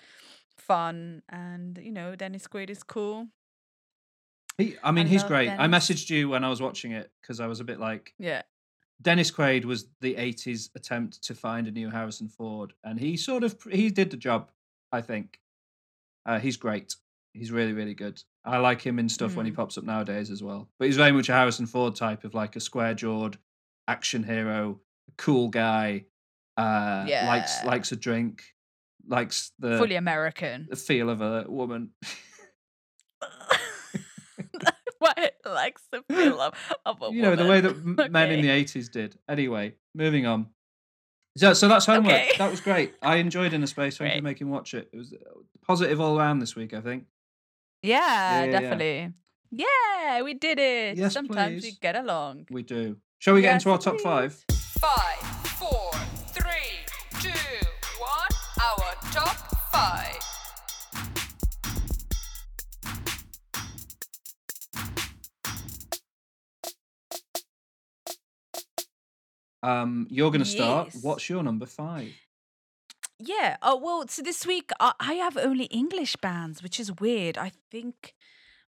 fun 0.57 1.23
and 1.29 1.79
you 1.83 1.93
know 1.93 2.17
Dennis 2.17 2.47
Quaid 2.47 2.71
is 2.71 2.83
cool. 2.83 3.29
He, 4.59 4.77
I 4.83 4.91
mean, 4.91 5.07
I 5.07 5.11
he's 5.11 5.23
great. 5.23 5.51
I 5.51 5.69
messaged 5.69 6.11
you 6.11 6.29
when 6.29 6.43
I 6.43 6.49
was 6.49 6.61
watching 6.61 6.91
it 6.91 7.13
because 7.23 7.39
I 7.39 7.47
was 7.47 7.61
a 7.61 7.65
bit 7.65 7.79
like, 7.79 8.13
Yeah. 8.19 8.43
Dennis 9.01 9.31
Quaid 9.31 9.65
was 9.65 9.87
the 10.01 10.17
80s 10.17 10.71
attempt 10.75 11.23
to 11.23 11.35
find 11.35 11.69
a 11.69 11.71
new 11.71 11.89
Harrison 11.89 12.29
Ford, 12.29 12.73
and 12.83 12.99
he 12.99 13.17
sort 13.17 13.45
of 13.45 13.57
he 13.71 13.91
did 13.91 14.11
the 14.11 14.17
job. 14.17 14.51
I 14.91 15.01
think 15.03 15.39
uh, 16.27 16.41
he's 16.41 16.57
great. 16.57 16.97
He's 17.33 17.53
really 17.53 17.73
really 17.73 17.95
good. 17.95 18.21
I 18.49 18.59
like 18.59 18.81
him 18.83 18.99
in 18.99 19.09
stuff 19.09 19.37
when 19.37 19.47
he 19.47 19.53
Mm. 19.53 19.57
pops 19.57 19.79
up 19.79 19.85
nowadays 19.85 20.31
as 20.31 20.43
well. 20.43 20.69
But 20.79 20.87
he's 20.87 20.97
very 20.97 21.13
much 21.13 21.29
a 21.29 21.33
Harrison 21.35 21.67
Ford 21.67 21.95
type 21.97 22.25
of 22.25 22.35
like 22.35 22.57
a 22.57 22.61
square 22.61 22.95
jawed 22.95 23.39
action 23.87 24.23
hero, 24.25 24.81
cool 25.17 25.49
guy. 25.49 26.05
Uh, 26.57 27.05
likes 27.07 27.11
Yeah. 27.11 27.29
likes 27.29 27.65
likes 27.65 27.93
a 27.93 27.97
drink, 27.97 28.43
likes 29.07 29.53
the 29.59 29.79
Fully 29.79 29.95
American. 29.97 30.67
the 30.71 30.77
feel 30.77 31.11
of 31.11 31.21
a 31.21 31.45
woman. 31.49 31.91
what 34.99 35.35
likes 35.47 35.83
the 35.93 36.03
feel 36.11 36.41
of, 36.41 36.55
of 36.85 37.01
a 37.03 37.11
you 37.13 37.23
know 37.23 37.37
the 37.37 37.47
way 37.47 37.61
that 37.61 37.77
woman. 37.77 38.01
m- 38.01 38.13
men 38.19 38.33
in 38.33 38.41
the 38.41 38.49
80s 38.49 38.91
did. 38.91 39.17
Anyway, 39.29 39.75
moving 39.95 40.27
on. 40.27 40.47
So, 41.37 41.53
so 41.53 41.69
that's 41.69 41.87
homework. 41.87 42.15
Okay. 42.15 42.31
That 42.39 42.51
was 42.51 42.61
great. 42.61 42.95
I 43.01 43.17
enjoyed 43.17 43.53
Innerspace. 43.53 43.99
Thank 43.99 44.15
you 44.15 44.21
for 44.21 44.25
making 44.25 44.51
watch 44.51 44.75
it. 44.75 44.89
It 44.93 44.97
was 44.97 45.13
uh, 45.13 45.17
positive 45.65 46.01
all 46.01 46.19
around 46.19 46.41
this 46.41 46.57
week, 46.57 46.75
I 46.75 46.81
think. 46.81 47.05
Yeah, 47.83 47.97
yeah, 47.97 48.45
yeah. 48.45 48.51
definitely. 48.51 49.13
Yeah, 49.51 50.23
we 50.23 50.35
did 50.35 50.59
it. 50.59 50.99
Yes, 50.99 51.13
Sometimes 51.13 51.63
we 51.63 51.73
get 51.81 51.97
along. 51.97 52.47
We 52.51 52.63
do. 52.63 52.97
Shall 53.19 53.35
we 53.35 53.41
get 53.41 53.55
into 53.55 53.71
our 53.71 53.79
top 53.79 54.01
five? 54.01 54.35
Five, 54.81 55.19
four, 55.59 55.93
three, 56.33 56.85
two, 57.21 57.31
one. 57.99 58.29
Our 58.61 59.13
top 59.13 59.37
five. 59.73 60.19
Um, 69.63 70.07
you're 70.11 70.31
going 70.31 70.41
to 70.41 70.47
start. 70.47 70.91
Yes. 70.95 71.03
What's 71.05 71.29
your 71.29 71.43
number 71.43 71.67
five? 71.67 72.13
Yeah. 73.19 73.57
Oh 73.63 73.77
well. 73.77 74.07
So 74.09 74.23
this 74.23 74.47
week 74.47 74.71
uh, 74.81 74.93
I 75.01 75.15
have 75.15 75.37
only 75.37 75.65
English 75.65 76.17
bands, 76.17 76.63
which 76.63 76.79
is 76.79 76.93
weird. 77.01 77.37
I 77.39 77.53
think 77.71 78.15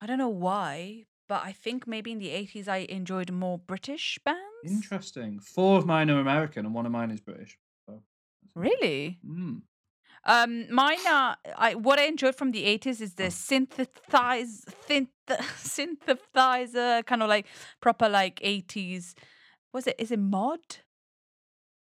I 0.00 0.06
don't 0.06 0.18
know 0.18 0.28
why, 0.28 1.04
but 1.28 1.42
I 1.44 1.52
think 1.52 1.86
maybe 1.86 2.12
in 2.12 2.18
the 2.18 2.30
eighties 2.30 2.66
I 2.68 2.78
enjoyed 2.88 3.30
more 3.30 3.58
British 3.58 4.18
bands. 4.24 4.40
Interesting. 4.64 5.38
Four 5.40 5.78
of 5.78 5.86
mine 5.86 6.10
are 6.10 6.18
American, 6.20 6.64
and 6.66 6.74
one 6.74 6.86
of 6.86 6.92
mine 6.92 7.10
is 7.10 7.20
British. 7.20 7.58
So, 7.86 8.02
Really? 8.54 9.18
mm. 9.24 9.62
Um, 10.24 10.70
mine 10.72 11.06
are. 11.08 11.36
I 11.56 11.74
what 11.74 11.98
I 11.98 12.04
enjoyed 12.06 12.34
from 12.34 12.50
the 12.52 12.64
eighties 12.64 13.00
is 13.00 13.14
the 13.14 13.30
synthesize, 13.30 14.64
synth, 14.88 15.08
synthesizer, 15.28 17.04
kind 17.06 17.22
of 17.22 17.28
like 17.28 17.46
proper 17.80 18.08
like 18.08 18.40
eighties. 18.42 19.14
Was 19.72 19.86
it? 19.86 19.96
Is 19.98 20.10
it 20.10 20.18
mod? 20.18 20.58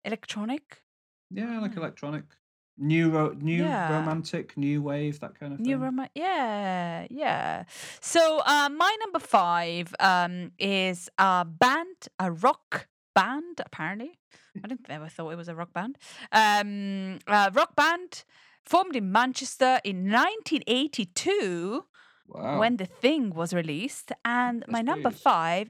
Electronic? 0.04 0.82
Yeah, 1.32 1.60
like 1.60 1.76
electronic, 1.76 2.24
new, 2.78 3.10
ro- 3.10 3.36
new 3.40 3.64
Yeah. 3.64 4.00
romantic, 4.00 4.56
new 4.58 4.82
wave, 4.82 5.20
that 5.20 5.40
kind 5.40 5.54
of 5.54 5.60
New 5.60 5.76
thing. 5.76 5.80
Roma- 5.82 6.10
yeah, 6.16 7.08
yeah. 7.10 7.64
So 8.02 8.40
uh, 8.46 8.70
my 8.70 8.96
number 9.00 9.20
five 9.20 9.94
um, 10.00 10.52
is 10.60 11.10
a 11.18 11.46
band, 11.46 12.08
a 12.20 12.32
rock 12.32 12.88
band. 13.16 13.60
Apparently, 13.66 14.20
I 14.64 14.68
didn't 14.68 14.86
ever 14.90 15.08
thought 15.10 15.32
it 15.32 15.38
was 15.38 15.48
a 15.50 15.56
rock 15.56 15.74
band. 15.74 15.98
Um, 16.32 17.20
a 17.28 17.52
rock 17.54 17.76
band 17.76 18.24
formed 18.66 18.96
in 18.96 19.12
Manchester 19.12 19.80
in 19.84 20.12
1982 20.12 21.86
wow. 22.28 22.60
when 22.60 22.78
The 22.78 22.86
Thing 22.86 23.32
was 23.32 23.54
released, 23.54 24.12
and 24.26 24.64
my 24.68 24.82
number 24.82 25.10
please. 25.12 25.22
five 25.22 25.70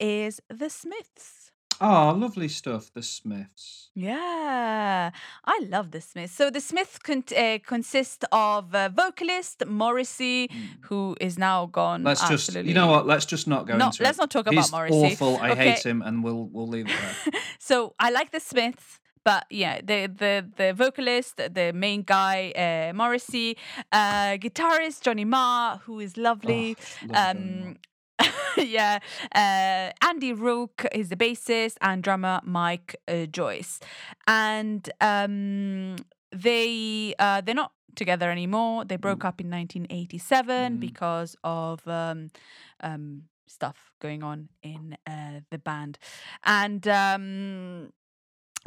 is 0.00 0.40
The 0.48 0.68
Smiths. 0.70 1.41
Oh, 1.84 2.14
lovely 2.16 2.48
stuff. 2.48 2.92
The 2.94 3.02
Smiths. 3.02 3.90
Yeah, 3.94 5.10
I 5.44 5.60
love 5.68 5.90
the 5.90 6.00
Smiths. 6.00 6.32
So 6.32 6.48
the 6.48 6.60
Smiths 6.60 6.98
con- 6.98 7.24
uh, 7.36 7.58
consist 7.66 8.24
of 8.32 8.74
uh, 8.74 8.88
vocalist 8.88 9.66
Morrissey, 9.66 10.48
who 10.82 11.16
is 11.20 11.38
now 11.38 11.66
gone. 11.66 12.04
Let's 12.04 12.26
just, 12.28 12.54
you 12.54 12.72
know 12.72 12.86
what? 12.86 13.06
Let's 13.06 13.26
just 13.26 13.46
not 13.48 13.66
go 13.66 13.76
No, 13.76 13.86
into 13.86 14.02
let's 14.04 14.18
it. 14.18 14.22
not 14.22 14.30
talk 14.30 14.46
about 14.46 14.54
He's 14.54 14.72
Morrissey. 14.72 14.96
awful. 15.12 15.36
I 15.38 15.54
hate 15.54 15.84
him, 15.84 16.02
and 16.02 16.22
we'll 16.24 16.44
we'll 16.52 16.68
leave 16.68 16.86
it 16.88 16.96
there. 17.02 17.42
so 17.58 17.94
I 17.98 18.10
like 18.10 18.30
the 18.30 18.40
Smiths, 18.40 19.00
but 19.24 19.44
yeah, 19.50 19.80
the 19.82 20.06
the 20.06 20.46
the 20.56 20.72
vocalist, 20.72 21.36
the 21.36 21.72
main 21.74 22.02
guy, 22.02 22.52
uh, 22.56 22.92
Morrissey, 22.94 23.56
uh, 23.90 24.38
guitarist 24.44 25.02
Johnny 25.02 25.24
Marr, 25.26 25.78
who 25.84 25.98
is 26.00 26.16
lovely. 26.16 26.76
Oh, 26.78 27.06
love 27.08 27.34
Johnny 27.34 27.50
Marr. 27.56 27.68
um, 27.68 27.76
yeah, 28.56 28.98
uh, 29.34 29.90
Andy 30.06 30.32
Rourke 30.32 30.86
is 30.92 31.08
the 31.08 31.16
bassist 31.16 31.76
and 31.80 32.02
drummer 32.02 32.40
Mike 32.44 32.96
uh, 33.08 33.26
Joyce, 33.26 33.80
and 34.26 34.88
um, 35.00 35.96
they 36.30 37.14
uh, 37.18 37.40
they're 37.40 37.54
not 37.54 37.72
together 37.96 38.30
anymore. 38.30 38.84
They 38.84 38.96
broke 38.96 39.24
up 39.24 39.40
in 39.40 39.50
1987 39.50 40.76
Mm. 40.76 40.80
because 40.80 41.36
of 41.44 41.86
um, 41.88 42.30
um, 42.80 43.24
stuff 43.46 43.92
going 44.00 44.22
on 44.22 44.48
in 44.62 44.96
uh, 45.06 45.40
the 45.50 45.58
band, 45.58 45.98
and 46.44 46.86
um, 46.88 47.92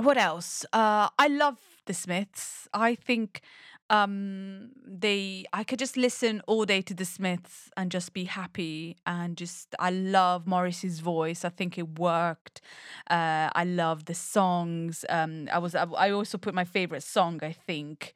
what 0.02 0.18
else? 0.18 0.66
Uh, 0.74 1.10
I 1.18 1.28
love 1.28 1.58
the 1.86 1.94
Smiths. 1.94 2.68
I 2.74 2.96
think 2.96 3.42
um 3.90 4.70
they 4.86 5.46
i 5.54 5.64
could 5.64 5.78
just 5.80 5.96
listen 5.96 6.42
all 6.48 6.66
day 6.66 6.82
to 6.82 6.94
the 6.94 7.06
smiths 7.06 7.70
and 7.78 7.92
just 7.92 8.14
be 8.14 8.24
happy 8.24 8.98
and 9.06 9.38
just 9.38 9.76
i 9.80 9.90
love 9.92 10.48
morrissey's 10.48 11.00
voice. 11.02 11.46
I 11.46 11.50
think 11.50 11.78
it 11.78 12.00
worked. 12.00 12.62
Uh 13.10 13.50
i 13.54 13.64
love 13.64 14.06
the 14.06 14.16
songs. 14.16 15.06
Um 15.10 15.48
i 15.52 15.60
was 15.60 15.76
i 15.76 15.84
I 15.84 16.12
also 16.12 16.38
put 16.38 16.54
my 16.56 16.66
favorite 16.66 17.04
song 17.04 17.40
i 17.44 17.52
think 17.52 18.16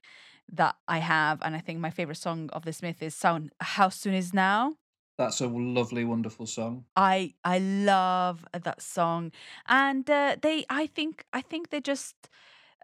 that 0.51 0.75
i 0.87 0.97
have 0.97 1.39
and 1.43 1.55
i 1.55 1.59
think 1.59 1.79
my 1.79 1.91
favorite 1.91 2.17
song 2.17 2.49
of 2.53 2.63
the 2.65 2.73
smith 2.73 3.03
is 3.03 3.13
sound 3.15 3.51
how 3.59 3.89
soon 3.89 4.13
is 4.15 4.33
now. 4.33 4.75
That's 5.19 5.41
a 5.41 5.47
lovely, 5.47 6.05
wonderful 6.05 6.45
song. 6.45 6.85
I 6.95 7.33
I 7.43 7.59
love 7.59 8.45
that 8.53 8.81
song, 8.81 9.33
and 9.67 10.09
uh, 10.09 10.37
they 10.41 10.65
I 10.69 10.87
think 10.87 11.25
I 11.33 11.41
think 11.41 11.69
they're 11.69 11.81
just 11.95 12.15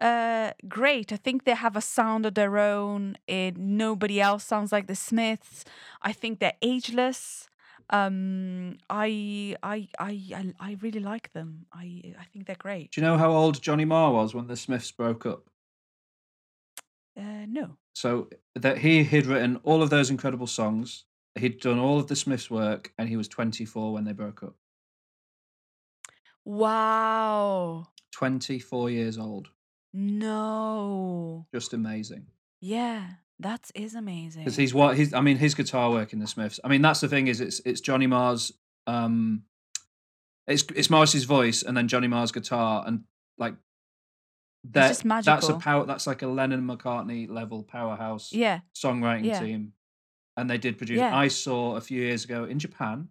uh, 0.00 0.52
great. 0.68 1.12
I 1.12 1.16
think 1.16 1.44
they 1.44 1.54
have 1.54 1.76
a 1.76 1.80
sound 1.80 2.26
of 2.26 2.34
their 2.34 2.58
own. 2.58 3.16
It, 3.26 3.56
nobody 3.56 4.20
else 4.20 4.44
sounds 4.44 4.72
like 4.72 4.86
the 4.86 4.94
Smiths. 4.96 5.64
I 6.02 6.12
think 6.12 6.38
they're 6.38 6.58
ageless. 6.62 7.48
Um, 7.90 8.78
I 8.90 9.56
I 9.62 9.88
I 9.98 10.20
I, 10.34 10.54
I 10.58 10.76
really 10.82 11.00
like 11.00 11.32
them. 11.32 11.66
I 11.72 12.14
I 12.18 12.24
think 12.24 12.46
they're 12.46 12.56
great. 12.56 12.90
Do 12.90 13.00
you 13.00 13.06
know 13.06 13.16
how 13.16 13.30
old 13.30 13.62
Johnny 13.62 13.84
Marr 13.84 14.12
was 14.12 14.34
when 14.34 14.48
the 14.48 14.56
Smiths 14.56 14.90
broke 14.90 15.24
up? 15.24 15.48
Uh, 17.16 17.46
no. 17.48 17.76
So 17.94 18.28
that 18.54 18.78
he 18.78 19.04
had 19.04 19.26
written 19.26 19.56
all 19.62 19.82
of 19.82 19.90
those 19.90 20.10
incredible 20.10 20.46
songs. 20.46 21.04
He'd 21.38 21.60
done 21.60 21.78
all 21.78 21.98
of 21.98 22.08
the 22.08 22.16
Smiths' 22.16 22.50
work, 22.50 22.92
and 22.98 23.08
he 23.08 23.16
was 23.16 23.28
24 23.28 23.92
when 23.92 24.04
they 24.04 24.12
broke 24.12 24.42
up. 24.42 24.54
Wow. 26.44 27.88
24 28.12 28.90
years 28.90 29.18
old. 29.18 29.48
No. 29.98 31.46
Just 31.54 31.72
amazing. 31.72 32.26
Yeah, 32.60 33.06
that 33.40 33.70
is 33.74 33.94
amazing. 33.94 34.42
Because 34.44 34.56
he's 34.56 34.74
what 34.74 34.96
he's. 34.96 35.14
I 35.14 35.22
mean, 35.22 35.38
his 35.38 35.54
guitar 35.54 35.90
work 35.90 36.12
in 36.12 36.18
the 36.18 36.26
Smiths. 36.26 36.60
I 36.62 36.68
mean, 36.68 36.82
that's 36.82 37.00
the 37.00 37.08
thing 37.08 37.28
is 37.28 37.40
it's 37.40 37.60
it's 37.64 37.80
Johnny 37.80 38.06
Marr's. 38.06 38.52
Um, 38.86 39.44
it's 40.46 40.64
it's 40.74 40.90
Morrissey's 40.90 41.24
voice 41.24 41.62
and 41.62 41.74
then 41.74 41.88
Johnny 41.88 42.08
Marr's 42.08 42.30
guitar 42.30 42.84
and 42.86 43.04
like. 43.38 43.54
That, 44.72 44.88
just 44.88 45.04
That's 45.24 45.48
a 45.48 45.54
power. 45.54 45.86
That's 45.86 46.06
like 46.08 46.22
a 46.22 46.26
Lennon 46.26 46.66
McCartney 46.66 47.30
level 47.30 47.62
powerhouse 47.62 48.32
yeah. 48.32 48.60
songwriting 48.74 49.24
Yeah. 49.24 49.38
team, 49.38 49.72
and 50.36 50.50
they 50.50 50.58
did 50.58 50.76
produce. 50.76 50.98
Yeah. 50.98 51.16
I 51.16 51.28
saw 51.28 51.76
a 51.76 51.80
few 51.80 52.02
years 52.02 52.24
ago 52.24 52.44
in 52.44 52.58
Japan 52.58 53.08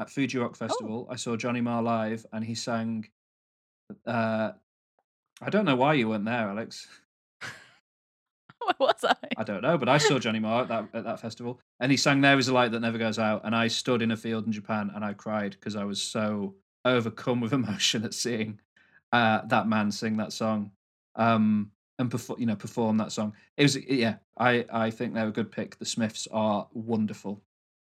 at 0.00 0.08
Fuji 0.08 0.38
Oh. 0.38 0.42
Rock 0.42 0.56
Festival. 0.56 1.06
I 1.10 1.16
saw 1.16 1.36
Johnny 1.36 1.60
Marr 1.60 1.82
live, 1.82 2.24
and 2.32 2.42
he 2.42 2.54
sang. 2.54 3.06
Uh, 4.06 4.52
I 5.42 5.50
don't 5.50 5.64
know 5.64 5.76
why 5.76 5.94
you 5.94 6.08
weren't 6.08 6.24
there, 6.24 6.48
Alex. 6.48 6.86
What 8.58 8.80
was 8.80 9.04
I? 9.04 9.14
I 9.36 9.44
don't 9.44 9.62
know, 9.62 9.78
but 9.78 9.88
I 9.88 9.98
saw 9.98 10.18
Johnny 10.18 10.40
Marr 10.40 10.62
at 10.62 10.68
that 10.68 10.88
at 10.92 11.04
that 11.04 11.20
festival, 11.20 11.60
and 11.78 11.92
he 11.92 11.96
sang 11.96 12.20
"There 12.20 12.36
Is 12.38 12.48
a 12.48 12.54
Light 12.54 12.72
That 12.72 12.80
Never 12.80 12.98
Goes 12.98 13.18
Out," 13.18 13.42
and 13.44 13.54
I 13.54 13.68
stood 13.68 14.02
in 14.02 14.10
a 14.10 14.16
field 14.16 14.46
in 14.46 14.52
Japan 14.52 14.90
and 14.92 15.04
I 15.04 15.12
cried 15.12 15.52
because 15.52 15.76
I 15.76 15.84
was 15.84 16.02
so 16.02 16.56
overcome 16.84 17.40
with 17.40 17.52
emotion 17.60 18.04
at 18.04 18.12
seeing 18.12 18.58
uh, 19.12 19.42
that 19.46 19.68
man 19.68 19.92
sing 19.92 20.16
that 20.16 20.32
song, 20.32 20.72
um, 21.14 21.70
and 21.98 22.10
perform, 22.10 22.40
you 22.40 22.46
know, 22.46 22.56
perform 22.56 22.96
that 22.96 23.12
song. 23.12 23.34
It 23.56 23.62
was, 23.62 23.76
yeah, 23.76 24.16
I 24.36 24.64
I 24.72 24.90
think 24.90 25.14
they're 25.14 25.28
a 25.28 25.32
good 25.32 25.52
pick. 25.52 25.78
The 25.78 25.86
Smiths 25.86 26.26
are 26.32 26.66
wonderful. 26.72 27.42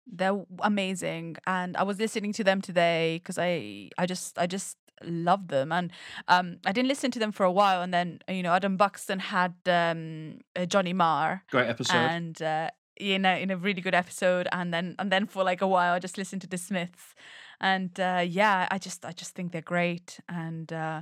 They're 0.07 0.45
amazing, 0.59 1.35
and 1.45 1.75
I 1.75 1.83
was 1.83 1.99
listening 1.99 2.33
to 2.33 2.43
them 2.43 2.61
today 2.61 3.17
because 3.17 3.37
I 3.37 3.89
I 3.97 4.05
just 4.05 4.37
I 4.39 4.47
just 4.47 4.77
love 5.03 5.47
them, 5.47 5.71
and 5.71 5.91
um 6.27 6.57
I 6.65 6.71
didn't 6.71 6.87
listen 6.89 7.11
to 7.11 7.19
them 7.19 7.31
for 7.31 7.43
a 7.45 7.51
while, 7.51 7.81
and 7.81 7.93
then 7.93 8.19
you 8.27 8.43
know 8.43 8.53
Adam 8.53 8.77
Buxton 8.77 9.19
had 9.19 9.53
um 9.67 10.39
uh, 10.55 10.65
Johnny 10.65 10.93
Marr, 10.93 11.43
Great 11.51 11.69
episode. 11.69 11.97
and 11.97 12.41
uh, 12.41 12.69
you 12.99 13.17
know 13.19 13.35
in 13.35 13.51
a 13.51 13.57
really 13.57 13.81
good 13.81 13.95
episode, 13.95 14.47
and 14.51 14.73
then 14.73 14.95
and 14.99 15.11
then 15.11 15.25
for 15.27 15.43
like 15.43 15.61
a 15.61 15.67
while 15.67 15.93
I 15.93 15.99
just 15.99 16.17
listened 16.17 16.41
to 16.41 16.47
the 16.47 16.57
Smiths, 16.57 17.15
and 17.59 17.99
uh, 17.99 18.23
yeah 18.27 18.67
I 18.71 18.77
just 18.77 19.05
I 19.05 19.11
just 19.11 19.35
think 19.35 19.51
they're 19.51 19.61
great, 19.75 20.19
and 20.29 20.71
uh, 20.73 21.01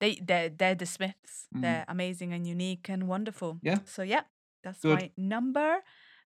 they 0.00 0.20
they 0.24 0.50
they're 0.56 0.74
the 0.76 0.86
Smiths, 0.86 1.46
Mm. 1.54 1.62
they're 1.62 1.84
amazing 1.88 2.32
and 2.34 2.46
unique 2.46 2.88
and 2.92 3.08
wonderful. 3.08 3.58
Yeah. 3.62 3.78
So 3.86 4.02
yeah, 4.02 4.22
that's 4.62 4.80
Good. 4.82 4.98
my 5.00 5.10
number 5.16 5.80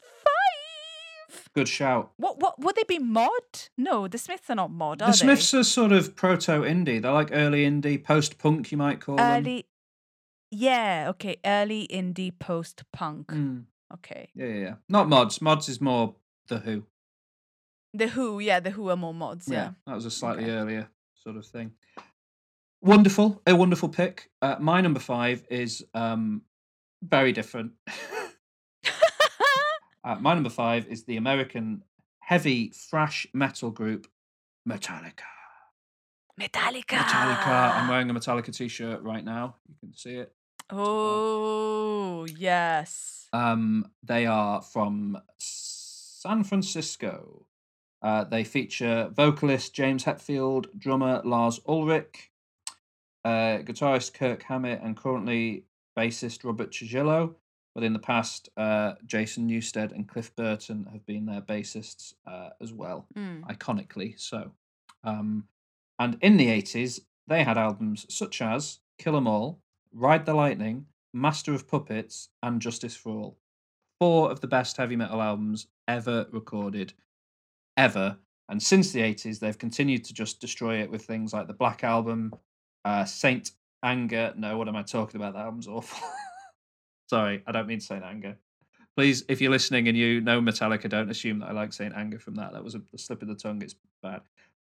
five. 0.01 0.41
Good 1.54 1.68
shout. 1.68 2.12
What 2.16 2.38
what 2.40 2.60
would 2.60 2.76
they 2.76 2.84
be 2.86 2.98
mod? 2.98 3.30
No, 3.76 4.09
the 4.09 4.18
Smiths 4.18 4.48
are 4.50 4.54
not 4.56 4.70
mod, 4.70 5.02
are 5.02 5.10
The 5.10 5.16
Smiths 5.16 5.52
are 5.54 5.64
sort 5.64 5.92
of 5.92 6.14
proto 6.16 6.62
indie. 6.62 7.00
They're 7.00 7.12
like 7.12 7.30
early 7.32 7.64
indie, 7.64 8.02
post 8.02 8.38
punk, 8.38 8.70
you 8.72 8.78
might 8.78 9.00
call 9.00 9.16
they? 9.16 9.22
them. 9.22 9.32
Early 9.38 9.66
Yeah, 10.50 11.06
okay. 11.10 11.36
Early 11.44 11.88
indie 11.88 12.32
post 12.38 12.82
punk. 12.92 13.28
Mm, 13.28 13.64
Okay. 13.94 14.30
yeah, 14.34 14.46
yeah, 14.46 14.54
yeah. 14.60 14.74
Not 14.88 15.09
mods. 15.09 15.40
Mods 15.40 15.68
is 15.68 15.80
more 15.80 16.14
the 16.48 16.59
Who. 16.59 16.84
The 17.94 18.09
Who, 18.09 18.40
yeah, 18.40 18.60
the 18.60 18.70
Who 18.70 18.88
are 18.90 18.96
more 18.96 19.14
mods, 19.14 19.48
yeah. 19.48 19.72
that 19.86 19.94
was 19.94 20.06
a 20.06 20.10
slightly 20.10 20.44
Okay. 20.44 20.52
earlier 20.52 20.88
sort 21.14 21.36
of 21.36 21.46
thing. 21.46 21.72
Wonderful, 22.80 23.40
a 23.46 23.54
wonderful 23.54 23.88
pick. 23.88 24.30
Uh, 24.40 24.56
my 24.59 24.80
number 24.80 24.98
five 24.98 25.44
is 25.50 25.84
um, 25.94 26.42
very 27.02 27.32
different. 27.32 27.72
uh, 30.05 30.16
my 30.16 30.35
number 30.35 30.51
five 30.51 30.87
is 30.87 31.05
the 31.05 31.16
American 31.16 31.83
heavy 32.20 32.69
thrash 32.69 33.27
metal 33.33 33.70
group 33.70 34.07
Metallica. 34.69 35.24
Metallica. 36.41 36.97
Metallica. 36.97 37.74
I'm 37.77 37.89
wearing 37.89 38.11
a 38.11 38.15
Metallica 38.15 38.55
t-shirt 38.55 39.03
right 39.03 39.24
now. 39.24 39.57
You 39.69 39.74
can 39.81 39.95
see 39.95 40.16
it. 40.16 40.33
Oh 40.70 42.27
yes. 42.37 43.29
Um, 43.33 43.91
they 44.03 44.27
are 44.27 44.62
from 44.62 45.19
San 45.39 46.45
Francisco. 46.45 47.47
Uh, 48.01 48.24
they 48.24 48.45
feature 48.45 49.11
vocalist 49.15 49.74
James 49.74 50.05
Hetfield, 50.05 50.66
drummer 50.77 51.23
Lars 51.24 51.61
Ulrich, 51.66 52.31
uh, 53.24 53.59
guitarist 53.59 54.15
Kirk 54.15 54.43
Hammett, 54.43 54.81
and 54.83 54.97
currently 54.97 55.66
bassist 55.97 56.45
Robert 56.45 56.73
Trujillo. 56.73 57.37
But 57.74 57.85
in 57.85 57.93
the 57.94 57.99
past, 57.99 58.49
uh, 58.57 58.94
Jason 59.07 59.49
Newsted 59.49 59.93
and 59.93 60.07
Cliff 60.09 60.35
Burton 60.36 60.86
have 60.93 61.07
been 61.07 61.24
their 61.27 61.40
bassists 61.40 62.15
uh, 62.27 62.51
as 62.61 62.73
well, 62.73 63.07
Mm. 63.16 63.43
iconically 63.44 64.19
so. 64.20 64.53
Um, 65.05 65.49
and 65.99 66.19
in 66.20 66.36
the 66.36 66.49
80s, 66.49 67.01
they 67.27 67.44
had 67.44 67.57
albums 67.57 68.07
such 68.15 68.43
as 68.43 68.81
Kill 68.99 69.16
'Em 69.16 69.27
All, 69.27 69.61
Ride 69.93 70.27
the 70.27 70.35
Lightning, 70.35 70.86
Master 71.15 71.55
of 71.55 71.66
Puppets, 71.69 72.28
and 72.43 72.61
Justice 72.61 72.97
for 72.97 73.11
All. 73.16 73.39
Four 73.99 74.31
of 74.31 74.40
the 74.40 74.49
best 74.49 74.77
heavy 74.77 74.97
metal 74.97 75.23
albums 75.23 75.66
ever 75.89 76.27
recorded, 76.31 76.93
ever. 77.77 78.19
And 78.49 78.62
since 78.62 78.93
the 78.93 79.01
80s, 79.01 79.39
they've 79.39 79.57
continued 79.59 80.05
to 80.05 80.12
just 80.15 80.40
destroy 80.40 80.82
it 80.82 80.90
with 80.90 81.05
things 81.05 81.32
like 81.32 81.47
the 81.47 81.55
Black 81.55 81.85
Album, 81.85 82.35
uh, 82.85 83.05
Saint 83.05 83.53
Anger. 83.82 84.35
No, 84.36 84.59
what 84.59 84.69
am 84.69 84.77
I 84.77 84.82
talking 84.82 85.20
about? 85.20 85.35
That 85.35 85.44
album's 85.44 85.69
awful. 85.69 86.07
Sorry, 87.12 87.43
I 87.47 87.52
don't 87.52 87.66
mean 87.66 87.78
Saint 87.78 88.02
Anger. 88.02 88.39
Please, 88.97 89.22
if 89.28 89.43
you're 89.43 89.51
listening 89.51 89.86
and 89.86 89.94
you 89.94 90.22
know 90.22 90.40
Metallica, 90.40 90.89
don't 90.89 91.10
assume 91.10 91.40
that 91.40 91.51
I 91.51 91.52
like 91.52 91.74
Saint 91.74 91.93
Anger 91.94 92.18
from 92.18 92.36
that. 92.36 92.55
That 92.55 92.64
was 92.64 92.74
a, 92.74 92.80
slip 92.97 93.20
of 93.20 93.28
the 93.28 93.34
tongue. 93.34 93.60
It's 93.60 93.74
bad. 94.02 94.22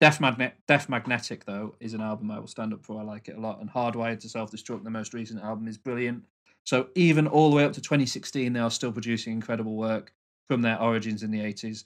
Death, 0.01 0.21
Magnet, 0.21 0.55
Death 0.67 0.89
Magnetic, 0.89 1.45
though, 1.45 1.77
is 1.79 1.95
an 1.95 2.01
album 2.01 2.33
I 2.33 2.41
will 2.41 2.49
stand 2.49 2.73
up 2.73 2.85
for. 2.85 3.01
I 3.01 3.05
like 3.05 3.29
it 3.29 3.37
a 3.37 3.41
lot. 3.41 3.61
And 3.61 3.71
Hardwired 3.71 4.19
to 4.19 4.29
Self 4.29 4.51
Destruct, 4.51 4.83
the 4.83 4.91
most 4.91 5.15
recent 5.15 5.45
album, 5.45 5.69
is 5.69 5.79
brilliant. 5.79 6.25
So 6.65 6.89
even 6.97 7.29
all 7.29 7.51
the 7.51 7.57
way 7.57 7.65
up 7.65 7.73
to 7.75 7.81
2016, 7.81 8.53
they 8.53 8.59
are 8.59 8.69
still 8.69 8.91
producing 8.91 9.33
incredible 9.33 9.77
work 9.77 10.13
from 10.49 10.61
their 10.61 10.83
origins 10.83 11.23
in 11.23 11.31
the 11.31 11.39
80s. 11.39 11.85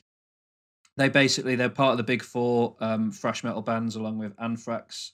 They 0.96 1.10
basically 1.10 1.56
they're 1.56 1.68
part 1.68 1.92
of 1.92 1.98
the 1.98 2.04
big 2.04 2.22
four 2.22 2.74
um, 2.80 3.12
thrash 3.12 3.44
metal 3.44 3.60
bands, 3.60 3.96
along 3.96 4.16
with 4.16 4.32
Anthrax, 4.38 5.12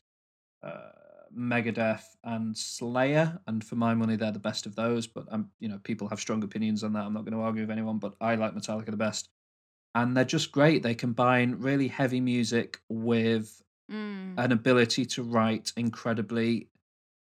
uh, 0.62 0.90
Megadeth, 1.36 2.04
and 2.24 2.56
Slayer. 2.56 3.38
And 3.46 3.62
for 3.64 3.76
my 3.76 3.94
money, 3.94 4.16
they're 4.16 4.32
the 4.32 4.38
best 4.38 4.66
of 4.66 4.74
those. 4.76 5.06
But 5.06 5.26
um, 5.30 5.50
you 5.60 5.68
know, 5.68 5.78
people 5.82 6.08
have 6.08 6.20
strong 6.20 6.42
opinions 6.44 6.84
on 6.84 6.92
that. 6.94 7.04
I'm 7.04 7.12
not 7.14 7.24
going 7.24 7.34
to 7.36 7.44
argue 7.44 7.62
with 7.62 7.70
anyone, 7.70 7.98
but 7.98 8.14
I 8.20 8.34
like 8.36 8.54
Metallica 8.54 8.86
the 8.90 8.96
best. 8.96 9.28
And 9.94 10.16
they're 10.16 10.24
just 10.24 10.50
great. 10.52 10.82
They 10.82 10.94
combine 10.94 11.56
really 11.58 11.88
heavy 11.88 12.20
music 12.20 12.80
with 12.88 13.60
Mm. 13.90 14.38
an 14.38 14.50
ability 14.50 15.04
to 15.04 15.22
write 15.22 15.70
incredibly 15.76 16.70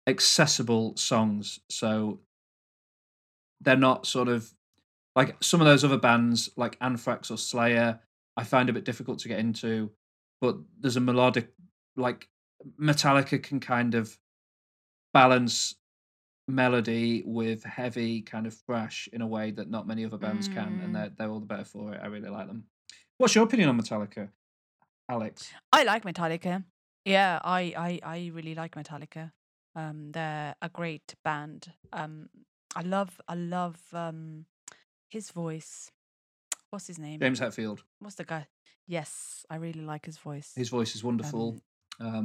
accessible 0.05 0.97
songs. 0.97 1.61
So 1.69 2.19
they're 3.61 3.77
not 3.77 4.05
sort 4.05 4.27
of 4.27 4.53
like 5.15 5.41
some 5.41 5.61
of 5.61 5.65
those 5.65 5.85
other 5.85 5.97
bands, 5.97 6.49
like 6.57 6.77
Anthrax 6.81 7.31
or 7.31 7.37
Slayer, 7.37 8.01
I 8.35 8.43
find 8.43 8.69
a 8.69 8.73
bit 8.73 8.83
difficult 8.83 9.19
to 9.19 9.29
get 9.29 9.39
into. 9.39 9.91
But 10.41 10.57
there's 10.79 10.97
a 10.97 11.01
melodic, 11.01 11.53
like 11.95 12.27
Metallica 12.79 13.41
can 13.41 13.59
kind 13.59 13.95
of 13.95 14.17
balance 15.13 15.75
melody 16.47 17.23
with 17.25 17.63
heavy 17.63 18.21
kind 18.21 18.45
of 18.47 18.53
thrash 18.53 19.07
in 19.13 19.21
a 19.21 19.27
way 19.27 19.51
that 19.51 19.69
not 19.69 19.87
many 19.87 20.05
other 20.05 20.17
bands 20.17 20.47
can, 20.47 20.79
Mm. 20.79 20.83
and 20.85 20.95
they're 20.95 21.09
they're 21.09 21.29
all 21.29 21.39
the 21.39 21.45
better 21.45 21.63
for 21.65 21.93
it. 21.93 21.99
I 22.03 22.07
really 22.07 22.29
like 22.29 22.47
them. 22.47 22.65
What's 23.17 23.35
your 23.35 23.43
opinion 23.45 23.69
on 23.69 23.79
Metallica, 23.79 24.29
Alex? 25.09 25.51
I 25.71 25.83
like 25.83 26.03
Metallica. 26.03 26.63
Yeah, 27.05 27.39
I, 27.43 27.73
I, 27.77 27.99
I 28.03 28.31
really 28.33 28.55
like 28.55 28.75
Metallica. 28.75 29.31
Um, 29.75 30.11
they're 30.11 30.55
a 30.61 30.69
great 30.69 31.15
band. 31.23 31.71
Um, 31.93 32.29
I 32.75 32.81
love, 32.81 33.19
I 33.27 33.35
love 33.35 33.79
um, 33.93 34.45
his 35.09 35.31
voice. 35.31 35.91
What's 36.69 36.87
his 36.87 36.99
name? 36.99 37.19
James 37.19 37.39
Hetfield. 37.39 37.79
What's 37.99 38.15
the 38.15 38.23
guy? 38.23 38.47
Yes, 38.87 39.45
I 39.49 39.55
really 39.55 39.81
like 39.81 40.05
his 40.05 40.17
voice. 40.17 40.51
His 40.55 40.69
voice 40.69 40.95
is 40.95 41.03
wonderful. 41.03 41.49
Um, 41.55 41.61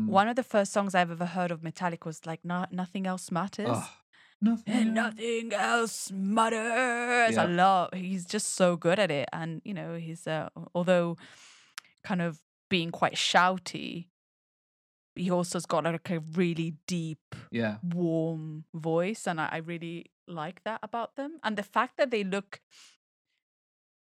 One 0.07 0.29
of 0.29 0.37
the 0.37 0.43
first 0.43 0.73
songs 0.73 0.95
I've 0.95 1.11
ever 1.11 1.27
heard 1.27 1.51
of 1.51 1.61
Metallica 1.61 2.07
was 2.07 2.25
like 2.27 2.45
"No- 2.45 2.67
"Nothing 2.71 3.07
Else 3.07 3.31
Matters." 3.31 3.69
oh, 3.71 3.91
nothing. 4.41 4.75
And 4.75 4.95
nothing 4.95 5.53
else 5.53 6.11
matters. 6.13 7.35
Yeah. 7.35 7.43
I 7.43 7.47
love. 7.47 7.91
He's 7.95 8.25
just 8.25 8.55
so 8.55 8.77
good 8.77 8.99
at 8.99 9.11
it, 9.11 9.29
and 9.33 9.61
you 9.65 9.75
know, 9.75 9.97
he's 9.97 10.27
uh, 10.27 10.49
although 10.75 11.17
kind 12.05 12.23
of 12.23 12.41
being 12.69 12.91
quite 12.91 13.15
shouty, 13.15 14.07
he 15.15 15.31
also's 15.31 15.67
got 15.67 15.85
like 15.85 16.11
a 16.11 16.21
really 16.21 16.77
deep, 16.87 17.35
Yeah, 17.51 17.77
warm 17.83 18.65
voice, 18.75 19.27
and 19.27 19.41
I, 19.41 19.49
I 19.53 19.57
really 19.59 20.07
like 20.29 20.63
that 20.65 20.81
about 20.83 21.17
them. 21.17 21.39
And 21.43 21.57
the 21.57 21.63
fact 21.63 21.97
that 21.99 22.11
they 22.11 22.25
look, 22.25 22.61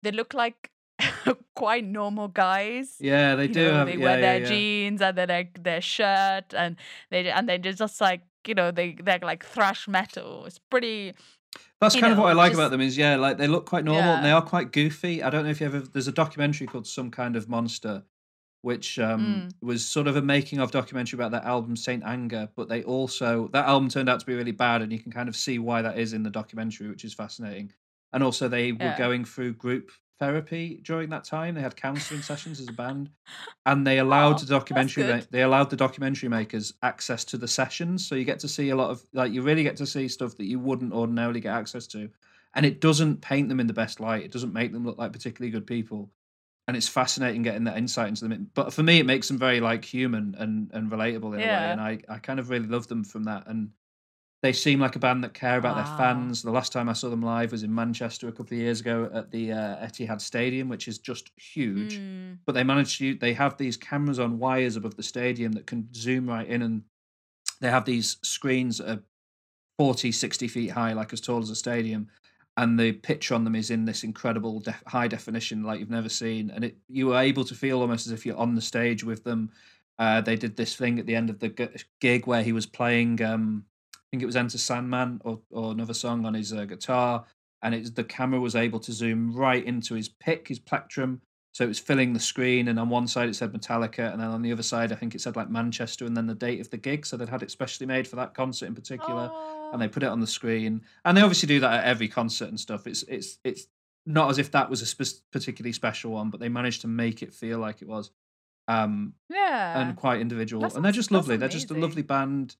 they 0.03 0.11
look 0.11 0.33
like 0.33 0.71
quite 1.55 1.85
normal 1.85 2.27
guys. 2.27 2.95
yeah, 2.99 3.35
they 3.35 3.47
You 3.47 3.53
do. 3.53 3.67
know, 3.67 3.73
have, 3.75 3.87
they 3.87 3.93
yeah, 3.97 4.03
wear 4.03 4.15
yeah, 4.19 4.21
their 4.21 4.39
yeah. 4.41 4.47
jeans 4.49 5.01
and 5.01 5.17
then 5.17 5.27
their 5.27 5.49
their 5.59 5.81
shirt, 5.81 6.53
and 6.55 6.75
they 7.09 7.29
and 7.29 7.47
they're 7.49 7.57
just 7.57 7.99
like 8.01 8.21
you 8.47 8.53
know 8.53 8.71
they 8.71 8.93
they're 9.03 9.19
like 9.21 9.45
thrash 9.45 9.87
metal. 9.87 10.45
It's 10.45 10.59
pretty. 10.59 11.13
That's 11.81 11.95
kind 11.95 12.11
of 12.13 12.19
what 12.19 12.27
I 12.29 12.33
like 12.33 12.51
just- 12.51 12.59
about 12.59 12.71
them. 12.71 12.81
Is 12.81 12.97
yeah, 12.97 13.15
like 13.15 13.37
they 13.37 13.47
look 13.47 13.65
quite 13.65 13.85
normal 13.85 14.15
and 14.15 14.25
they 14.25 14.31
are 14.31 14.41
quite 14.41 14.71
goofy. 14.71 15.23
I 15.23 15.29
don't 15.29 15.43
know 15.43 15.49
if 15.51 15.59
you 15.61 15.67
ever. 15.67 15.79
There's 15.79 16.07
a 16.07 16.11
documentary 16.11 16.67
called 16.67 16.85
Some 16.87 17.11
Kind 17.11 17.35
of 17.35 17.47
Monster, 17.47 18.03
which 18.61 18.99
um, 18.99 19.49
was 19.61 19.85
sort 19.85 20.07
of 20.07 20.15
a 20.15 20.21
making 20.21 20.59
of 20.59 20.71
documentary 20.71 21.17
about 21.17 21.31
that 21.31 21.45
album 21.45 21.75
Saint 21.75 22.03
Anger. 22.05 22.49
But 22.55 22.67
they 22.69 22.83
also 22.83 23.49
that 23.53 23.65
album 23.67 23.89
turned 23.89 24.09
out 24.09 24.19
to 24.19 24.25
be 24.25 24.35
really 24.35 24.51
bad, 24.51 24.81
and 24.81 24.91
you 24.91 24.99
can 24.99 25.11
kind 25.11 25.29
of 25.29 25.35
see 25.35 25.59
why 25.59 25.81
that 25.81 25.97
is 25.97 26.13
in 26.13 26.23
the 26.23 26.29
documentary, 26.29 26.89
which 26.89 27.05
is 27.05 27.13
fascinating. 27.13 27.71
And 28.13 28.23
also, 28.23 28.47
they 28.47 28.71
were 28.71 28.77
Yeah. 28.79 28.97
going 28.97 29.25
through 29.25 29.53
group 29.53 29.91
therapy 30.19 30.79
during 30.83 31.09
that 31.09 31.23
time. 31.23 31.55
They 31.55 31.61
had 31.61 31.75
counselling 31.75 32.21
sessions 32.21 32.59
as 32.59 32.67
a 32.67 32.73
band, 32.73 33.09
and 33.65 33.85
they 33.85 33.99
allowed 34.05 34.35
Aw, 34.35 34.39
the 34.39 34.45
documentary 34.45 35.03
ma- 35.03 35.21
they 35.29 35.41
allowed 35.41 35.69
the 35.69 35.75
documentary 35.75 36.29
makers 36.29 36.73
access 36.83 37.25
to 37.25 37.37
the 37.37 37.47
sessions, 37.47 38.07
so 38.07 38.15
you 38.15 38.25
get 38.25 38.39
to 38.39 38.47
see 38.47 38.69
a 38.69 38.75
lot 38.75 38.89
of 38.89 39.05
like 39.13 39.31
you 39.31 39.41
really 39.41 39.63
get 39.63 39.77
to 39.77 39.85
see 39.85 40.07
stuff 40.07 40.35
that 40.37 40.45
you 40.45 40.59
wouldn't 40.59 40.93
ordinarily 40.93 41.39
get 41.39 41.53
access 41.53 41.87
to, 41.87 42.09
and 42.53 42.65
it 42.65 42.81
doesn't 42.81 43.21
paint 43.21 43.49
them 43.49 43.59
in 43.59 43.67
the 43.67 43.73
best 43.73 43.99
light. 43.99 44.23
It 44.23 44.31
doesn't 44.31 44.53
make 44.53 44.71
them 44.71 44.85
look 44.85 44.97
like 44.97 45.13
particularly 45.13 45.51
good 45.51 45.67
people, 45.67 46.09
and 46.67 46.75
it's 46.77 46.87
fascinating 46.87 47.41
getting 47.43 47.65
that 47.65 47.77
insight 47.77 48.09
into 48.09 48.27
them. 48.27 48.49
But 48.53 48.73
for 48.73 48.83
me, 48.83 48.99
it 48.99 49.05
makes 49.05 49.27
them 49.27 49.37
very 49.37 49.59
like 49.59 49.83
human 49.85 50.35
and 50.37 50.71
and 50.73 50.91
relatable 50.91 51.33
in 51.35 51.41
a 51.41 51.43
way, 51.43 51.71
and 51.71 51.81
I 51.81 51.99
I 52.09 52.19
kind 52.19 52.39
of 52.39 52.49
really 52.49 52.67
love 52.67 52.87
them 52.87 53.03
from 53.03 53.23
that 53.25 53.47
and. 53.47 53.71
They 54.45 54.53
seem 54.53 54.79
like 54.79 54.95
a 54.95 54.99
band 54.99 55.23
that 55.23 55.33
care 55.33 55.57
about 55.57 55.75
their 55.75 55.97
fans. 55.97 56.43
The 56.43 56.51
last 56.51 56.71
time 56.71 56.87
I 56.87 56.93
saw 56.93 57.09
them 57.09 57.23
live 57.23 57.51
was 57.51 57.63
in 57.63 57.73
Manchester 57.73 58.27
a 58.27 58.31
couple 58.31 58.55
of 58.55 58.61
years 58.61 58.79
ago 58.79 59.09
at 59.11 59.31
the 59.31 59.51
uh, 59.51 59.87
Etihad 59.87 60.21
Stadium, 60.21 60.69
which 60.69 60.87
is 60.87 60.99
just 60.99 61.31
huge. 61.35 61.97
Mm. 61.97 62.37
but 62.45 62.51
they 62.53 62.63
managed 62.63 62.99
to 62.99 63.15
they 63.15 63.33
have 63.33 63.57
these 63.57 63.75
cameras 63.75 64.19
on 64.19 64.37
wires 64.37 64.75
above 64.75 64.97
the 64.97 65.01
stadium 65.01 65.51
that 65.53 65.65
can 65.65 65.89
zoom 65.95 66.29
right 66.29 66.47
in 66.47 66.61
and 66.61 66.83
they 67.59 67.71
have 67.71 67.85
these 67.85 68.17
screens 68.21 68.77
that 68.77 68.87
are 68.87 69.03
40 69.79 70.11
60 70.11 70.47
feet 70.47 70.69
high 70.69 70.93
like 70.93 71.11
as 71.11 71.21
tall 71.21 71.41
as 71.41 71.49
a 71.49 71.55
stadium. 71.55 72.07
And 72.55 72.79
the 72.79 72.91
pitch 72.91 73.31
on 73.31 73.45
them 73.45 73.55
is 73.55 73.71
in 73.71 73.85
this 73.85 74.03
incredible 74.03 74.59
def- 74.59 74.83
high 74.85 75.07
definition 75.07 75.63
like 75.63 75.79
you've 75.79 75.89
never 75.89 76.09
seen. 76.09 76.51
And 76.51 76.65
it 76.65 76.77
you 76.87 77.07
were 77.07 77.17
able 77.17 77.45
to 77.45 77.55
feel 77.55 77.81
almost 77.81 78.05
as 78.05 78.13
if 78.13 78.27
you're 78.27 78.37
on 78.37 78.53
the 78.53 78.61
stage 78.61 79.03
with 79.03 79.23
them. 79.23 79.49
Uh, 79.97 80.21
they 80.21 80.35
did 80.35 80.55
this 80.55 80.75
thing 80.75 80.99
at 80.99 81.07
the 81.07 81.15
end 81.15 81.31
of 81.31 81.39
the 81.39 81.49
g- 81.49 81.83
gig 81.99 82.27
where 82.27 82.43
he 82.43 82.51
was 82.51 82.67
playing 82.67 83.23
um, 83.23 83.65
think 84.11 84.23
it 84.23 84.25
was 84.27 84.35
enter 84.35 84.57
sandman 84.57 85.19
or, 85.23 85.39
or 85.51 85.71
another 85.71 85.93
song 85.93 86.25
on 86.25 86.33
his 86.33 86.53
uh, 86.53 86.65
guitar 86.65 87.25
and 87.61 87.73
it's 87.75 87.89
the 87.91 88.03
camera 88.03 88.39
was 88.39 88.55
able 88.55 88.79
to 88.79 88.91
zoom 88.91 89.33
right 89.33 89.65
into 89.65 89.95
his 89.95 90.09
pick 90.09 90.47
his 90.47 90.59
plectrum 90.59 91.21
so 91.55 91.63
it 91.63 91.69
was 91.69 91.79
filling 91.79 92.11
the 92.11 92.19
screen, 92.19 92.67
and 92.67 92.77
on 92.77 92.89
one 92.89 93.07
side 93.07 93.29
it 93.29 93.33
said 93.33 93.53
Metallica, 93.53 94.11
and 94.11 94.19
then 94.19 94.27
on 94.27 94.41
the 94.41 94.51
other 94.51 94.61
side 94.61 94.91
I 94.91 94.95
think 94.95 95.15
it 95.15 95.21
said 95.21 95.37
like 95.37 95.49
Manchester, 95.49 96.05
and 96.05 96.17
then 96.17 96.27
the 96.27 96.35
date 96.35 96.59
of 96.59 96.69
the 96.69 96.75
gig. 96.75 97.05
So 97.05 97.15
they'd 97.15 97.29
had 97.29 97.43
it 97.43 97.49
specially 97.49 97.87
made 97.87 98.09
for 98.09 98.17
that 98.17 98.33
concert 98.33 98.65
in 98.65 98.75
particular, 98.75 99.31
and 99.71 99.81
they 99.81 99.87
put 99.87 100.03
it 100.03 100.09
on 100.09 100.19
the 100.19 100.27
screen. 100.27 100.81
And 101.05 101.15
they 101.15 101.21
obviously 101.21 101.47
do 101.47 101.61
that 101.61 101.71
at 101.71 101.85
every 101.85 102.09
concert 102.09 102.49
and 102.49 102.59
stuff. 102.59 102.85
It's 102.87 103.03
it's 103.03 103.39
it's 103.45 103.67
not 104.05 104.29
as 104.29 104.37
if 104.37 104.51
that 104.51 104.69
was 104.69 104.81
a 104.81 104.85
spe- 104.85 105.21
particularly 105.31 105.71
special 105.71 106.11
one, 106.11 106.29
but 106.29 106.41
they 106.41 106.49
managed 106.49 106.81
to 106.81 106.89
make 106.89 107.23
it 107.23 107.33
feel 107.33 107.59
like 107.59 107.81
it 107.81 107.87
was, 107.87 108.11
um, 108.67 109.13
Yeah. 109.29 109.79
and 109.79 109.95
quite 109.95 110.19
individual. 110.19 110.65
And 110.75 110.83
they're 110.83 110.91
just 110.91 111.09
lovely. 111.09 111.37
They're 111.37 111.47
just 111.47 111.71
a 111.71 111.73
lovely 111.73 112.01
band. 112.01 112.57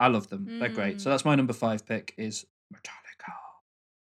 I 0.00 0.08
love 0.08 0.28
them. 0.28 0.58
They're 0.60 0.68
great. 0.68 1.00
So 1.00 1.08
Mm. 1.08 1.12
that's 1.12 1.24
my 1.24 1.34
number 1.34 1.52
five 1.52 1.84
pick 1.86 2.14
is 2.16 2.44
Metallica. 2.72 3.32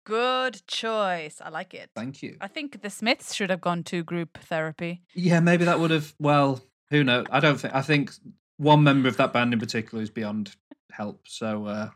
Good 0.05 0.61
choice. 0.67 1.41
I 1.41 1.49
like 1.49 1.73
it. 1.73 1.89
Thank 1.95 2.21
you. 2.23 2.37
I 2.41 2.47
think 2.47 2.81
the 2.81 2.89
Smiths 2.89 3.33
should 3.33 3.49
have 3.49 3.61
gone 3.61 3.83
to 3.85 4.03
group 4.03 4.37
therapy. 4.39 5.01
Yeah, 5.13 5.39
maybe 5.39 5.65
that 5.65 5.79
would 5.79 5.91
have. 5.91 6.13
Well, 6.19 6.61
who 6.89 7.03
knows? 7.03 7.25
I 7.31 7.39
don't 7.39 7.59
think. 7.59 7.73
I 7.73 7.81
think 7.81 8.11
one 8.57 8.83
member 8.83 9.07
of 9.07 9.17
that 9.17 9.31
band 9.33 9.53
in 9.53 9.59
particular 9.59 10.03
is 10.03 10.09
beyond 10.09 10.55
help. 10.91 11.27
So 11.27 11.65
uh, 11.65 11.89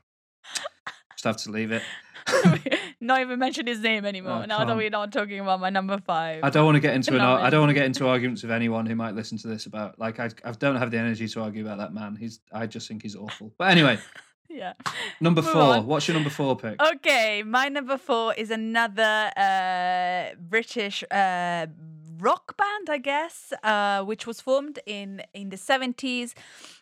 just 1.14 1.24
have 1.26 1.38
to 1.38 1.52
leave 1.52 1.72
it. 1.72 1.84
not 3.06 3.22
even 3.22 3.40
mention 3.40 3.68
his 3.68 3.80
name 3.80 4.06
anymore. 4.06 4.42
Oh, 4.44 4.46
now 4.46 4.66
that 4.66 4.76
we're 4.76 4.90
not 4.90 5.12
talking 5.12 5.40
about 5.40 5.60
my 5.60 5.70
number 5.70 5.98
five. 6.00 6.44
I 6.44 6.50
don't 6.50 6.66
want 6.66 6.76
to 6.76 6.80
get 6.80 6.94
into 6.96 7.14
an. 7.16 7.22
Ar- 7.22 7.40
I 7.40 7.50
don't 7.50 7.62
want 7.62 7.70
to 7.70 7.74
get 7.74 7.86
into 7.86 8.08
arguments 8.08 8.42
with 8.44 8.52
anyone 8.52 8.86
who 8.86 8.96
might 8.96 9.16
listen 9.16 9.38
to 9.40 9.48
this 9.48 9.66
about. 9.66 9.98
Like, 10.00 10.20
I, 10.20 10.30
I 10.44 10.52
don't 10.52 10.76
have 10.76 10.92
the 10.92 10.98
energy 10.98 11.28
to 11.28 11.42
argue 11.42 11.64
about 11.66 11.78
that 11.80 11.94
man. 11.94 12.16
He's. 12.16 12.40
I 12.52 12.68
just 12.68 12.88
think 12.88 13.02
he's 13.04 13.16
awful. 13.16 13.52
But 13.58 13.72
anyway, 13.72 14.00
yeah. 14.50 14.74
number 15.22 15.42
Move 15.42 15.52
four. 15.52 15.62
on. 15.62 15.86
What's 15.88 16.08
your 16.08 16.16
number 16.16 16.30
four 16.30 16.56
pick? 16.58 16.82
Okay, 16.82 17.44
my 17.44 17.70
number 17.70 17.98
four 17.98 18.34
is 18.34 18.52
another 18.52 19.32
uh, 19.38 20.36
British 20.40 21.04
uh, 21.12 21.68
rock 22.20 22.58
band, 22.58 22.90
I 22.90 22.98
guess, 22.98 23.54
uh, 23.64 24.04
which 24.04 24.26
was 24.28 24.42
formed 24.42 24.80
in 24.86 25.22
in 25.34 25.50
the 25.50 25.58
seventies, 25.58 26.36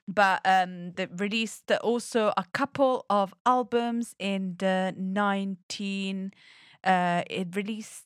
but 0.08 0.42
um, 0.46 0.94
they 0.96 1.08
released 1.18 1.72
also 1.82 2.32
a 2.38 2.46
couple 2.54 3.06
of 3.10 3.34
albums 3.46 4.16
in 4.20 4.56
the 4.58 4.94
nineteen. 4.98 6.32
Uh, 6.84 7.24
it 7.30 7.56
released 7.56 8.06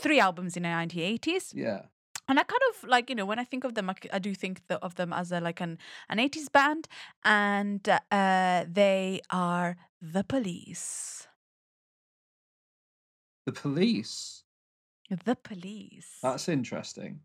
three 0.00 0.20
albums 0.20 0.56
in 0.56 0.62
the 0.62 0.68
nineteen 0.68 1.02
eighties 1.02 1.52
Yeah. 1.54 1.82
and 2.28 2.38
I 2.38 2.42
kind 2.44 2.62
of 2.70 2.88
like 2.88 3.08
you 3.10 3.16
know 3.16 3.26
when 3.26 3.38
I 3.38 3.44
think 3.44 3.64
of 3.64 3.74
them, 3.74 3.90
I 4.12 4.18
do 4.18 4.34
think 4.34 4.66
th- 4.68 4.80
of 4.82 4.94
them 4.94 5.12
as 5.12 5.32
a 5.32 5.40
like 5.40 5.60
an 5.62 5.78
an 6.08 6.18
eighties 6.18 6.48
band, 6.48 6.88
and 7.24 7.88
uh, 8.10 8.64
they 8.72 9.20
are 9.30 9.76
the 10.02 10.24
Police. 10.24 11.26
The 13.46 13.52
police. 13.52 14.44
The 15.10 15.36
Police. 15.36 16.22
That's 16.22 16.48
interesting. 16.48 17.22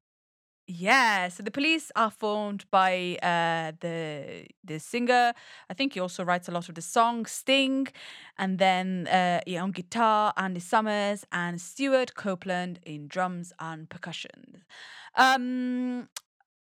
Yeah, 0.65 1.27
so 1.27 1.43
the 1.43 1.51
Police 1.51 1.91
are 1.97 2.09
formed 2.09 2.63
by 2.71 3.17
uh, 3.21 3.73
the 3.81 4.47
the 4.63 4.79
singer. 4.79 5.33
I 5.69 5.73
think 5.73 5.93
he 5.93 5.99
also 5.99 6.23
writes 6.23 6.47
a 6.47 6.51
lot 6.51 6.69
of 6.69 6.75
the 6.75 6.81
songs, 6.81 7.31
Sting, 7.31 7.87
and 8.37 8.59
then 8.59 9.07
uh, 9.07 9.41
yeah, 9.45 9.61
on 9.61 9.71
guitar, 9.71 10.31
Andy 10.37 10.61
Summers 10.61 11.25
and 11.33 11.59
Stewart 11.59 12.15
Copeland 12.15 12.79
in 12.85 13.09
drums 13.09 13.51
and 13.59 13.89
percussion. 13.89 14.63
Um, 15.15 16.07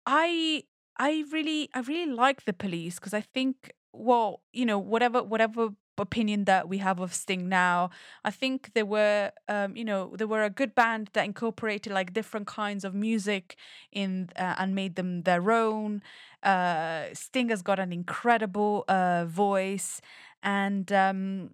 I 0.07 0.65
I 0.99 1.25
really 1.33 1.71
I 1.75 1.81
really 1.81 2.13
like 2.13 2.45
the 2.45 2.53
Police 2.53 2.97
because 2.97 3.15
I 3.15 3.21
think 3.21 3.73
well 3.93 4.43
you 4.53 4.67
know 4.67 4.79
whatever 4.81 5.23
whatever 5.23 5.71
opinion 5.99 6.45
that 6.45 6.69
we 6.69 6.79
have 6.79 7.01
of 7.01 7.13
Sting 7.15 7.49
now, 7.49 7.91
I 8.25 8.31
think 8.31 8.73
they 8.75 8.83
were 8.83 9.33
um, 9.49 9.77
you 9.77 9.85
know 9.85 10.15
they 10.17 10.25
were 10.25 10.43
a 10.43 10.51
good 10.51 10.75
band 10.75 11.11
that 11.13 11.25
incorporated 11.25 11.93
like 11.93 12.13
different 12.13 12.47
kinds 12.47 12.85
of 12.85 12.95
music 12.95 13.57
in 13.93 14.31
uh, 14.37 14.55
and 14.59 14.75
made 14.75 14.97
them 14.97 15.23
their 15.23 15.51
own. 15.51 16.03
Uh, 16.43 17.05
Sting 17.13 17.51
has 17.51 17.63
got 17.63 17.79
an 17.79 17.93
incredible 17.93 18.85
uh, 18.89 19.25
voice, 19.27 20.01
and 20.43 20.91
um, 20.93 21.51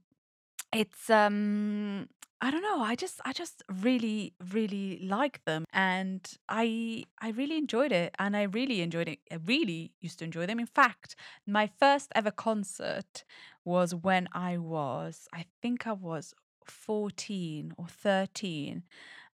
it's 0.73 1.09
um, 1.11 2.09
I 2.41 2.53
don't 2.53 2.63
know. 2.63 2.81
I 2.83 2.95
just 2.95 3.21
I 3.25 3.33
just 3.33 3.65
really 3.83 4.33
really 4.53 5.01
like 5.03 5.45
them, 5.45 5.65
and 5.73 6.21
I 6.49 7.05
I 7.21 7.31
really 7.31 7.57
enjoyed 7.59 7.91
it, 7.91 8.15
and 8.19 8.37
I 8.37 8.45
really 8.45 8.81
enjoyed 8.81 9.09
it. 9.09 9.19
I 9.31 9.37
really 9.45 9.93
used 10.01 10.21
to 10.21 10.25
enjoy 10.25 10.47
them. 10.47 10.61
In 10.61 10.67
fact, 10.67 11.17
my 11.47 11.69
first 11.81 12.13
ever 12.15 12.31
concert 12.31 13.25
was 13.65 13.93
when 13.95 14.29
I 14.33 14.57
was 14.59 15.27
I 15.33 15.47
think 15.63 15.87
I 15.89 15.93
was 15.93 16.33
fourteen 16.65 17.73
or 17.77 17.89
thirteen, 17.89 18.85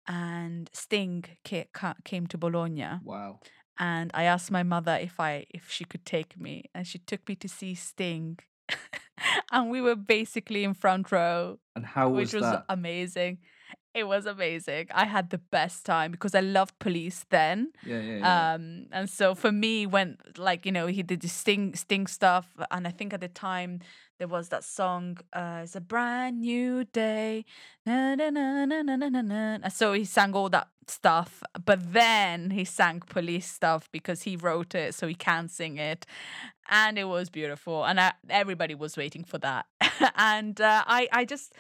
and 0.07 0.71
Sting 0.73 1.25
ca- 1.47 1.69
ca- 1.75 1.97
came 2.05 2.27
to 2.29 2.39
Bologna 2.39 3.01
Wow. 3.05 3.41
and 3.79 4.11
I 4.15 4.25
asked 4.25 4.51
my 4.51 4.63
mother 4.63 4.97
if 5.01 5.21
I 5.21 5.47
if 5.51 5.71
she 5.71 5.85
could 5.85 6.05
take 6.07 6.39
me, 6.39 6.65
and 6.75 6.87
she 6.87 6.99
took 6.99 7.29
me 7.29 7.37
to 7.37 7.49
see 7.49 7.75
Sting, 7.75 8.39
and 9.53 9.71
we 9.71 9.81
were 9.81 9.97
basically 9.97 10.65
in 10.65 10.75
front 10.75 11.11
row, 11.13 11.59
And 11.77 11.85
how 11.85 12.09
was, 12.09 12.33
which 12.33 12.41
was 12.41 12.63
amazing. 12.69 13.39
It 13.95 14.09
was 14.09 14.27
amazing. 14.27 14.89
I 14.93 15.05
had 15.05 15.31
the 15.31 15.39
best 15.39 15.87
time 15.87 16.11
because 16.11 16.35
I 16.35 16.41
loved 16.41 16.77
Police 16.81 17.25
then, 17.31 17.71
yeah, 17.87 18.01
yeah, 18.01 18.17
yeah. 18.19 18.55
um, 18.55 18.87
and 18.91 19.09
so 19.09 19.37
for 19.37 19.53
me, 19.53 19.87
when 19.87 20.19
like 20.37 20.67
you 20.67 20.73
know 20.73 20.89
he 20.89 21.03
did 21.05 21.21
the 21.21 21.29
Sting 21.29 21.77
Sting 21.77 22.09
stuff, 22.09 22.49
and 22.73 22.89
I 22.89 22.91
think 22.91 23.13
at 23.13 23.21
the 23.21 23.29
time 23.29 23.81
there 24.19 24.29
was 24.29 24.49
that 24.51 24.65
song, 24.65 25.19
uh, 25.33 25.61
It's 25.65 25.75
a 25.75 25.81
Brand 25.81 26.41
New 26.41 26.85
Day. 26.85 27.45
Na, 27.85 28.15
na, 28.15 28.31
na, 28.31 28.65
na, 28.65 28.83
na, 28.83 28.97
na, 28.97 29.21
na. 29.59 29.69
So 29.69 29.93
he 29.93 30.05
sang 30.05 30.35
all 30.35 30.49
that 30.51 30.69
stuff, 30.87 31.43
but 31.65 31.93
then 31.93 32.51
he 32.51 32.65
sang 32.65 33.01
police 33.01 33.51
stuff 33.51 33.89
because 33.91 34.23
he 34.23 34.37
wrote 34.37 34.75
it, 34.75 34.95
so 34.95 35.07
he 35.07 35.15
can 35.15 35.49
sing 35.49 35.79
it. 35.79 36.07
And 36.69 36.99
it 36.99 37.05
was 37.05 37.29
beautiful. 37.29 37.85
And 37.85 38.01
I, 38.01 38.13
everybody 38.31 38.75
was 38.75 38.97
waiting 38.97 39.25
for 39.25 39.39
that. 39.39 39.67
and 40.17 40.61
uh, 40.61 40.85
I, 40.87 41.09
I 41.13 41.25
just. 41.25 41.53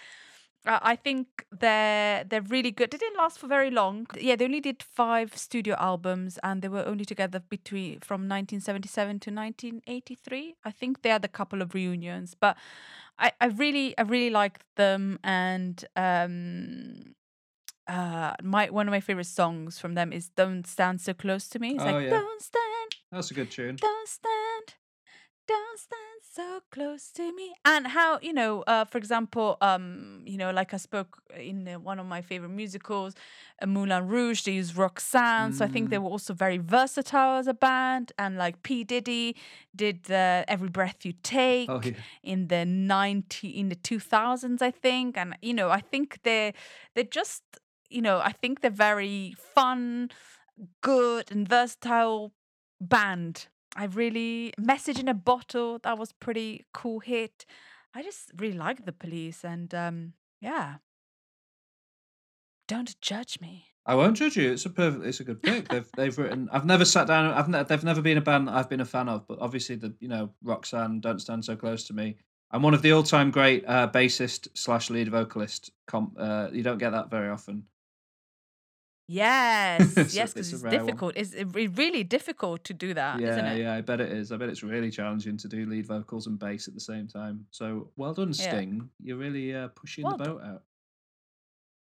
I 0.66 0.96
think 0.96 1.44
they're 1.50 2.24
they're 2.24 2.40
really 2.40 2.70
good. 2.70 2.90
They 2.90 2.98
didn't 2.98 3.18
last 3.18 3.38
for 3.38 3.46
very 3.46 3.70
long. 3.70 4.06
Yeah, 4.18 4.36
they 4.36 4.46
only 4.46 4.60
did 4.60 4.82
five 4.82 5.36
studio 5.36 5.76
albums, 5.78 6.38
and 6.42 6.62
they 6.62 6.68
were 6.68 6.84
only 6.86 7.04
together 7.04 7.40
between 7.40 8.00
from 8.00 8.28
1977 8.28 9.20
to 9.20 9.30
1983. 9.30 10.54
I 10.64 10.70
think 10.70 11.02
they 11.02 11.10
had 11.10 11.24
a 11.24 11.28
couple 11.28 11.60
of 11.60 11.74
reunions, 11.74 12.34
but 12.34 12.56
I, 13.18 13.32
I 13.40 13.46
really 13.46 13.96
I 13.98 14.02
really 14.02 14.30
liked 14.30 14.62
them, 14.76 15.18
and 15.22 15.84
um, 15.96 17.14
uh, 17.86 18.32
my 18.42 18.70
one 18.70 18.88
of 18.88 18.92
my 18.92 19.00
favorite 19.00 19.26
songs 19.26 19.78
from 19.78 19.94
them 19.94 20.12
is 20.12 20.30
"Don't 20.30 20.66
Stand 20.66 21.00
So 21.00 21.12
Close 21.14 21.46
to 21.50 21.58
Me." 21.58 21.74
It's 21.74 21.82
Oh, 21.82 21.92
like 21.92 22.04
yeah. 22.04 22.10
"Don't 22.10 22.42
stand, 22.42 22.90
That's 23.12 23.30
a 23.30 23.34
good 23.34 23.50
tune. 23.50 23.76
don't 23.76 24.08
stand." 24.08 24.43
Don't 25.46 25.78
stand 25.78 26.20
so 26.32 26.60
close 26.70 27.10
to 27.12 27.32
me? 27.34 27.54
And 27.64 27.86
how 27.86 28.18
you 28.22 28.32
know 28.32 28.62
uh, 28.66 28.84
for 28.84 28.98
example 28.98 29.56
um 29.60 30.22
you 30.26 30.36
know 30.36 30.50
like 30.50 30.72
i 30.74 30.76
spoke 30.76 31.18
in 31.36 31.68
uh, 31.68 31.78
one 31.78 31.98
of 32.00 32.06
my 32.06 32.22
favorite 32.22 32.50
musicals 32.50 33.14
uh, 33.62 33.66
moulin 33.66 34.06
rouge 34.08 34.42
they 34.42 34.52
use 34.52 34.76
roxanne 34.76 35.52
so 35.52 35.64
i 35.64 35.68
think 35.68 35.90
they 35.90 35.98
were 35.98 36.08
also 36.10 36.32
very 36.34 36.58
versatile 36.58 37.36
as 37.38 37.46
a 37.46 37.54
band 37.54 38.12
and 38.18 38.36
like 38.36 38.62
p. 38.62 38.84
Diddy 38.84 39.36
did 39.74 40.04
the 40.04 40.44
every 40.48 40.68
breath 40.68 41.04
you 41.04 41.12
take 41.22 41.70
Oh, 41.70 41.80
yeah. 41.84 41.92
in 42.22 42.48
the 42.48 42.64
90 42.64 43.48
in 43.48 43.68
the 43.68 43.76
2000s 43.76 44.62
i 44.62 44.70
think 44.70 45.16
and 45.16 45.36
you 45.42 45.54
know 45.54 45.70
i 45.70 45.80
think 45.80 46.20
they're 46.22 46.52
they're 46.94 47.04
just 47.04 47.42
you 47.90 48.02
know 48.02 48.18
i 48.18 48.32
think 48.32 48.60
they're 48.60 48.70
very 48.90 49.34
fun 49.54 50.10
good 50.82 51.30
and 51.30 51.48
versatile 51.48 52.32
band 52.80 53.48
i 53.74 53.84
really 53.84 54.52
message 54.58 54.98
in 54.98 55.08
a 55.08 55.14
bottle 55.14 55.78
that 55.82 55.98
was 55.98 56.12
pretty 56.12 56.64
cool 56.72 57.00
hit 57.00 57.44
i 57.94 58.02
just 58.02 58.30
really 58.36 58.56
like 58.56 58.84
the 58.84 58.92
police 58.92 59.44
and 59.44 59.74
um 59.74 60.12
yeah 60.40 60.76
don't 62.66 63.00
judge 63.00 63.40
me 63.40 63.68
I 63.86 63.94
won't 63.94 64.16
judge 64.16 64.36
you. 64.36 64.50
It's 64.50 64.64
a 64.64 64.70
perfect. 64.70 65.04
It's 65.04 65.20
a 65.20 65.24
good 65.24 65.42
pick. 65.48 65.68
They've 65.68 65.88
they've 65.96 66.16
written. 66.16 66.48
I've 66.50 66.64
never 66.64 66.84
sat 66.84 67.06
down. 67.06 67.30
I've 67.32 67.48
ne- 67.48 67.64
they've 67.64 67.84
never 67.84 68.00
been 68.00 68.18
a 68.18 68.22
band 68.22 68.48
that 68.48 68.54
I've 68.54 68.70
been 68.70 68.80
a 68.80 68.86
fan 68.86 69.08
of. 69.08 69.26
But 69.26 69.40
obviously 69.40 69.76
the 69.76 69.94
you 70.00 70.08
know 70.08 70.30
Roxanne, 70.42 71.00
Don't 71.00 71.20
Stand 71.20 71.44
So 71.44 71.54
Close 71.56 71.84
to 71.88 71.92
Me. 71.92 72.16
I'm 72.50 72.62
one 72.62 72.74
of 72.74 72.82
the 72.82 72.92
all-time 72.92 73.32
great 73.32 73.64
uh, 73.66 73.88
bassist 73.88 74.48
slash 74.54 74.88
lead 74.88 75.08
vocalist. 75.08 75.70
Comp, 75.88 76.14
uh, 76.18 76.48
you 76.52 76.62
don't 76.62 76.78
get 76.78 76.90
that 76.90 77.10
very 77.10 77.28
often. 77.28 77.64
yes 79.22 79.96
It's 79.96 80.14
a- 80.14 80.16
yes 80.16 80.34
it's 80.36 80.50
because 80.50 80.52
a 80.52 80.54
it's, 80.56 80.62
rare 80.64 80.72
one. 80.78 80.86
difficult 80.86 81.12
it's 81.16 81.34
really 81.76 82.04
difficult 82.04 82.64
to 82.64 82.72
do 82.74 82.94
that 82.94 83.20
yeah, 83.20 83.54
yeah, 83.54 83.74
I 83.74 83.80
bet 83.82 84.00
it 84.00 84.10
is. 84.12 84.32
I 84.32 84.36
bet 84.36 84.48
it's 84.48 84.62
really 84.62 84.90
challenging 84.90 85.36
to 85.38 85.48
do 85.48 85.66
lead 85.66 85.86
vocals 85.86 86.26
and 86.26 86.38
bass 86.38 86.68
at 86.68 86.74
the 86.74 86.80
same 86.80 87.06
time. 87.08 87.46
So 87.50 87.90
well 87.96 88.14
done, 88.14 88.28
Yeah. 88.34 88.48
Sting. 88.50 88.88
You're 89.02 89.18
really 89.18 89.54
uh, 89.54 89.68
pushing 89.68 90.04
Well 90.04 90.16
the 90.16 90.24
boat 90.24 90.42
out. 90.42 90.62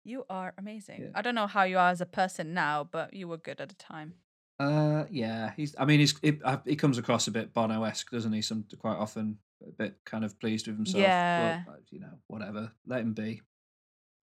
you 0.05 0.23
are 0.29 0.53
amazing 0.57 1.01
Yeah. 1.01 1.09
i 1.15 1.21
don't 1.21 1.35
know 1.35 1.47
how 1.47 1.63
you 1.63 1.77
are 1.77 1.89
as 1.89 2.01
a 2.01 2.05
person 2.05 2.53
now 2.53 2.87
but 2.89 3.13
you 3.13 3.27
were 3.27 3.37
good 3.37 3.59
at 3.61 3.69
the 3.69 3.75
time 3.75 4.13
Uh, 4.59 5.05
yeah, 5.09 5.53
he's. 5.55 5.73
I 5.81 5.85
mean, 5.85 5.99
he's. 6.03 6.13
He, 6.21 6.31
uh, 6.43 6.57
he 6.65 6.75
comes 6.75 6.97
across 6.97 7.27
a 7.27 7.31
bit 7.31 7.53
Bono-esque, 7.53 8.11
doesn't 8.11 8.33
he? 8.33 8.41
Some 8.41 8.65
quite 8.83 8.97
often, 9.05 9.37
a 9.65 9.71
bit 9.71 9.93
kind 10.03 10.25
of 10.25 10.31
pleased 10.37 10.67
with 10.67 10.75
himself. 10.75 11.01
Yeah. 11.01 11.63
But, 11.65 11.71
uh, 11.71 11.77
you 11.93 11.99
know, 12.03 12.15
whatever. 12.27 12.63
Let 12.85 12.99
him 13.05 13.13
be. 13.13 13.41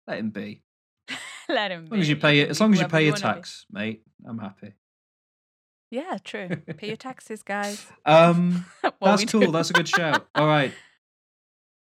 Let 0.09 0.19
him 0.19 0.31
be. 0.31 0.61
let 1.53 1.71
him 1.71 1.85
As 1.85 1.91
long 1.91 1.99
as 2.01 2.09
you 2.09 2.15
pay 2.15 2.39
it, 2.39 2.49
as 2.49 2.59
long 2.61 2.73
as 2.73 2.79
you 2.79 2.87
pay 2.87 3.05
your 3.05 3.15
tax, 3.15 3.65
mate, 3.71 4.03
I'm 4.27 4.37
happy. 4.39 4.73
Yeah, 5.91 6.17
true. 6.23 6.49
Pay 6.77 6.87
your 6.87 6.95
taxes, 7.09 7.43
guys. 7.43 7.85
Um, 8.05 8.65
that's 9.01 9.25
cool. 9.25 9.51
That's 9.51 9.69
a 9.69 9.73
good 9.73 9.87
shout. 9.87 10.27
All 10.35 10.47
right. 10.47 10.73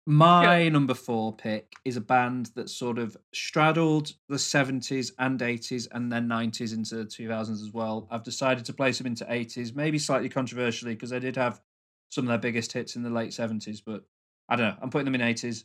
My 0.06 0.70
number 0.70 0.94
four 0.94 1.34
pick 1.36 1.74
is 1.84 1.96
a 1.98 2.00
band 2.00 2.46
that 2.54 2.70
sort 2.70 2.98
of 2.98 3.14
straddled 3.34 4.14
the 4.30 4.36
70s 4.36 5.12
and 5.18 5.38
80s 5.38 5.86
and 5.92 6.10
then 6.10 6.26
90s 6.28 6.72
into 6.72 6.94
the 6.96 7.04
2000s 7.04 7.50
as 7.50 7.70
well. 7.74 8.08
I've 8.10 8.22
decided 8.22 8.64
to 8.66 8.72
place 8.72 8.96
them 8.96 9.06
into 9.06 9.26
80s, 9.26 9.76
maybe 9.76 9.98
slightly 9.98 10.30
controversially 10.30 10.94
because 10.94 11.10
they 11.10 11.20
did 11.20 11.36
have 11.36 11.60
some 12.08 12.24
of 12.24 12.28
their 12.28 12.38
biggest 12.38 12.72
hits 12.72 12.96
in 12.96 13.02
the 13.02 13.10
late 13.10 13.30
70s, 13.32 13.82
but 13.84 14.04
I 14.48 14.56
don't 14.56 14.68
know. 14.68 14.76
I'm 14.80 14.88
putting 14.88 15.04
them 15.04 15.14
in 15.14 15.20
80s. 15.20 15.64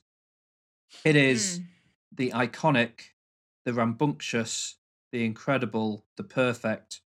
It 1.06 1.16
is 1.16 1.60
Mm. 1.60 1.66
the 2.18 2.30
iconic, 2.32 3.00
the 3.66 3.74
rambunctious, 3.74 4.76
the 5.12 5.26
incredible, 5.26 6.06
the 6.18 6.24
perfect 6.24 7.02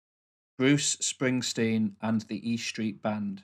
Bruce 0.58 0.96
Springsteen 0.96 1.92
and 2.00 2.22
the 2.22 2.50
E 2.50 2.56
Street 2.56 3.02
Band. 3.02 3.42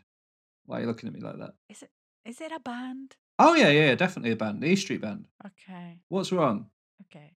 Why 0.67 0.79
are 0.79 0.81
you 0.83 0.87
looking 0.87 1.09
at 1.09 1.15
me 1.15 1.21
like 1.21 1.39
that? 1.39 1.55
Is 1.69 1.83
it 1.83 1.91
is 2.25 2.41
it 2.41 2.53
a 2.53 2.61
band? 2.61 3.17
Oh 3.39 3.55
yeah, 3.55 3.69
yeah, 3.69 3.87
yeah, 3.87 3.95
definitely 3.95 4.31
a 4.31 4.37
band. 4.37 4.63
The 4.63 4.69
E 4.69 4.77
Street 4.77 5.01
Band. 5.03 5.27
Okay. 5.45 5.99
What's 6.09 6.33
wrong? 6.33 6.67
Okay. 7.07 7.33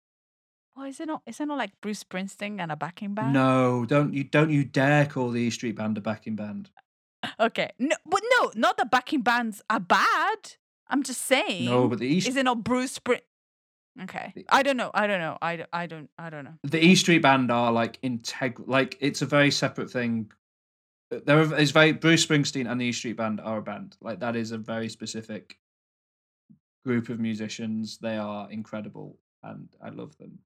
Well, 0.77 0.87
is 0.87 1.01
it 1.01 1.07
not 1.07 1.23
is 1.27 1.41
it 1.41 1.47
not 1.47 1.59
like 1.59 1.73
Bruce 1.81 2.05
Springsteen 2.05 2.61
and 2.61 2.71
a 2.71 2.77
backing 2.77 3.15
band? 3.15 3.33
No, 3.33 3.85
don't 3.87 4.15
you 4.15 4.25
don't 4.25 4.51
you 4.51 4.65
dare 4.65 5.07
call 5.07 5.31
the 5.31 5.41
E 5.41 5.51
Street 5.51 5.77
Band 5.77 5.99
a 5.99 6.01
backing 6.01 6.37
band. 6.37 6.71
Okay. 7.41 7.71
No 7.79 7.97
but 8.05 8.23
no, 8.39 8.53
not 8.55 8.77
the 8.77 8.85
backing 8.85 9.23
bands 9.23 9.61
are 9.69 9.81
bad. 9.81 10.55
I'm 10.89 11.03
just 11.03 11.23
saying. 11.23 11.65
No, 11.65 11.89
but 11.89 11.99
the 11.99 12.07
E 12.07 12.19
is 12.19 12.37
it 12.37 12.45
not 12.45 12.63
Bruce 12.63 12.93
Spring? 12.93 13.21
Okay. 14.03 14.35
I 14.51 14.63
don't 14.63 14.77
know. 14.77 14.91
I 14.93 15.07
don't 15.07 15.21
know. 15.21 15.39
I, 15.41 15.65
I 15.73 15.87
don't 15.87 16.11
I 16.19 16.29
don't 16.31 16.45
know. 16.45 16.55
the 16.65 16.85
E 16.85 16.95
Street 16.95 17.21
Band 17.23 17.51
are 17.51 17.73
like 17.73 17.99
integral. 18.03 18.69
Like 18.69 18.97
it's 19.01 19.23
a 19.23 19.27
very 19.27 19.51
separate 19.51 19.91
thing. 19.91 20.31
There 21.11 21.41
is 21.55 21.71
very 21.71 21.93
Bruce 21.93 22.27
Springsteen 22.27 22.71
and 22.71 22.81
the 22.81 22.87
E 22.87 22.93
Street 22.93 23.17
Band 23.17 23.41
are 23.41 23.59
a 23.59 23.63
band. 23.63 23.97
Like 24.01 24.21
that 24.21 24.37
is 24.37 24.51
a 24.53 24.59
very 24.59 24.89
specific 24.89 25.57
group 26.85 27.09
of 27.09 27.19
musicians. 27.21 27.99
They 27.99 28.17
are 28.17 28.51
incredible, 28.51 29.19
and 29.43 29.69
I 29.83 29.89
love 29.91 30.17
them. 30.19 30.41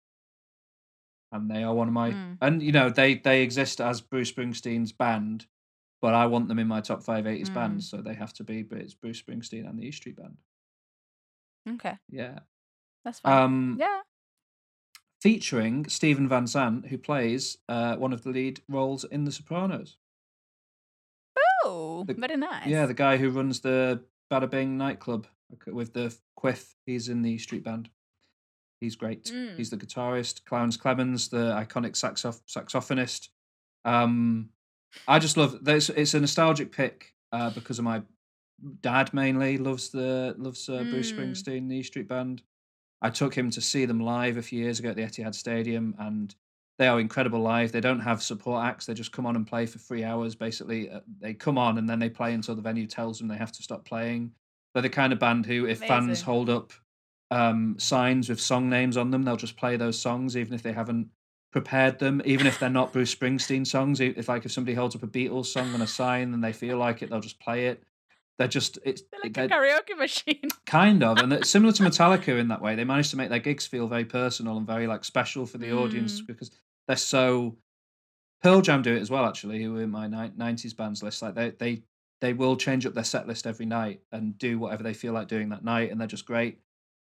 And 1.32 1.50
they 1.50 1.62
are 1.62 1.74
one 1.74 1.88
of 1.88 1.94
my 1.94 2.10
Mm. 2.10 2.38
and 2.40 2.62
you 2.62 2.72
know 2.72 2.90
they 2.90 3.14
they 3.16 3.42
exist 3.42 3.80
as 3.80 4.00
Bruce 4.00 4.30
Springsteen's 4.32 4.92
band, 4.92 5.46
but 6.02 6.12
I 6.14 6.26
want 6.26 6.48
them 6.48 6.58
in 6.58 6.68
my 6.68 6.80
top 6.80 7.02
five 7.02 7.26
eighties 7.26 7.48
80s 7.48 7.50
Mm. 7.50 7.54
bands, 7.54 7.88
so 7.90 7.96
they 8.02 8.14
have 8.14 8.32
to 8.34 8.44
be. 8.44 8.62
But 8.62 8.78
it's 8.78 8.94
Bruce 8.94 9.20
Springsteen 9.22 9.68
and 9.68 9.78
the 9.78 9.86
E 9.86 9.92
Street 9.92 10.16
Band. 10.16 10.36
Okay. 11.68 11.96
Yeah. 12.08 12.40
That's 13.04 13.20
fine. 13.20 13.32
Um, 13.42 13.76
yeah. 13.80 14.00
featuring 15.22 15.86
Steven 15.88 16.28
Van 16.28 16.46
Zandt, 16.46 16.86
who 16.86 16.98
plays 16.98 17.58
uh, 17.68 17.96
one 17.96 18.12
of 18.12 18.22
the 18.22 18.30
lead 18.30 18.60
roles 18.68 19.04
in 19.04 19.24
The 19.24 19.32
Sopranos. 19.32 19.96
Oh, 21.64 22.04
the- 22.06 22.14
very 22.14 22.36
nice. 22.36 22.66
Yeah, 22.66 22.86
the 22.86 22.94
guy 22.94 23.16
who 23.16 23.30
runs 23.30 23.60
the 23.60 24.02
Bada 24.32 24.48
Bing 24.50 24.76
nightclub 24.76 25.26
with 25.66 25.92
the 25.92 26.14
quiff. 26.36 26.74
He's 26.86 27.08
in 27.08 27.22
the 27.22 27.38
street 27.38 27.64
band. 27.64 27.90
He's 28.80 28.96
great. 28.96 29.24
Mm. 29.24 29.56
He's 29.56 29.68
the 29.70 29.76
guitarist. 29.76 30.44
Clarence 30.44 30.76
Clemons, 30.78 31.28
the 31.28 31.52
iconic 31.54 31.92
saxoph- 31.92 32.40
saxophonist. 32.48 33.28
Um, 33.84 34.50
I 35.06 35.18
just 35.18 35.36
love. 35.36 35.58
There's, 35.62 35.90
it's 35.90 36.14
a 36.14 36.20
nostalgic 36.20 36.72
pick 36.72 37.12
uh, 37.32 37.50
because 37.50 37.78
of 37.78 37.84
my 37.84 38.02
dad 38.82 39.12
mainly 39.12 39.58
loves 39.58 39.90
the 39.90 40.34
loves 40.38 40.68
uh, 40.68 40.82
Bruce 40.84 41.12
Mm. 41.12 41.18
Springsteen, 41.18 41.68
the 41.68 41.76
E 41.76 41.82
Street 41.82 42.08
Band. 42.08 42.42
I 43.02 43.10
took 43.10 43.34
him 43.34 43.50
to 43.50 43.60
see 43.60 43.84
them 43.84 44.00
live 44.00 44.36
a 44.36 44.42
few 44.42 44.60
years 44.60 44.78
ago 44.78 44.90
at 44.90 44.96
the 44.96 45.02
Etihad 45.02 45.34
Stadium, 45.34 45.94
and 45.98 46.34
they 46.78 46.88
are 46.88 47.00
incredible 47.00 47.40
live. 47.40 47.72
They 47.72 47.80
don't 47.80 48.00
have 48.00 48.22
support 48.22 48.64
acts; 48.64 48.86
they 48.86 48.94
just 48.94 49.12
come 49.12 49.26
on 49.26 49.36
and 49.36 49.46
play 49.46 49.66
for 49.66 49.78
three 49.78 50.04
hours. 50.04 50.34
Basically, 50.34 50.90
uh, 50.90 51.00
they 51.20 51.34
come 51.34 51.58
on 51.58 51.78
and 51.78 51.88
then 51.88 51.98
they 51.98 52.10
play 52.10 52.34
until 52.34 52.54
the 52.54 52.62
venue 52.62 52.86
tells 52.86 53.18
them 53.18 53.28
they 53.28 53.36
have 53.36 53.52
to 53.52 53.62
stop 53.62 53.84
playing. 53.84 54.32
They're 54.74 54.82
the 54.82 54.88
kind 54.88 55.12
of 55.12 55.18
band 55.18 55.46
who, 55.46 55.66
if 55.66 55.80
fans 55.80 56.22
hold 56.22 56.48
up 56.48 56.72
um, 57.30 57.76
signs 57.78 58.28
with 58.28 58.40
song 58.40 58.68
names 58.68 58.96
on 58.96 59.10
them, 59.10 59.22
they'll 59.22 59.36
just 59.36 59.56
play 59.56 59.76
those 59.76 59.98
songs, 59.98 60.36
even 60.36 60.54
if 60.54 60.62
they 60.62 60.72
haven't 60.72 61.08
prepared 61.52 61.98
them, 61.98 62.22
even 62.24 62.46
if 62.46 62.58
they're 62.58 62.70
not 62.70 62.92
Bruce 62.92 63.14
Springsteen 63.14 63.66
songs. 63.66 64.00
If 64.00 64.28
like 64.28 64.44
if 64.44 64.52
somebody 64.52 64.74
holds 64.74 64.94
up 64.94 65.02
a 65.02 65.08
Beatles 65.08 65.46
song 65.46 65.74
on 65.74 65.82
a 65.82 65.86
sign 65.86 66.34
and 66.34 66.42
they 66.42 66.52
feel 66.52 66.78
like 66.78 67.02
it, 67.02 67.10
they'll 67.10 67.20
just 67.20 67.40
play 67.40 67.66
it. 67.66 67.82
They're 68.40 68.48
just 68.48 68.78
it's 68.84 69.02
They're 69.02 69.20
like 69.22 69.34
they're- 69.34 69.44
a 69.44 69.48
karaoke 69.48 69.96
machine. 69.96 70.48
kind 70.66 71.04
of 71.04 71.18
and 71.18 71.44
similar 71.54 71.72
to 71.74 71.82
metallica 71.84 72.38
in 72.40 72.48
that 72.48 72.60
way 72.62 72.74
they 72.74 72.84
managed 72.84 73.10
to 73.10 73.16
make 73.16 73.28
their 73.28 73.38
gigs 73.38 73.66
feel 73.66 73.86
very 73.86 74.04
personal 74.06 74.56
and 74.56 74.66
very 74.66 74.86
like 74.88 75.04
special 75.04 75.44
for 75.46 75.58
the 75.58 75.70
audience 75.72 76.20
Mm. 76.22 76.26
because 76.26 76.50
they're 76.88 76.96
so 76.96 77.56
pearl 78.42 78.62
jam 78.62 78.80
do 78.82 78.96
it 78.96 79.00
as 79.02 79.10
well 79.10 79.26
actually 79.26 79.62
who 79.62 79.74
were 79.74 79.82
in 79.82 79.90
my 79.90 80.06
ni- 80.08 80.30
90s 80.36 80.74
bands 80.74 81.02
list 81.02 81.20
like 81.22 81.34
they 81.34 81.50
they 81.50 81.82
they 82.22 82.32
will 82.32 82.56
change 82.56 82.86
up 82.86 82.94
their 82.94 83.04
set 83.04 83.28
list 83.28 83.46
every 83.46 83.66
night 83.66 84.00
and 84.12 84.36
do 84.38 84.58
whatever 84.58 84.82
they 84.82 84.94
feel 84.94 85.12
like 85.12 85.28
doing 85.28 85.50
that 85.50 85.62
night 85.64 85.90
and 85.90 86.00
they're 86.00 86.08
just 86.08 86.24
great 86.26 86.58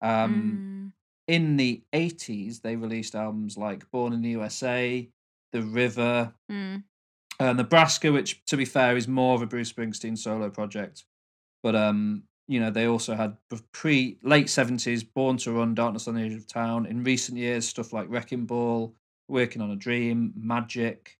um 0.01 0.93
Mm. 1.27 1.33
in 1.35 1.57
the 1.57 1.83
80s 1.93 2.61
they 2.61 2.75
released 2.77 3.15
albums 3.15 3.57
like 3.57 3.89
born 3.91 4.13
in 4.13 4.21
the 4.21 4.29
usa 4.29 5.09
the 5.51 5.61
river 5.61 6.33
Mm. 6.49 6.83
uh, 7.39 7.53
Nebraska, 7.53 8.11
which 8.11 8.43
to 8.45 8.55
be 8.57 8.65
fair 8.65 8.95
is 8.97 9.07
more 9.07 9.35
of 9.35 9.41
a 9.41 9.45
Bruce 9.45 9.71
Springsteen 9.71 10.17
solo 10.17 10.49
project, 10.49 11.03
but 11.68 11.76
um, 11.76 12.23
you 12.48 12.61
know 12.61 12.72
they 12.72 12.88
also 12.88 13.14
had 13.14 13.35
pre 13.73 14.18
late 14.23 14.49
seventies 14.49 15.03
Born 15.03 15.35
to 15.39 15.52
Run, 15.52 15.76
Darkness 15.76 16.07
on 16.07 16.15
the 16.15 16.22
Edge 16.22 16.31
of 16.34 16.48
Town. 16.48 16.85
In 16.85 17.03
recent 17.03 17.38
years, 17.38 17.68
stuff 17.68 17.91
like 17.91 18.07
Wrecking 18.10 18.45
Ball, 18.45 18.95
Working 19.27 19.61
on 19.61 19.72
a 19.72 19.76
Dream, 19.76 20.31
Magic, 20.38 21.18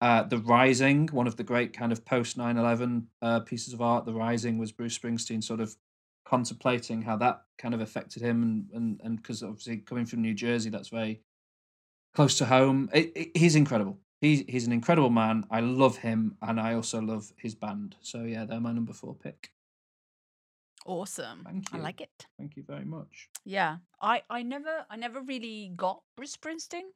uh, 0.00 0.22
The 0.22 0.38
Rising, 0.38 1.08
one 1.08 1.26
of 1.26 1.36
the 1.36 1.44
great 1.44 1.74
kind 1.74 1.92
of 1.92 2.06
post 2.06 2.38
9-11 2.38 3.04
uh, 3.20 3.40
pieces 3.40 3.74
of 3.74 3.82
art. 3.82 4.06
The 4.06 4.14
Rising 4.14 4.56
was 4.56 4.72
Bruce 4.72 4.96
Springsteen 4.98 5.44
sort 5.44 5.60
of 5.60 5.76
contemplating 6.24 7.02
how 7.02 7.18
that 7.18 7.42
kind 7.58 7.74
of 7.74 7.82
affected 7.82 8.22
him, 8.22 8.42
and 8.42 8.70
and 8.72 9.00
and 9.04 9.16
because 9.18 9.42
obviously 9.42 9.76
coming 9.76 10.06
from 10.06 10.22
New 10.22 10.32
Jersey, 10.32 10.70
that's 10.70 10.88
very 10.88 11.20
close 12.14 12.38
to 12.38 12.46
home. 12.46 12.88
It, 12.94 13.12
it- 13.14 13.36
he's 13.36 13.56
incredible. 13.56 13.98
He's 14.22 14.42
he's 14.48 14.66
an 14.66 14.72
incredible 14.72 15.10
man. 15.10 15.44
I 15.50 15.60
love 15.60 15.98
him, 15.98 16.38
and 16.40 16.58
I 16.58 16.72
also 16.76 17.02
love 17.02 17.30
his 17.36 17.54
band. 17.54 17.96
So 18.00 18.22
yeah, 18.22 18.46
they're 18.46 18.58
my 18.58 18.72
number 18.72 18.94
four 18.94 19.14
pick. 19.14 19.51
Awesome. 20.86 21.42
Thank 21.44 21.72
you. 21.72 21.78
I 21.78 21.82
like 21.82 22.00
it. 22.00 22.26
Thank 22.38 22.56
you 22.56 22.64
very 22.66 22.84
much. 22.84 23.28
Yeah. 23.44 23.76
I 24.00 24.22
I 24.28 24.42
never 24.42 24.84
I 24.90 24.96
never 24.96 25.20
really 25.20 25.72
got 25.76 26.02
Bruce 26.16 26.36
Springsteen 26.36 26.90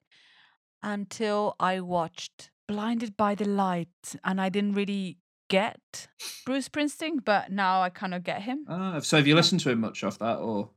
until 0.82 1.54
I 1.60 1.80
watched 1.80 2.50
Blinded 2.68 3.16
by 3.16 3.34
the 3.34 3.44
Light 3.46 4.16
and 4.24 4.40
I 4.40 4.48
didn't 4.48 4.72
really 4.74 5.18
get 5.48 6.08
Bruce 6.44 6.68
Springsteen, 6.68 7.24
but 7.24 7.52
now 7.52 7.80
I 7.82 7.90
kind 7.90 8.14
of 8.14 8.24
get 8.24 8.42
him. 8.42 8.64
Ah, 8.68 8.98
so 9.00 9.16
have 9.16 9.26
you 9.26 9.34
listened 9.36 9.60
to 9.62 9.70
him 9.70 9.80
much 9.80 10.02
off 10.02 10.18
that, 10.18 10.38
or 10.38 10.70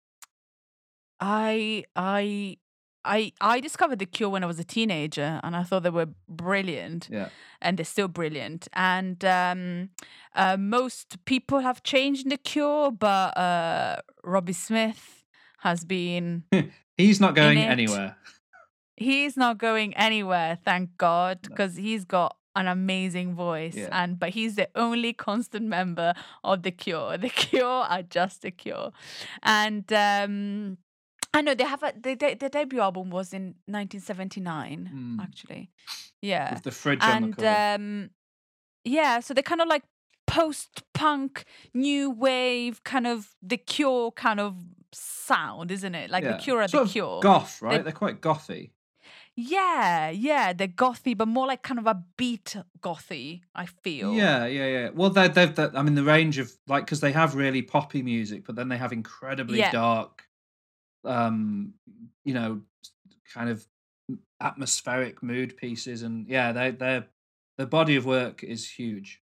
I 1.19 1.85
I 1.95 2.57
I 3.17 3.31
I 3.41 3.59
discovered 3.59 3.99
The 3.99 4.05
Cure 4.05 4.29
when 4.29 4.43
I 4.43 4.47
was 4.47 4.59
a 4.59 4.63
teenager 4.63 5.39
and 5.43 5.55
I 5.55 5.63
thought 5.63 5.83
they 5.83 5.89
were 6.01 6.09
brilliant. 6.27 7.09
Yeah. 7.11 7.29
and 7.61 7.77
they're 7.77 7.85
still 7.95 8.07
brilliant. 8.07 8.67
And 8.73 9.23
um, 9.25 9.89
uh, 10.35 10.57
most 10.57 11.17
people 11.25 11.59
have 11.59 11.81
changed 11.83 12.29
the 12.29 12.37
Cure, 12.37 12.91
but 12.91 13.29
uh, 13.37 13.95
Robbie 14.23 14.53
Smith 14.67 15.23
has 15.59 15.83
been. 15.85 16.43
He's 16.97 17.19
not 17.19 17.33
going 17.35 17.57
anywhere. 17.59 18.15
He's 18.97 19.37
not 19.37 19.57
going 19.57 19.95
anywhere, 19.95 20.57
thank 20.65 20.97
God, 20.97 21.39
No. 21.43 21.49
because 21.49 21.77
he's 21.77 22.03
got 22.03 22.35
an 22.55 22.67
amazing 22.67 23.33
voice. 23.35 23.75
Yeah. 23.77 23.87
And 23.91 24.19
but 24.19 24.29
he's 24.31 24.55
the 24.55 24.67
only 24.75 25.13
constant 25.13 25.65
member 25.67 26.13
of 26.43 26.63
the 26.63 26.71
Cure. 26.71 27.17
The 27.17 27.29
Cure 27.43 27.65
are 27.93 28.03
just 28.03 28.41
the 28.41 28.51
Cure, 28.51 28.91
and. 29.41 29.85
Um, 29.93 30.77
I 31.33 31.41
know 31.41 31.53
they 31.53 31.63
have 31.63 31.83
a 31.83 31.93
the, 31.95 32.15
the, 32.15 32.33
the 32.39 32.49
debut 32.49 32.79
album 32.79 33.09
was 33.11 33.33
in 33.33 33.55
1979 33.67 34.89
Mm. 34.93 35.21
actually, 35.21 35.69
yeah, 36.21 36.53
With 36.55 36.63
the 36.63 36.71
fridge 36.71 37.03
on 37.03 37.21
the 37.21 37.35
cover. 37.35 37.47
um 37.75 38.09
yeah 38.83 39.19
so 39.19 39.33
they're 39.33 39.43
kind 39.43 39.61
of 39.61 39.67
like 39.67 39.83
post-punk 40.25 41.43
new 41.73 42.09
wave 42.09 42.83
kind 42.83 43.05
of 43.07 43.35
the 43.41 43.57
cure 43.57 44.11
kind 44.11 44.39
of 44.39 44.55
sound 44.93 45.69
isn't 45.71 45.95
it 45.95 46.09
like 46.09 46.23
Yeah. 46.23 46.33
the 46.33 46.37
cure 46.37 46.61
are 46.61 46.67
Sort 46.67 46.87
the 46.87 46.93
cure 46.93 47.19
Goth, 47.21 47.61
right? 47.61 47.83
They're 47.83 47.91
quite 47.93 48.21
gothy. 48.21 48.71
yeah 49.35 50.09
yeah 50.09 50.53
they're 50.53 50.67
gothy 50.67 51.15
but 51.17 51.27
more 51.27 51.47
like 51.47 51.61
kind 51.61 51.79
of 51.79 51.87
a 51.87 52.03
beat 52.17 52.55
gothy 52.81 53.41
i 53.55 53.65
feel 53.65 54.13
Yeah, 54.13 54.45
yeah, 54.45 54.67
yeah. 54.67 54.89
Well, 54.93 55.09
they're, 55.09 55.27
they've, 55.29 55.53
they 55.53 55.67
I 55.75 55.81
mean, 55.81 55.95
the 55.95 56.03
range 56.03 56.37
of 56.37 56.51
like 56.67 56.85
because 56.85 57.01
they 57.01 57.11
have 57.11 57.35
really 57.35 57.61
poppy 57.61 58.01
music, 58.01 58.45
but 58.45 58.55
then 58.55 58.69
they 58.69 58.77
have 58.77 58.93
incredibly 58.93 59.59
Yeah. 59.59 59.71
dark, 59.71 60.23
um, 61.05 61.73
you 62.23 62.33
know, 62.33 62.61
kind 63.33 63.49
of 63.49 63.65
atmospheric 64.41 65.21
mood 65.21 65.57
pieces, 65.57 66.01
and 66.01 66.27
yeah, 66.27 66.51
they 66.51 66.71
they're 66.71 67.07
the 67.57 67.65
body 67.65 67.95
of 67.95 68.05
work 68.05 68.43
is 68.43 68.71
huge. 68.71 69.21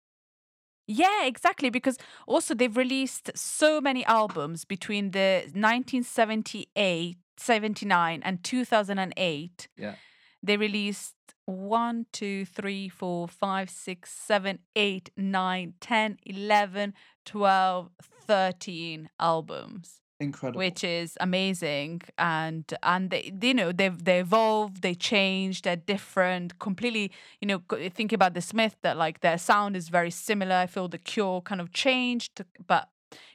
Yeah, 0.86 1.24
exactly. 1.24 1.70
Because 1.70 1.98
also 2.27 2.55
they've 2.55 2.77
released 2.77 3.31
so 3.35 3.81
many 3.81 4.05
albums 4.05 4.65
between 4.65 5.11
the 5.11 5.40
1978, 5.53 7.16
79, 7.39 8.23
and 8.23 8.44
2008. 8.44 9.69
Yeah. 9.77 9.94
They 10.43 10.57
released 10.57 11.15
one, 11.47 12.07
two, 12.12 12.44
three, 12.44 12.89
four, 12.89 13.27
five, 13.27 13.70
six, 13.70 14.12
seven, 14.12 14.61
eight, 14.77 15.11
nine, 15.16 15.74
10, 15.81 16.19
11, 16.27 16.94
12, 17.24 17.90
13 18.27 19.09
albums 19.19 20.03
Incredible. 20.18 20.59
which 20.60 20.82
is 20.82 21.18
amazing 21.20 22.01
and 22.16 22.64
and 22.82 23.10
they 23.10 23.30
you 23.43 23.52
know 23.52 23.70
they've 23.70 24.02
they 24.02 24.20
evolved 24.20 24.80
they 24.80 24.94
changed 24.94 25.64
they're 25.64 25.76
different 25.76 26.59
completely 26.59 27.12
you 27.43 27.47
know 27.47 27.62
think 27.90 28.14
about 28.14 28.32
the 28.32 28.40
smith 28.40 28.76
that 28.80 28.97
like 28.97 29.20
their 29.20 29.36
sound 29.36 29.76
is 29.76 29.90
very 29.90 30.10
similar 30.10 30.56
i 30.56 30.66
feel 30.66 30.88
the 30.88 30.97
cure 30.97 31.43
kind 31.43 31.60
of 31.60 31.70
changed 31.70 32.43
but 32.66 32.88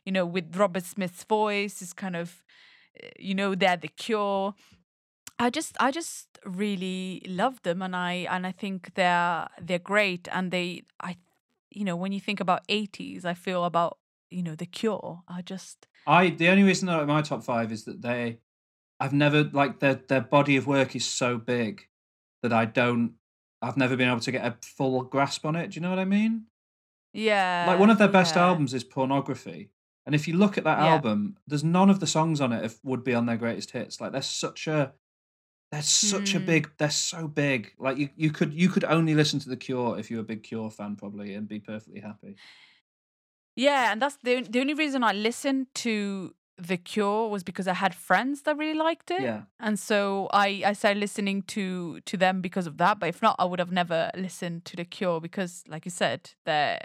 you 0.05 0.11
know 0.11 0.25
with 0.25 0.55
robert 0.55 0.83
smith's 0.83 1.23
voice 1.23 1.83
is 1.83 1.93
kind 1.93 2.15
of 2.15 2.41
uh, 3.03 3.07
you 3.19 3.35
know 3.35 3.53
they're 3.53 3.77
the 3.77 3.87
cure 3.87 4.55
i 5.39 5.49
just 5.49 5.75
i 5.79 5.91
just 5.91 6.27
really 6.45 7.21
love 7.27 7.61
them 7.63 7.81
and 7.81 7.95
i 7.95 8.25
and 8.29 8.47
i 8.47 8.51
think 8.51 8.93
they're 8.95 9.47
they're 9.61 9.79
great 9.79 10.27
and 10.31 10.51
they 10.51 10.83
i 11.01 11.15
you 11.69 11.85
know 11.85 11.95
when 11.95 12.11
you 12.11 12.19
think 12.19 12.39
about 12.39 12.61
80s 12.67 13.25
i 13.25 13.33
feel 13.33 13.65
about 13.65 13.97
you 14.31 14.41
know 14.41 14.55
the 14.55 14.65
cure 14.65 15.21
i 15.27 15.41
just 15.41 15.87
I 16.07 16.29
the 16.31 16.49
only 16.49 16.63
reason 16.63 16.87
they're 16.87 17.01
in 17.01 17.07
my 17.07 17.21
top 17.21 17.43
five 17.43 17.71
is 17.71 17.85
that 17.85 18.01
they, 18.01 18.39
I've 18.99 19.13
never 19.13 19.43
like 19.43 19.79
their 19.79 19.95
their 19.95 20.21
body 20.21 20.57
of 20.57 20.65
work 20.65 20.95
is 20.95 21.05
so 21.05 21.37
big 21.37 21.83
that 22.41 22.51
I 22.51 22.65
don't, 22.65 23.13
I've 23.61 23.77
never 23.77 23.95
been 23.95 24.09
able 24.09 24.19
to 24.21 24.31
get 24.31 24.43
a 24.43 24.57
full 24.63 25.03
grasp 25.03 25.45
on 25.45 25.55
it. 25.55 25.69
Do 25.69 25.75
you 25.75 25.81
know 25.81 25.91
what 25.91 25.99
I 25.99 26.05
mean? 26.05 26.45
Yeah. 27.13 27.65
like 27.67 27.77
one 27.79 27.91
of 27.91 27.99
their 27.99 28.07
best 28.07 28.35
yeah. 28.35 28.47
albums 28.47 28.73
is 28.73 28.83
Pornography, 28.83 29.69
and 30.07 30.15
if 30.15 30.27
you 30.27 30.35
look 30.35 30.57
at 30.57 30.63
that 30.63 30.79
Yeah. 30.79 30.93
album, 30.93 31.37
there's 31.45 31.63
none 31.63 31.91
of 31.91 31.99
the 31.99 32.07
songs 32.07 32.41
on 32.41 32.51
it 32.51 32.65
if 32.65 32.79
would 32.83 33.03
be 33.03 33.13
on 33.13 33.27
their 33.27 33.37
greatest 33.37 33.71
hits. 33.71 34.01
Like 34.01 34.11
they're 34.11 34.23
such 34.23 34.65
a, 34.67 34.93
they're 35.71 35.83
such 35.83 36.33
a 36.33 36.39
Hmm. 36.39 36.45
big, 36.45 36.71
they're 36.79 36.89
so 36.89 37.27
big. 37.27 37.73
Like 37.77 37.97
you 37.97 38.09
you 38.15 38.31
could 38.31 38.53
you 38.53 38.69
could 38.69 38.85
only 38.85 39.13
listen 39.13 39.39
to 39.41 39.49
the 39.49 39.57
Cure 39.57 39.99
if 39.99 40.09
you're 40.09 40.21
a 40.21 40.23
big 40.23 40.41
Cure 40.41 40.71
fan 40.71 40.95
probably 40.95 41.35
and 41.35 41.47
be 41.47 41.59
perfectly 41.59 41.99
happy. 42.01 42.35
Yeah, 43.55 43.91
and 43.91 44.01
that's 44.01 44.17
the 44.23 44.41
the 44.41 44.59
only 44.61 44.73
reason 44.73 45.03
I 45.03 45.11
listened 45.13 45.67
to 45.75 46.33
The 46.57 46.77
Cure 46.77 47.29
was 47.29 47.43
because 47.43 47.67
I 47.67 47.73
had 47.73 47.93
friends 47.95 48.43
that 48.43 48.57
really 48.57 48.77
liked 48.77 49.11
it. 49.11 49.21
Yeah. 49.21 49.41
And 49.59 49.77
so 49.79 50.27
I 50.31 50.63
I 50.65 50.73
started 50.73 50.99
listening 50.99 51.43
to 51.43 51.99
to 52.01 52.17
them 52.17 52.41
because 52.41 52.67
of 52.67 52.77
that. 52.77 52.99
But 52.99 53.09
if 53.09 53.21
not, 53.21 53.35
I 53.39 53.45
would 53.45 53.59
have 53.59 53.71
never 53.71 54.09
listened 54.15 54.65
to 54.65 54.75
The 54.75 54.85
Cure 54.85 55.19
because, 55.21 55.63
like 55.67 55.85
you 55.85 55.91
said, 55.91 56.31
their 56.45 56.79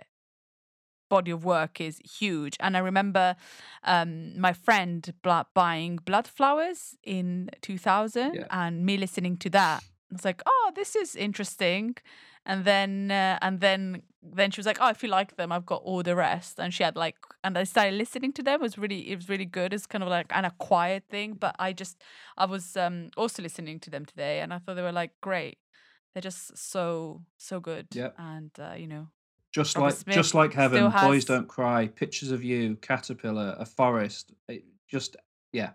body 1.08 1.30
of 1.30 1.44
work 1.44 1.80
is 1.80 2.00
huge. 2.18 2.56
And 2.58 2.76
I 2.76 2.80
remember 2.80 3.36
um, 3.84 4.38
my 4.40 4.52
friend 4.52 5.14
buying 5.54 5.96
Blood 6.04 6.26
Flowers 6.26 6.96
in 7.04 7.48
2000 7.62 8.34
Yeah. 8.34 8.46
and 8.50 8.84
me 8.84 8.96
listening 8.96 9.36
to 9.38 9.50
that. 9.50 9.84
Was 10.12 10.24
like, 10.24 10.42
oh, 10.46 10.72
this 10.74 10.96
is 10.96 11.16
interesting. 11.16 11.96
And 12.44 12.64
then 12.64 13.10
uh, 13.10 13.38
and 13.42 13.60
then 13.60 14.02
then 14.22 14.50
she 14.50 14.60
was 14.60 14.66
like, 14.66 14.78
oh, 14.80 14.88
if 14.88 15.02
you 15.02 15.08
like 15.08 15.36
them, 15.36 15.52
I've 15.52 15.66
got 15.66 15.82
all 15.82 16.02
the 16.02 16.14
rest. 16.14 16.58
And 16.58 16.72
she 16.72 16.82
had 16.84 16.96
like, 16.96 17.16
and 17.42 17.58
I 17.58 17.64
started 17.64 17.94
listening 17.94 18.32
to 18.34 18.42
them. 18.42 18.60
It 18.60 18.62
was 18.62 18.78
really, 18.78 19.10
it 19.10 19.16
was 19.16 19.28
really 19.28 19.44
good. 19.44 19.72
It's 19.72 19.86
kind 19.86 20.02
of 20.02 20.10
like 20.10 20.26
an 20.30 20.44
acquired 20.44 21.08
thing. 21.08 21.34
But 21.34 21.56
I 21.58 21.72
just, 21.72 22.02
I 22.36 22.46
was 22.46 22.76
um 22.76 23.10
also 23.16 23.42
listening 23.42 23.80
to 23.80 23.90
them 23.90 24.04
today, 24.04 24.40
and 24.40 24.52
I 24.52 24.58
thought 24.58 24.74
they 24.74 24.82
were 24.82 24.92
like 24.92 25.12
great. 25.20 25.58
They're 26.14 26.22
just 26.22 26.56
so 26.56 27.22
so 27.36 27.60
good. 27.60 27.88
Yeah, 27.92 28.10
And 28.16 28.50
uh, 28.58 28.74
you 28.76 28.86
know, 28.86 29.08
Just 29.52 29.76
Robert 29.76 29.86
like 29.86 29.94
Smith 29.96 30.14
just 30.14 30.34
like 30.34 30.52
heaven, 30.54 30.90
still 30.90 31.08
boys 31.08 31.24
don't 31.24 31.48
cry, 31.48 31.88
pictures 31.88 32.30
of 32.30 32.42
you, 32.42 32.76
caterpillar, 32.76 33.56
a 33.58 33.66
forest. 33.66 34.32
It 34.48 34.64
just 34.88 35.16
yeah, 35.52 35.70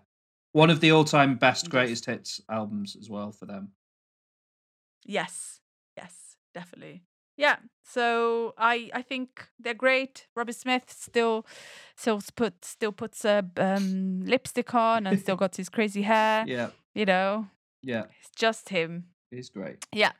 one 0.52 0.70
of 0.70 0.80
the 0.80 0.92
all-time 0.92 1.36
best 1.36 1.70
greatest 1.70 2.06
hits 2.06 2.40
albums 2.50 2.96
as 2.98 3.08
well 3.10 3.30
for 3.30 3.46
them. 3.46 3.72
Yes, 5.04 5.60
yes, 5.96 6.36
definitely. 6.54 7.02
Yeah. 7.36 7.56
So 7.82 8.54
I 8.58 8.90
I 8.94 9.02
think 9.02 9.48
they're 9.58 9.74
great. 9.74 10.26
Robbie 10.36 10.52
Smith 10.52 10.84
still 10.88 11.46
still 11.96 12.20
put 12.36 12.64
still 12.64 12.92
puts 12.92 13.24
a 13.24 13.44
um, 13.56 14.20
lipstick 14.24 14.74
on 14.74 15.06
and 15.06 15.18
still 15.18 15.36
got 15.44 15.56
his 15.56 15.68
crazy 15.68 16.02
hair. 16.02 16.44
Yeah, 16.46 16.70
You 16.94 17.06
know, 17.06 17.48
yeah, 17.82 18.04
it's 18.20 18.30
just 18.36 18.68
him. 18.68 19.06
it's 19.30 19.48
great. 19.50 19.86
Yeah. 19.92 20.12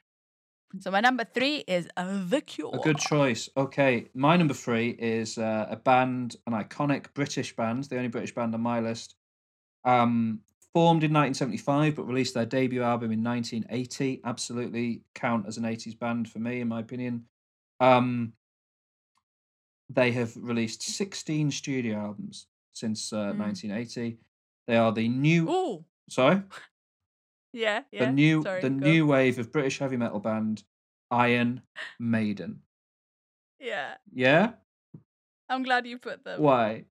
So 0.81 0.91
my 0.91 1.01
number 1.01 1.25
three 1.25 1.57
is 1.69 1.87
uh, 1.99 2.25
The 2.27 2.41
Cure. 2.41 2.71
A 2.75 2.79
good 2.79 2.97
choice. 2.99 3.51
Okay, 3.59 4.09
my 4.15 4.39
number 4.39 4.55
three 4.55 4.89
is 4.99 5.37
uh, 5.37 5.67
a 5.69 5.77
band, 5.77 6.37
an 6.47 6.55
iconic 6.55 7.13
British 7.13 7.55
band, 7.55 7.85
the 7.85 7.97
only 7.97 8.09
British 8.09 8.35
band 8.35 8.55
on 8.55 8.63
my 8.63 8.81
list. 8.81 9.15
Um, 9.85 10.41
formed 10.75 11.05
in 11.05 11.13
1975, 11.13 11.97
but 11.97 12.07
released 12.07 12.35
their 12.35 12.47
debut 12.47 12.83
album 12.83 13.13
in 13.13 13.23
1980. 13.23 14.21
Absolutely 14.25 15.03
count 15.15 15.47
as 15.47 15.59
an 15.59 15.65
80s 15.65 15.99
band 15.99 16.29
for 16.31 16.39
me, 16.39 16.61
in 16.61 16.69
my 16.69 16.81
opinion. 16.81 17.25
Um, 17.81 18.33
they 19.91 20.13
have 20.13 20.35
released 20.37 20.83
16 20.83 21.51
studio 21.51 21.99
albums 21.99 22.47
since 22.73 23.13
uh, 23.13 23.33
Mm. 23.33 23.39
1980. 23.39 24.19
They 24.67 24.77
are 24.77 24.93
the 24.93 25.09
new. 25.09 25.51
Ooh. 25.51 25.85
Sorry, 26.09 26.43
Yeah. 27.53 27.83
Yeah. 27.93 28.07
the 28.07 28.13
new 28.13 28.43
Sorry, 28.43 28.61
the 28.63 28.71
new 28.71 29.07
wave 29.07 29.39
of 29.39 29.53
British 29.53 29.79
heavy 29.79 29.97
metal 29.97 30.21
band, 30.21 30.65
Iron 31.11 31.63
Maiden. 31.99 32.63
Yeah. 33.61 33.95
Yeah, 34.13 34.53
I'm 35.49 35.63
glad 35.63 35.87
you 35.87 35.99
put 35.99 36.25
them. 36.25 36.41
why? 36.41 36.85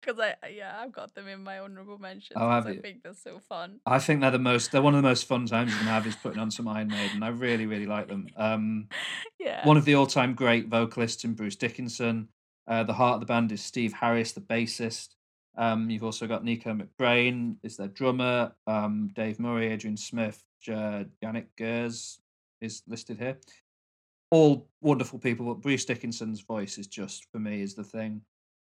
Because 0.00 0.20
I 0.20 0.34
yeah 0.48 0.76
I've 0.80 0.92
got 0.92 1.14
them 1.14 1.26
in 1.28 1.42
my 1.42 1.58
honorable 1.58 1.98
mentions. 1.98 2.32
Oh, 2.36 2.48
have 2.48 2.66
I 2.66 2.70
you? 2.72 2.80
think 2.80 3.02
they're 3.02 3.14
so 3.14 3.40
fun. 3.48 3.80
I 3.86 3.98
think 3.98 4.20
they're 4.20 4.30
the 4.30 4.38
most. 4.38 4.70
They're 4.72 4.82
one 4.82 4.94
of 4.94 5.02
the 5.02 5.08
most 5.08 5.24
fun 5.26 5.46
times 5.46 5.72
you 5.72 5.78
can 5.78 5.86
have 5.86 6.06
is 6.06 6.16
putting 6.16 6.38
on 6.38 6.50
some 6.50 6.68
Iron 6.68 6.88
Maiden. 6.88 7.22
I 7.22 7.28
really, 7.28 7.66
really 7.66 7.86
like 7.86 8.08
them. 8.08 8.26
Um, 8.36 8.88
Yeah. 9.40 9.66
one 9.66 9.76
of 9.76 9.84
the 9.84 9.94
all-time 9.94 10.34
great 10.34 10.66
vocalists 10.68 11.24
in 11.24 11.34
Bruce 11.34 11.54
Dickinson. 11.56 12.28
Uh, 12.66 12.82
the 12.82 12.92
heart 12.92 13.14
of 13.14 13.20
the 13.20 13.26
band 13.26 13.50
is 13.52 13.62
Steve 13.62 13.92
Harris, 13.92 14.32
the 14.32 14.40
bassist. 14.40 15.14
Um, 15.56 15.88
you've 15.90 16.04
also 16.04 16.26
got 16.26 16.44
Nicko 16.44 16.74
McBrain 16.74 17.56
is 17.62 17.76
their 17.76 17.88
drummer. 17.88 18.52
Um, 18.66 19.10
Dave 19.14 19.38
Murray, 19.40 19.68
Adrian 19.68 19.96
Smith, 19.96 20.42
uh, 20.68 21.04
Janick 21.22 21.46
Gers 21.56 22.18
is 22.60 22.82
listed 22.86 23.18
here. 23.18 23.38
All 24.30 24.68
wonderful 24.82 25.18
people, 25.18 25.46
but 25.46 25.62
Bruce 25.62 25.84
Dickinson's 25.86 26.40
voice 26.40 26.76
is 26.78 26.86
just 26.86 27.26
for 27.32 27.38
me 27.38 27.62
is 27.62 27.74
the 27.74 27.84
thing. 27.84 28.20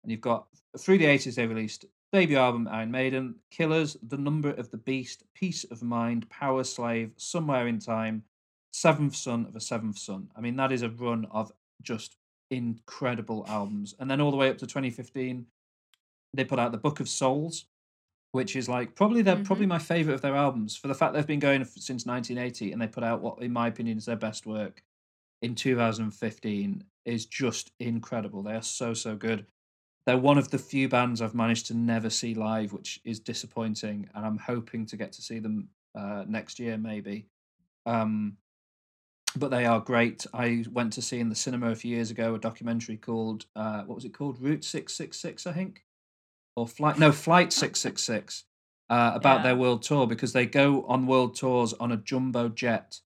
And 0.02 0.10
you've 0.10 0.20
got 0.20 0.46
through 0.78 0.98
the 0.98 1.06
eighties 1.06 1.36
they 1.36 1.46
released 1.46 1.84
debut 2.12 2.38
album 2.38 2.68
Iron 2.70 2.90
Maiden, 2.90 3.36
Killers, 3.50 3.96
The 4.02 4.18
Number 4.18 4.50
of 4.50 4.70
the 4.70 4.78
Beast, 4.78 5.24
Piece 5.34 5.64
of 5.64 5.82
Mind, 5.82 6.28
Powerslave, 6.28 7.12
Somewhere 7.16 7.68
in 7.68 7.78
Time, 7.78 8.24
Seventh 8.72 9.14
Son 9.14 9.46
of 9.46 9.56
a 9.56 9.60
Seventh 9.60 9.98
Son. 9.98 10.28
I 10.36 10.40
mean 10.40 10.56
that 10.56 10.72
is 10.72 10.82
a 10.82 10.90
run 10.90 11.26
of 11.30 11.52
just 11.82 12.16
incredible 12.50 13.44
albums. 13.48 13.94
And 13.98 14.10
then 14.10 14.20
all 14.20 14.30
the 14.30 14.36
way 14.36 14.50
up 14.50 14.58
to 14.58 14.66
2015, 14.66 15.46
they 16.34 16.44
put 16.44 16.58
out 16.58 16.72
the 16.72 16.78
Book 16.78 17.00
of 17.00 17.08
Souls, 17.08 17.66
which 18.32 18.56
is 18.56 18.68
like 18.68 18.94
probably 18.94 19.22
their 19.22 19.36
probably 19.36 19.64
mm-hmm. 19.64 19.70
my 19.70 19.78
favorite 19.78 20.14
of 20.14 20.22
their 20.22 20.36
albums 20.36 20.76
for 20.76 20.88
the 20.88 20.94
fact 20.94 21.14
they've 21.14 21.26
been 21.26 21.40
going 21.40 21.64
since 21.64 22.06
1980 22.06 22.72
and 22.72 22.80
they 22.80 22.86
put 22.86 23.04
out 23.04 23.20
what 23.20 23.42
in 23.42 23.52
my 23.52 23.68
opinion 23.68 23.98
is 23.98 24.06
their 24.06 24.16
best 24.16 24.46
work 24.46 24.82
in 25.42 25.54
2015 25.54 26.84
is 27.06 27.26
just 27.26 27.72
incredible. 27.80 28.42
They 28.42 28.54
are 28.54 28.62
so 28.62 28.94
so 28.94 29.16
good. 29.16 29.46
They're 30.06 30.16
one 30.18 30.38
of 30.38 30.50
the 30.50 30.58
few 30.58 30.88
bands 30.88 31.20
I've 31.20 31.34
managed 31.34 31.66
to 31.66 31.74
never 31.74 32.10
see 32.10 32.34
live, 32.34 32.72
which 32.72 33.00
is 33.04 33.20
disappointing, 33.20 34.08
and 34.14 34.24
I'm 34.26 34.38
hoping 34.38 34.86
to 34.86 34.96
get 34.96 35.12
to 35.12 35.22
see 35.22 35.38
them 35.38 35.68
uh, 35.94 36.24
next 36.26 36.58
year 36.58 36.78
maybe. 36.78 37.26
Um, 37.86 38.36
but 39.36 39.50
they 39.50 39.64
are 39.64 39.80
great. 39.80 40.26
I 40.34 40.64
went 40.72 40.92
to 40.94 41.02
see 41.02 41.20
in 41.20 41.28
the 41.28 41.34
cinema 41.34 41.70
a 41.70 41.76
few 41.76 41.94
years 41.94 42.10
ago 42.10 42.34
a 42.34 42.38
documentary 42.38 42.96
called 42.96 43.46
uh, 43.54 43.82
what 43.84 43.94
was 43.94 44.04
it 44.04 44.14
called? 44.14 44.40
Route 44.40 44.64
Six 44.64 44.94
Six 44.94 45.20
Six, 45.20 45.46
I 45.46 45.52
think, 45.52 45.84
or 46.56 46.66
flight 46.66 46.98
no 46.98 47.12
Flight 47.12 47.52
Six 47.52 47.78
Six 47.80 48.02
Six, 48.02 48.44
uh, 48.88 49.12
about 49.14 49.38
Yeah. 49.38 49.42
their 49.44 49.56
world 49.56 49.82
tour 49.82 50.06
because 50.06 50.32
they 50.32 50.46
go 50.46 50.84
on 50.86 51.06
world 51.06 51.36
tours 51.36 51.72
on 51.74 51.92
a 51.92 51.96
jumbo 51.96 52.48
jet 52.48 53.00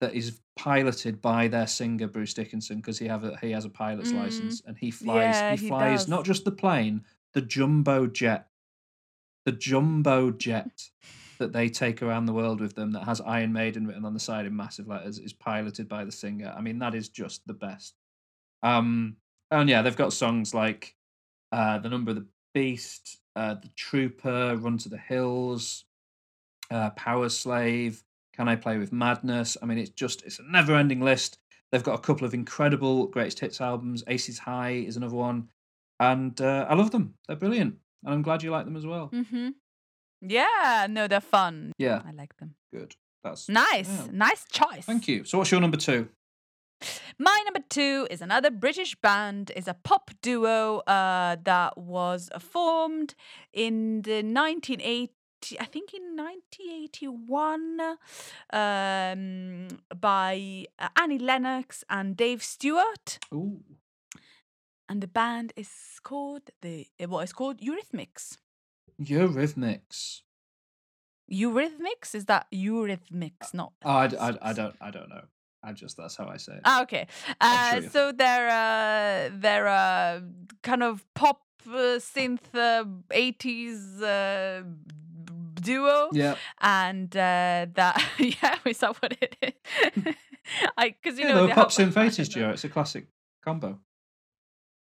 that 0.00 0.14
is 0.14 0.40
piloted 0.56 1.20
by 1.20 1.48
their 1.48 1.66
singer 1.66 2.08
Bruce 2.08 2.34
Dickinson 2.34 2.76
because 2.78 2.98
he 2.98 3.06
have 3.08 3.24
a, 3.24 3.36
he 3.38 3.50
has 3.50 3.64
a 3.64 3.70
pilot's 3.70 4.12
Mm. 4.12 4.16
license 4.16 4.62
and 4.66 4.76
he 4.78 4.90
flies 4.90 5.34
Yeah, 5.40 5.50
he 5.50 5.56
he 5.56 5.68
flies 5.68 6.00
does. 6.02 6.08
not 6.08 6.24
just 6.24 6.44
the 6.44 6.52
plane 6.52 7.04
the 7.32 7.42
jumbo 7.42 8.06
jet 8.06 8.48
the 9.46 9.52
jumbo 9.52 10.30
jet 10.30 10.90
that 11.38 11.52
they 11.52 11.68
take 11.68 12.02
around 12.02 12.26
the 12.26 12.32
world 12.32 12.60
with 12.60 12.74
them 12.74 12.92
that 12.92 13.04
has 13.04 13.20
Iron 13.22 13.52
Maiden 13.52 13.86
written 13.86 14.04
on 14.04 14.12
the 14.12 14.20
side 14.20 14.44
in 14.46 14.54
massive 14.54 14.86
letters 14.88 15.18
is 15.18 15.32
piloted 15.32 15.88
by 15.88 16.04
the 16.04 16.12
singer. 16.12 16.52
I 16.54 16.60
mean, 16.60 16.78
that 16.80 16.94
is 16.94 17.08
just 17.08 17.46
the 17.46 17.54
best. 17.54 17.94
Um, 18.62 19.16
and 19.50 19.66
yeah, 19.68 19.80
they've 19.80 19.96
got 19.96 20.12
songs 20.12 20.52
like 20.52 20.94
uh, 21.52 21.78
"The 21.78 21.88
Number 21.88 22.10
of 22.10 22.16
the 22.16 22.26
Beast," 22.52 23.18
uh, 23.36 23.54
"The 23.54 23.70
Trooper," 23.74 24.56
"Run 24.56 24.76
to 24.78 24.90
the 24.90 24.98
Hills," 24.98 25.86
uh, 26.70 26.90
"Powerslave," 26.90 28.02
"Can 28.40 28.48
I 28.48 28.56
Play 28.56 28.78
with 28.78 28.90
Madness?" 28.90 29.58
I 29.62 29.66
mean, 29.66 29.76
it's 29.76 29.90
just 29.90 30.22
it's 30.24 30.38
a 30.38 30.42
never-ending 30.50 31.00
list. 31.02 31.36
They've 31.70 31.82
got 31.84 31.94
a 31.98 32.02
couple 32.02 32.26
of 32.26 32.32
incredible 32.32 33.06
greatest 33.08 33.40
hits 33.40 33.60
albums. 33.60 34.02
"Aces 34.08 34.38
High" 34.38 34.70
is 34.88 34.96
another 34.96 35.16
one, 35.16 35.48
and 35.98 36.40
uh, 36.40 36.66
I 36.70 36.74
love 36.74 36.90
them. 36.90 37.14
They're 37.26 37.36
brilliant, 37.36 37.76
and 38.04 38.14
I'm 38.14 38.22
glad 38.22 38.42
you 38.42 38.50
like 38.50 38.64
them 38.64 38.76
as 38.76 38.86
well. 38.86 39.10
Mm-hmm. 39.12 39.48
Yeah, 40.22 40.86
no, 40.88 41.06
they're 41.06 41.20
fun. 41.20 41.72
Yeah, 41.78 42.00
I 42.06 42.12
like 42.12 42.34
them. 42.38 42.54
good. 42.72 42.96
That's 43.22 43.48
Nice, 43.50 43.88
yeah. 43.90 44.06
nice 44.12 44.46
choice. 44.50 44.86
Thank 44.86 45.06
you. 45.06 45.24
So, 45.24 45.36
what's 45.36 45.50
your 45.50 45.60
number 45.60 45.76
two? 45.76 46.08
My 47.18 47.42
number 47.44 47.60
two 47.68 48.06
is 48.10 48.22
another 48.22 48.50
British 48.50 48.94
band. 49.02 49.52
is 49.54 49.68
a 49.68 49.74
pop 49.74 50.10
duo 50.22 50.78
uh, 50.86 51.36
that 51.44 51.76
was 51.76 52.30
formed 52.38 53.14
in 53.52 54.00
the 54.02 54.22
1980. 54.22 55.12
I 55.58 55.64
think 55.64 55.94
in 55.94 56.16
1981 56.16 57.80
um, 58.52 59.68
by 59.98 60.66
uh, 60.78 60.88
Annie 61.00 61.18
Lennox 61.18 61.84
and 61.88 62.16
Dave 62.16 62.42
Stewart, 62.42 63.18
Ooh, 63.32 63.60
and 64.88 65.00
the 65.02 65.08
band 65.08 65.52
is 65.56 65.70
called 66.02 66.50
the 66.62 66.86
uh, 67.02 67.08
what 67.08 67.24
is 67.24 67.32
called 67.32 67.60
Eurythmics. 67.60 68.38
Eurythmics. 69.00 70.22
Eurythmics 71.32 72.14
is 72.14 72.24
that 72.26 72.46
Eurythmics, 72.52 73.54
not 73.54 73.72
Oh, 73.84 73.90
I, 73.90 74.06
I 74.06 74.38
I 74.42 74.52
don't 74.52 74.74
I 74.80 74.90
don't 74.90 75.08
know. 75.08 75.22
I 75.62 75.72
just 75.72 75.96
that's 75.96 76.16
how 76.16 76.26
I 76.26 76.38
say 76.38 76.54
it. 76.54 76.60
Ah, 76.64 76.82
okay. 76.82 77.06
I'm 77.40 77.82
sure 77.82 77.86
Uh, 77.86 77.90
so 77.92 78.12
they're 78.12 78.48
uh, 78.48 79.30
they're 79.34 79.68
uh, 79.68 80.20
kind 80.62 80.82
of 80.82 81.04
pop 81.14 81.42
uh, 81.66 81.98
synth 82.00 82.54
uh, 82.54 82.84
80s 83.10 84.02
uh, 84.02 84.64
duo, 85.60 86.08
yeah, 86.12 86.36
and 86.60 87.14
uh, 87.16 87.66
that 87.74 88.02
yeah, 88.18 88.56
is 88.64 88.78
that 88.78 89.00
what 89.00 89.16
it 89.20 89.36
is? 89.42 90.14
I 90.76 90.94
because 91.02 91.18
you 91.18 91.26
yeah. 91.26 91.34
know 91.34 91.48
pop 91.48 91.72
have- 91.72 91.92
synth 91.92 92.32
duo. 92.32 92.50
It's 92.50 92.64
a 92.64 92.68
classic 92.68 93.06
combo. 93.44 93.78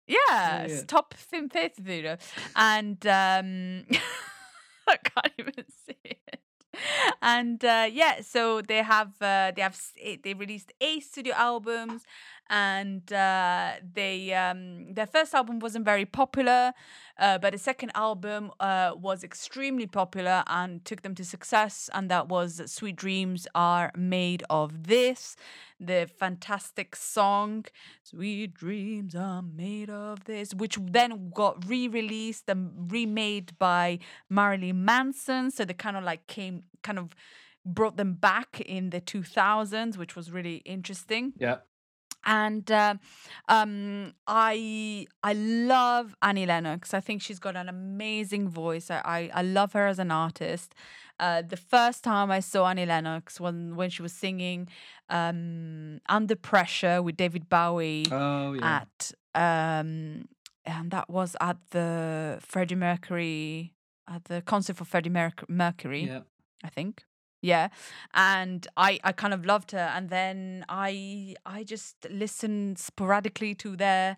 Yeah, 0.08 0.18
yeah. 0.28 0.62
it's 0.64 0.84
top 0.84 1.14
synth 1.32 1.54
80s 1.54 1.84
duo, 1.84 2.18
and 2.56 3.06
um, 3.08 3.86
I 4.88 4.98
can't 4.98 5.34
even 5.38 5.66
see 5.86 5.96
it. 6.04 6.40
And 7.22 7.64
uh, 7.64 7.88
yeah, 7.92 8.22
so 8.22 8.62
they 8.62 8.82
have 8.82 9.14
uh, 9.22 9.52
they 9.56 9.62
have 9.62 9.80
eh, 10.02 10.18
they 10.24 10.34
released 10.34 10.74
eight 10.82 11.04
studio 11.04 11.34
albums, 11.36 12.04
and 12.54 13.12
uh, 13.12 13.72
they 13.96 14.32
um, 14.34 14.94
their 14.94 15.08
first 15.08 15.34
album 15.34 15.58
wasn't 15.58 15.84
very 15.84 16.06
popular, 16.06 16.74
uh, 17.18 17.40
but 17.40 17.52
the 17.52 17.58
second 17.58 17.92
album 17.96 18.52
uh, 18.60 18.92
was 18.96 19.24
extremely 19.24 19.88
popular 19.88 20.44
and 20.46 20.86
took 20.86 21.02
them 21.02 21.16
to 21.16 21.26
success, 21.26 21.90
and 21.96 22.12
that 22.12 22.30
was 22.30 22.62
"Sweet 22.72 22.96
Dreams 22.96 23.48
Are 23.56 23.92
Made 23.98 24.44
of 24.52 24.84
This," 24.84 25.36
the 25.80 26.08
fantastic 26.20 26.96
song 26.96 27.66
"Sweet 28.04 28.54
Dreams 28.54 29.16
Are 29.16 29.42
Made 29.42 29.90
of 29.90 30.26
This," 30.26 30.54
which 30.54 30.78
then 30.80 31.32
got 31.34 31.68
re-released 31.68 32.44
and 32.48 32.92
remade 32.92 33.58
by 33.58 33.98
Marilyn 34.30 34.86
Manson. 34.86 35.50
So 35.50 35.66
they 35.66 35.74
kind 35.74 35.98
of 35.98 36.04
like 36.04 36.28
came, 36.28 36.66
kind 36.84 37.00
of 37.00 37.16
brought 37.66 37.98
them 37.98 38.14
back 38.14 38.62
in 38.62 38.92
the 38.92 39.02
2000s, 39.02 39.98
which 39.98 40.16
was 40.16 40.32
really 40.32 40.58
interesting 40.66 41.34
Yeah, 41.40 41.58
and 42.26 42.70
uh, 42.72 42.96
um, 43.50 44.14
I 44.28 45.08
I 45.24 45.34
love 45.34 46.16
Annie 46.22 46.46
Lennox. 46.46 46.94
I 46.94 47.00
think 47.00 47.22
she's 47.22 47.40
got 47.40 47.56
an 47.56 47.70
amazing 47.70 48.50
voice. 48.50 48.90
I 48.90 49.02
I, 49.06 49.32
I 49.34 49.42
love 49.42 49.74
her 49.74 49.88
as 49.88 50.00
an 50.00 50.12
artist. 50.12 50.74
Uh, 51.20 51.42
the 51.42 51.58
first 51.58 52.04
time 52.04 52.32
I 52.32 52.40
saw 52.40 52.68
Annie 52.68 52.86
Lennox 52.86 53.40
when 53.40 53.76
when 53.76 53.90
she 53.90 54.02
was 54.02 54.14
singing 54.14 54.68
um, 55.10 56.00
"Under 56.10 56.36
Pressure" 56.36 57.02
with 57.02 57.18
David 57.18 57.50
Bowie 57.50 58.06
oh 58.12 58.54
yeah. 58.54 58.82
at 58.82 59.12
um, 59.36 60.26
and 60.66 60.92
that 60.92 61.10
was 61.10 61.36
at 61.40 61.58
the 61.72 62.40
Freddie 62.42 62.76
Mercury 62.76 63.74
at 64.08 64.26
the 64.26 64.42
concert 64.42 64.76
for 64.78 64.86
Freddie 64.86 65.10
Merc- 65.10 65.50
Mercury. 65.50 66.04
yeah. 66.04 66.22
I 66.64 66.70
think. 66.70 67.04
Yeah. 67.44 67.68
And 68.14 68.66
I 68.78 69.00
I 69.04 69.12
kind 69.12 69.34
of 69.34 69.46
loved 69.46 69.72
her 69.72 69.88
and 69.96 70.10
then 70.10 70.66
I 70.70 71.36
I 71.46 71.64
just 71.64 71.96
listened 72.10 72.80
sporadically 72.80 73.54
to 73.56 73.76
their 73.76 74.18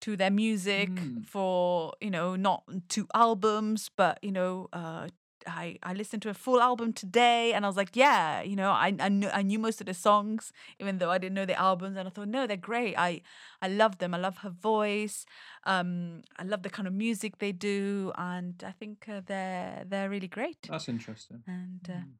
to 0.00 0.16
their 0.16 0.30
music 0.30 0.90
Mm. 0.90 1.24
for, 1.26 1.92
you 2.00 2.10
know, 2.10 2.36
not 2.36 2.62
two 2.88 3.06
albums, 3.14 3.90
but 3.96 4.18
you 4.22 4.32
know, 4.32 4.68
uh 4.72 5.08
I, 5.46 5.76
I 5.82 5.92
listened 5.92 6.22
to 6.22 6.30
a 6.30 6.34
full 6.34 6.58
album 6.58 6.94
today 6.94 7.52
and 7.52 7.66
I 7.66 7.68
was 7.68 7.76
like, 7.76 7.94
yeah, 7.96 8.40
you 8.50 8.56
know, 8.56 8.70
I 8.70 8.88
I 8.98 9.10
knew, 9.10 9.28
I 9.40 9.42
knew 9.42 9.58
most 9.58 9.78
of 9.82 9.86
the 9.86 9.92
songs, 9.92 10.52
even 10.80 10.98
though 10.98 11.10
I 11.10 11.18
didn't 11.18 11.34
know 11.34 11.44
the 11.46 11.58
albums. 11.70 11.96
And 11.98 12.08
I 12.08 12.10
thought, 12.10 12.28
no, 12.28 12.46
they're 12.46 12.56
great. 12.72 12.94
I 12.96 13.20
I 13.60 13.68
love 13.68 13.98
them. 13.98 14.14
I 14.14 14.18
love 14.26 14.38
her 14.38 14.48
voice. 14.72 15.26
Um, 15.64 16.22
I 16.40 16.44
love 16.44 16.62
the 16.62 16.70
kind 16.70 16.88
of 16.88 16.94
music 16.94 17.32
they 17.38 17.52
do, 17.52 18.12
and 18.16 18.54
I 18.64 18.72
think 18.80 19.04
uh, 19.08 19.20
they're 19.30 19.84
they're 19.90 20.08
really 20.14 20.28
great. 20.38 20.62
That's 20.70 20.88
interesting. 20.88 21.42
And 21.46 21.84
uh, 21.90 21.92
Mm. 21.92 22.12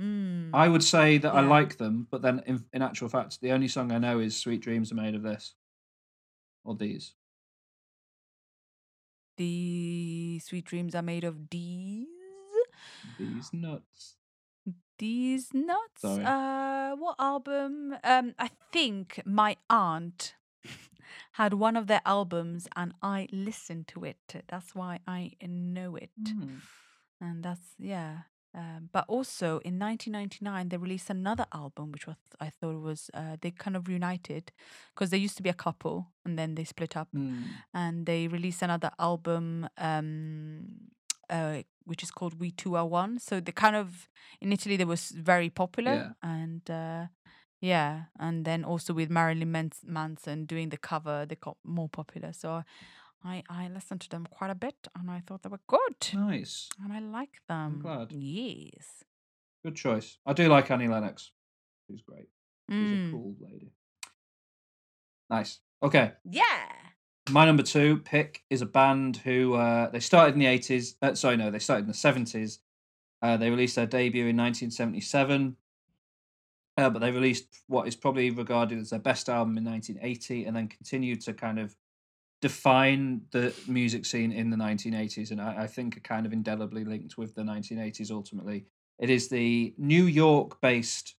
Mm, 0.00 0.50
I 0.54 0.68
would 0.68 0.82
say 0.84 1.18
that 1.18 1.34
I 1.34 1.40
like 1.42 1.76
them, 1.76 2.06
but 2.10 2.22
then 2.22 2.42
in, 2.46 2.64
in 2.72 2.82
actual 2.82 3.08
fact, 3.08 3.40
the 3.40 3.52
only 3.52 3.68
song 3.68 3.92
I 3.92 3.98
know 3.98 4.18
is 4.20 4.36
"Sweet 4.36 4.60
Dreams 4.62 4.90
Are 4.92 4.96
Made 4.96 5.14
of 5.14 5.22
This," 5.22 5.54
or 6.64 6.74
these. 6.76 7.14
the 9.36 10.38
sweet 10.44 10.64
dreams 10.66 10.94
are 10.94 11.02
made 11.02 11.24
of 11.24 11.48
these 11.50 12.06
These 13.18 13.52
nuts. 13.52 14.16
these 14.98 15.48
nuts. 15.54 16.02
Sorry. 16.02 16.24
Uh, 16.24 16.94
what 16.96 17.16
album? 17.18 17.96
Um, 18.04 18.34
I 18.38 18.50
think 18.72 19.22
my 19.24 19.56
aunt 19.70 20.34
had 21.32 21.54
one 21.54 21.76
of 21.76 21.86
their 21.86 22.02
albums, 22.04 22.68
and 22.76 22.92
I 23.02 23.28
listened 23.32 23.88
to 23.88 24.04
it. 24.04 24.18
That's 24.48 24.74
why 24.74 25.00
I 25.06 25.32
know 25.42 25.96
it. 25.96 26.10
Mm. 26.22 26.60
And 27.20 27.42
that's 27.42 27.74
yeah. 27.78 28.18
Um, 28.52 28.88
but 28.92 29.04
also 29.08 29.60
in 29.64 29.78
1999, 29.78 30.68
they 30.70 30.76
released 30.76 31.08
another 31.10 31.46
album, 31.54 31.92
which 31.92 32.06
was 32.08 32.16
I 32.40 32.50
thought 32.50 32.80
was 32.80 33.08
uh, 33.14 33.36
they 33.40 33.52
kind 33.52 33.76
of 33.76 33.86
reunited 33.86 34.50
because 34.94 35.10
they 35.10 35.18
used 35.18 35.36
to 35.36 35.42
be 35.42 35.50
a 35.50 35.54
couple 35.54 36.08
and 36.24 36.36
then 36.38 36.54
they 36.56 36.64
split 36.64 36.96
up, 36.96 37.08
Mm. 37.14 37.44
and 37.72 38.06
they 38.06 38.26
released 38.28 38.62
another 38.62 38.90
album, 38.98 39.68
um, 39.78 40.64
uh, 41.28 41.62
which 41.84 42.02
is 42.02 42.10
called 42.10 42.40
We 42.40 42.50
Two 42.50 42.74
Are 42.76 42.86
One. 42.86 43.18
So 43.20 43.40
they 43.40 43.52
kind 43.52 43.76
of 43.76 44.08
in 44.40 44.52
Italy 44.52 44.76
they 44.76 44.84
was 44.84 45.10
very 45.10 45.50
popular, 45.50 45.94
Yeah. 45.94 46.12
and 46.22 46.68
uh, 46.70 47.06
yeah, 47.60 48.04
and 48.18 48.44
then 48.44 48.64
also 48.64 48.94
with 48.94 49.10
Marilyn 49.10 49.70
Manson 49.86 50.46
doing 50.46 50.70
the 50.70 50.78
cover, 50.78 51.26
they 51.26 51.36
got 51.36 51.56
more 51.62 51.88
popular. 51.88 52.32
So 52.32 52.64
I 53.24 53.42
I 53.48 53.68
listened 53.68 54.00
to 54.02 54.08
them 54.08 54.26
quite 54.30 54.50
a 54.50 54.54
bit, 54.54 54.88
and 54.98 55.10
I 55.10 55.20
thought 55.20 55.42
they 55.42 55.48
were 55.50 55.60
good, 55.66 55.96
Nice. 56.14 56.68
and 56.82 56.92
I 56.92 57.00
like 57.00 57.40
them. 57.48 57.80
glad. 57.82 58.12
Yes. 58.12 59.04
Good 59.64 59.76
choice. 59.76 60.18
I 60.24 60.32
do 60.32 60.48
like 60.48 60.70
Annie 60.70 60.88
Lennox. 60.88 61.32
She's 61.88 62.00
great. 62.02 62.28
She's 62.70 62.78
Mm. 62.78 63.08
a 63.08 63.12
cool 63.12 63.36
lady. 63.40 63.72
Nice. 65.28 65.60
Okay. 65.82 66.12
Yeah. 66.24 66.72
My 67.30 67.44
number 67.44 67.62
two 67.62 67.98
pick 67.98 68.42
is 68.50 68.62
a 68.62 68.66
band 68.66 69.18
who 69.18 69.54
uh, 69.54 69.90
they 69.90 70.00
started 70.00 70.34
in 70.34 70.40
the 70.40 70.46
80s. 70.46 70.96
Uh, 71.02 71.14
sorry, 71.14 71.36
no, 71.36 71.50
they 71.50 71.58
started 71.58 71.82
in 71.82 71.88
the 71.88 71.94
70s. 71.94 72.58
Uh, 73.22 73.36
they 73.36 73.50
released 73.50 73.76
their 73.76 73.86
debut 73.86 74.26
in 74.26 74.36
1977. 74.36 75.56
Uh, 76.76 76.88
but 76.90 77.00
they 77.00 77.10
released 77.12 77.46
what 77.66 77.86
is 77.86 77.94
probably 77.94 78.30
regarded 78.30 78.78
as 78.78 78.90
their 78.90 78.98
best 78.98 79.28
album 79.28 79.58
in 79.58 79.64
1980 79.64 80.46
and 80.46 80.56
then 80.56 80.66
continued 80.68 81.20
to 81.20 81.34
kind 81.34 81.58
of 81.58 81.76
define 82.40 83.22
the 83.32 83.54
music 83.66 84.06
scene 84.06 84.32
in 84.32 84.50
the 84.50 84.56
1980s. 84.56 85.30
And 85.30 85.40
I, 85.40 85.62
I 85.62 85.66
think 85.66 85.96
are 85.96 86.00
kind 86.00 86.26
of 86.26 86.32
indelibly 86.32 86.84
linked 86.84 87.18
with 87.18 87.34
the 87.34 87.42
1980s 87.42 88.10
ultimately. 88.10 88.66
It 88.98 89.10
is 89.10 89.28
the 89.28 89.74
New 89.78 90.04
York 90.04 90.60
based 90.60 91.14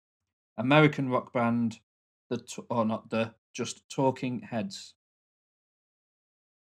American 0.58 1.08
rock 1.08 1.32
band, 1.32 1.78
the 2.28 2.42
or 2.68 2.84
not 2.84 3.10
the, 3.10 3.34
just 3.54 3.88
Talking 3.88 4.40
Heads. 4.40 4.94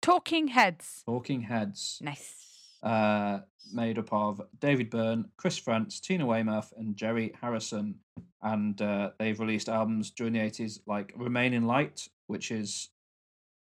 Talking 0.03 0.49
Heads. 0.49 1.03
Talking 1.07 1.43
Heads. 1.43 1.99
Nice. 2.03 2.35
uh, 2.83 3.41
made 3.73 3.99
up 3.99 4.13
of 4.13 4.41
David 4.61 4.91
Byrne, 4.91 5.27
Chris 5.37 5.59
Frantz, 5.59 6.01
Tina 6.01 6.25
Weymouth, 6.27 6.73
and 6.77 6.97
Jerry 6.97 7.35
Harrison. 7.41 7.97
And 8.43 8.81
uh, 8.81 9.11
they've 9.19 9.41
released 9.41 9.69
albums 9.69 10.11
during 10.11 10.35
the 10.35 10.39
80s 10.39 10.81
like 10.87 11.13
Remain 11.17 11.53
in 11.53 11.67
Light, 11.67 12.09
which 12.29 12.51
is 12.51 12.91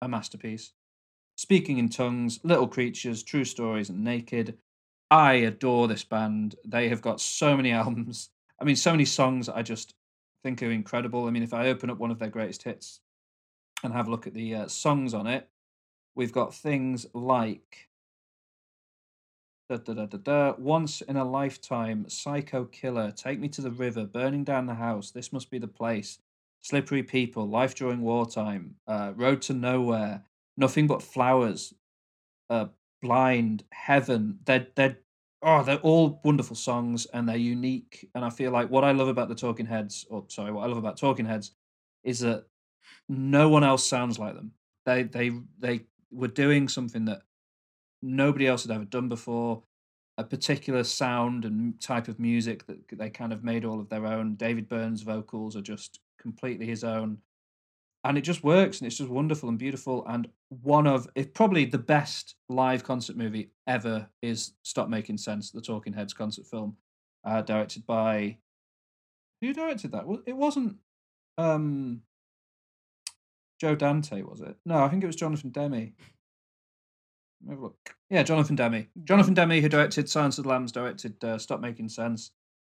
a 0.01 0.09
masterpiece, 0.09 0.73
Speaking 1.41 1.79
in 1.79 1.89
Tongues, 1.89 2.39
Little 2.43 2.69
Creatures, 2.69 3.23
True 3.23 3.47
Stories, 3.47 3.89
and 3.89 4.05
Naked. 4.05 4.59
I 5.11 5.33
adore 5.33 5.89
this 5.89 6.05
band. 6.05 6.57
They 6.67 6.91
have 6.91 7.01
got 7.01 7.19
so 7.19 7.57
many 7.57 7.73
albums. 7.83 8.29
I 8.61 8.65
mean, 8.65 8.77
so 8.77 8.91
many 8.91 9.07
songs 9.07 9.49
I 9.49 9.63
just 9.63 9.95
think 10.43 10.63
are 10.63 10.71
incredible. 10.71 11.25
I 11.25 11.31
mean, 11.31 11.43
if 11.43 11.55
I 11.55 11.69
open 11.69 11.89
up 11.89 11.97
one 11.97 12.11
of 12.11 12.19
their 12.19 12.29
greatest 12.29 12.65
hits 12.65 13.01
and 13.83 13.95
have 13.95 14.07
a 14.07 14.11
look 14.11 14.27
at 14.27 14.35
the 14.35 14.55
uh, 14.55 14.69
songs 14.69 15.15
on 15.15 15.27
it, 15.27 15.49
we've 16.15 16.31
got 16.31 16.55
things 16.55 17.07
like 17.15 17.89
Da, 19.71 19.79
da, 19.79 20.05
da. 20.05 20.55
Once 20.59 21.01
in 21.01 21.17
a 21.17 21.25
lifetime, 21.25 22.07
psycho 22.07 22.67
killer, 22.67 23.13
take 23.13 23.41
me 23.41 23.49
to 23.49 23.63
the 23.63 23.71
river, 23.71 24.05
burning 24.05 24.45
down 24.45 24.67
the 24.67 24.75
house. 24.75 25.11
This 25.11 25.33
must 25.33 25.51
be 25.51 25.59
the 25.59 25.67
place. 25.67 26.19
Slippery 26.61 27.03
people, 27.03 27.49
life 27.49 27.75
during 27.75 28.03
wartime, 28.03 28.75
uh, 28.87 29.15
road 29.17 29.41
to 29.43 29.55
nowhere, 29.55 30.25
nothing 30.61 30.87
but 30.87 31.03
flowers, 31.03 31.75
uh, 32.51 32.67
blind, 33.03 33.65
heaven. 33.73 34.39
They're 34.45 34.67
they're 34.77 34.99
oh 35.43 35.65
they're 35.65 35.79
all 35.79 36.21
wonderful 36.23 36.55
songs 36.55 37.07
and 37.07 37.29
they're 37.29 37.37
unique. 37.37 38.09
And 38.15 38.25
I 38.25 38.31
feel 38.31 38.53
like 38.53 38.71
what 38.71 38.85
I 38.85 38.93
love 38.93 39.09
about 39.09 39.29
the 39.29 39.35
Talking 39.35 39.67
Heads, 39.67 40.07
or 40.11 40.25
sorry, 40.29 40.53
what 40.53 40.63
I 40.63 40.67
love 40.67 40.77
about 40.77 40.99
Talking 40.99 41.27
Heads, 41.27 41.53
is 42.05 42.21
that 42.21 42.45
no 43.09 43.49
one 43.49 43.65
else 43.65 43.85
sounds 43.85 44.19
like 44.19 44.35
them. 44.35 44.53
They 44.87 45.03
they 45.03 45.33
they 45.59 45.87
were 46.13 46.29
doing 46.29 46.69
something 46.69 47.07
that 47.07 47.23
nobody 48.03 48.47
else 48.47 48.65
had 48.65 48.75
ever 48.75 48.85
done 48.85 49.09
before. 49.09 49.65
A 50.19 50.25
particular 50.25 50.85
sound 50.85 51.47
and 51.47 51.81
type 51.81 52.07
of 52.07 52.21
music 52.21 52.67
that 52.67 52.79
they 52.93 53.09
kind 53.09 53.33
of 53.33 53.43
made 53.43 53.65
all 53.65 53.81
of 53.81 53.89
their 53.89 54.05
own. 54.05 54.35
David 54.35 54.69
Byrne's 54.69 55.01
vocals 55.01 55.57
are 55.57 55.63
just 55.63 56.01
completely 56.21 56.67
his 56.67 56.85
own, 56.85 57.19
and 58.05 58.17
it 58.17 58.23
just 58.23 58.43
works 58.43 58.79
and 58.79 58.87
it's 58.87 58.97
just 58.97 59.11
wonderful 59.11 59.49
and 59.49 59.59
beautiful. 59.59 60.05
And 60.07 60.29
one 60.49 60.87
of, 60.87 61.09
if 61.15 61.35
probably 61.35 61.65
the 61.65 61.79
best 61.79 62.37
live 62.49 62.85
concert 62.85 63.17
movie 63.17 63.51
ever 63.67 64.09
is 64.23 64.53
Stop 64.63 64.89
Making 64.89 65.19
Sense, 65.19 65.51
the 65.51 65.61
Talking 65.61 65.93
Heads 65.93 66.15
concert 66.15 66.47
film, 66.47 66.77
uh, 67.25 67.43
directed 67.43 67.87
by 67.87 68.39
who 69.41 69.53
directed 69.53 69.93
that? 69.93 70.05
It 70.27 70.37
wasn't 70.37 70.77
um, 71.39 72.03
Joe 73.61 73.75
Dante, 73.75 74.23
was 74.23 74.41
it? 74.41 74.57
No, 74.65 74.83
I 74.83 74.89
think 74.89 75.03
it 75.03 75.07
was 75.07 75.17
Jonathan 75.17 75.53
me 75.71 75.95
have 77.49 77.59
a 77.59 77.63
look. 77.63 77.77
Yeah, 78.11 78.23
Jonathan 78.23 78.57
Demme. 78.57 78.89
Jonathan 79.05 79.35
Demme, 79.35 79.61
who 79.61 79.69
directed 79.69 80.09
Silence 80.09 80.39
of 80.39 80.45
the 80.45 80.51
Lambs, 80.51 80.73
directed 80.73 81.23
uh, 81.25 81.39
Stop 81.39 81.61
Making 81.61 81.89
Sense, 81.89 82.33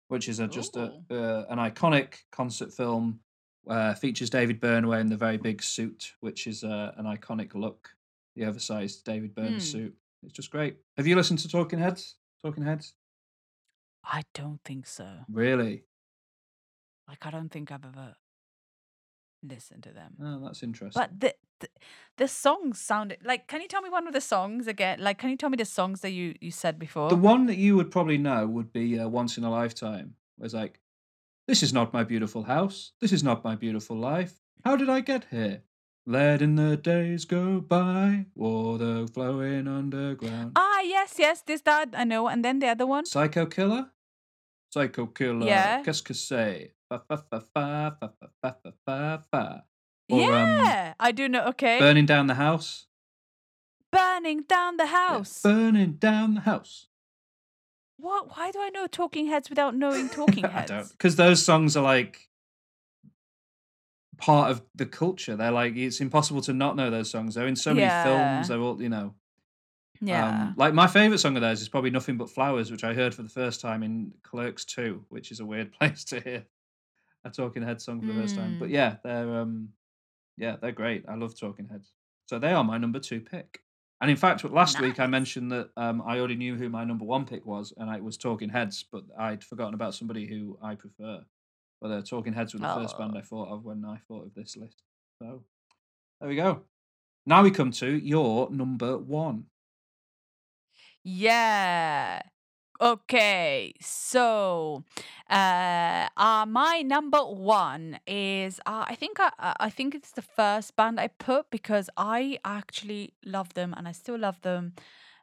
which 0.09 0.29
is 0.29 0.39
a, 0.41 0.47
just 0.47 0.77
a, 0.77 0.93
uh, 1.11 1.45
an 1.49 1.59
iconic 1.59 2.15
concert 2.31 2.73
film. 2.73 3.21
Uh, 3.69 3.95
features 3.95 4.29
David 4.29 4.61
Byrne 4.61 4.89
wearing 4.89 5.09
the 5.09 5.17
very 5.17 5.37
big 5.37 5.63
suit, 5.63 6.15
which 6.21 6.47
is 6.47 6.65
uh, 6.65 6.93
an 6.97 7.05
iconic 7.07 7.55
look. 7.55 7.91
The 8.35 8.45
oversized 8.47 9.05
David 9.05 9.35
Byrne 9.35 9.53
Hmm. 9.55 9.59
suit. 9.59 9.95
It's 10.25 10.33
just 10.33 10.51
great. 10.51 10.77
Have 10.97 11.07
you 11.07 11.15
listened 11.17 11.39
to 11.41 11.49
Talking 11.49 11.79
Heads? 11.79 12.17
Talking 12.43 12.65
Heads? 12.65 12.95
I 14.05 14.23
don't 14.35 14.61
think 14.65 14.87
so. 14.87 15.09
Really? 15.31 15.85
Like 17.09 17.25
I 17.27 17.31
don't 17.31 17.51
think 17.51 17.71
I've 17.71 17.85
ever 17.85 18.15
listened 19.43 19.83
to 19.85 19.91
them. 19.91 20.15
Oh, 20.21 20.41
that's 20.45 20.63
interesting. 20.63 21.01
But 21.01 21.21
the, 21.21 21.35
the 21.61 21.69
the 22.19 22.29
songs 22.29 22.81
sounded 22.81 23.19
like. 23.25 23.47
Can 23.49 23.61
you 23.61 23.69
tell 23.69 23.83
me 23.83 23.91
one 23.91 24.07
of 24.07 24.13
the 24.13 24.21
songs 24.21 24.67
again? 24.67 24.99
Like, 25.01 25.19
can 25.19 25.31
you 25.31 25.37
tell 25.37 25.51
me 25.51 25.57
the 25.57 25.65
songs 25.65 26.01
that 26.01 26.11
you 26.11 26.35
you 26.41 26.51
said 26.51 26.79
before? 26.79 27.09
The 27.11 27.17
one 27.17 27.47
that 27.47 27.59
you 27.59 27.77
would 27.77 27.91
probably 27.91 28.19
know 28.19 28.47
would 28.47 28.73
be 28.73 28.99
uh, 28.99 29.09
Once 29.09 29.39
in 29.39 29.45
a 29.45 29.51
Lifetime. 29.51 30.15
Where 30.37 30.47
it's 30.47 30.55
like, 30.55 30.81
this 31.49 31.63
is 31.63 31.73
not 31.73 31.93
my 31.93 32.05
beautiful 32.05 32.45
house. 32.45 32.93
This 33.01 33.13
is 33.13 33.23
not 33.23 33.45
my 33.45 33.57
beautiful 33.57 33.97
life. 33.97 34.41
How 34.65 34.77
did 34.77 34.89
I 34.89 35.01
get 35.01 35.27
here? 35.31 35.63
Letting 36.07 36.57
the 36.57 36.77
days 36.77 37.25
go 37.25 37.61
by, 37.61 38.27
water 38.35 39.07
flowing 39.07 39.69
underground. 39.69 40.53
Ah, 40.57 40.81
yes, 40.83 41.15
yes. 41.19 41.43
This 41.43 41.61
that 41.63 41.91
I 41.97 42.05
know. 42.05 42.27
And 42.29 42.45
then 42.45 42.59
the 42.59 42.69
other 42.69 42.87
one. 42.87 43.07
Psycho 43.07 43.47
Killer? 43.47 43.91
Psycho 44.71 45.07
Killer. 45.07 45.47
Yeah. 45.47 45.83
Qu'est-ce 45.85 46.03
que 46.03 46.15
c'est? 46.15 46.73
Fa 46.89 46.99
fa 47.09 47.17
fa 47.17 47.41
fa 47.55 47.91
fa 48.01 48.11
fa 48.21 48.55
fa 48.63 48.73
fa 48.85 49.23
fa 49.31 49.65
um, 50.11 50.19
yeah, 50.19 50.93
I 51.01 51.13
do 51.13 51.29
know. 51.29 51.45
Okay, 51.47 51.79
Burning 51.79 52.05
Down 52.07 52.27
the 52.27 52.35
House. 52.35 52.87
burning 53.91 54.43
down 54.43 54.77
the 54.77 54.85
Yeah, 54.85 55.09
house. 55.09 55.41
Burning 55.43 55.93
Down 55.99 56.35
the 56.35 56.41
House. 56.41 56.89
What? 58.03 58.37
Why 58.37 58.51
do 58.51 58.61
I 58.61 58.69
know 58.71 58.87
Talking 58.87 59.27
Heads 59.29 59.49
without 59.49 59.75
knowing 59.75 60.09
Talking 60.21 60.45
I 60.45 60.49
Heads? 60.49 60.71
don't 60.71 60.91
because 60.91 61.17
those 61.17 61.43
songs 61.45 61.77
are 61.77 61.83
like 61.83 62.29
part 64.19 64.51
of 64.51 64.63
the 64.75 64.87
culture. 64.87 65.37
They're 65.37 65.51
like 65.51 65.77
it's 65.77 66.01
impossible 66.01 66.43
to 66.43 66.53
not 66.53 66.77
know 66.77 66.91
those 66.91 67.11
songs. 67.11 67.35
They're 67.35 67.47
in 67.47 67.57
so 67.57 67.75
many 67.75 67.87
Yeah. 67.87 68.03
films. 68.03 68.49
They're 68.49 68.61
all 68.61 68.81
you 68.83 68.89
know. 68.89 69.15
Yeah. 70.01 70.29
Um, 70.29 70.55
like 70.57 70.75
my 70.75 70.89
favorite 70.89 71.19
song 71.19 71.37
of 71.37 71.43
theirs 71.43 71.61
is 71.63 71.69
probably 71.69 71.91
"Nothing 71.91 72.17
But 72.17 72.31
Flowers," 72.31 72.71
which 72.71 72.85
I 72.85 72.93
heard 72.93 73.15
for 73.15 73.23
the 73.23 73.29
first 73.29 73.61
time 73.61 73.83
in 73.83 74.13
Clerks 74.23 74.65
Two, 74.65 75.05
which 75.09 75.31
is 75.31 75.41
a 75.41 75.47
weird 75.47 75.73
place 75.79 76.05
to 76.07 76.21
hear 76.21 76.45
a 77.25 77.31
Talking 77.31 77.63
Heads 77.63 77.85
song 77.85 78.01
for 78.01 78.13
the 78.13 78.21
first 78.21 78.35
time. 78.35 78.57
But 78.59 78.69
Mm. 78.69 78.73
yeah, 78.73 78.97
they're 79.05 79.35
um, 79.41 79.69
yeah, 80.37 80.57
they're 80.61 80.73
great. 80.73 81.05
I 81.09 81.15
love 81.15 81.39
Talking 81.39 81.69
Heads. 81.69 81.93
So 82.27 82.39
they 82.39 82.53
are 82.53 82.65
my 82.65 82.79
number 82.79 82.99
two 82.99 83.21
pick. 83.21 83.61
And 84.03 84.11
in 84.11 84.17
fact, 84.17 84.43
last 84.43 84.81
week 84.81 84.99
I 84.99 85.07
mentioned 85.07 85.53
that 85.53 85.71
um, 85.77 86.03
I 86.05 86.19
already 86.19 86.35
knew 86.35 86.57
who 86.57 86.69
my 86.69 86.83
number 86.83 87.05
one 87.05 87.25
pick 87.25 87.47
was, 87.47 87.73
and 87.77 87.89
I 87.89 88.01
was 88.01 88.17
Talking 88.17 88.49
Heads, 88.49 88.85
but 88.91 89.05
I'd 89.17 89.45
forgotten 89.45 89.75
about 89.75 89.95
somebody 89.95 90.27
who 90.27 90.59
I 90.61 90.75
prefer. 90.75 91.25
But 91.81 91.91
uh, 91.93 92.03
Talking 92.03 92.33
Heads 92.33 92.53
were 92.53 92.59
the 92.59 92.75
first 92.75 92.99
band 92.99 93.13
Oh. 93.15 93.19
I 93.19 93.23
thought 93.23 93.49
of 93.49 93.65
when 93.65 93.85
I 93.85 93.99
thought 94.09 94.27
of 94.27 94.35
this 94.35 94.57
list. 94.57 94.83
So 95.21 95.45
there 96.19 96.29
we 96.29 96.35
go. 96.35 96.63
Now 97.27 97.45
we 97.45 97.53
come 97.53 97.71
to 97.71 97.87
your 97.87 98.51
number 98.51 98.99
one. 98.99 99.45
Yeah. 101.05 102.23
Okay. 102.83 103.75
So, 103.81 104.83
uh, 105.31 106.09
uh 106.17 106.45
my 106.49 106.83
number 106.85 107.19
one 107.25 108.01
is 108.09 108.59
uh, 108.67 108.85
I 108.89 108.97
think 108.97 109.21
I 109.21 109.31
I 109.39 109.55
I 109.69 109.71
think 109.71 109.95
it's 109.95 110.11
the 110.13 110.23
first 110.23 110.75
band 110.75 110.99
I 110.99 111.07
put 111.09 111.49
because 111.51 111.89
I 111.97 112.39
actually 112.45 113.15
love 113.25 113.55
them 113.55 113.73
and 113.77 113.87
I 113.87 113.93
still 113.93 114.19
love 114.19 114.41
them, 114.43 114.73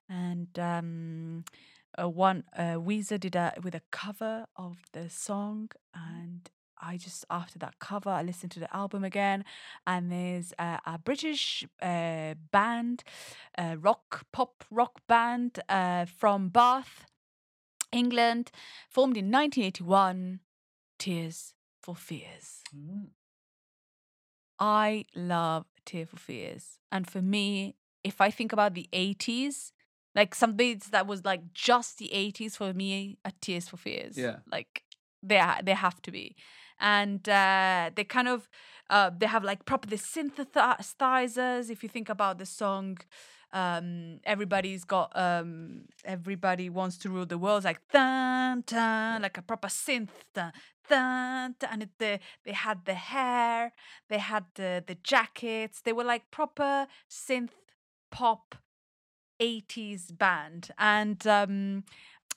and 0.09 0.47
um, 0.57 1.43
uh, 2.01 2.07
one 2.07 2.45
uh, 2.57 2.77
Weezer 2.87 3.19
did 3.19 3.35
a 3.35 3.53
with 3.61 3.75
a 3.75 3.81
cover 3.91 4.45
of 4.55 4.77
the 4.93 5.09
song 5.09 5.69
and. 5.93 6.49
I 6.81 6.95
just 6.95 7.25
after 7.29 7.59
that 7.59 7.79
cover, 7.79 8.09
I 8.09 8.23
listened 8.23 8.53
to 8.53 8.61
the 8.61 8.73
album 8.73 9.03
again, 9.03 9.43
and 9.85 10.09
there's 10.09 10.53
uh, 10.57 10.77
a 10.85 10.97
British 10.97 11.65
uh, 11.81 12.35
band, 12.51 13.03
uh, 13.57 13.75
rock 13.81 14.25
pop 14.31 14.63
rock 14.71 15.01
band 15.05 15.59
uh, 15.67 16.05
from 16.05 16.47
Bath, 16.47 17.05
England, 17.91 18.51
formed 18.89 19.17
in 19.17 19.31
1981. 19.31 20.39
Tears 20.97 21.53
for 21.81 21.95
Fears. 21.95 22.61
Mm. 22.75 23.07
I 24.59 25.05
love 25.15 25.65
Tears 25.85 26.09
for 26.09 26.17
Fears. 26.17 26.79
And 26.91 27.09
for 27.09 27.21
me, 27.21 27.75
if 28.03 28.19
I 28.19 28.29
think 28.29 28.51
about 28.51 28.73
the 28.73 28.89
80s, 28.91 29.71
like 30.15 30.35
some 30.35 30.53
beats 30.53 30.89
that 30.89 31.07
was 31.07 31.23
like 31.23 31.53
just 31.53 31.97
the 31.97 32.09
80s 32.13 32.57
for 32.57 32.73
me 32.73 33.17
are 33.23 33.31
Tears 33.41 33.69
for 33.69 33.77
Fears. 33.77 34.17
Yeah. 34.17 34.37
Like 34.51 34.83
they 35.23 35.41
they 35.63 35.73
have 35.73 36.01
to 36.03 36.11
be. 36.11 36.35
And 36.81 37.27
uh, 37.27 37.91
they 37.95 38.03
kind 38.03 38.27
of 38.27 38.49
uh, 38.89 39.11
they 39.17 39.27
have 39.27 39.43
like 39.43 39.65
proper 39.65 39.87
the 39.87 39.97
synthesizers. 39.97 41.69
If 41.69 41.83
you 41.83 41.89
think 41.89 42.09
about 42.09 42.39
the 42.39 42.45
song, 42.45 42.97
um, 43.51 44.19
everybody's 44.23 44.83
got 44.83 45.11
um, 45.15 45.85
everybody 46.05 46.69
wants 46.69 46.97
to 46.99 47.09
rule 47.09 47.25
the 47.25 47.37
world. 47.37 47.59
It's 47.59 47.65
like 47.65 47.81
dun 47.91 48.63
dun, 48.65 49.21
like 49.21 49.37
a 49.37 49.41
proper 49.41 49.67
synth 49.67 50.09
dun, 50.33 50.51
dun, 50.89 51.55
dun, 51.59 51.69
and 51.71 51.83
it, 51.83 51.89
the, 51.97 52.19
they 52.45 52.53
had 52.53 52.85
the 52.85 52.93
hair, 52.93 53.73
they 54.09 54.19
had 54.19 54.45
the 54.55 54.83
the 54.85 54.95
jackets. 54.95 55.81
They 55.81 55.93
were 55.93 56.03
like 56.03 56.31
proper 56.31 56.87
synth 57.09 57.51
pop 58.11 58.55
80s 59.39 60.17
band 60.17 60.71
and 60.77 61.25
um 61.25 61.83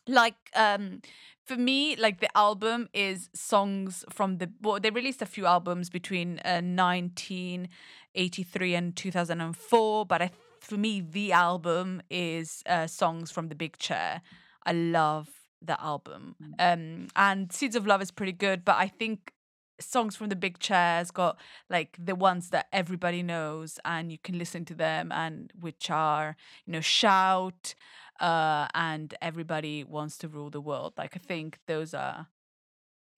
like 0.07 0.37
um 0.55 1.01
for 1.45 1.57
me 1.57 1.97
like 1.97 2.21
the 2.21 2.37
album 2.37 2.89
is 2.93 3.29
songs 3.35 4.05
from 4.11 4.39
the 4.39 4.51
well 4.61 4.79
they 4.81 4.91
released 4.91 5.23
a 5.23 5.27
few 5.27 5.47
albums 5.47 5.91
between 5.91 6.41
uh, 6.45 6.61
1983 6.61 8.75
and 8.75 8.97
2004 8.97 10.07
but 10.07 10.23
I, 10.23 10.31
for 10.63 10.77
me 10.77 11.01
the 11.01 11.33
album 11.33 12.03
is 12.11 12.63
uh, 12.67 12.87
songs 12.87 13.31
from 13.31 13.49
the 13.49 13.55
big 13.55 13.77
chair. 13.79 14.23
I 14.65 14.73
love 14.73 15.29
the 15.61 15.81
album. 15.81 16.35
Um 16.59 17.09
and 17.15 17.53
seeds 17.53 17.77
of 17.77 17.87
love 17.87 18.03
is 18.03 18.11
pretty 18.11 18.33
good 18.33 18.65
but 18.65 18.77
i 18.77 18.89
think 18.89 19.33
songs 19.81 20.15
from 20.17 20.29
the 20.29 20.37
big 20.37 20.59
chairs 20.59 21.11
got 21.11 21.37
like 21.71 21.97
the 21.99 22.15
ones 22.15 22.51
that 22.51 22.67
everybody 22.73 23.23
knows 23.23 23.79
and 23.85 24.13
you 24.13 24.19
can 24.19 24.39
listen 24.39 24.65
to 24.65 24.75
them 24.75 25.11
and 25.13 25.53
which 25.59 25.91
are 25.91 26.37
you 26.67 26.73
know 26.73 26.81
shout 26.81 27.75
uh 28.21 28.67
and 28.75 29.15
everybody 29.21 29.83
wants 29.85 30.19
to 30.19 30.29
rule 30.29 30.51
the 30.51 30.61
world. 30.61 30.93
Like 30.97 31.13
i 31.17 31.21
think 31.21 31.59
those 31.67 31.95
are 31.95 32.27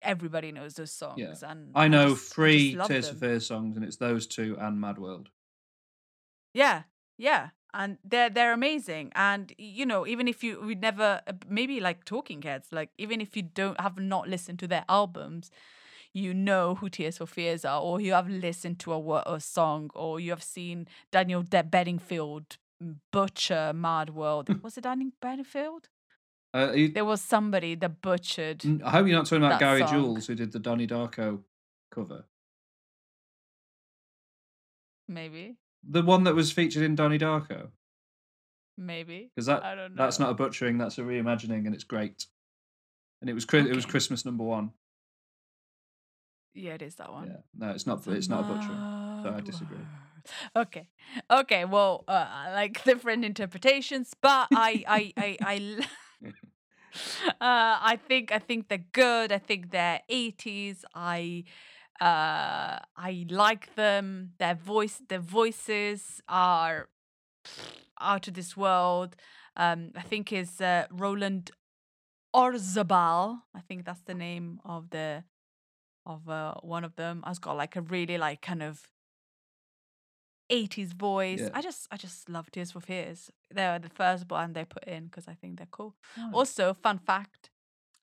everybody 0.01 0.51
knows 0.51 0.73
those 0.75 0.91
songs 0.91 1.43
and 1.43 1.71
I 1.75 1.87
know 1.87 2.09
just- 2.09 2.33
three 2.33 2.75
love 2.75 2.87
Tears 2.89 3.09
for. 3.09 3.15
Fears 3.15 3.45
songs, 3.47 3.75
and 3.77 3.85
it's 3.85 3.97
those 3.97 4.27
two 4.27 4.57
and 4.59 4.79
Mad 4.79 4.97
World. 4.97 5.29
yeah 6.53 6.83
yeah 7.17 7.49
and 7.73 7.97
they're 8.03 8.29
they're 8.29 8.53
amazing 8.53 9.11
and 9.15 9.53
you 9.57 9.85
know 9.85 10.05
even 10.05 10.27
if 10.27 10.43
you 10.43 10.61
we 10.61 10.75
never 10.75 11.21
uh, 11.27 11.33
maybe 11.47 11.79
like 11.79 12.03
talking 12.05 12.41
heads 12.41 12.67
like 12.71 12.89
even 12.97 13.19
if 13.21 13.35
you 13.35 13.41
don't 13.43 13.79
have 13.79 13.97
not 13.97 14.27
listened 14.27 14.59
to 14.59 14.67
their 14.67 14.85
albums 14.87 15.49
you 16.15 16.31
know 16.33 16.75
who 16.75 16.89
Tears 16.89 17.17
for 17.17 17.25
Fears 17.25 17.65
are, 17.65 17.81
or 17.81 17.99
you 17.99 18.13
have 18.13 18.29
listened 18.29 18.77
to 18.81 18.93
a, 18.93 19.23
a 19.25 19.39
song, 19.39 19.89
or 19.95 20.19
you 20.19 20.29
have 20.29 20.43
seen 20.43 20.87
Daniel 21.11 21.41
De- 21.41 21.63
Bedingfield 21.63 22.57
butcher 23.11 23.73
Mad 23.73 24.11
World. 24.11 24.61
Was 24.61 24.77
it 24.77 24.81
Daniel 24.83 25.09
Bedingfield? 25.19 25.89
Uh, 26.53 26.71
you- 26.75 26.89
There 26.89 27.03
was 27.03 27.19
somebody 27.19 27.73
that 27.73 27.99
butchered. 28.03 28.59
Mm, 28.59 28.83
I 28.83 28.91
hope 28.91 29.07
you're 29.07 29.17
not 29.17 29.25
talking 29.25 29.43
about 29.43 29.59
Gary 29.59 29.79
song. 29.79 29.89
Jules, 29.89 30.27
who 30.27 30.35
did 30.35 30.51
the 30.51 30.59
Donnie 30.59 30.85
Darko 30.85 31.41
cover. 31.89 32.25
Maybe, 35.07 35.57
The 35.87 36.01
one 36.01 36.23
that 36.25 36.35
was 36.35 36.51
featured 36.51 36.83
in 36.83 36.95
Donnie 36.95 37.19
Darko. 37.19 37.69
maybe. 38.77 39.29
Because 39.35 39.47
that 39.47 39.63
I 39.63 39.75
don't 39.75 39.95
that's 39.95 40.19
not 40.19 40.29
a 40.29 40.33
butchering, 40.33 40.77
that's 40.77 40.97
a 40.97 41.01
reimagining, 41.01 41.65
and 41.65 41.73
it's 41.75 41.83
great. 41.83 42.25
And 43.21 43.29
it 43.29 43.33
was 43.33 43.45
Chris- 43.45 43.67
it 43.67 43.75
was 43.75 43.85
Okay. 43.85 43.91
Christmas 43.91 44.25
number 44.25 44.43
one. 44.43 44.71
Yeah, 46.53 46.73
it 46.75 46.81
is 46.81 46.95
that 46.95 47.11
one. 47.11 47.27
Yeah, 47.27 47.37
no, 47.57 47.69
it's 47.71 47.87
not. 47.87 48.05
It's 48.07 48.29
not 48.29 48.41
a 48.41 48.43
butchering. 48.43 49.23
So 49.23 49.33
I 49.35 49.41
disagree. 49.41 49.77
Okay, 50.55 50.87
okay. 51.29 51.65
Well, 51.65 52.03
uh, 52.07 52.25
I 52.29 52.53
like 52.53 52.83
different 52.91 53.25
interpretations, 53.25 54.13
but 54.21 54.47
I, 54.53 54.83
I, 54.87 55.13
I, 55.17 55.37
I. 55.43 55.55
l- 55.57 56.31
uh, 57.27 57.31
I 57.41 57.99
think 58.07 58.31
I 58.31 58.37
think 58.39 58.67
they're 58.69 58.85
good. 58.91 59.31
I 59.31 59.39
think 59.39 59.71
they're 59.71 60.01
eighties. 60.09 60.85
I 60.93 61.43
uh 62.03 62.79
I 63.09 63.25
like 63.29 63.65
them. 63.75 64.33
Their 64.39 64.55
voice 64.55 65.01
their 65.09 65.25
voices 65.39 66.21
are 66.27 66.89
out 67.99 68.27
of 68.27 68.33
this 68.33 68.57
world. 68.57 69.15
Um 69.55 69.91
I 69.95 70.01
think 70.01 70.33
is 70.33 70.61
uh, 70.61 70.85
Roland 70.91 71.51
Orzabal. 72.35 73.41
I 73.55 73.61
think 73.67 73.85
that's 73.85 74.01
the 74.01 74.15
name 74.15 74.59
of 74.65 74.89
the 74.89 75.23
of 76.05 76.27
uh, 76.27 76.55
one 76.61 76.83
of 76.83 76.95
them. 76.95 77.23
Has 77.25 77.39
got 77.39 77.57
like 77.57 77.75
a 77.75 77.81
really 77.81 78.17
like 78.17 78.41
kind 78.41 78.63
of 78.63 78.89
80s 80.51 80.93
voice. 80.93 81.39
Yeah. 81.41 81.49
I 81.53 81.61
just 81.61 81.87
I 81.91 81.97
just 81.97 82.29
love 82.29 82.51
Tears 82.51 82.71
for 82.71 82.81
Fears. 82.81 83.31
They're 83.51 83.79
the 83.79 83.89
first 83.89 84.27
band 84.27 84.55
they 84.55 84.65
put 84.65 84.83
in 84.85 85.05
because 85.05 85.27
I 85.27 85.33
think 85.33 85.57
they're 85.57 85.67
cool. 85.71 85.95
Nice. 86.17 86.33
Also, 86.33 86.73
fun 86.73 86.99
fact, 86.99 87.49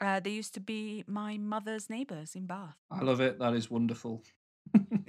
uh, 0.01 0.20
they 0.20 0.31
used 0.31 0.55
to 0.55 0.60
be 0.60 1.05
my 1.06 1.36
mother's 1.39 1.89
neighbors 1.90 2.35
in 2.35 2.47
Bath. 2.47 2.77
I 2.90 3.01
love 3.01 3.20
it. 3.20 3.39
That 3.39 3.55
is 3.55 3.70
wonderful. 3.70 4.22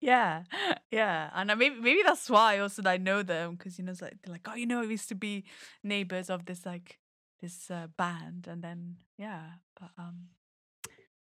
yeah, 0.00 0.42
yeah, 0.90 1.30
and 1.34 1.52
maybe 1.58 1.76
maybe 1.80 2.02
that's 2.04 2.28
why 2.30 2.58
also 2.58 2.82
that 2.82 2.90
I 2.90 2.96
know 2.96 3.22
them 3.22 3.54
because 3.56 3.78
you 3.78 3.84
know 3.84 3.92
it's 3.92 4.02
like 4.02 4.16
they're 4.22 4.32
like 4.32 4.46
oh 4.48 4.54
you 4.54 4.66
know 4.66 4.80
we 4.80 4.88
used 4.88 5.08
to 5.08 5.14
be 5.14 5.44
neighbors 5.82 6.30
of 6.30 6.46
this 6.46 6.64
like 6.66 6.98
this 7.40 7.70
uh, 7.70 7.86
band 7.98 8.46
and 8.48 8.62
then 8.62 8.96
yeah 9.18 9.42
but 9.78 9.90
um 9.98 10.28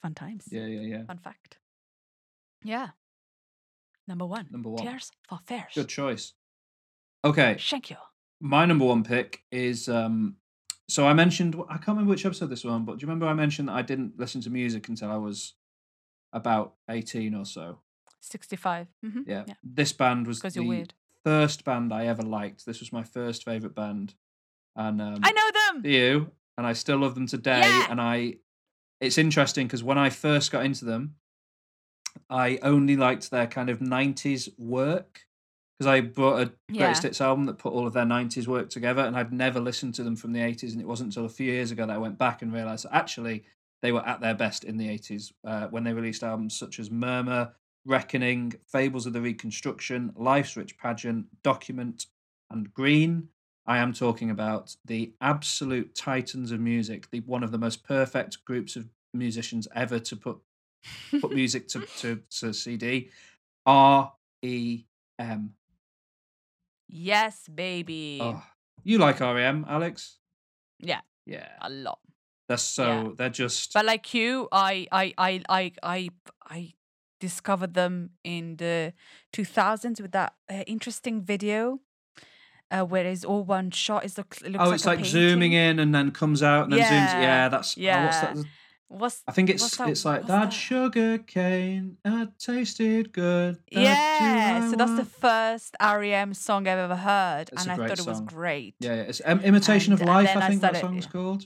fun 0.01 0.13
times 0.15 0.45
Yeah, 0.51 0.65
yeah, 0.65 0.81
yeah. 0.81 1.03
fun 1.05 1.17
fact 1.19 1.57
yeah 2.63 2.89
number 4.07 4.25
one 4.25 4.47
Number 4.51 4.69
one. 4.69 4.83
tears 4.83 5.11
for 5.27 5.39
fears 5.45 5.73
Good 5.75 5.89
choice. 5.89 6.33
Okay, 7.23 7.57
thank 7.59 7.89
you 7.89 7.97
my 8.41 8.65
number 8.65 8.85
one 8.85 9.03
pick 9.03 9.43
is 9.51 9.87
um 9.89 10.35
so 10.89 11.07
I 11.07 11.13
mentioned 11.13 11.55
I 11.69 11.73
can't 11.73 11.89
remember 11.89 12.09
which 12.09 12.25
episode 12.25 12.47
this 12.49 12.63
one, 12.63 12.83
but 12.83 12.97
do 12.97 13.03
you 13.03 13.07
remember 13.07 13.27
I 13.27 13.33
mentioned 13.33 13.69
that 13.69 13.73
I 13.73 13.81
didn't 13.83 14.19
listen 14.19 14.41
to 14.41 14.49
music 14.49 14.89
until 14.89 15.11
I 15.11 15.17
was 15.17 15.53
about 16.33 16.73
18 16.89 17.35
or 17.35 17.45
so? 17.45 17.79
65 18.21 18.87
mm-hmm. 19.05 19.21
Yeah. 19.25 19.43
yeah 19.47 19.53
This 19.63 19.93
band 19.93 20.27
was 20.27 20.41
the 20.41 20.87
first 21.23 21.63
band 21.63 21.93
I 21.93 22.07
ever 22.07 22.23
liked. 22.23 22.65
This 22.65 22.79
was 22.79 22.91
my 22.91 23.03
first 23.03 23.45
favorite 23.45 23.75
band. 23.75 24.15
And 24.75 25.01
um 25.01 25.19
I 25.23 25.31
know 25.31 25.51
them 25.51 25.91
you 25.91 26.31
and 26.57 26.65
I 26.67 26.73
still 26.73 26.97
love 26.97 27.15
them 27.15 27.27
today 27.27 27.61
Yeah. 27.61 27.87
and 27.89 28.01
I 28.01 28.35
it's 28.99 29.17
interesting 29.17 29.67
because 29.67 29.83
when 29.83 29.97
I 29.97 30.09
first 30.09 30.51
got 30.51 30.65
into 30.65 30.85
them 30.85 31.15
I 32.29 32.59
only 32.63 32.95
liked 32.95 33.31
their 33.31 33.47
kind 33.47 33.69
of 33.69 33.79
90s 33.79 34.49
work 34.57 35.25
because 35.79 35.87
I 35.91 36.01
bought 36.01 36.41
a 36.41 36.53
Yeah. 36.69 36.79
greatest 36.85 37.03
hits 37.03 37.21
album 37.21 37.45
that 37.45 37.57
put 37.57 37.71
all 37.71 37.87
of 37.87 37.93
their 37.93 38.05
90s 38.05 38.47
work 38.47 38.69
together 38.69 39.01
and 39.03 39.15
I'd 39.15 39.31
never 39.31 39.61
listened 39.61 39.95
to 39.95 40.03
them 40.03 40.15
from 40.17 40.33
the 40.33 40.41
80s 40.41 40.73
and 40.73 40.81
it 40.81 40.87
wasn't 40.87 41.07
until 41.15 41.25
a 41.25 41.29
few 41.29 41.49
years 41.49 41.71
ago 41.71 41.85
that 41.85 41.93
I 41.93 41.97
went 41.97 42.17
back 42.17 42.41
and 42.41 42.51
realized 42.51 42.83
that 42.85 42.93
actually 42.93 43.45
they 43.81 43.93
were 43.93 44.05
at 44.05 44.19
their 44.19 44.35
best 44.35 44.65
in 44.65 44.75
the 44.75 44.89
80s 44.89 45.31
uh, 45.45 45.67
when 45.67 45.85
they 45.85 45.93
released 45.93 46.21
albums 46.21 46.57
such 46.57 46.79
as 46.79 46.91
Murmur, 46.91 47.53
Reckoning, 47.85 48.53
Fables 48.67 49.05
of 49.05 49.13
the 49.13 49.21
Reconstruction, 49.21 50.11
Life's 50.17 50.57
Rich 50.57 50.77
Pageant, 50.77 51.27
Document, 51.43 52.07
and 52.51 52.73
Green. 52.73 53.29
I 53.65 53.77
am 53.77 53.93
talking 53.93 54.31
about 54.31 54.75
the 54.83 55.13
absolute 55.21 55.95
titans 55.95 56.51
of 56.51 56.59
music, 56.59 57.09
the 57.11 57.21
one 57.21 57.43
of 57.43 57.51
the 57.51 57.57
most 57.57 57.83
perfect 57.85 58.43
groups 58.43 58.75
of 58.75 58.89
musicians 59.13 59.67
ever 59.73 59.97
to 59.99 60.15
put 60.17 60.39
put 61.21 61.31
music 61.31 61.67
to, 61.69 61.81
to, 61.99 62.21
to 62.31 62.53
CD. 62.53 63.09
R 63.65 64.11
E 64.41 64.83
M. 65.19 65.53
yes 66.89 67.47
baby 67.47 68.19
Oh, 68.21 68.43
you 68.83 68.97
like 68.97 69.19
REM, 69.19 69.65
Alex? 69.69 70.17
yeah 70.79 71.01
Yeah. 71.25 71.47
a 71.61 71.69
lot 71.69 71.99
They're 72.47 72.57
so 72.57 73.13
they're 73.17 73.29
just 73.29 73.73
But 73.73 73.85
like 73.85 74.13
you, 74.13 74.47
I 74.51 74.87
I 74.91 75.13
I 75.17 75.41
I 75.47 75.71
I 75.83 76.09
I 76.49 76.73
discovered 77.19 77.73
them 77.73 78.11
in 78.23 78.55
the 78.57 78.93
2000s 79.33 80.01
with 80.01 80.11
that 80.13 80.33
uh, 80.49 80.63
interesting 80.65 81.21
video 81.21 81.79
uh, 82.71 82.83
where 82.83 83.05
it's 83.05 83.23
all 83.25 83.43
one 83.43 83.71
shot. 83.71 84.05
It's 84.05 84.17
look, 84.17 84.37
it 84.43 84.51
looks 84.51 84.59
Oh, 84.65 84.65
like 84.69 84.75
it's 84.75 84.85
a 84.85 84.87
like 84.87 85.05
zooming 85.05 85.53
in 85.53 85.79
and 85.79 85.93
then 85.93 86.11
comes 86.11 86.41
out 86.41 86.63
and 86.63 86.73
then 86.73 86.79
zooms. 86.81 87.21
Yeah, 87.21 87.49
that's 87.49 87.77
Yeah, 87.77 88.01
that's 88.09 88.23
oh, 88.23 88.29
what's 88.31 88.41
that? 88.43 88.58
What's 88.91 89.21
I 89.27 89.31
think 89.33 89.51
it's 89.51 89.77
that- 89.77 89.87
it's 89.89 90.03
like 90.03 90.21
that, 90.25 90.45
that? 90.45 90.49
sugar 90.53 91.19
cane 91.19 91.97
that 92.03 92.39
tasted 92.39 93.11
good. 93.13 93.55
that's 93.57 93.75
you 93.77 93.81
yeah, 93.83 94.69
so 94.71 94.75
that's 94.75 94.95
the 94.95 95.05
first 95.05 95.75
REM 95.79 96.33
song 96.33 96.67
I've 96.67 96.79
ever 96.79 96.95
heard, 96.95 97.49
It's 97.53 97.61
and 97.63 97.71
I 97.71 97.75
thought 97.75 97.99
it 97.99 98.05
was 98.07 98.17
song. 98.17 98.25
great. 98.25 98.73
Yeah, 98.79 98.95
yeah. 98.95 99.01
It's 99.03 99.21
um, 99.23 99.41
imitation 99.41 99.93
And- 99.93 100.01
of 100.01 100.07
life. 100.07 100.35
I 100.35 100.41
I 100.41 100.47
think 100.49 100.61
that 100.61 100.75
started- 100.75 100.79
song's 100.87 101.05
yeah. 101.05 101.11
called. 101.11 101.45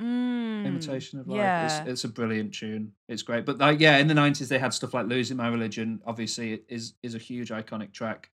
Mm, 0.00 0.64
imitation 0.66 1.20
of 1.20 1.28
life. 1.28 1.36
Yeah, 1.36 1.80
It's, 1.82 1.88
it's 1.90 2.04
a 2.04 2.08
brilliant 2.08 2.54
tune. 2.54 2.92
It's 3.08 3.22
great. 3.22 3.44
But 3.44 3.58
like, 3.58 3.80
yeah, 3.80 3.98
in 3.98 4.06
the 4.06 4.14
nineties 4.14 4.48
they 4.48 4.58
had 4.58 4.72
stuff 4.72 4.94
like 4.94 5.06
"Losing 5.06 5.36
My 5.36 5.48
Religion." 5.48 6.00
Obviously, 6.06 6.52
it 6.54 6.64
is 6.68 6.94
is 7.02 7.14
a 7.14 7.18
huge 7.18 7.50
iconic 7.50 7.92
track. 7.92 8.30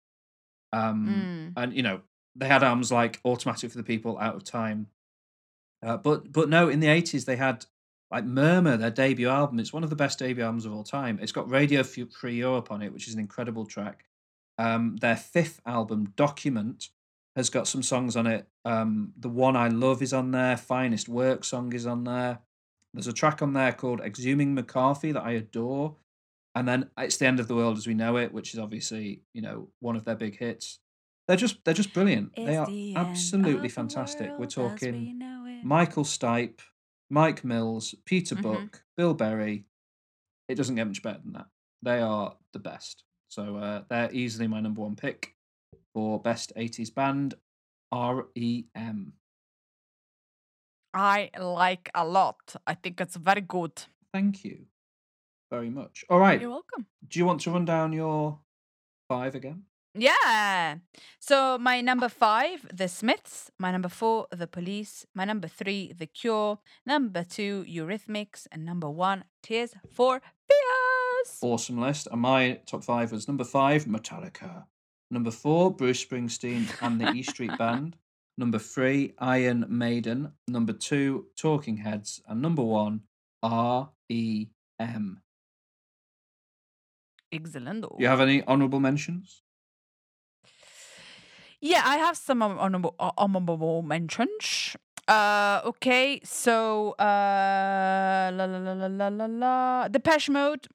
Um, 0.72 1.52
Mm. 1.56 1.62
and 1.62 1.72
you 1.72 1.82
know 1.82 2.02
they 2.36 2.46
had 2.46 2.62
albums 2.62 2.92
like 2.92 3.20
"Automatic 3.24 3.70
for 3.70 3.78
the 3.78 3.82
People," 3.84 4.18
"Out 4.18 4.34
of 4.36 4.44
Time," 4.44 4.88
Uh, 5.84 5.96
but 5.96 6.30
but 6.32 6.48
no, 6.48 6.68
in 6.68 6.80
the 6.80 6.88
eighties 6.88 7.24
they 7.24 7.36
had 7.36 7.64
like 8.10 8.24
Murmur, 8.24 8.76
their 8.76 8.90
debut 8.90 9.28
album. 9.28 9.58
It's 9.58 9.72
one 9.72 9.84
of 9.84 9.90
the 9.90 9.96
best 9.96 10.18
debut 10.18 10.44
albums 10.44 10.64
of 10.64 10.72
all 10.72 10.84
time. 10.84 11.18
It's 11.20 11.32
got 11.32 11.50
Radio 11.50 11.82
Free 11.82 12.36
Europe 12.36 12.70
on 12.70 12.82
it, 12.82 12.92
which 12.92 13.08
is 13.08 13.14
an 13.14 13.20
incredible 13.20 13.66
track. 13.66 14.04
Um, 14.58 14.96
their 14.96 15.16
fifth 15.16 15.60
album, 15.66 16.12
Document, 16.16 16.88
has 17.34 17.50
got 17.50 17.68
some 17.68 17.82
songs 17.82 18.16
on 18.16 18.26
it. 18.26 18.46
Um, 18.64 19.12
the 19.18 19.28
one 19.28 19.56
I 19.56 19.68
love 19.68 20.02
is 20.02 20.12
on 20.12 20.30
there. 20.30 20.56
Finest 20.56 21.08
Work 21.08 21.44
song 21.44 21.72
is 21.72 21.86
on 21.86 22.04
there. 22.04 22.40
There's 22.94 23.06
a 23.06 23.12
track 23.12 23.42
on 23.42 23.52
there 23.52 23.72
called 23.72 24.00
Exhuming 24.00 24.54
McCarthy 24.54 25.12
that 25.12 25.22
I 25.22 25.32
adore. 25.32 25.96
And 26.54 26.66
then 26.66 26.88
it's 26.96 27.18
the 27.18 27.26
end 27.26 27.38
of 27.38 27.48
the 27.48 27.54
world 27.54 27.76
as 27.76 27.86
we 27.86 27.92
know 27.92 28.16
it, 28.16 28.32
which 28.32 28.54
is 28.54 28.58
obviously 28.58 29.20
you 29.34 29.42
know 29.42 29.68
one 29.80 29.96
of 29.96 30.06
their 30.06 30.14
big 30.14 30.38
hits. 30.38 30.78
They're 31.28 31.36
just 31.36 31.62
they're 31.64 31.74
just 31.74 31.92
brilliant. 31.92 32.34
they 32.34 32.56
are 32.56 32.66
the 32.66 32.96
absolutely 32.96 33.68
fantastic. 33.68 34.30
We're 34.38 34.46
as 34.46 34.56
we 34.56 34.62
talking. 34.62 35.20
Michael 35.62 36.04
Stipe, 36.04 36.60
Mike 37.10 37.44
Mills, 37.44 37.94
Peter 38.04 38.34
Mhm. 38.36 38.42
Buck, 38.42 38.84
Bill 38.96 39.14
Berry. 39.14 39.66
It 40.48 40.54
doesn't 40.56 40.76
get 40.76 40.86
much 40.86 41.02
better 41.02 41.20
than 41.20 41.32
that. 41.32 41.48
They 41.82 42.00
are 42.00 42.36
the 42.52 42.58
best. 42.58 43.04
So 43.28 43.56
uh, 43.56 43.84
they're 43.88 44.12
easily 44.12 44.46
my 44.48 44.60
number 44.60 44.80
one 44.82 44.96
pick 44.96 45.36
for 45.92 46.20
best 46.20 46.52
80s 46.56 46.90
band. 46.90 47.34
E 48.34 48.66
REM. 48.74 49.12
I 50.92 51.30
like 51.38 51.90
a 51.94 52.04
lot. 52.06 52.56
I 52.66 52.74
think 52.74 53.00
it's 53.00 53.16
very 53.16 53.40
good. 53.40 53.84
Thank 54.12 54.44
you 54.44 54.66
very 55.50 55.70
much. 55.70 56.04
All 56.10 56.18
right. 56.18 56.40
You're 56.40 56.50
welcome. 56.50 56.86
Do 57.06 57.18
you 57.18 57.24
want 57.26 57.40
to 57.42 57.50
run 57.50 57.64
down 57.64 57.92
your 57.92 58.40
five 59.08 59.34
again? 59.34 59.64
Yeah. 59.96 60.76
So 61.18 61.58
my 61.58 61.80
number 61.80 62.08
five, 62.08 62.66
The 62.72 62.88
Smiths. 62.88 63.50
My 63.58 63.70
number 63.70 63.88
four, 63.88 64.26
The 64.30 64.46
Police. 64.46 65.06
My 65.14 65.24
number 65.24 65.48
three, 65.48 65.92
The 65.92 66.06
Cure. 66.06 66.58
Number 66.84 67.24
two, 67.24 67.64
Eurythmics. 67.68 68.46
And 68.52 68.64
number 68.64 68.90
one, 68.90 69.24
Tears 69.42 69.74
for 69.90 70.20
Fears. 70.20 71.38
Awesome 71.40 71.80
list. 71.80 72.08
And 72.10 72.20
my 72.20 72.60
top 72.66 72.84
five 72.84 73.12
was 73.12 73.26
number 73.26 73.44
five, 73.44 73.84
Metallica. 73.86 74.64
Number 75.10 75.30
four, 75.30 75.72
Bruce 75.74 76.04
Springsteen 76.04 76.66
and 76.82 77.00
the 77.00 77.10
E 77.12 77.22
Street 77.22 77.56
Band. 77.58 77.96
Number 78.38 78.58
three, 78.58 79.14
Iron 79.18 79.64
Maiden. 79.68 80.32
Number 80.48 80.72
two, 80.72 81.26
Talking 81.36 81.78
Heads. 81.78 82.20
And 82.28 82.42
number 82.42 82.62
one, 82.62 83.00
R.E.M. 83.42 85.20
Excellent. 87.32 87.84
You 87.98 88.06
have 88.06 88.20
any 88.20 88.42
honourable 88.44 88.80
mentions? 88.80 89.42
Yeah, 91.60 91.82
I 91.84 91.96
have 91.96 92.16
some 92.16 92.40
hon- 92.40 92.58
honorable, 92.58 92.94
uh, 92.98 93.82
mentions. 93.82 94.76
Uh, 95.08 95.60
okay, 95.64 96.20
so 96.24 96.92
uh, 96.98 98.30
la 98.34 98.44
la 98.44 98.58
la 98.58 98.72
la 98.72 98.86
la 98.86 99.08
la 99.08 99.26
la. 99.26 99.88
Depeche 99.88 100.28
Mode, 100.30 100.66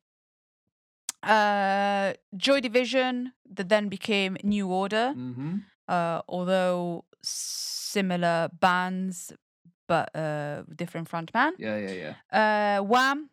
uh, 1.23 2.13
Joy 2.35 2.61
Division, 2.61 3.33
that 3.53 3.69
then 3.69 3.89
became 3.89 4.37
New 4.43 4.67
Order. 4.71 5.13
Mm-hmm. 5.15 5.57
Uh, 5.87 6.21
although 6.29 7.03
similar 7.21 8.49
bands, 8.59 9.33
but 9.87 10.15
uh, 10.15 10.63
different 10.73 11.09
frontman. 11.09 11.51
Yeah, 11.57 11.77
yeah, 11.77 12.13
yeah. 12.31 12.77
Uh, 12.79 12.83
Wham, 12.83 13.29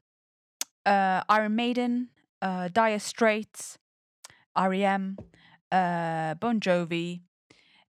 uh, 0.85 1.23
Iron 1.29 1.55
Maiden, 1.55 2.09
uh, 2.43 2.69
Dire 2.69 2.99
Straits, 2.99 3.79
REM, 4.59 5.17
uh, 5.71 6.35
Bon 6.35 6.59
Jovi, 6.59 7.21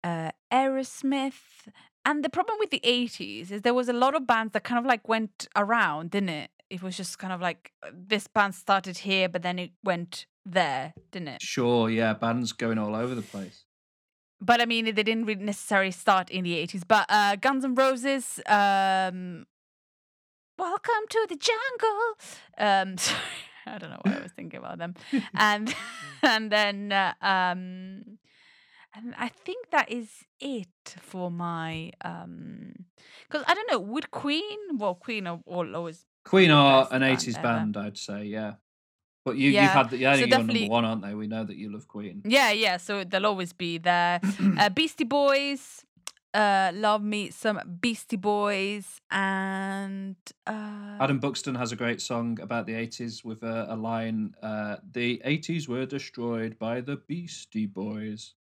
uh, 0.06 0.32
Aerosmith. 0.52 1.68
And 2.06 2.23
the 2.23 2.30
problem 2.30 2.57
with 2.60 2.69
the 2.69 2.82
80s 2.86 3.52
is 3.52 3.61
there 3.64 3.73
was 3.73 3.90
a 3.90 3.94
lot 3.94 4.15
of 4.15 4.27
bands 4.27 4.53
that 4.53 4.64
kind 4.64 4.77
of 4.77 4.86
like 4.86 5.07
went 5.07 5.48
around, 5.56 6.11
didn't 6.11 6.30
it? 6.30 6.52
It 6.69 6.82
was 6.84 6.95
just 6.95 7.18
kind 7.19 7.34
of 7.34 7.41
like 7.41 7.72
uh, 7.84 7.90
this 7.94 8.27
band 8.27 8.53
started 8.56 8.99
here, 8.99 9.27
but 9.27 9.41
then 9.41 9.57
it 9.57 9.72
went 9.84 10.27
there, 10.45 10.94
didn't 11.11 11.30
it? 11.30 11.41
Sure, 11.41 11.90
yeah. 11.90 12.14
Bands 12.14 12.53
going 12.53 12.77
all 12.77 12.95
over 12.95 13.15
the 13.15 13.23
place. 13.23 13.65
But 14.40 14.61
I 14.61 14.65
mean, 14.65 14.86
they 14.86 14.91
didn't 14.91 15.26
really 15.26 15.44
necessarily 15.44 15.91
start 15.91 16.30
in 16.30 16.44
the 16.44 16.53
80s. 16.53 16.84
But 16.88 17.06
uh, 17.10 17.36
Guns 17.38 17.65
N' 17.65 17.73
Roses, 17.73 18.40
um, 18.48 19.45
Welcome 20.57 21.03
to 21.10 21.26
the 21.27 21.36
Jungle. 21.36 22.18
Um, 22.57 22.98
sorry, 22.99 23.19
I 23.65 23.77
don't 23.77 23.90
know 23.90 23.99
why 24.03 24.18
I 24.19 24.22
was 24.22 24.32
thinking 24.32 24.60
about 24.60 24.77
them. 24.77 24.94
And 25.34 25.76
and 26.23 26.52
then 26.52 26.91
uh, 26.91 27.14
um, 27.22 28.18
and 28.95 29.13
I 29.17 29.27
think 29.30 29.69
that 29.72 29.91
is 29.91 30.09
it 30.39 30.95
for 31.01 31.30
my 31.30 31.91
um, 32.03 32.73
because 33.27 33.43
I 33.47 33.53
don't 33.53 33.72
know. 33.72 33.80
Would 33.80 34.11
Queen? 34.11 34.57
Well, 34.77 34.95
Queen 34.95 35.27
are 35.27 35.39
will 35.45 35.76
always 35.76 36.05
Queen 36.23 36.51
are 36.51 36.88
an 36.91 37.01
80s 37.01 37.38
ever. 37.38 37.41
band, 37.43 37.77
I'd 37.77 37.97
say, 37.97 38.26
yeah. 38.26 38.53
But 39.23 39.38
you, 39.38 39.51
you've 39.51 39.72
had 39.72 39.89
the, 39.89 39.97
yeah, 39.97 40.13
so 40.13 40.19
you're 40.19 40.27
number 40.27 40.53
one, 40.67 40.85
aren't 40.85 41.01
they? 41.01 41.15
We 41.15 41.26
know 41.27 41.43
that 41.43 41.55
you 41.55 41.72
love 41.73 41.88
Queen. 41.88 42.22
Yeah, 42.26 42.51
yeah. 42.51 42.77
So 42.77 43.03
they'll 43.03 43.26
always 43.26 43.53
be 43.53 43.80
there. 43.80 44.19
uh, 44.59 44.69
Beastie 44.76 45.03
Boys, 45.03 45.84
uh, 46.35 46.72
love 46.76 47.01
me 47.03 47.31
some 47.31 47.59
Beastie 47.80 48.17
Boys, 48.17 49.01
and 49.09 50.15
uh, 50.45 50.97
Adam 50.99 51.19
Buxton 51.19 51.55
has 51.55 51.72
a 51.72 51.76
great 51.76 52.01
song 52.01 52.39
about 52.39 52.67
the 52.67 52.73
80s 52.73 53.26
with 53.26 53.41
a, 53.41 53.67
a 53.69 53.76
line 53.76 54.35
uh, 54.43 54.77
The 54.91 55.22
80s 55.26 55.67
were 55.67 55.88
destroyed 55.88 56.59
by 56.59 56.81
the 56.81 56.97
Beastie 56.97 57.65
Boys. 57.65 58.35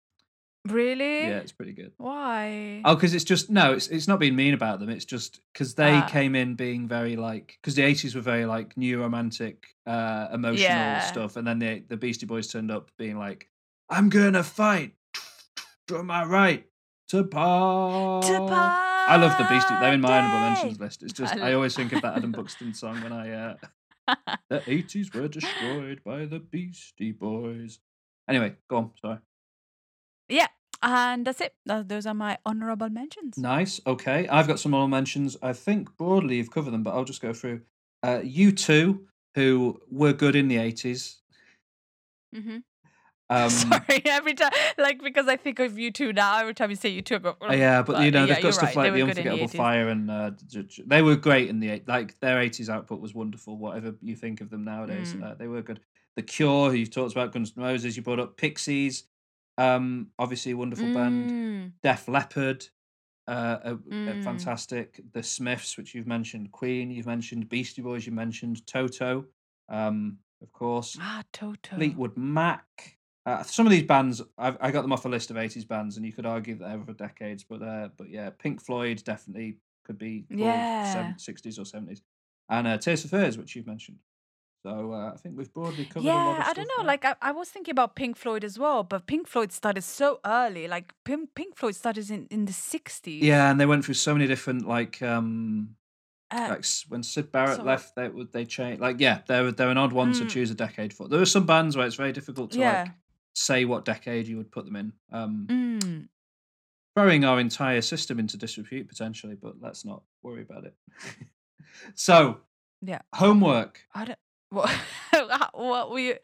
Really, 0.67 1.27
Yeah, 1.27 1.39
it's 1.39 1.51
pretty 1.51 1.73
good. 1.73 1.91
why? 1.97 2.81
Oh, 2.85 2.95
because 2.95 3.13
it's 3.13 3.23
just, 3.23 3.49
no, 3.49 3.73
it's, 3.73 3.87
it's 3.87 4.07
not 4.07 4.19
being 4.19 4.35
mean 4.35 4.53
about 4.53 4.79
them. 4.79 4.89
It's 4.89 5.05
just 5.05 5.41
because 5.51 5.75
they 5.75 5.97
Ah. 5.97 6.05
came 6.07 6.35
in 6.35 6.55
being 6.55 6.87
very 6.87 7.15
like, 7.15 7.57
because 7.61 7.75
the 7.75 7.83
80s 7.83 8.15
were 8.15 8.21
very 8.21 8.45
like 8.45 8.75
new 8.77 8.99
romantic, 9.01 9.67
uh, 9.85 10.27
emotional 10.33 10.59
Yeah. 10.59 10.99
stuff. 10.99 11.35
And 11.35 11.45
then 11.47 11.59
the, 11.59 11.83
the 11.87 11.97
Beastie 11.97 12.25
Boys 12.25 12.47
turned 12.47 12.71
up 12.71 12.91
being 12.97 13.17
like, 13.17 13.49
I'm 13.89 14.09
going 14.09 14.33
to 14.33 14.43
fight 14.43 14.95
to 15.87 16.01
my 16.03 16.23
right 16.23 16.65
to 17.09 17.23
part. 17.25 18.25
I 18.25 19.17
love 19.17 19.37
the 19.37 19.45
Beastie. 19.49 19.75
They're 19.81 19.93
in 19.93 20.01
my 20.01 20.17
honorable 20.19 20.39
mentions 20.39 20.79
list. 20.79 21.03
It's 21.03 21.13
just 21.21 21.35
I 21.35 21.49
I, 21.49 21.53
always 21.53 21.75
think 21.75 21.91
of 21.91 22.01
that 22.01 22.15
Adam 22.15 22.31
Buxton 22.39 22.73
song 22.73 23.01
when 23.01 23.11
I 23.11 23.31
uh 23.31 23.55
the 24.49 24.63
eighties 24.67 25.13
were 25.13 25.27
destroyed 25.27 26.01
by 26.05 26.25
the 26.25 26.39
Beastie 26.39 27.11
Boys. 27.11 27.79
Anyway, 28.29 28.55
go 28.69 28.77
on. 28.77 28.91
Sorry. 29.01 29.17
Yeah, 30.29 30.47
and 30.81 31.25
that's 31.25 31.41
it. 31.41 31.53
Those 31.65 32.05
are 32.05 32.13
my 32.13 32.37
honorable 32.45 32.89
mentions. 32.89 33.37
Nice. 33.37 33.79
Okay, 33.85 34.27
I've 34.27 34.47
got 34.47 34.59
some 34.59 34.73
honorable 34.73 34.89
mentions. 34.89 35.37
I 35.41 35.53
think 35.53 35.95
broadly 35.97 36.37
you've 36.37 36.51
covered 36.51 36.71
them, 36.71 36.83
but 36.83 36.91
I'll 36.93 37.03
just 37.05 37.21
go 37.21 37.33
through. 37.33 37.61
Uh, 38.01 38.19
U2, 38.23 38.99
who 39.35 39.79
were 39.89 40.13
good 40.13 40.35
in 40.35 40.47
the 40.47 40.57
eighties. 40.57 41.21
hmm 42.33 42.57
Um, 43.29 43.49
Sorry, 43.49 44.03
every 44.05 44.33
time, 44.35 44.51
like 44.77 45.01
because 45.01 45.27
I 45.27 45.37
think 45.37 45.57
of 45.59 45.79
you 45.79 45.89
two 45.91 46.13
now. 46.13 46.39
Every 46.39 46.53
time 46.53 46.69
you 46.69 46.75
say 46.75 46.89
you 46.89 47.01
two, 47.01 47.15
I 47.15 47.19
go. 47.19 47.35
yeah, 47.51 47.81
but 47.81 48.03
you 48.03 48.11
know 48.11 48.25
yeah, 48.25 48.33
they've 48.35 48.43
got 48.43 48.53
stuff 48.53 48.75
right, 48.75 48.75
like 48.75 48.93
the 48.93 49.01
were 49.01 49.07
good 49.07 49.17
in 49.17 49.27
Unforgettable 49.27 49.47
80s. 49.47 49.57
Fire, 49.57 49.87
and 49.87 50.11
uh, 50.11 50.31
they 50.85 51.01
were 51.01 51.15
great 51.15 51.49
in 51.49 51.59
the. 51.59 51.81
Like 51.87 52.19
their 52.19 52.39
eighties 52.41 52.69
output 52.69 52.99
was 52.99 53.15
wonderful. 53.15 53.57
Whatever 53.57 53.95
you 54.01 54.15
think 54.15 54.41
of 54.41 54.49
them 54.51 54.65
nowadays, 54.65 55.15
Mm. 55.15 55.23
uh, 55.23 55.33
they 55.35 55.47
were 55.47 55.61
good. 55.63 55.79
The 56.15 56.21
Cure, 56.21 56.69
who 56.69 56.75
you've 56.75 56.91
talked 56.91 57.13
about, 57.13 57.31
Guns 57.31 57.53
N' 57.57 57.63
Roses, 57.63 57.95
you 57.97 58.03
brought 58.03 58.19
up 58.19 58.37
Pixies, 58.37 59.05
um, 59.57 60.11
obviously 60.19 60.51
a 60.53 60.57
wonderful 60.57 60.89
band. 60.89 61.29
Mm, 61.31 61.71
Def 61.83 62.07
Leppard, 62.07 62.67
uh, 63.27 63.57
a, 63.63 63.73
a 63.73 63.77
Mm. 63.77 64.23
fantastic. 64.23 65.01
The 65.13 65.23
Smiths, 65.23 65.77
which 65.77 65.93
you've 65.95 66.07
mentioned, 66.07 66.51
Queen, 66.51 66.91
you've 66.91 67.05
mentioned 67.05 67.49
Beastie 67.49 67.81
Boys, 67.81 68.05
you 68.05 68.11
mentioned 68.11 68.65
Toto, 68.67 69.25
um, 69.69 70.19
of 70.41 70.51
course, 70.53 70.97
Ah, 70.99 71.23
Toto. 71.31 71.75
Fleetwood 71.75 72.17
Mac. 72.17 72.97
Uh, 73.25 73.41
some 73.43 73.65
of 73.65 73.71
these 73.71 73.83
bands, 73.83 74.21
I've, 74.37 74.57
I 74.59 74.71
got 74.71 74.81
them 74.81 74.91
off 74.91 75.05
a 75.05 75.09
list 75.09 75.31
of 75.31 75.37
'80s 75.37 75.63
bands, 75.65 75.95
and 75.95 76.05
you 76.05 76.11
could 76.11 76.25
argue 76.25 76.57
that 76.57 76.85
for 76.85 76.93
decades, 76.93 77.45
but 77.45 77.61
uh, 77.61 77.89
but 77.95 78.09
yeah, 78.09 78.29
Pink 78.31 78.61
Floyd 78.61 79.01
definitely 79.05 79.57
could 79.85 79.97
be 79.97 80.25
Yeah. 80.29 80.65
seven- 80.91 81.17
60s 81.17 81.57
or 81.57 81.63
70s, 81.63 82.01
and 82.49 82.67
uh, 82.67 82.77
Tears 82.77 83.03
for 83.03 83.07
Fears, 83.07 83.37
which 83.37 83.55
you've 83.55 83.67
mentioned. 83.67 83.99
So 84.65 84.93
uh, 84.93 85.11
I 85.13 85.17
think 85.17 85.37
we've 85.37 85.53
broadly 85.53 85.85
covered. 85.85 86.07
a 86.07 86.13
lot 86.13 86.37
Yeah, 86.39 86.43
I 86.47 86.53
don't 86.53 86.67
know. 86.67 86.73
there. 86.77 86.85
Like 86.85 87.03
I, 87.05 87.15
I 87.21 87.31
was 87.31 87.49
thinking 87.49 87.73
about 87.73 87.95
Pink 87.95 88.15
Floyd 88.17 88.43
as 88.45 88.57
well, 88.57 88.83
but 88.83 89.05
Pink 89.07 89.27
Floyd 89.27 89.51
started 89.51 89.83
so 89.83 90.19
early. 90.25 90.67
Like 90.69 90.93
Pink, 91.03 91.35
Pink 91.35 91.57
Floyd 91.57 91.75
started 91.75 92.09
in, 92.09 92.27
in 92.31 92.45
the 92.45 92.53
sixties. 92.53 93.23
yeah, 93.23 93.51
and 93.51 93.59
they 93.59 93.65
went 93.65 93.83
through 93.83 93.95
so 93.95 94.13
many 94.13 94.25
different 94.27 94.65
like 94.67 95.01
um 95.01 95.75
Uh, 96.31 96.47
like 96.49 96.65
when 96.87 97.03
Syd 97.03 97.31
Barrett 97.31 97.57
so- 97.57 97.63
left, 97.63 97.95
they 97.95 98.07
would 98.07 98.31
they 98.31 98.45
change. 98.45 98.79
Like 98.79 98.99
yeah, 99.01 99.19
they're 99.27 99.51
they're 99.51 99.69
an 99.69 99.77
odd 99.77 99.91
one 99.93 100.13
to 100.13 100.23
Mm. 100.23 100.29
choose 100.29 100.49
a 100.51 100.55
decade 100.55 100.93
for. 100.93 101.07
There 101.09 101.21
are 101.21 101.25
some 101.37 101.45
bands 101.45 101.75
where 101.75 101.85
it's 101.85 101.97
very 101.97 102.13
difficult 102.13 102.51
to 102.51 102.59
Yeah. 102.59 102.83
like 102.83 102.91
say 103.35 103.65
what 103.65 103.83
decade 103.85 104.27
you 104.27 104.37
would 104.37 104.51
put 104.51 104.63
them 104.65 104.75
in. 104.75 104.93
Um, 105.11 105.47
mm, 105.49 106.07
throwing 106.95 107.25
our 107.25 107.39
entire 107.39 107.81
system 107.81 108.17
into 108.19 108.37
disrepute 108.37 108.87
potentially, 108.87 109.35
but 109.35 109.55
let's 109.59 109.83
not 109.83 110.03
worry 110.23 110.41
about 110.43 110.63
it. 110.65 110.75
so 111.95 112.37
Yeah. 112.81 113.01
homework. 113.13 113.81
I 113.93 114.05
don't. 114.05 114.19
What? 114.53 114.69
what 115.53 115.91
we 115.91 116.15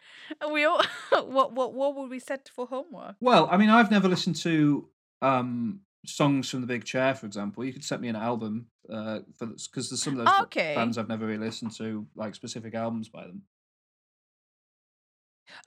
we 0.52 0.64
all 0.64 0.82
what 1.12 1.54
what 1.54 1.74
what 1.74 1.96
would 1.96 2.10
we 2.10 2.20
set 2.20 2.50
for 2.54 2.68
homework? 2.68 3.16
Well, 3.20 3.48
I 3.52 3.58
mean, 3.58 3.70
I've 3.70 3.92
never 3.92 4.08
listened 4.08 4.36
to 4.38 4.88
um 5.22 5.82
songs 6.06 6.50
from 6.50 6.62
the 6.62 6.68
Big 6.68 6.86
Chair, 6.86 7.16
for 7.16 7.26
example. 7.26 7.66
You 7.66 7.74
could 7.74 7.84
set 7.84 8.02
me 8.02 8.08
an 8.08 8.16
album 8.16 8.68
uh, 8.90 9.20
for 9.38 9.48
because 9.48 9.90
there's 9.90 10.04
some 10.04 10.20
of 10.20 10.26
those 10.26 10.40
Okay. 10.46 10.76
bands 10.76 10.98
I've 10.98 11.10
never 11.10 11.26
really 11.26 11.46
listened 11.46 11.72
to, 11.78 12.08
like 12.16 12.36
specific 12.36 12.74
albums 12.76 13.10
by 13.10 13.24
them. 13.24 13.42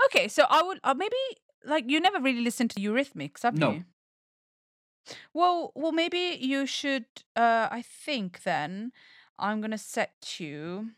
Okay, 0.07 0.29
so 0.29 0.45
I 0.49 0.63
would 0.63 0.81
uh, 0.85 0.95
maybe 0.95 1.17
like 1.65 1.91
you 1.91 2.01
never 2.01 2.21
really 2.21 2.41
listened 2.41 2.71
to 2.71 2.81
Eurythmics, 2.81 3.43
have 3.43 3.59
No. 3.59 3.73
you? 3.73 3.85
Well, 5.35 5.73
well, 5.75 5.93
maybe 5.93 6.39
you 6.41 6.67
should. 6.67 7.07
Uh, 7.35 7.69
I 7.71 7.83
think 7.83 8.43
then 8.45 8.93
I'm 9.39 9.61
gonna 9.61 9.79
set 9.79 10.37
you. 10.39 10.91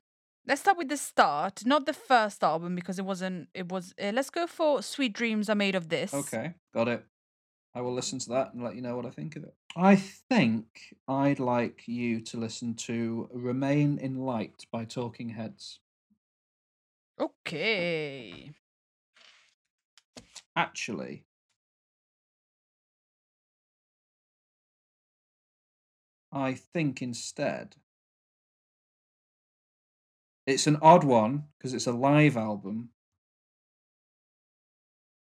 Let's 0.46 0.60
start 0.60 0.76
with 0.76 0.90
the 0.90 0.98
start, 0.98 1.64
not 1.64 1.86
the 1.86 1.94
first 1.94 2.44
album 2.44 2.74
because 2.74 2.98
it 2.98 3.04
wasn't. 3.04 3.48
It 3.54 3.70
was. 3.72 3.94
Uh, 4.00 4.12
let's 4.14 4.28
go 4.28 4.46
for 4.46 4.82
"Sweet 4.82 5.14
Dreams 5.14 5.48
Are 5.48 5.54
Made 5.54 5.74
of 5.74 5.88
This." 5.88 6.12
Okay, 6.12 6.54
got 6.74 6.86
it. 6.86 7.04
I 7.74 7.80
will 7.80 7.94
listen 7.94 8.18
to 8.20 8.28
that 8.30 8.52
and 8.52 8.62
let 8.62 8.76
you 8.76 8.82
know 8.82 8.94
what 8.94 9.06
I 9.06 9.10
think 9.10 9.36
of 9.36 9.44
it. 9.44 9.54
I 9.74 9.96
think 9.96 10.94
I'd 11.08 11.40
like 11.40 11.88
you 11.88 12.20
to 12.20 12.36
listen 12.36 12.74
to 12.74 13.28
"Remain 13.32 13.96
in 13.98 14.18
Light" 14.18 14.66
by 14.70 14.84
Talking 14.84 15.30
Heads. 15.30 15.80
Okay. 17.18 18.52
Actually, 20.54 21.24
I 26.30 26.52
think 26.52 27.00
instead 27.00 27.76
it's 30.46 30.66
an 30.66 30.78
odd 30.82 31.04
one 31.04 31.44
because 31.58 31.74
it's 31.74 31.86
a 31.86 31.92
live 31.92 32.36
album. 32.36 32.90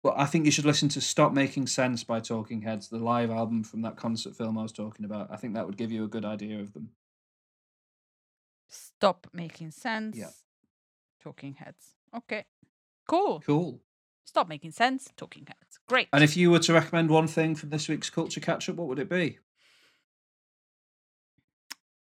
But 0.03 0.15
I 0.17 0.25
think 0.25 0.45
you 0.45 0.51
should 0.51 0.65
listen 0.65 0.89
to 0.89 1.01
Stop 1.01 1.31
Making 1.31 1.65
Sense 1.65 2.03
by 2.03 2.19
Talking 2.19 2.61
Heads, 2.61 2.89
the 2.89 2.97
live 2.97 3.31
album 3.31 3.63
from 3.63 3.83
that 3.83 3.95
concert 3.95 4.35
film 4.35 4.57
I 4.57 4.63
was 4.63 4.73
talking 4.73 5.05
about. 5.05 5.31
I 5.31 5.37
think 5.37 5.53
that 5.53 5.65
would 5.65 5.77
give 5.77 5.93
you 5.93 6.03
a 6.03 6.09
good 6.09 6.25
idea 6.25 6.59
of 6.59 6.73
them. 6.73 6.89
Stop 8.67 9.27
making 9.31 9.71
sense. 9.71 10.17
Yeah. 10.17 10.31
Talking 11.21 11.53
Heads. 11.53 11.93
Okay. 12.13 12.43
Cool. 13.07 13.41
Cool. 13.45 13.79
Stop 14.25 14.49
making 14.49 14.71
sense. 14.71 15.07
Talking 15.15 15.45
Heads. 15.47 15.79
Great. 15.87 16.09
And 16.11 16.23
if 16.23 16.35
you 16.35 16.51
were 16.51 16.59
to 16.59 16.73
recommend 16.73 17.09
one 17.09 17.27
thing 17.27 17.55
from 17.55 17.69
this 17.69 17.87
week's 17.87 18.09
Culture 18.09 18.41
Catch 18.41 18.67
Up, 18.67 18.75
what 18.75 18.89
would 18.89 18.99
it 18.99 19.09
be? 19.09 19.39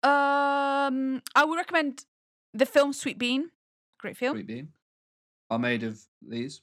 Um, 0.03 1.21
I 1.35 1.45
would 1.45 1.55
recommend 1.55 2.03
the 2.53 2.65
film 2.65 2.93
Sweet 2.93 3.17
Bean. 3.17 3.49
Great 3.99 4.17
film. 4.17 4.35
Sweet 4.35 4.47
bean. 4.47 4.69
Are 5.49 5.59
made 5.59 5.83
of 5.83 5.99
these. 6.21 6.61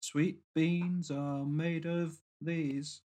Sweet 0.00 0.38
beans 0.54 1.10
are 1.10 1.44
made 1.44 1.86
of 1.86 2.20
these. 2.40 3.02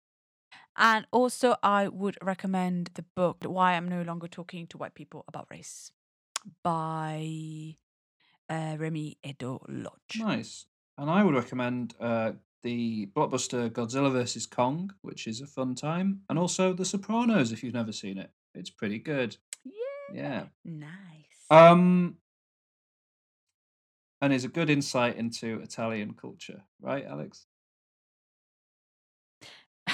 And 0.78 1.06
also, 1.12 1.56
I 1.64 1.88
would 1.88 2.18
recommend 2.22 2.92
the 2.96 3.06
book 3.16 3.44
"Why 3.44 3.74
I'm 3.74 3.88
No 3.88 4.02
Longer 4.02 4.28
Talking 4.28 4.68
to 4.68 4.78
White 4.78 4.96
People 4.96 5.24
About 5.28 5.48
Race" 5.50 5.92
by 6.64 7.76
uh, 8.50 8.76
Reni 8.78 9.18
Eddo-Lodge. 9.24 10.18
Nice. 10.18 10.66
And 10.98 11.10
I 11.10 11.24
would 11.24 11.36
recommend 11.36 11.96
uh, 12.00 12.34
the 12.64 13.08
blockbuster 13.16 13.70
Godzilla 13.70 14.12
vs. 14.12 14.46
Kong, 14.46 14.94
which 15.02 15.28
is 15.28 15.42
a 15.42 15.48
fun 15.48 15.76
time, 15.76 16.22
and 16.30 16.38
also 16.38 16.74
The 16.74 16.86
Sopranos 16.86 17.52
if 17.52 17.64
you've 17.64 17.74
never 17.74 17.92
seen 17.94 18.18
it. 18.18 18.32
It's 18.54 18.70
pretty 18.70 19.00
good. 19.00 19.38
Yeah. 20.14 20.46
Nice. 20.66 21.46
Um, 21.50 22.18
and 24.22 24.34
is 24.34 24.44
a 24.46 24.48
good 24.48 24.70
insight 24.70 25.18
into 25.18 25.60
Italian 25.62 26.14
culture, 26.14 26.64
right, 26.82 27.06
Alex? 27.06 27.46
uh, 29.88 29.94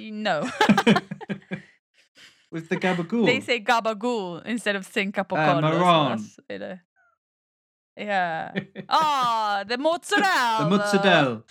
no. 0.00 0.42
With 2.50 2.68
the 2.68 2.76
gabagool. 2.76 3.26
they 3.26 3.40
say 3.40 3.60
gabagool 3.60 4.44
instead 4.46 4.76
of 4.76 4.86
saying 4.86 5.12
Uh, 5.16 5.24
capocollo. 5.24 5.60
Maron. 5.62 6.18
that's, 6.18 6.38
you 6.48 6.58
know. 6.58 6.78
Yeah. 7.96 8.52
Ah, 8.88 9.64
the 9.66 9.76
mozzarella. 9.78 10.58
the 10.60 10.68
mozzarella. 10.76 11.42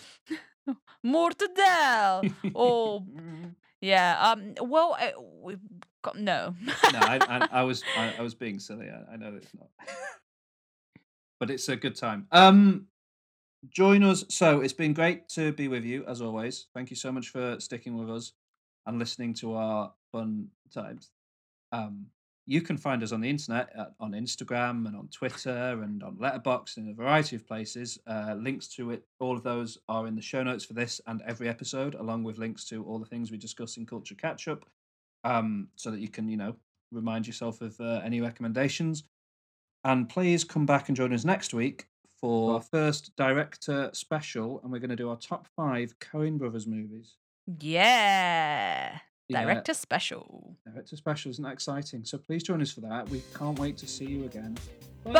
Mortadelle. 1.05 2.31
oh, 2.55 3.05
yeah. 3.81 4.31
Um. 4.31 4.53
Well, 4.61 4.97
uh, 6.07 6.11
no. 6.15 6.55
no, 6.65 6.99
I, 6.99 7.19
I, 7.27 7.47
I 7.51 7.63
was 7.63 7.83
I, 7.97 8.15
I 8.19 8.21
was 8.21 8.33
being 8.33 8.59
silly. 8.59 8.89
I, 8.89 9.15
know 9.17 9.33
it's 9.35 9.53
not, 9.53 9.69
but 11.39 11.49
it's 11.49 11.69
a 11.69 11.75
good 11.75 11.95
time. 11.95 12.27
Um, 12.31 12.87
join 13.69 14.03
us. 14.03 14.25
So 14.29 14.61
it's 14.61 14.73
been 14.73 14.93
great 14.93 15.29
to 15.29 15.51
be 15.51 15.67
with 15.67 15.83
you 15.83 16.05
as 16.05 16.21
always. 16.21 16.67
Thank 16.73 16.89
you 16.89 16.95
so 16.95 17.11
much 17.11 17.29
for 17.29 17.59
sticking 17.59 17.97
with 17.97 18.09
us 18.09 18.33
and 18.85 18.99
listening 18.99 19.33
to 19.35 19.55
our 19.55 19.93
fun 20.11 20.47
times. 20.73 21.11
Um, 21.71 22.07
you 22.47 22.61
can 22.61 22.77
find 22.77 23.01
us 23.01 23.11
on 23.11 23.21
the 23.21 23.29
internet 23.29 23.69
at, 23.75 23.93
on 23.99 24.11
Instagram 24.11 24.85
and 24.85 24.95
on 24.95 25.07
Twitter 25.07 25.81
and 25.81 26.03
on 26.03 26.15
Letterboxd 26.17 26.77
in 26.77 26.89
a 26.89 26.93
variety 26.93 27.35
of 27.35 27.47
places. 27.47 27.97
Uh, 28.05 28.35
links 28.37 28.67
to 28.67 28.91
it, 28.91 29.03
all 29.19 29.35
of 29.35 29.43
those 29.43 29.79
are 29.89 30.05
in 30.05 30.15
the 30.15 30.21
show 30.21 30.43
notes 30.43 30.63
for 30.63 30.73
this 30.73 31.01
and 31.07 31.23
every 31.25 31.49
episode, 31.49 31.95
along 31.95 32.23
with 32.23 32.37
links 32.37 32.63
to 32.65 32.83
all 32.83 32.99
the 32.99 33.05
things 33.05 33.31
we 33.31 33.37
discuss 33.37 33.77
in 33.77 33.85
Culture 33.85 34.15
Catch 34.15 34.47
Up 34.47 34.63
um, 35.25 35.67
so 35.75 35.91
that 35.91 35.99
you 35.99 36.07
can, 36.07 36.29
you 36.29 36.37
know, 36.37 36.55
remind 36.91 37.27
yourself 37.27 37.61
of 37.61 37.77
uh, 37.81 38.01
any 38.05 38.21
recommendations. 38.21 39.03
And 39.83 40.07
please 40.07 40.43
come 40.43 40.65
back 40.65 40.87
and 40.87 40.95
join 40.95 41.13
us 41.13 41.25
next 41.25 41.53
week 41.53 41.87
for 42.19 42.53
our 42.55 42.61
first 42.61 43.15
director 43.17 43.89
special, 43.93 44.61
and 44.63 44.71
we're 44.71 44.79
going 44.79 44.89
to 44.89 44.95
do 44.95 45.09
our 45.09 45.17
top 45.17 45.47
five 45.55 45.93
Coen 45.99 46.37
Brothers 46.37 46.65
movies. 46.67 47.15
yeah. 47.59 48.99
Yeah, 49.27 49.41
Director 49.41 49.73
special. 49.73 50.55
director 50.71 50.95
special 50.95 51.31
isn't 51.31 51.43
that 51.43 51.53
exciting? 51.53 52.05
So 52.05 52.19
please 52.19 52.43
join 52.43 52.61
us 52.61 52.71
for 52.71 52.81
that. 52.81 53.09
We 53.09 53.23
can't 53.35 53.57
wait 53.57 53.75
to 53.79 53.87
see 53.87 54.05
you 54.05 54.25
again. 54.25 54.55
Bye. 55.03 55.11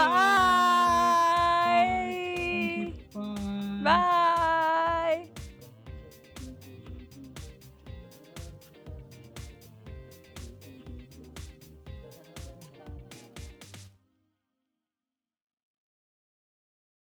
Thank 1.66 2.88
you. 2.88 2.94
Bye. 3.16 3.82
Bye. 3.84 4.22